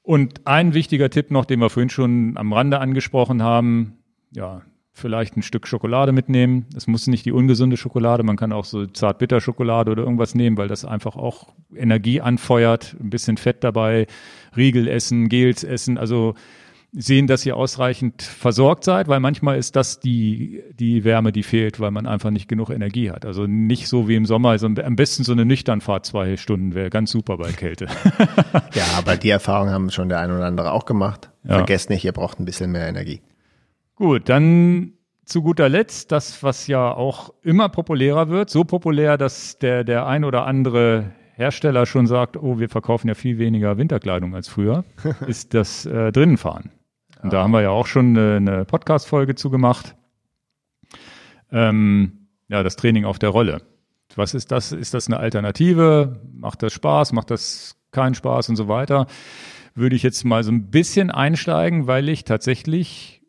[0.02, 3.98] Und ein wichtiger Tipp noch, den wir vorhin schon am Rande angesprochen haben,
[4.32, 4.62] ja,
[4.92, 6.66] vielleicht ein Stück Schokolade mitnehmen.
[6.76, 10.68] Es muss nicht die ungesunde Schokolade, man kann auch so Zartbitterschokolade oder irgendwas nehmen, weil
[10.68, 14.06] das einfach auch Energie anfeuert, ein bisschen Fett dabei,
[14.56, 16.34] Riegel essen, Gels essen, also
[16.92, 21.78] sehen, dass ihr ausreichend versorgt seid, weil manchmal ist das die, die Wärme, die fehlt,
[21.78, 23.24] weil man einfach nicht genug Energie hat.
[23.24, 26.90] Also nicht so wie im Sommer, also am besten so eine Nüchternfahrt zwei Stunden wäre
[26.90, 27.86] ganz super bei Kälte.
[28.74, 31.30] ja, aber die Erfahrung haben schon der ein oder andere auch gemacht.
[31.44, 31.56] Ja.
[31.56, 33.20] Vergesst nicht, ihr braucht ein bisschen mehr Energie.
[33.94, 34.94] Gut, dann
[35.24, 40.06] zu guter Letzt das, was ja auch immer populärer wird, so populär, dass der, der
[40.06, 44.84] ein oder andere Hersteller schon sagt, oh, wir verkaufen ja viel weniger Winterkleidung als früher,
[45.28, 46.70] ist das äh, Drinnenfahren.
[47.22, 49.94] Und da haben wir ja auch schon eine, eine Podcast-Folge zu gemacht.
[51.52, 53.62] Ähm, ja, das Training auf der Rolle.
[54.16, 54.72] Was ist das?
[54.72, 56.20] Ist das eine Alternative?
[56.32, 57.12] Macht das Spaß?
[57.12, 59.06] Macht das keinen Spaß und so weiter?
[59.74, 63.22] Würde ich jetzt mal so ein bisschen einsteigen, weil ich tatsächlich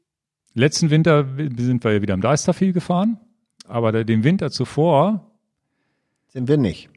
[0.54, 1.26] letzten Winter
[1.58, 3.20] sind wir ja wieder im Deister viel gefahren,
[3.68, 5.32] aber den Winter zuvor
[6.28, 6.90] sind wir nicht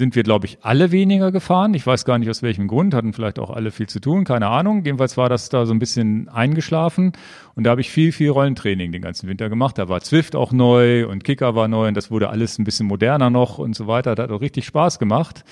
[0.00, 1.74] sind wir, glaube ich, alle weniger gefahren.
[1.74, 4.48] Ich weiß gar nicht aus welchem Grund, hatten vielleicht auch alle viel zu tun, keine
[4.48, 4.82] Ahnung.
[4.82, 7.12] Jedenfalls war das da so ein bisschen eingeschlafen
[7.54, 9.76] und da habe ich viel, viel Rollentraining den ganzen Winter gemacht.
[9.76, 12.86] Da war Zwift auch neu und Kicker war neu und das wurde alles ein bisschen
[12.86, 14.14] moderner noch und so weiter.
[14.14, 15.44] Das hat auch richtig Spaß gemacht.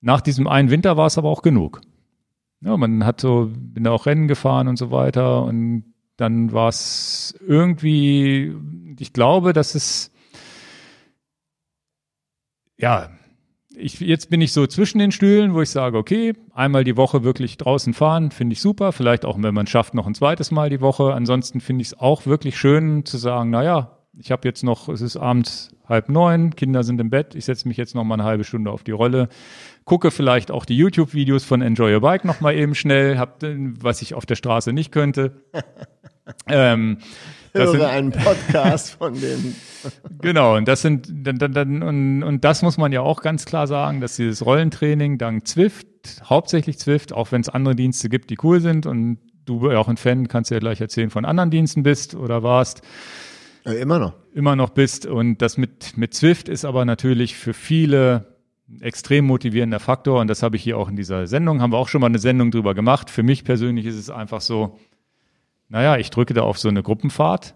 [0.00, 1.80] Nach diesem einen Winter war es aber auch genug.
[2.60, 6.68] Ja, man hat so, bin da auch Rennen gefahren und so weiter und dann war
[6.68, 8.52] es irgendwie,
[8.98, 10.10] ich glaube, dass es
[12.76, 13.10] ja,
[13.78, 17.24] ich, jetzt bin ich so zwischen den Stühlen, wo ich sage, okay, einmal die Woche
[17.24, 18.92] wirklich draußen fahren, finde ich super.
[18.92, 21.14] Vielleicht auch, wenn man schafft, noch ein zweites Mal die Woche.
[21.14, 25.00] Ansonsten finde ich es auch wirklich schön zu sagen, naja, ich habe jetzt noch, es
[25.00, 28.24] ist abends halb neun, Kinder sind im Bett, ich setze mich jetzt noch mal eine
[28.24, 29.28] halbe Stunde auf die Rolle,
[29.84, 34.02] gucke vielleicht auch die YouTube-Videos von Enjoy Your Bike noch mal eben schnell, hab, was
[34.02, 35.44] ich auf der Straße nicht könnte.
[36.48, 36.98] ähm,
[37.54, 39.54] höre sind, einen Podcast von dem.
[40.20, 43.44] genau, und das sind dann, dann, dann und, und das muss man ja auch ganz
[43.44, 45.86] klar sagen, dass dieses Rollentraining dank Zwift,
[46.24, 49.96] hauptsächlich Zwift, auch wenn es andere Dienste gibt, die cool sind und du auch ein
[49.96, 52.82] Fan, kannst du ja gleich erzählen, von anderen Diensten bist oder warst.
[53.64, 54.14] Ja, immer noch.
[54.34, 55.06] Immer noch bist.
[55.06, 58.38] Und das mit, mit Zwift ist aber natürlich für viele
[58.68, 60.20] ein extrem motivierender Faktor.
[60.20, 62.18] Und das habe ich hier auch in dieser Sendung, haben wir auch schon mal eine
[62.18, 63.10] Sendung drüber gemacht.
[63.10, 64.78] Für mich persönlich ist es einfach so,
[65.68, 67.54] naja, ich drücke da auf so eine Gruppenfahrt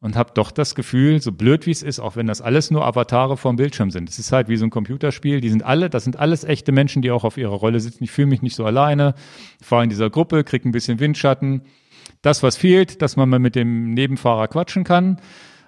[0.00, 2.86] und habe doch das Gefühl, so blöd wie es ist, auch wenn das alles nur
[2.86, 4.08] Avatare vom Bildschirm sind.
[4.08, 5.40] Es ist halt wie so ein Computerspiel.
[5.40, 8.04] Die sind alle, das sind alles echte Menschen, die auch auf ihrer Rolle sitzen.
[8.04, 9.14] Ich fühle mich nicht so alleine,
[9.60, 11.62] fahre in dieser Gruppe, kriege ein bisschen Windschatten.
[12.22, 15.20] Das, was fehlt, dass man mal mit dem Nebenfahrer quatschen kann.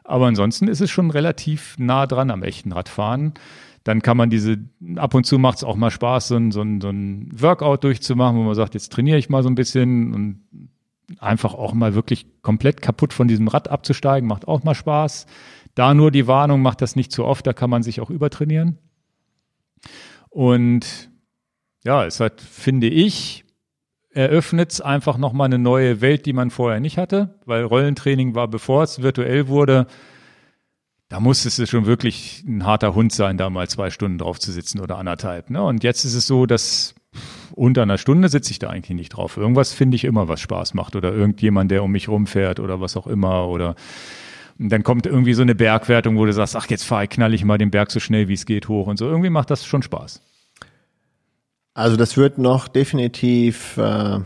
[0.04, 3.34] Aber ansonsten ist es schon relativ nah dran am echten Radfahren.
[3.82, 4.58] Dann kann man diese,
[4.96, 7.82] ab und zu macht es auch mal Spaß, so ein, so, ein, so ein Workout
[7.82, 10.42] durchzumachen, wo man sagt, jetzt trainiere ich mal so ein bisschen und
[11.18, 15.26] einfach auch mal wirklich komplett kaputt von diesem Rad abzusteigen, macht auch mal Spaß.
[15.74, 18.78] Da nur die Warnung, macht das nicht zu oft, da kann man sich auch übertrainieren.
[20.28, 21.10] Und
[21.84, 23.44] ja, es hat, finde ich,
[24.10, 28.48] eröffnet es einfach nochmal eine neue Welt, die man vorher nicht hatte, weil Rollentraining war,
[28.48, 29.86] bevor es virtuell wurde,
[31.08, 34.52] da musste es schon wirklich ein harter Hund sein, da mal zwei Stunden drauf zu
[34.52, 35.50] sitzen oder anderthalb.
[35.50, 35.62] Ne?
[35.62, 36.94] Und jetzt ist es so, dass
[37.52, 39.36] unter einer Stunde sitze ich da eigentlich nicht drauf.
[39.36, 42.96] Irgendwas finde ich immer, was Spaß macht oder irgendjemand, der um mich rumfährt oder was
[42.96, 43.74] auch immer oder
[44.58, 47.32] und dann kommt irgendwie so eine Bergwertung, wo du sagst, ach, jetzt fahre ich, knall
[47.32, 49.06] ich mal den Berg so schnell wie es geht hoch und so.
[49.06, 50.20] Irgendwie macht das schon Spaß.
[51.72, 54.18] Also das wird noch definitiv äh,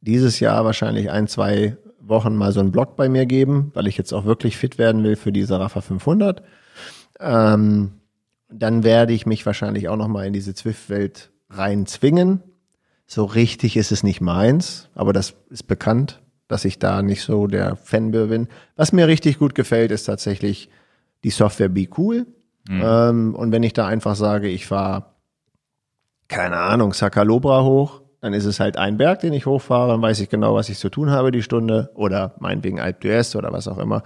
[0.00, 3.98] dieses Jahr wahrscheinlich ein, zwei Wochen mal so einen Blog bei mir geben, weil ich
[3.98, 6.42] jetzt auch wirklich fit werden will für diese Rafa 500.
[7.20, 7.92] Ähm,
[8.48, 12.42] dann werde ich mich wahrscheinlich auch noch mal in diese Zwift-Welt reinzwingen.
[13.06, 17.46] So richtig ist es nicht meins, aber das ist bekannt, dass ich da nicht so
[17.46, 18.48] der Fan bin.
[18.74, 20.68] Was mir richtig gut gefällt, ist tatsächlich
[21.24, 22.26] die Software Be Cool.
[22.68, 22.82] Mhm.
[22.84, 25.06] Ähm, und wenn ich da einfach sage, ich fahre,
[26.28, 30.18] keine Ahnung, Sakalobra hoch, dann ist es halt ein Berg, den ich hochfahre, dann weiß
[30.20, 33.68] ich genau, was ich zu tun habe die Stunde oder meinetwegen Alp d'Huez oder was
[33.68, 34.02] auch immer.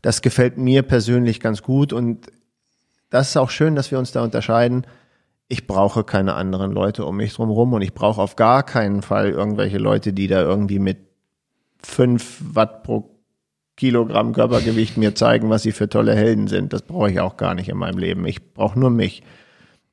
[0.00, 2.28] Das gefällt mir persönlich ganz gut und
[3.10, 4.86] das ist auch schön, dass wir uns da unterscheiden
[5.48, 9.30] ich brauche keine anderen Leute um mich drumherum und ich brauche auf gar keinen Fall
[9.30, 10.98] irgendwelche Leute, die da irgendwie mit
[11.82, 13.14] fünf Watt pro
[13.76, 16.72] Kilogramm Körpergewicht mir zeigen, was sie für tolle Helden sind.
[16.72, 18.26] Das brauche ich auch gar nicht in meinem Leben.
[18.26, 19.22] Ich brauche nur mich.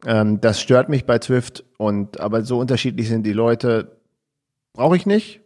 [0.06, 4.02] Ähm, das stört mich bei Zwift und aber so unterschiedlich sind die Leute,
[4.74, 5.42] brauche ich nicht.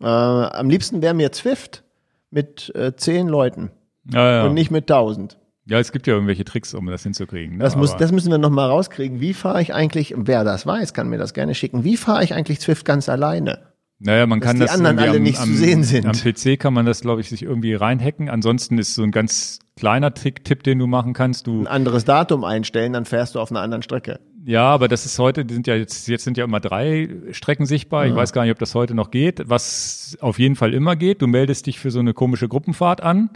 [0.00, 1.84] Äh, am liebsten wäre mir Zwift
[2.30, 3.70] mit äh, zehn Leuten
[4.10, 4.46] ja, ja.
[4.46, 5.38] und nicht mit tausend.
[5.64, 7.58] Ja, es gibt ja irgendwelche Tricks, um das hinzukriegen.
[7.58, 7.64] Ne?
[7.64, 9.20] Das, muss, das müssen wir noch mal rauskriegen.
[9.20, 11.84] Wie fahre ich eigentlich, wer das weiß, kann mir das gerne schicken.
[11.84, 13.60] Wie fahre ich eigentlich Zwift ganz alleine?
[14.00, 16.06] Naja, man kann die das anderen alle am, nicht am, zu sehen sind.
[16.06, 18.28] Am PC kann man das, glaube ich, sich irgendwie reinhacken.
[18.28, 21.46] Ansonsten ist so ein ganz kleiner Trick, Tipp, den du machen kannst.
[21.46, 24.18] Du ein anderes Datum einstellen, dann fährst du auf einer anderen Strecke.
[24.44, 27.64] Ja, aber das ist heute, die sind ja jetzt, jetzt sind ja immer drei Strecken
[27.64, 28.06] sichtbar.
[28.06, 29.48] Ich weiß gar nicht, ob das heute noch geht.
[29.48, 33.30] Was auf jeden Fall immer geht, du meldest dich für so eine komische Gruppenfahrt an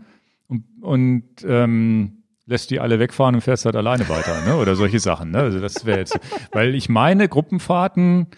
[0.49, 2.16] und, und ähm,
[2.47, 4.57] lässt die alle wegfahren und fährst halt alleine weiter, ne?
[4.57, 5.39] Oder solche Sachen, ne?
[5.39, 6.19] Also das wäre jetzt,
[6.53, 8.29] weil ich meine, Gruppenfahrten,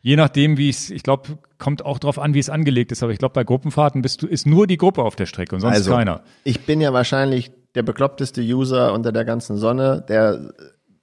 [0.00, 3.10] je nachdem, wie es, ich glaube, kommt auch drauf an, wie es angelegt ist, aber
[3.12, 5.74] ich glaube, bei Gruppenfahrten bist du, ist nur die Gruppe auf der Strecke und sonst
[5.74, 6.22] Also, keiner.
[6.44, 10.52] Ich bin ja wahrscheinlich der bekloppteste User unter der ganzen Sonne, der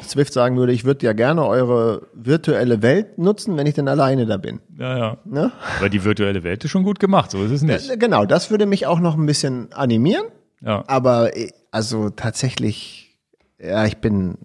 [0.02, 4.26] Swift sagen würde, ich würde ja gerne eure virtuelle Welt nutzen, wenn ich denn alleine
[4.26, 4.60] da bin.
[4.78, 5.18] Ja, ja.
[5.26, 5.52] Ne?
[5.78, 7.98] Aber die virtuelle Welt ist schon gut gemacht, so ist es nicht.
[8.00, 10.26] Genau, das würde mich auch noch ein bisschen animieren,
[10.62, 10.84] Ja.
[10.88, 13.18] aber äh, also tatsächlich,
[13.60, 14.38] ja, ich bin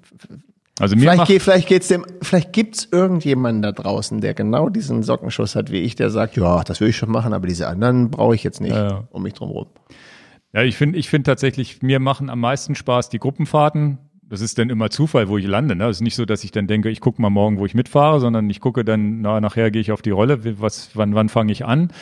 [0.80, 5.04] Also mir Vielleicht, geht, vielleicht geht's dem, vielleicht gibt's irgendjemanden da draußen, der genau diesen
[5.04, 8.10] Sockenschuss hat wie ich, der sagt, ja, das will ich schon machen, aber diese anderen
[8.10, 9.08] brauche ich jetzt nicht Ja, ja.
[9.10, 9.66] um mich drum rum.
[10.52, 13.98] Ja, ich finde ich finde tatsächlich, mir machen am meisten Spaß die Gruppenfahrten.
[14.22, 15.76] Das ist dann immer Zufall, wo ich lande.
[15.76, 15.84] Ne?
[15.88, 18.18] Es ist nicht so, dass ich dann denke, ich gucke mal morgen, wo ich mitfahre,
[18.18, 21.52] sondern ich gucke dann, na, nachher gehe ich auf die Rolle, was, wann, wann fange
[21.52, 21.92] ich an?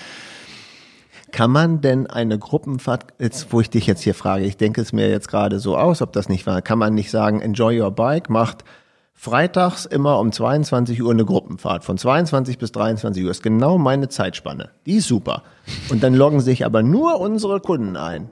[1.30, 4.92] Kann man denn eine Gruppenfahrt, jetzt, wo ich dich jetzt hier frage, ich denke es
[4.92, 7.90] mir jetzt gerade so aus, ob das nicht war, kann man nicht sagen, enjoy your
[7.90, 8.64] bike, macht
[9.12, 11.84] freitags immer um 22 Uhr eine Gruppenfahrt.
[11.84, 14.70] Von 22 bis 23 Uhr ist genau meine Zeitspanne.
[14.86, 15.42] Die ist super.
[15.90, 18.30] Und dann loggen sich aber nur unsere Kunden ein.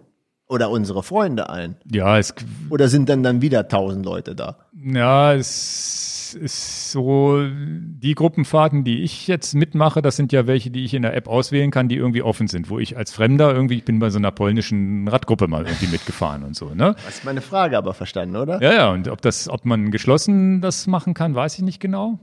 [0.48, 1.74] Oder unsere Freunde ein.
[1.90, 2.32] Ja, es,
[2.70, 4.58] Oder sind dann dann wieder 1000 Leute da?
[4.80, 10.84] ja, es ist so, die Gruppenfahrten, die ich jetzt mitmache, das sind ja welche, die
[10.84, 13.78] ich in der App auswählen kann, die irgendwie offen sind, wo ich als Fremder irgendwie,
[13.78, 16.94] ich bin bei so einer polnischen Radgruppe mal irgendwie mitgefahren und so, ne?
[17.06, 18.62] Hast meine Frage aber verstanden, oder?
[18.62, 22.18] Ja, ja, und ob das, ob man geschlossen das machen kann, weiß ich nicht genau.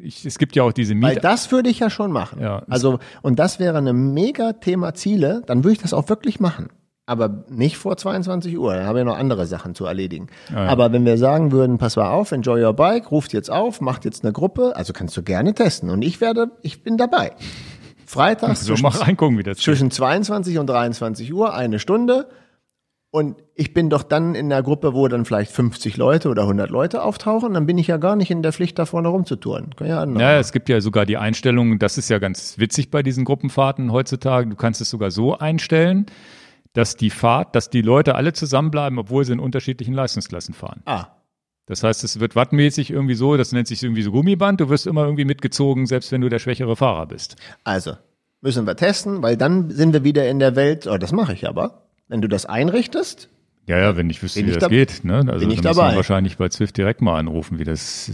[0.00, 2.40] Ich, es gibt ja auch diese Weil Miet das würde ich ja schon machen.
[2.40, 2.62] Ja.
[2.68, 6.68] Also, und das wäre eine mega Thema Ziele, dann würde ich das auch wirklich machen.
[7.08, 10.26] Aber nicht vor 22 Uhr, dann haben wir noch andere Sachen zu erledigen.
[10.52, 10.66] ja.
[10.66, 14.04] Aber wenn wir sagen würden, pass mal auf, enjoy your bike, ruft jetzt auf, macht
[14.04, 15.88] jetzt eine Gruppe, also kannst du gerne testen.
[15.88, 17.32] Und ich werde, ich bin dabei.
[18.04, 22.28] Freitags so zwischen, reingucken, wie das zwischen 22 und 23 Uhr, eine Stunde.
[23.10, 26.68] Und ich bin doch dann in der Gruppe, wo dann vielleicht 50 Leute oder 100
[26.68, 29.70] Leute auftauchen, dann bin ich ja gar nicht in der Pflicht, da vorne rumzutouren.
[29.80, 30.04] Ja.
[30.04, 33.92] Ja, es gibt ja sogar die Einstellung, das ist ja ganz witzig bei diesen Gruppenfahrten
[33.92, 34.50] heutzutage.
[34.50, 36.04] Du kannst es sogar so einstellen,
[36.74, 40.82] dass die Fahrt, dass die Leute alle zusammenbleiben, obwohl sie in unterschiedlichen Leistungsklassen fahren.
[40.86, 41.06] Ah,
[41.66, 44.86] Das heißt, es wird wattmäßig irgendwie so, das nennt sich irgendwie so Gummiband, du wirst
[44.86, 47.36] immer irgendwie mitgezogen, selbst wenn du der schwächere Fahrer bist.
[47.64, 47.92] Also,
[48.40, 51.48] müssen wir testen, weil dann sind wir wieder in der Welt, oh, das mache ich
[51.48, 51.82] aber.
[52.08, 53.28] Wenn du das einrichtest,
[53.66, 55.04] Ja, ja, wenn ich wüsste, wie ich das geht.
[55.04, 55.16] Ne?
[55.16, 55.96] Also bin ich dann müssen wir dabei.
[55.96, 58.12] wahrscheinlich bei Zwift direkt mal anrufen, wie das.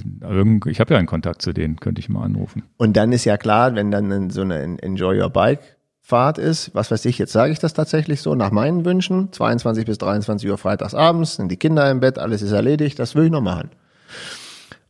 [0.66, 2.64] Ich habe ja einen Kontakt zu denen, könnte ich mal anrufen.
[2.76, 5.60] und dann ist ja klar, wenn dann so eine Enjoy Your Bike
[6.06, 9.86] Fahrt ist, was weiß ich, jetzt sage ich das tatsächlich so, nach meinen Wünschen, 22
[9.86, 13.24] bis 23 Uhr freitags abends, sind die Kinder im Bett, alles ist erledigt, das will
[13.24, 13.70] ich noch machen.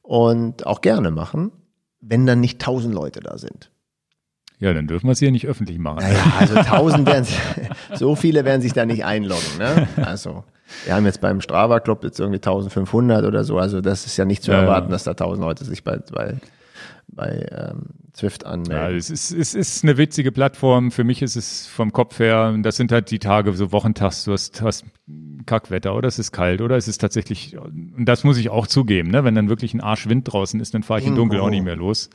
[0.03, 1.53] Und auch gerne machen,
[2.01, 3.71] wenn dann nicht tausend Leute da sind.
[4.59, 5.99] Ja, dann dürfen wir es hier nicht öffentlich machen.
[6.01, 7.27] Naja, also tausend werden,
[7.95, 9.87] so viele werden sich da nicht einloggen, ne?
[10.05, 10.43] Also,
[10.85, 14.25] wir haben jetzt beim Strava Club jetzt irgendwie 1500 oder so, also das ist ja
[14.25, 14.63] nicht zu Ja, ja.
[14.65, 16.39] erwarten, dass da tausend Leute sich bei, bei,
[17.09, 18.97] bei ähm, Zwift Ja, anmelden.
[18.99, 20.91] es ist, es ist eine witzige Plattform.
[20.91, 24.33] Für mich ist es vom Kopf her, das sind halt die Tage, so Wochentags, du
[24.33, 24.85] hast, hast
[25.47, 29.11] Kackwetter oder es ist kalt oder es ist tatsächlich, und das muss ich auch zugeben,
[29.11, 29.25] ne?
[29.25, 31.77] wenn dann wirklich ein Arschwind draußen ist, dann fahre ich im Dunkeln auch nicht mehr
[31.77, 32.11] los.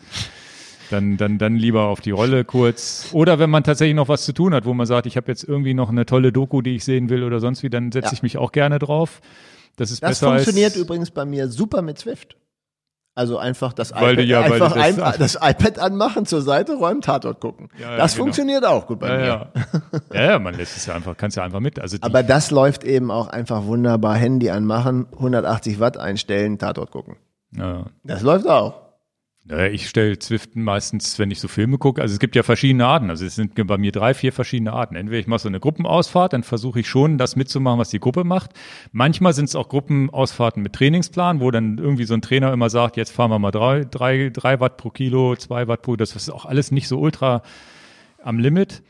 [0.90, 3.10] Dann, dann, dann lieber auf die Rolle kurz.
[3.14, 5.44] Oder wenn man tatsächlich noch was zu tun hat, wo man sagt, ich habe jetzt
[5.44, 8.14] irgendwie noch eine tolle Doku, die ich sehen will oder sonst wie, dann setze Ja.
[8.14, 9.22] ich mich auch gerne drauf.
[9.76, 12.38] Das ist Das besser funktioniert als, übrigens bei mir super mit Zwift.
[13.20, 16.76] Also einfach das, Weil iPad, ja- einfach du das- ein, das iPad anmachen, zur Seite
[16.76, 17.68] räumen, Tatort gucken.
[17.78, 18.24] Ja, ja, das genau.
[18.24, 19.48] funktioniert auch gut bei mir.
[20.14, 20.40] ja.
[20.40, 21.82] man lässt es ja einfach, kannst ja einfach mit.
[21.82, 24.16] Also Aber das läuft eben auch einfach wunderbar.
[24.16, 27.18] Handy anmachen, 180 Watt einstellen, Tatort gucken.
[27.58, 27.88] ja.
[28.06, 28.89] Das läuft auch.
[29.50, 32.86] Ja, ich stelle Zwift meistens, wenn ich so Filme gucke, also es gibt ja verschiedene
[32.86, 33.10] Arten.
[33.10, 34.96] Also es sind bei mir drei, vier verschiedene Arten.
[34.96, 38.24] Entweder ich mache so eine Gruppenausfahrt, dann versuche ich schon, das mitzumachen, was die Gruppe
[38.24, 38.52] macht.
[38.92, 42.96] Manchmal sind es auch Gruppenausfahrten mit Trainingsplan, wo dann irgendwie so ein Trainer immer sagt,
[42.96, 46.30] jetzt fahren wir mal drei, drei, drei Watt pro Kilo, zwei Watt pro, das ist
[46.30, 47.42] auch alles nicht so ultra
[48.24, 48.84] am Limit.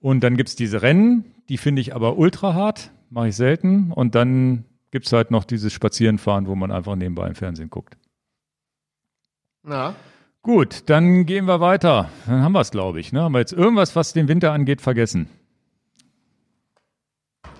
[0.00, 3.90] Und dann gibt's diese Rennen, die finde ich aber ultra hart, mache ich selten.
[3.90, 7.96] Und dann gibt's halt noch dieses Spazierenfahren, wo man einfach nebenbei im Fernsehen guckt.
[9.68, 9.94] Ja.
[10.42, 12.08] Gut, dann gehen wir weiter.
[12.26, 13.12] Dann haben wir es, glaube ich.
[13.12, 13.22] Ne?
[13.22, 15.28] Haben wir jetzt irgendwas, was den Winter angeht, vergessen?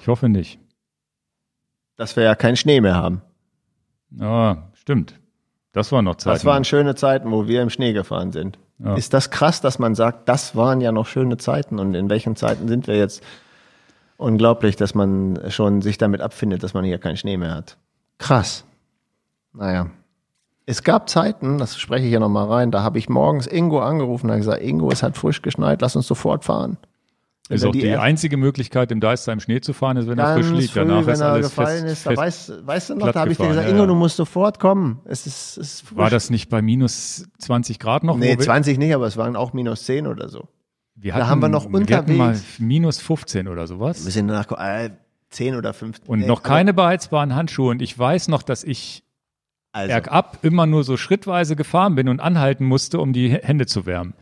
[0.00, 0.58] Ich hoffe nicht.
[1.97, 3.22] Dass wir ja keinen Schnee mehr haben.
[4.10, 5.20] Ja, stimmt.
[5.70, 6.34] Das war noch Zeit.
[6.34, 8.58] Das waren schöne Zeiten, wo wir im Schnee gefahren sind.
[8.78, 8.97] Ja.
[8.97, 12.34] Ist das krass, dass man sagt, das waren ja noch schöne Zeiten und in welchen
[12.34, 13.22] Zeiten sind wir jetzt?
[14.16, 17.76] Unglaublich, dass man schon sich damit abfindet, dass man hier keinen Schnee mehr hat.
[18.18, 18.64] Krass.
[19.52, 19.90] Naja.
[20.66, 24.31] Es gab Zeiten, das spreche ich ja nochmal rein, da habe ich morgens Ingo angerufen
[24.31, 26.78] und gesagt, Ingo, es hat frisch geschneit, lass uns sofort fahren.
[27.49, 30.34] Ist auch die, App- einzige Möglichkeit, im Deister im Schnee zu fahren, ist, wenn er
[30.34, 30.70] frisch liegt.
[30.73, 33.32] früh, Danach wenn ist er gefallen fest, ist, da weißt, weißt du noch, da habe
[33.32, 33.86] ich dir gesagt, ja, Ingo, ja.
[33.89, 35.00] du musst sofort kommen.
[35.05, 35.99] Es ist, es ist frisch.
[35.99, 38.16] War das nicht bei minus 20 Grad noch?
[38.16, 40.49] Nee, wo wir, 20 nicht, aber es waren auch minus 10 oder so.
[40.94, 44.05] wir da haben wir noch Wir hatten mal unterwegs- minus 15 oder sowas.
[44.05, 44.91] Wir sind danach, äh,
[45.31, 46.08] 10 oder 15.
[46.08, 47.70] Und nee, noch keine beheizbaren Handschuhe.
[47.73, 49.02] Und ich weiß noch, dass ich
[49.73, 53.86] Also, bergab immer nur so schrittweise gefahren bin und anhalten musste, um die Hände zu
[53.86, 54.15] wärmen.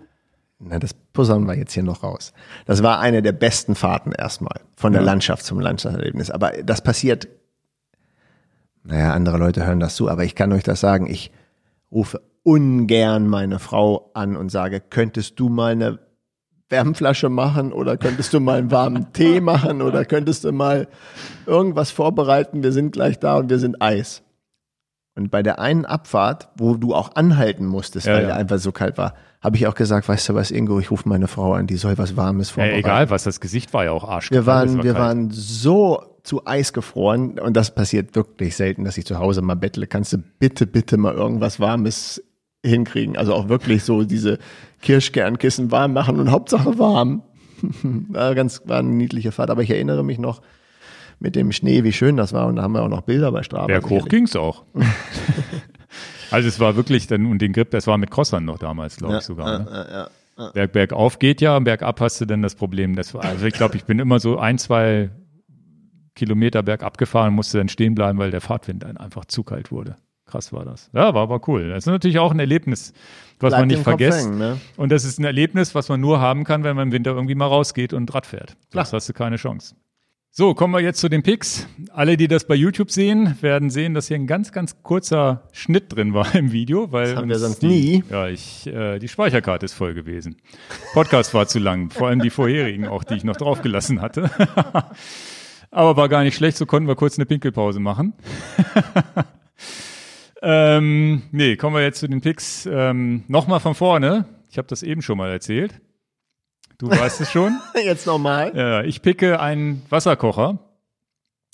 [0.61, 2.33] na, das pussern wir jetzt hier noch raus.
[2.67, 4.61] Das war eine der besten Fahrten erstmal.
[4.77, 5.07] Von der Ja.
[5.07, 6.31] Landschaft zum Landschaftserlebnis.
[6.31, 7.29] Aber das passiert,
[8.85, 11.31] naja, andere Leute hören das zu, aber ich kann euch das sagen, ich
[11.91, 15.99] rufe ungern meine Frau an und sage, könntest du mal eine
[16.69, 20.87] Wärmflasche machen oder könntest du mal einen warmen Tee machen oder könntest du mal
[21.47, 24.23] irgendwas vorbereiten, wir sind gleich da und wir sind Eis.
[25.17, 28.27] Und bei der einen Abfahrt, wo du auch anhalten musstest, Ja, weil ja.
[28.29, 31.09] der einfach so kalt war, habe ich auch gesagt, weißt du was, Ingo, ich rufe
[31.09, 32.79] meine Frau an, die soll was Warmes Ja, vorbereiten.
[32.79, 34.41] egal was, das Gesicht war ja auch arschkalt.
[34.43, 35.05] Wir waren, war wir kalt.
[35.05, 39.55] waren so zu Eis gefroren und das passiert wirklich selten, dass ich zu Hause mal
[39.57, 39.87] bettle.
[39.87, 42.23] Kannst du bitte, bitte mal irgendwas Warmes
[42.65, 43.17] hinkriegen?
[43.17, 44.39] Also auch wirklich so diese
[44.83, 47.23] Kirschkernkissen warm machen und Hauptsache warm.
[47.83, 50.41] war ganz, war eine niedliche Fahrt, aber ich erinnere mich noch
[51.21, 53.43] mit dem Schnee, wie schön das war und da haben wir auch noch Bilder bei
[53.43, 53.67] Strava.
[53.67, 54.09] Berghoch sicherlich.
[54.11, 54.65] ging's auch.
[56.31, 59.15] also es war wirklich dann, und den Grip, das war mit Crossern noch damals, glaube
[59.15, 59.59] Ja, ich sogar.
[59.61, 59.67] ne?
[59.71, 60.09] ja, ja,
[60.39, 60.51] ja.
[60.53, 62.97] Berg, bergauf geht ja, bergab hast du dann das Problem.
[62.97, 65.11] Das also ich glaube, ich bin immer so ein, zwei
[66.15, 69.97] Kilometer bergab gefahren, musste dann stehen bleiben, weil der Fahrtwind dann einfach zu kalt wurde.
[70.27, 70.89] Krass war das.
[70.95, 71.69] Ja, war aber cool.
[71.71, 72.93] Das ist natürlich auch ein Erlebnis,
[73.41, 74.27] was man Bleibt nicht im Kopf vergisst.
[74.27, 74.61] hängen, ne?
[74.77, 77.35] Und das ist ein Erlebnis, was man nur haben kann, wenn man im Winter irgendwie
[77.35, 78.57] mal rausgeht und Rad fährt.
[78.71, 79.75] Das hast du keine Chance.
[80.33, 81.67] So, kommen wir jetzt zu den Picks.
[81.93, 85.93] Alle, die das bei YouTube sehen, werden sehen, dass hier ein ganz, ganz kurzer Schnitt
[85.93, 88.05] drin war im Video, weil Das haben wir sonst die, nie.
[88.09, 90.37] Ja, ich, äh, die Speicherkarte ist voll gewesen.
[90.93, 94.31] Podcast war zu lang, vor allem die vorherigen auch, die ich noch draufgelassen hatte.
[95.73, 98.13] Aber war gar nicht schlecht, so konnten wir kurz eine Pinkelpause machen.
[100.43, 102.69] ähm, nee, kommen wir jetzt zu den Picks.
[102.71, 104.27] Ähm, Nochmal von vorne.
[104.49, 105.81] Ich habe das eben schon mal erzählt.
[106.81, 107.61] Du weißt es schon.
[107.85, 108.53] Jetzt nochmal.
[108.57, 110.59] Ja, ich picke einen Wasserkocher.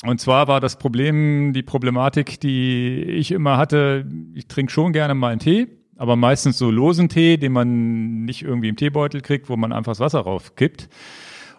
[0.04, 5.14] Und zwar war das Problem, die Problematik, die ich immer hatte, ich trinke schon gerne
[5.14, 9.48] mal einen Tee, aber meistens so losen Tee, den man nicht irgendwie im Teebeutel kriegt,
[9.48, 10.88] wo man einfach das Wasser raufkippt.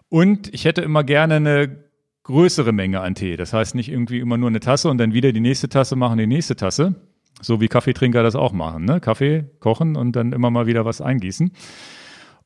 [0.08, 1.84] Und ich hätte immer gerne eine
[2.24, 3.36] größere Menge an Tee.
[3.36, 6.18] Das heißt nicht irgendwie immer nur eine Tasse und dann wieder die nächste Tasse machen,
[6.20, 6.96] die nächste Tasse.
[7.42, 8.86] So wie Kaffeetrinker das auch machen.
[8.86, 9.02] Ne?
[9.02, 11.52] Kaffee kochen und dann immer mal wieder was eingießen.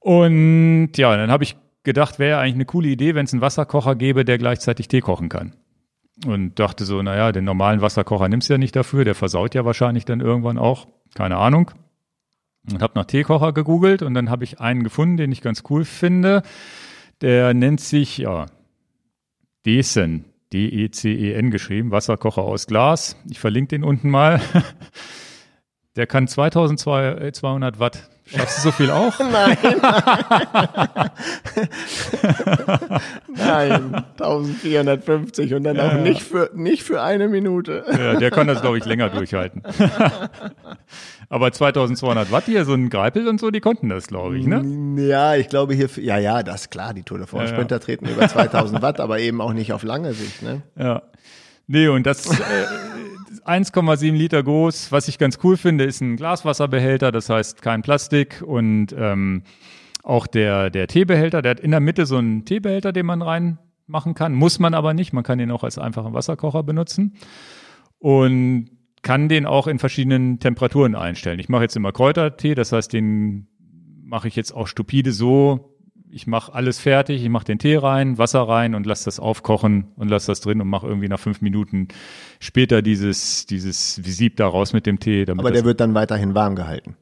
[0.02, 3.96] Und ja, dann habe ich gedacht, wäre eigentlich eine coole Idee, wenn es einen Wasserkocher
[3.96, 5.54] gäbe, der gleichzeitig Tee kochen kann.
[6.26, 9.64] Und dachte so, naja, den normalen Wasserkocher nimmst du ja nicht dafür, der versaut ja
[9.64, 10.88] wahrscheinlich dann irgendwann auch.
[11.16, 11.72] Keine Ahnung.
[12.72, 15.86] Und habe nach Teekocher gegoogelt und dann habe ich einen gefunden, den ich ganz cool
[15.86, 16.44] finde.
[17.22, 18.48] Der nennt sich, ja,
[19.66, 23.16] Desen, D-E-C-E-N geschrieben, Wasserkocher aus Glas.
[23.30, 24.42] Ich verlinke den unten mal.
[25.96, 28.10] Der kann 2200 Watt.
[28.36, 29.14] Schaffst du so viel auch?
[29.20, 29.58] Nein.
[33.28, 37.84] Nein, 1450 und dann auch nicht für, nicht für eine Minute.
[37.92, 39.64] Ja, der kann das, glaube ich, länger durchhalten.
[41.30, 44.64] Aber 2200 Watt hier, so ein Greipel und so, die konnten das, glaube ich, ne?
[45.02, 47.56] Ja, ich glaube hier, ja, ja, das ist klar, die Tour de France Ja, ja.
[47.56, 50.62] Sprinter treten über 2000 Watt, aber eben auch nicht auf lange Sicht, ne?
[50.78, 51.04] Ja.
[51.68, 52.66] Nee, und das äh,
[53.46, 58.42] 1,7 Liter groß, was ich ganz cool finde, ist ein Glaswasserbehälter, das heißt kein Plastik
[58.46, 59.44] und ähm,
[60.04, 64.14] auch der, der Teebehälter, der hat in der Mitte so einen Teebehälter, den man reinmachen
[64.14, 67.16] kann, muss man aber nicht, man kann den auch als einfachen Wasserkocher benutzen
[68.00, 68.70] und
[69.02, 71.40] kann den auch in verschiedenen Temperaturen einstellen.
[71.40, 73.48] Ich mache jetzt immer Kräutertee, das heißt, den
[74.04, 75.71] mache ich jetzt auch stupide so,
[76.12, 79.88] ich mache alles fertig, ich mache den Tee rein, Wasser rein und lasse das aufkochen
[79.96, 81.88] und lasse das drin und mache irgendwie nach fünf Minuten
[82.40, 85.26] später dieses, dieses Sieb da raus mit dem Tee.
[85.30, 86.96] Aber der wird dann weiterhin warm gehalten.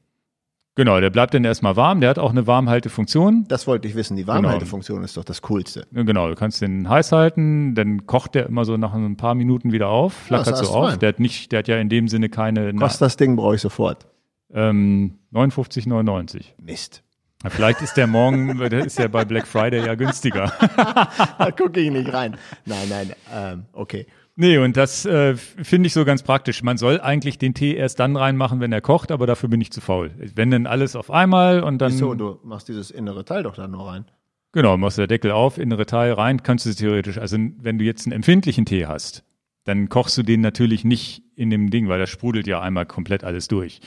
[0.75, 3.45] genau, der bleibt dann erstmal warm, der hat auch eine Warmhaltefunktion.
[3.47, 4.15] Das wollte ich wissen.
[4.15, 5.87] Die Warmhaltefunktion ist doch das Coolste.
[5.91, 9.71] Genau, du kannst den heiß halten, dann kocht der immer so nach ein paar Minuten
[9.71, 10.97] wieder auf, flackert ist so auf.
[10.97, 13.61] Der hat nicht, der hat ja in dem Sinne keine Kostet das Ding brauche ich
[13.61, 14.07] sofort.
[14.53, 16.45] ähm, 59,99.
[16.61, 17.03] Mist.
[17.43, 20.51] Ja, Vielleicht ist der morgen, der ist ja bei Black Friday ja günstiger.
[21.37, 22.35] Da gucke ich nicht rein.
[22.65, 24.07] Nein, nein, ähm, okay.
[24.35, 26.63] Nee, und das äh, finde ich so ganz praktisch.
[26.63, 29.71] Man soll eigentlich den Tee erst dann reinmachen, wenn er kocht, aber dafür bin ich
[29.71, 30.11] zu faul.
[30.35, 33.67] Wenn dann alles auf einmal und dann Wieso, du machst dieses innere Teil doch da
[33.67, 34.05] nur rein.
[34.53, 37.85] genau, machst du der Deckel auf, innere Teil rein, kannst du theoretisch, also wenn du
[37.85, 39.23] jetzt einen empfindlichen Tee hast,
[39.65, 43.23] dann kochst du den natürlich nicht in dem Ding, weil das sprudelt ja einmal komplett
[43.23, 43.79] alles durch.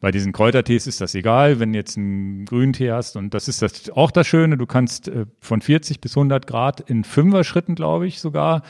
[0.00, 3.90] Bei diesen Kräutertees ist das egal, wenn jetzt einen Grüntee hast und das ist das
[3.90, 8.20] auch das Schöne, du kannst äh, von 40 bis 100 Grad in Fünfer-Schritten, glaube ich,
[8.20, 8.62] sogar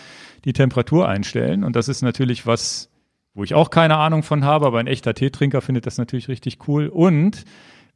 [0.45, 2.91] die Temperatur einstellen und das ist natürlich was,
[3.35, 6.67] wo ich auch keine Ahnung von habe, aber ein echter Teetrinker findet das natürlich richtig
[6.67, 7.45] cool und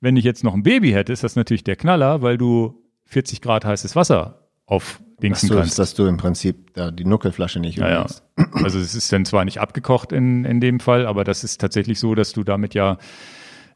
[0.01, 3.41] wenn ich jetzt noch ein Baby hätte, ist das natürlich der Knaller, weil du 40
[3.41, 5.79] Grad heißes Wasser auf Dingsen dass kannst.
[5.79, 8.07] Dass du im Prinzip da die Nuckelflasche nicht ja, ja.
[8.53, 11.99] Also es ist dann zwar nicht abgekocht in, in dem Fall, aber das ist tatsächlich
[11.99, 12.99] so, dass du damit ja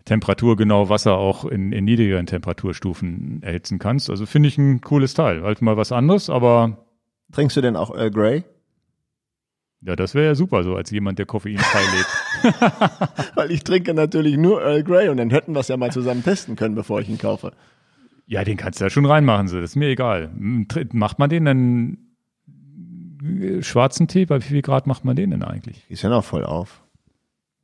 [0.05, 4.11] temperaturgenau Wasser auch in, in niedrigeren Temperaturstufen erhitzen kannst.
[4.11, 5.43] Also finde ich ein cooles Teil.
[5.43, 6.87] Halt mal was anderes, aber.
[7.33, 8.45] Trinkst du denn auch Earl Grey?
[9.83, 13.33] Ja, das wäre ja super, so als jemand, der koffeinfrei lebt.
[13.35, 16.23] Weil ich trinke natürlich nur Earl Grey und dann hätten wir es ja mal zusammen
[16.23, 17.53] testen können, bevor ich ihn kaufe.
[18.31, 19.61] Ja, den kannst du ja schon reinmachen, so.
[19.61, 20.31] das ist mir egal.
[20.93, 21.99] Macht man den dann
[23.25, 24.25] äh, schwarzen Tee?
[24.25, 25.85] Bei wie viel Grad macht man den denn eigentlich?
[25.89, 26.81] Ist ja noch voll auf.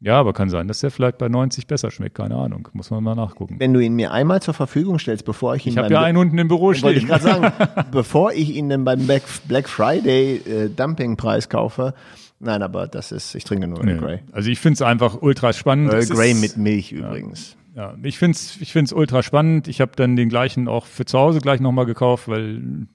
[0.01, 2.69] Ja, aber kann sein, dass der vielleicht bei 90 besser schmeckt, keine Ahnung.
[2.73, 3.61] Muss man mal nachgucken.
[3.61, 6.19] Wenn du ihn mir einmal zur Verfügung stellst, bevor ich ihn Ich habe ja einen
[6.19, 6.87] unten im Büro stehen.
[6.87, 7.53] Wollte ich gerade sagen,
[7.93, 11.95] bevor ich ihn dann beim Black Friday äh, Dumpingpreis kaufe.
[12.41, 14.01] Nein, aber das ist, ich trinke nur Earl nee.
[14.01, 14.19] Grey.
[14.33, 15.93] Also ich finde es einfach ultra spannend.
[15.93, 17.53] Earl Grey mit Milch übrigens.
[17.53, 17.66] Ja.
[17.77, 19.69] Ja, ich find's, ich find's ultra spannend.
[19.69, 22.87] Ich habe dann den gleichen auch für zu Hause gleich nochmal gekauft, weil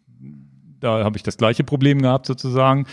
[0.79, 2.87] da habe ich das gleiche Problem gehabt sozusagen.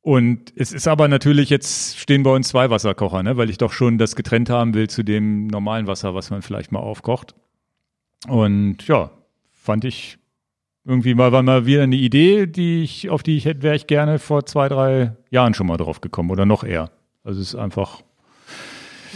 [0.00, 3.36] Und es ist aber natürlich, jetzt stehen bei uns zwei Wasserkocher, ne?
[3.36, 6.72] weil ich doch schon das getrennt haben will zu dem normalen Wasser, was man vielleicht
[6.72, 7.34] mal aufkocht.
[8.26, 9.10] Und ja,
[9.52, 10.16] fand ich
[10.86, 13.86] irgendwie mal, war mal wieder eine Idee, die ich, auf die ich hätte, wäre ich
[13.86, 16.90] gerne vor zwei, drei Jahren schon mal drauf gekommen oder noch eher.
[17.22, 18.00] Also es ist einfach.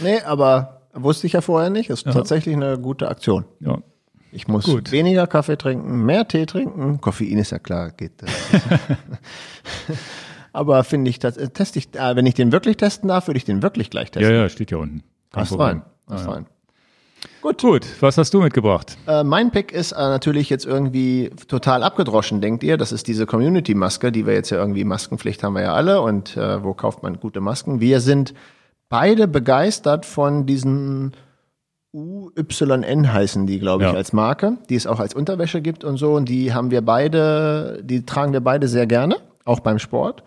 [0.03, 1.89] Nee, aber Wusste ich ja vorher nicht.
[1.89, 2.11] Ist ja.
[2.11, 3.45] tatsächlich eine gute Aktion.
[3.59, 3.79] Ja.
[4.31, 4.91] Ich muss Gut.
[4.91, 7.01] weniger Kaffee trinken, mehr Tee trinken.
[7.01, 8.13] Koffein ist ja klar, geht.
[10.53, 13.37] Aber finde ich, das äh, teste ich, äh, wenn ich den wirklich testen darf, würde
[13.37, 14.33] ich den wirklich gleich testen.
[14.33, 15.03] Ja, ja, steht ja unten.
[15.31, 15.81] Kein Hast rein.
[16.07, 16.45] Hast ah, rein.
[17.41, 17.61] Gut.
[17.61, 18.97] Gut, was hast du mitgebracht?
[19.07, 22.77] Äh, mein Pick ist äh, natürlich jetzt irgendwie total abgedroschen, denkt ihr?
[22.77, 26.37] Das ist diese Community-Maske, die wir jetzt ja irgendwie, Maskenpflicht haben wir ja alle und
[26.37, 27.79] äh, wo kauft man gute Masken?
[27.79, 28.33] Wir sind
[28.91, 31.13] beide begeistert von diesen
[31.93, 33.95] UYN heißen die, glaube ich, ja.
[33.95, 36.13] als Marke, die es auch als Unterwäsche gibt und so.
[36.13, 40.23] Und die haben wir beide, die tragen wir beide sehr gerne, auch beim Sport.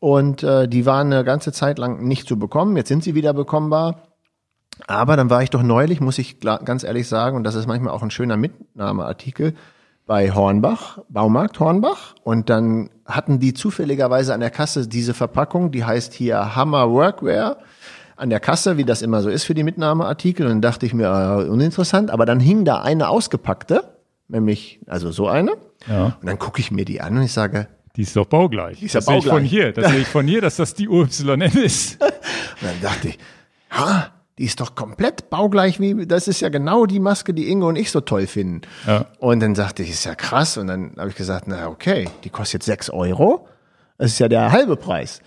[0.00, 2.76] Und äh, die waren eine ganze Zeit lang nicht zu bekommen.
[2.76, 4.02] Jetzt sind sie wieder bekommbar.
[4.86, 7.94] Aber dann war ich doch neulich, muss ich ganz ehrlich sagen, und das ist manchmal
[7.94, 9.54] auch ein schöner Mitnahmeartikel,
[10.06, 12.14] bei Hornbach, Baumarkt Hornbach.
[12.24, 17.58] Und dann hatten die zufälligerweise an der Kasse diese Verpackung, die heißt hier Hammer Workwear
[18.22, 20.46] an der Kasse, wie das immer so ist für die Mitnahmeartikel.
[20.46, 22.10] Und dann dachte ich mir, äh, uninteressant.
[22.10, 23.82] Aber dann hing da eine ausgepackte,
[24.28, 25.52] nämlich, also so eine.
[25.88, 26.16] Ja.
[26.20, 28.78] Und dann gucke ich mir die an und ich sage, die ist doch baugleich.
[28.78, 29.22] Die ist das ja baugleich.
[29.22, 29.72] sehe ich von hier.
[29.72, 32.00] Das sehe ich von hier, dass das die UYN ist.
[32.02, 32.10] und
[32.62, 33.18] dann dachte ich,
[33.70, 37.68] ha, die ist doch komplett baugleich wie, das ist ja genau die Maske, die Ingo
[37.68, 38.62] und ich so toll finden.
[38.86, 39.06] Ja.
[39.18, 40.56] Und dann sagte ich, ist ja krass.
[40.56, 43.48] Und dann habe ich gesagt, na okay, die kostet jetzt sechs Euro.
[43.98, 45.20] Das ist ja der halbe Preis.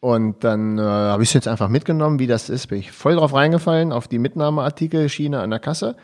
[0.00, 2.68] Und dann äh, habe ich es jetzt einfach mitgenommen, wie das ist.
[2.68, 5.96] Bin ich voll drauf reingefallen, auf die Mitnahmeartikel Schiene an der Kasse.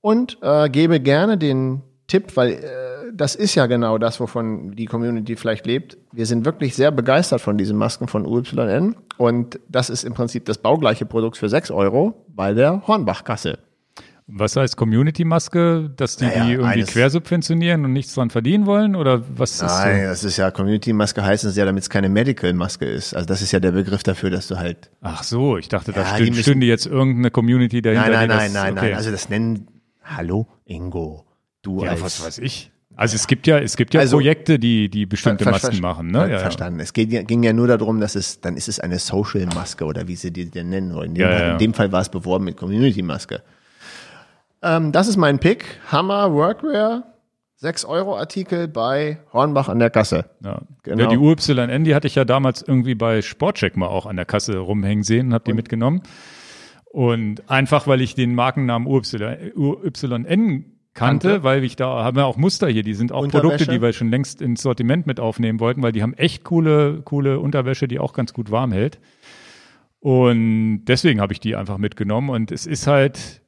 [0.00, 4.84] Und äh, gebe gerne den Tipp, weil äh, das ist ja genau das, wovon die
[4.86, 5.96] Community vielleicht lebt.
[6.12, 8.96] Wir sind wirklich sehr begeistert von diesen Masken von UYN.
[9.16, 13.58] Und das ist im Prinzip das baugleiche Produkt für 6 Euro bei der Hornbach-Kasse.
[14.26, 18.96] Was heißt Community-Maske, dass die naja, die irgendwie quersubventionieren und nichts dran verdienen wollen?
[18.96, 19.84] Oder was Nein, ist so?
[19.84, 23.14] Nein, das ist ja Community-Maske heißt es ja, damit es keine Medical-Maske ist.
[23.14, 24.90] Also das ist ja der Begriff dafür, dass du halt.
[25.02, 28.08] Ach so, ich dachte, da stünde, stünde jetzt irgendeine Community dahinter.
[28.08, 28.86] Nein, nein, nein, nein, okay.
[28.86, 28.94] nein.
[28.94, 29.68] Also das nennen.
[30.02, 31.26] Hallo, Ingo.
[31.60, 32.70] Du ja, als, was weiß ich.
[32.96, 36.10] Also es gibt ja, es gibt ja also, Projekte, die, die bestimmte ver Masken machen,
[36.10, 36.30] ne?
[36.30, 36.78] Ja, verstanden.
[36.78, 36.84] Ja.
[36.84, 40.16] Es geht, ging ja nur darum, dass es, dann ist es eine Social-Maske oder wie
[40.16, 41.10] sie die denn nennen wollen.
[41.10, 43.42] In dem, ja, Fall, in dem Fall war es beworben mit Community-Maske.
[44.64, 45.78] Ähm, das ist mein Pick.
[45.92, 47.04] Hammer Workwear.
[47.56, 50.26] 6 Euro Artikel bei Hornbach an der Kasse.
[50.44, 51.04] Ja, genau.
[51.04, 54.24] ja die UYN, die hatte ich ja damals irgendwie bei Sportcheck mal auch an der
[54.26, 56.02] Kasse rumhängen sehen und habe die mitgenommen.
[56.84, 62.36] Und einfach, weil ich den Markennamen UYN, UYN kannte, weil ich da haben wir auch
[62.36, 65.82] Muster hier, die sind auch Produkte, die wir schon längst ins Sortiment mit aufnehmen wollten,
[65.82, 69.00] weil die haben echt coole, coole Unterwäsche, die auch ganz gut warm hält.
[70.00, 72.28] Und deswegen habe ich die einfach mitgenommen.
[72.28, 73.40] Und es ist halt,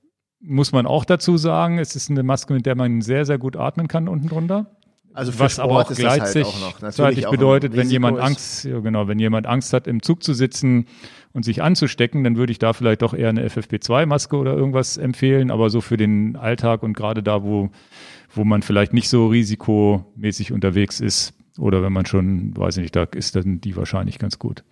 [0.47, 3.57] muss man auch dazu sagen, es ist eine Maske, mit der man sehr, sehr gut
[3.57, 4.67] atmen kann unten drunter.
[5.17, 6.47] Also für was Sport aber auch gleichzeitig
[6.99, 10.87] halt bedeutet, wenn jemand Angst, ja genau, wenn jemand Angst hat, im Zug zu sitzen
[11.33, 15.51] und sich anzustecken, dann würde ich da vielleicht doch eher eine FFP2-Maske oder irgendwas empfehlen.
[15.51, 17.71] Aber so für den Alltag und gerade da, wo,
[18.35, 22.97] wo man vielleicht nicht so risikomäßig unterwegs ist oder wenn man schon, weiß ich nicht,
[22.97, 24.65] da ist dann die wahrscheinlich ganz gut.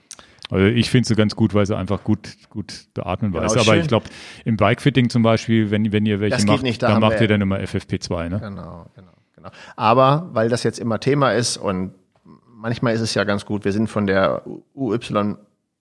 [0.50, 3.52] Also ich finde sie ganz gut, weil sie einfach gut, gut beatmen Genau, weiß.
[3.52, 3.81] Aber schön.
[3.81, 4.06] ich glaube,
[4.44, 7.40] im Bikefitting zum Beispiel, wenn, wenn ihr welche macht, nicht, da dann macht ihr dann
[7.40, 8.40] immer FFP2, ne?
[8.40, 9.48] Genau, genau, genau.
[9.76, 11.94] Aber weil das jetzt immer Thema ist und
[12.47, 14.42] manchmal ist es ja ganz gut, wir sind von der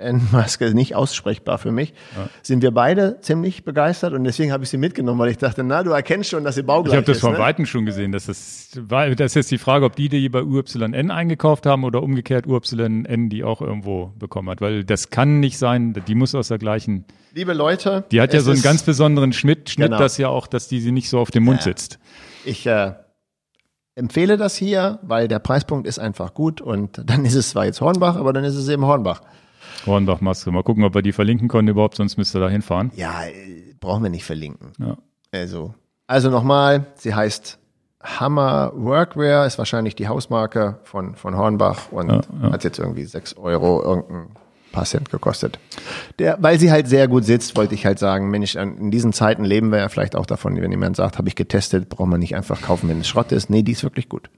[0.04, 1.94] UYN-Maske nicht aussprechbar für mich,
[2.42, 5.84] sind wir beide ziemlich begeistert und deswegen habe ich sie mitgenommen, weil ich dachte, na,
[5.84, 7.22] du erkennst schon, dass sie Ich baugleich habe das ist.
[7.22, 7.40] von ne?
[7.40, 10.44] Weitem schon gesehen, dass das, weil das ist jetzt die Frage, ob die, die bei
[10.44, 15.58] UYN eingekauft haben oder umgekehrt UYN die auch irgendwo bekommen hat, weil das kann nicht
[15.58, 18.84] sein, die muss aus der gleichen, Liebe Leute, die hat ja so einen ist- ganz
[18.84, 19.98] besonderen Schnitt, Schnitt Genau.
[19.98, 21.98] das ja auch, dass die sie nicht so auf dem Mund sitzt.
[22.46, 22.94] Ich äh,
[23.96, 27.82] empfehle das hier, weil der Preispunkt ist einfach gut und dann ist es zwar jetzt
[27.82, 29.22] Hornbach, aber dann ist es eben Hornbach.
[29.86, 30.52] Hornbach-Maske.
[30.52, 32.92] Mal gucken, ob wir die verlinken können überhaupt, sonst müsst ihr da hinfahren.
[32.96, 34.72] Ja, äh, brauchen wir nicht verlinken.
[34.80, 34.98] Ja.
[35.32, 35.74] Also,
[36.08, 37.58] also nochmal, sie heißt
[38.02, 42.52] Hammer Workwear, ist wahrscheinlich die Hausmarke von, von Hornbach und Ja, ja.
[42.52, 44.28] hat jetzt irgendwie sechs Euro irgendein
[44.74, 45.60] paar Cent gekostet.
[46.20, 49.46] Der, weil sie halt sehr gut sitzt, wollte ich halt sagen, Mensch, in diesen Zeiten
[49.46, 52.36] leben wir ja vielleicht auch davon, wenn jemand sagt, habe ich getestet, braucht man nicht
[52.36, 53.50] einfach kaufen, wenn es Schrott ist.
[53.50, 54.30] Nee, die ist wirklich gut.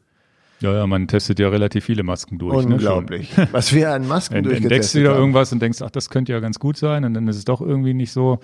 [0.62, 2.66] Ja, ja, man testet ja relativ viele Masken durch.
[2.66, 3.36] Unglaublich.
[3.38, 3.48] Ne?
[3.52, 4.46] Was wir an Masken Schon.
[4.46, 5.20] Ent- Entdeckst durchgetestet du wieder haben.
[5.20, 7.62] irgendwas und denkst, ach, das könnte ja ganz gut sein und dann ist es doch
[7.62, 8.40] irgendwie nicht so.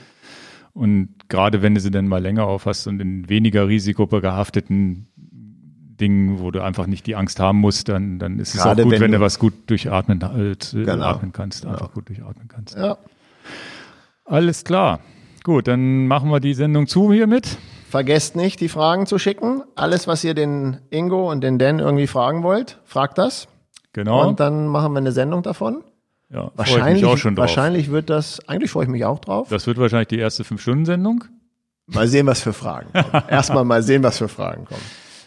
[0.74, 5.08] Und gerade wenn du sie dann mal länger auf hast und in weniger risikobehafteten
[6.00, 8.86] Dingen, wo du einfach nicht die Angst haben musst, dann, dann ist es Gerade auch
[8.86, 11.04] gut, wenn wenn, du was gut durchatmen, äh, zu- Genau.
[11.06, 12.76] atmen kannst, einfach gut durchatmen kannst.
[12.76, 12.98] Ja.
[14.26, 15.00] Alles klar.
[15.44, 17.58] Gut, dann machen wir die Sendung zu hiermit.
[17.92, 19.64] Vergesst nicht, die Fragen zu schicken.
[19.76, 23.50] Alles, was ihr den Ingo und den Dan irgendwie fragen wollt, fragt das.
[23.92, 24.30] Genau.
[24.30, 25.84] Und dann machen wir eine Sendung davon.
[26.30, 27.44] ja, Wahrscheinlich, mich auch schon drauf.
[27.50, 29.50] wahrscheinlich wird das, eigentlich freue ich mich auch drauf.
[29.50, 31.26] Das wird wahrscheinlich die erste Fünf-Stunden-Sendung.
[31.88, 33.24] Mal sehen, was für Fragen kommen.
[33.28, 34.80] Erstmal mal sehen, was für Fragen kommen.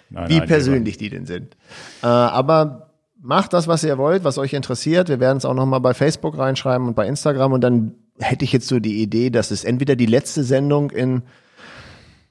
[0.09, 1.59] Nein, Wie nein, persönlich die denn sind.
[2.02, 5.10] Äh, aber macht das, was ihr wollt, was euch interessiert.
[5.10, 7.52] Wir werden es auch nochmal bei Facebook reinschreiben und bei Instagram.
[7.52, 11.25] Und dann hätte ich jetzt so die Idee, dass es entweder die letzte Sendung in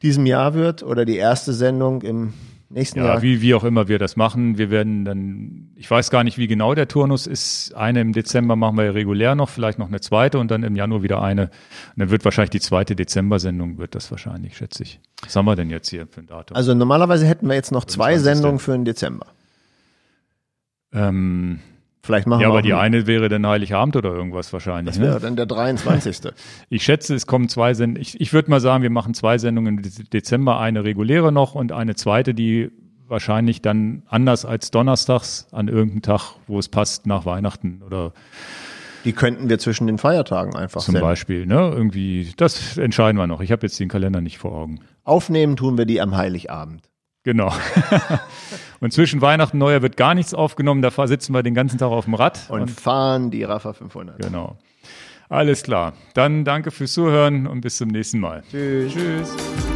[0.03, 2.33] diesem Jahr wird oder die erste Sendung im
[2.69, 3.22] nächsten Ja, Jahr.
[3.22, 4.57] wie, wie auch immer wir das machen.
[4.57, 7.73] Wir werden dann, ich weiß gar nicht, wie genau der Turnus ist.
[7.75, 10.75] Eine im Dezember machen wir ja regulär noch, vielleicht noch eine zweite und dann im
[10.75, 11.43] Januar wieder eine.
[11.43, 11.51] Und
[11.98, 14.99] dann wird wahrscheinlich die zweite Dezember-Sendung, wird das wahrscheinlich, schätze ich.
[15.23, 16.57] Was haben wir denn jetzt hier für ein Datum?
[16.57, 18.23] Also normalerweise hätten wir jetzt noch zwei 25.
[18.23, 19.27] Sendungen für den Dezember.
[20.93, 21.59] ähm,
[22.06, 24.95] Vielleicht machen ja, wir aber die einen- eine wäre dann Heiligabend oder irgendwas wahrscheinlich.
[24.95, 25.19] Das wäre Ne?
[25.22, 26.33] dann der 23.
[26.69, 28.01] Ich schätze, es kommen zwei Sendungen.
[28.01, 31.56] Ich, ich würde mal sagen, wir machen zwei Sendungen im Dez- Dezember, eine reguläre noch
[31.56, 32.72] und eine zweite, die
[33.07, 38.11] wahrscheinlich dann anders als donnerstags an irgendeinem Tag, wo es passt, nach Weihnachten oder
[39.06, 41.07] Die könnten wir zwischen den Feiertagen einfach zum senden.
[41.07, 41.45] Beispiel.
[41.45, 41.56] Ne?
[41.73, 43.40] Irgendwie, das entscheiden wir noch.
[43.41, 44.80] Ich habe jetzt den Kalender nicht vor Augen.
[45.06, 46.82] Aufnehmen tun wir die am Heiligabend.
[47.24, 47.53] Genau.
[48.82, 50.82] und zwischen Weihnachten und Neujahr wird gar nichts aufgenommen.
[50.82, 52.50] Da sitzen wir den ganzen Tag auf dem Rad.
[52.50, 54.19] Und, fahren die Rafa 500.
[54.22, 54.58] genau.
[55.30, 55.93] Alles klar.
[56.14, 58.43] Dann danke fürs Zuhören und bis zum nächsten Mal.
[58.52, 58.93] Tschüss.
[58.93, 59.73] Tschüss.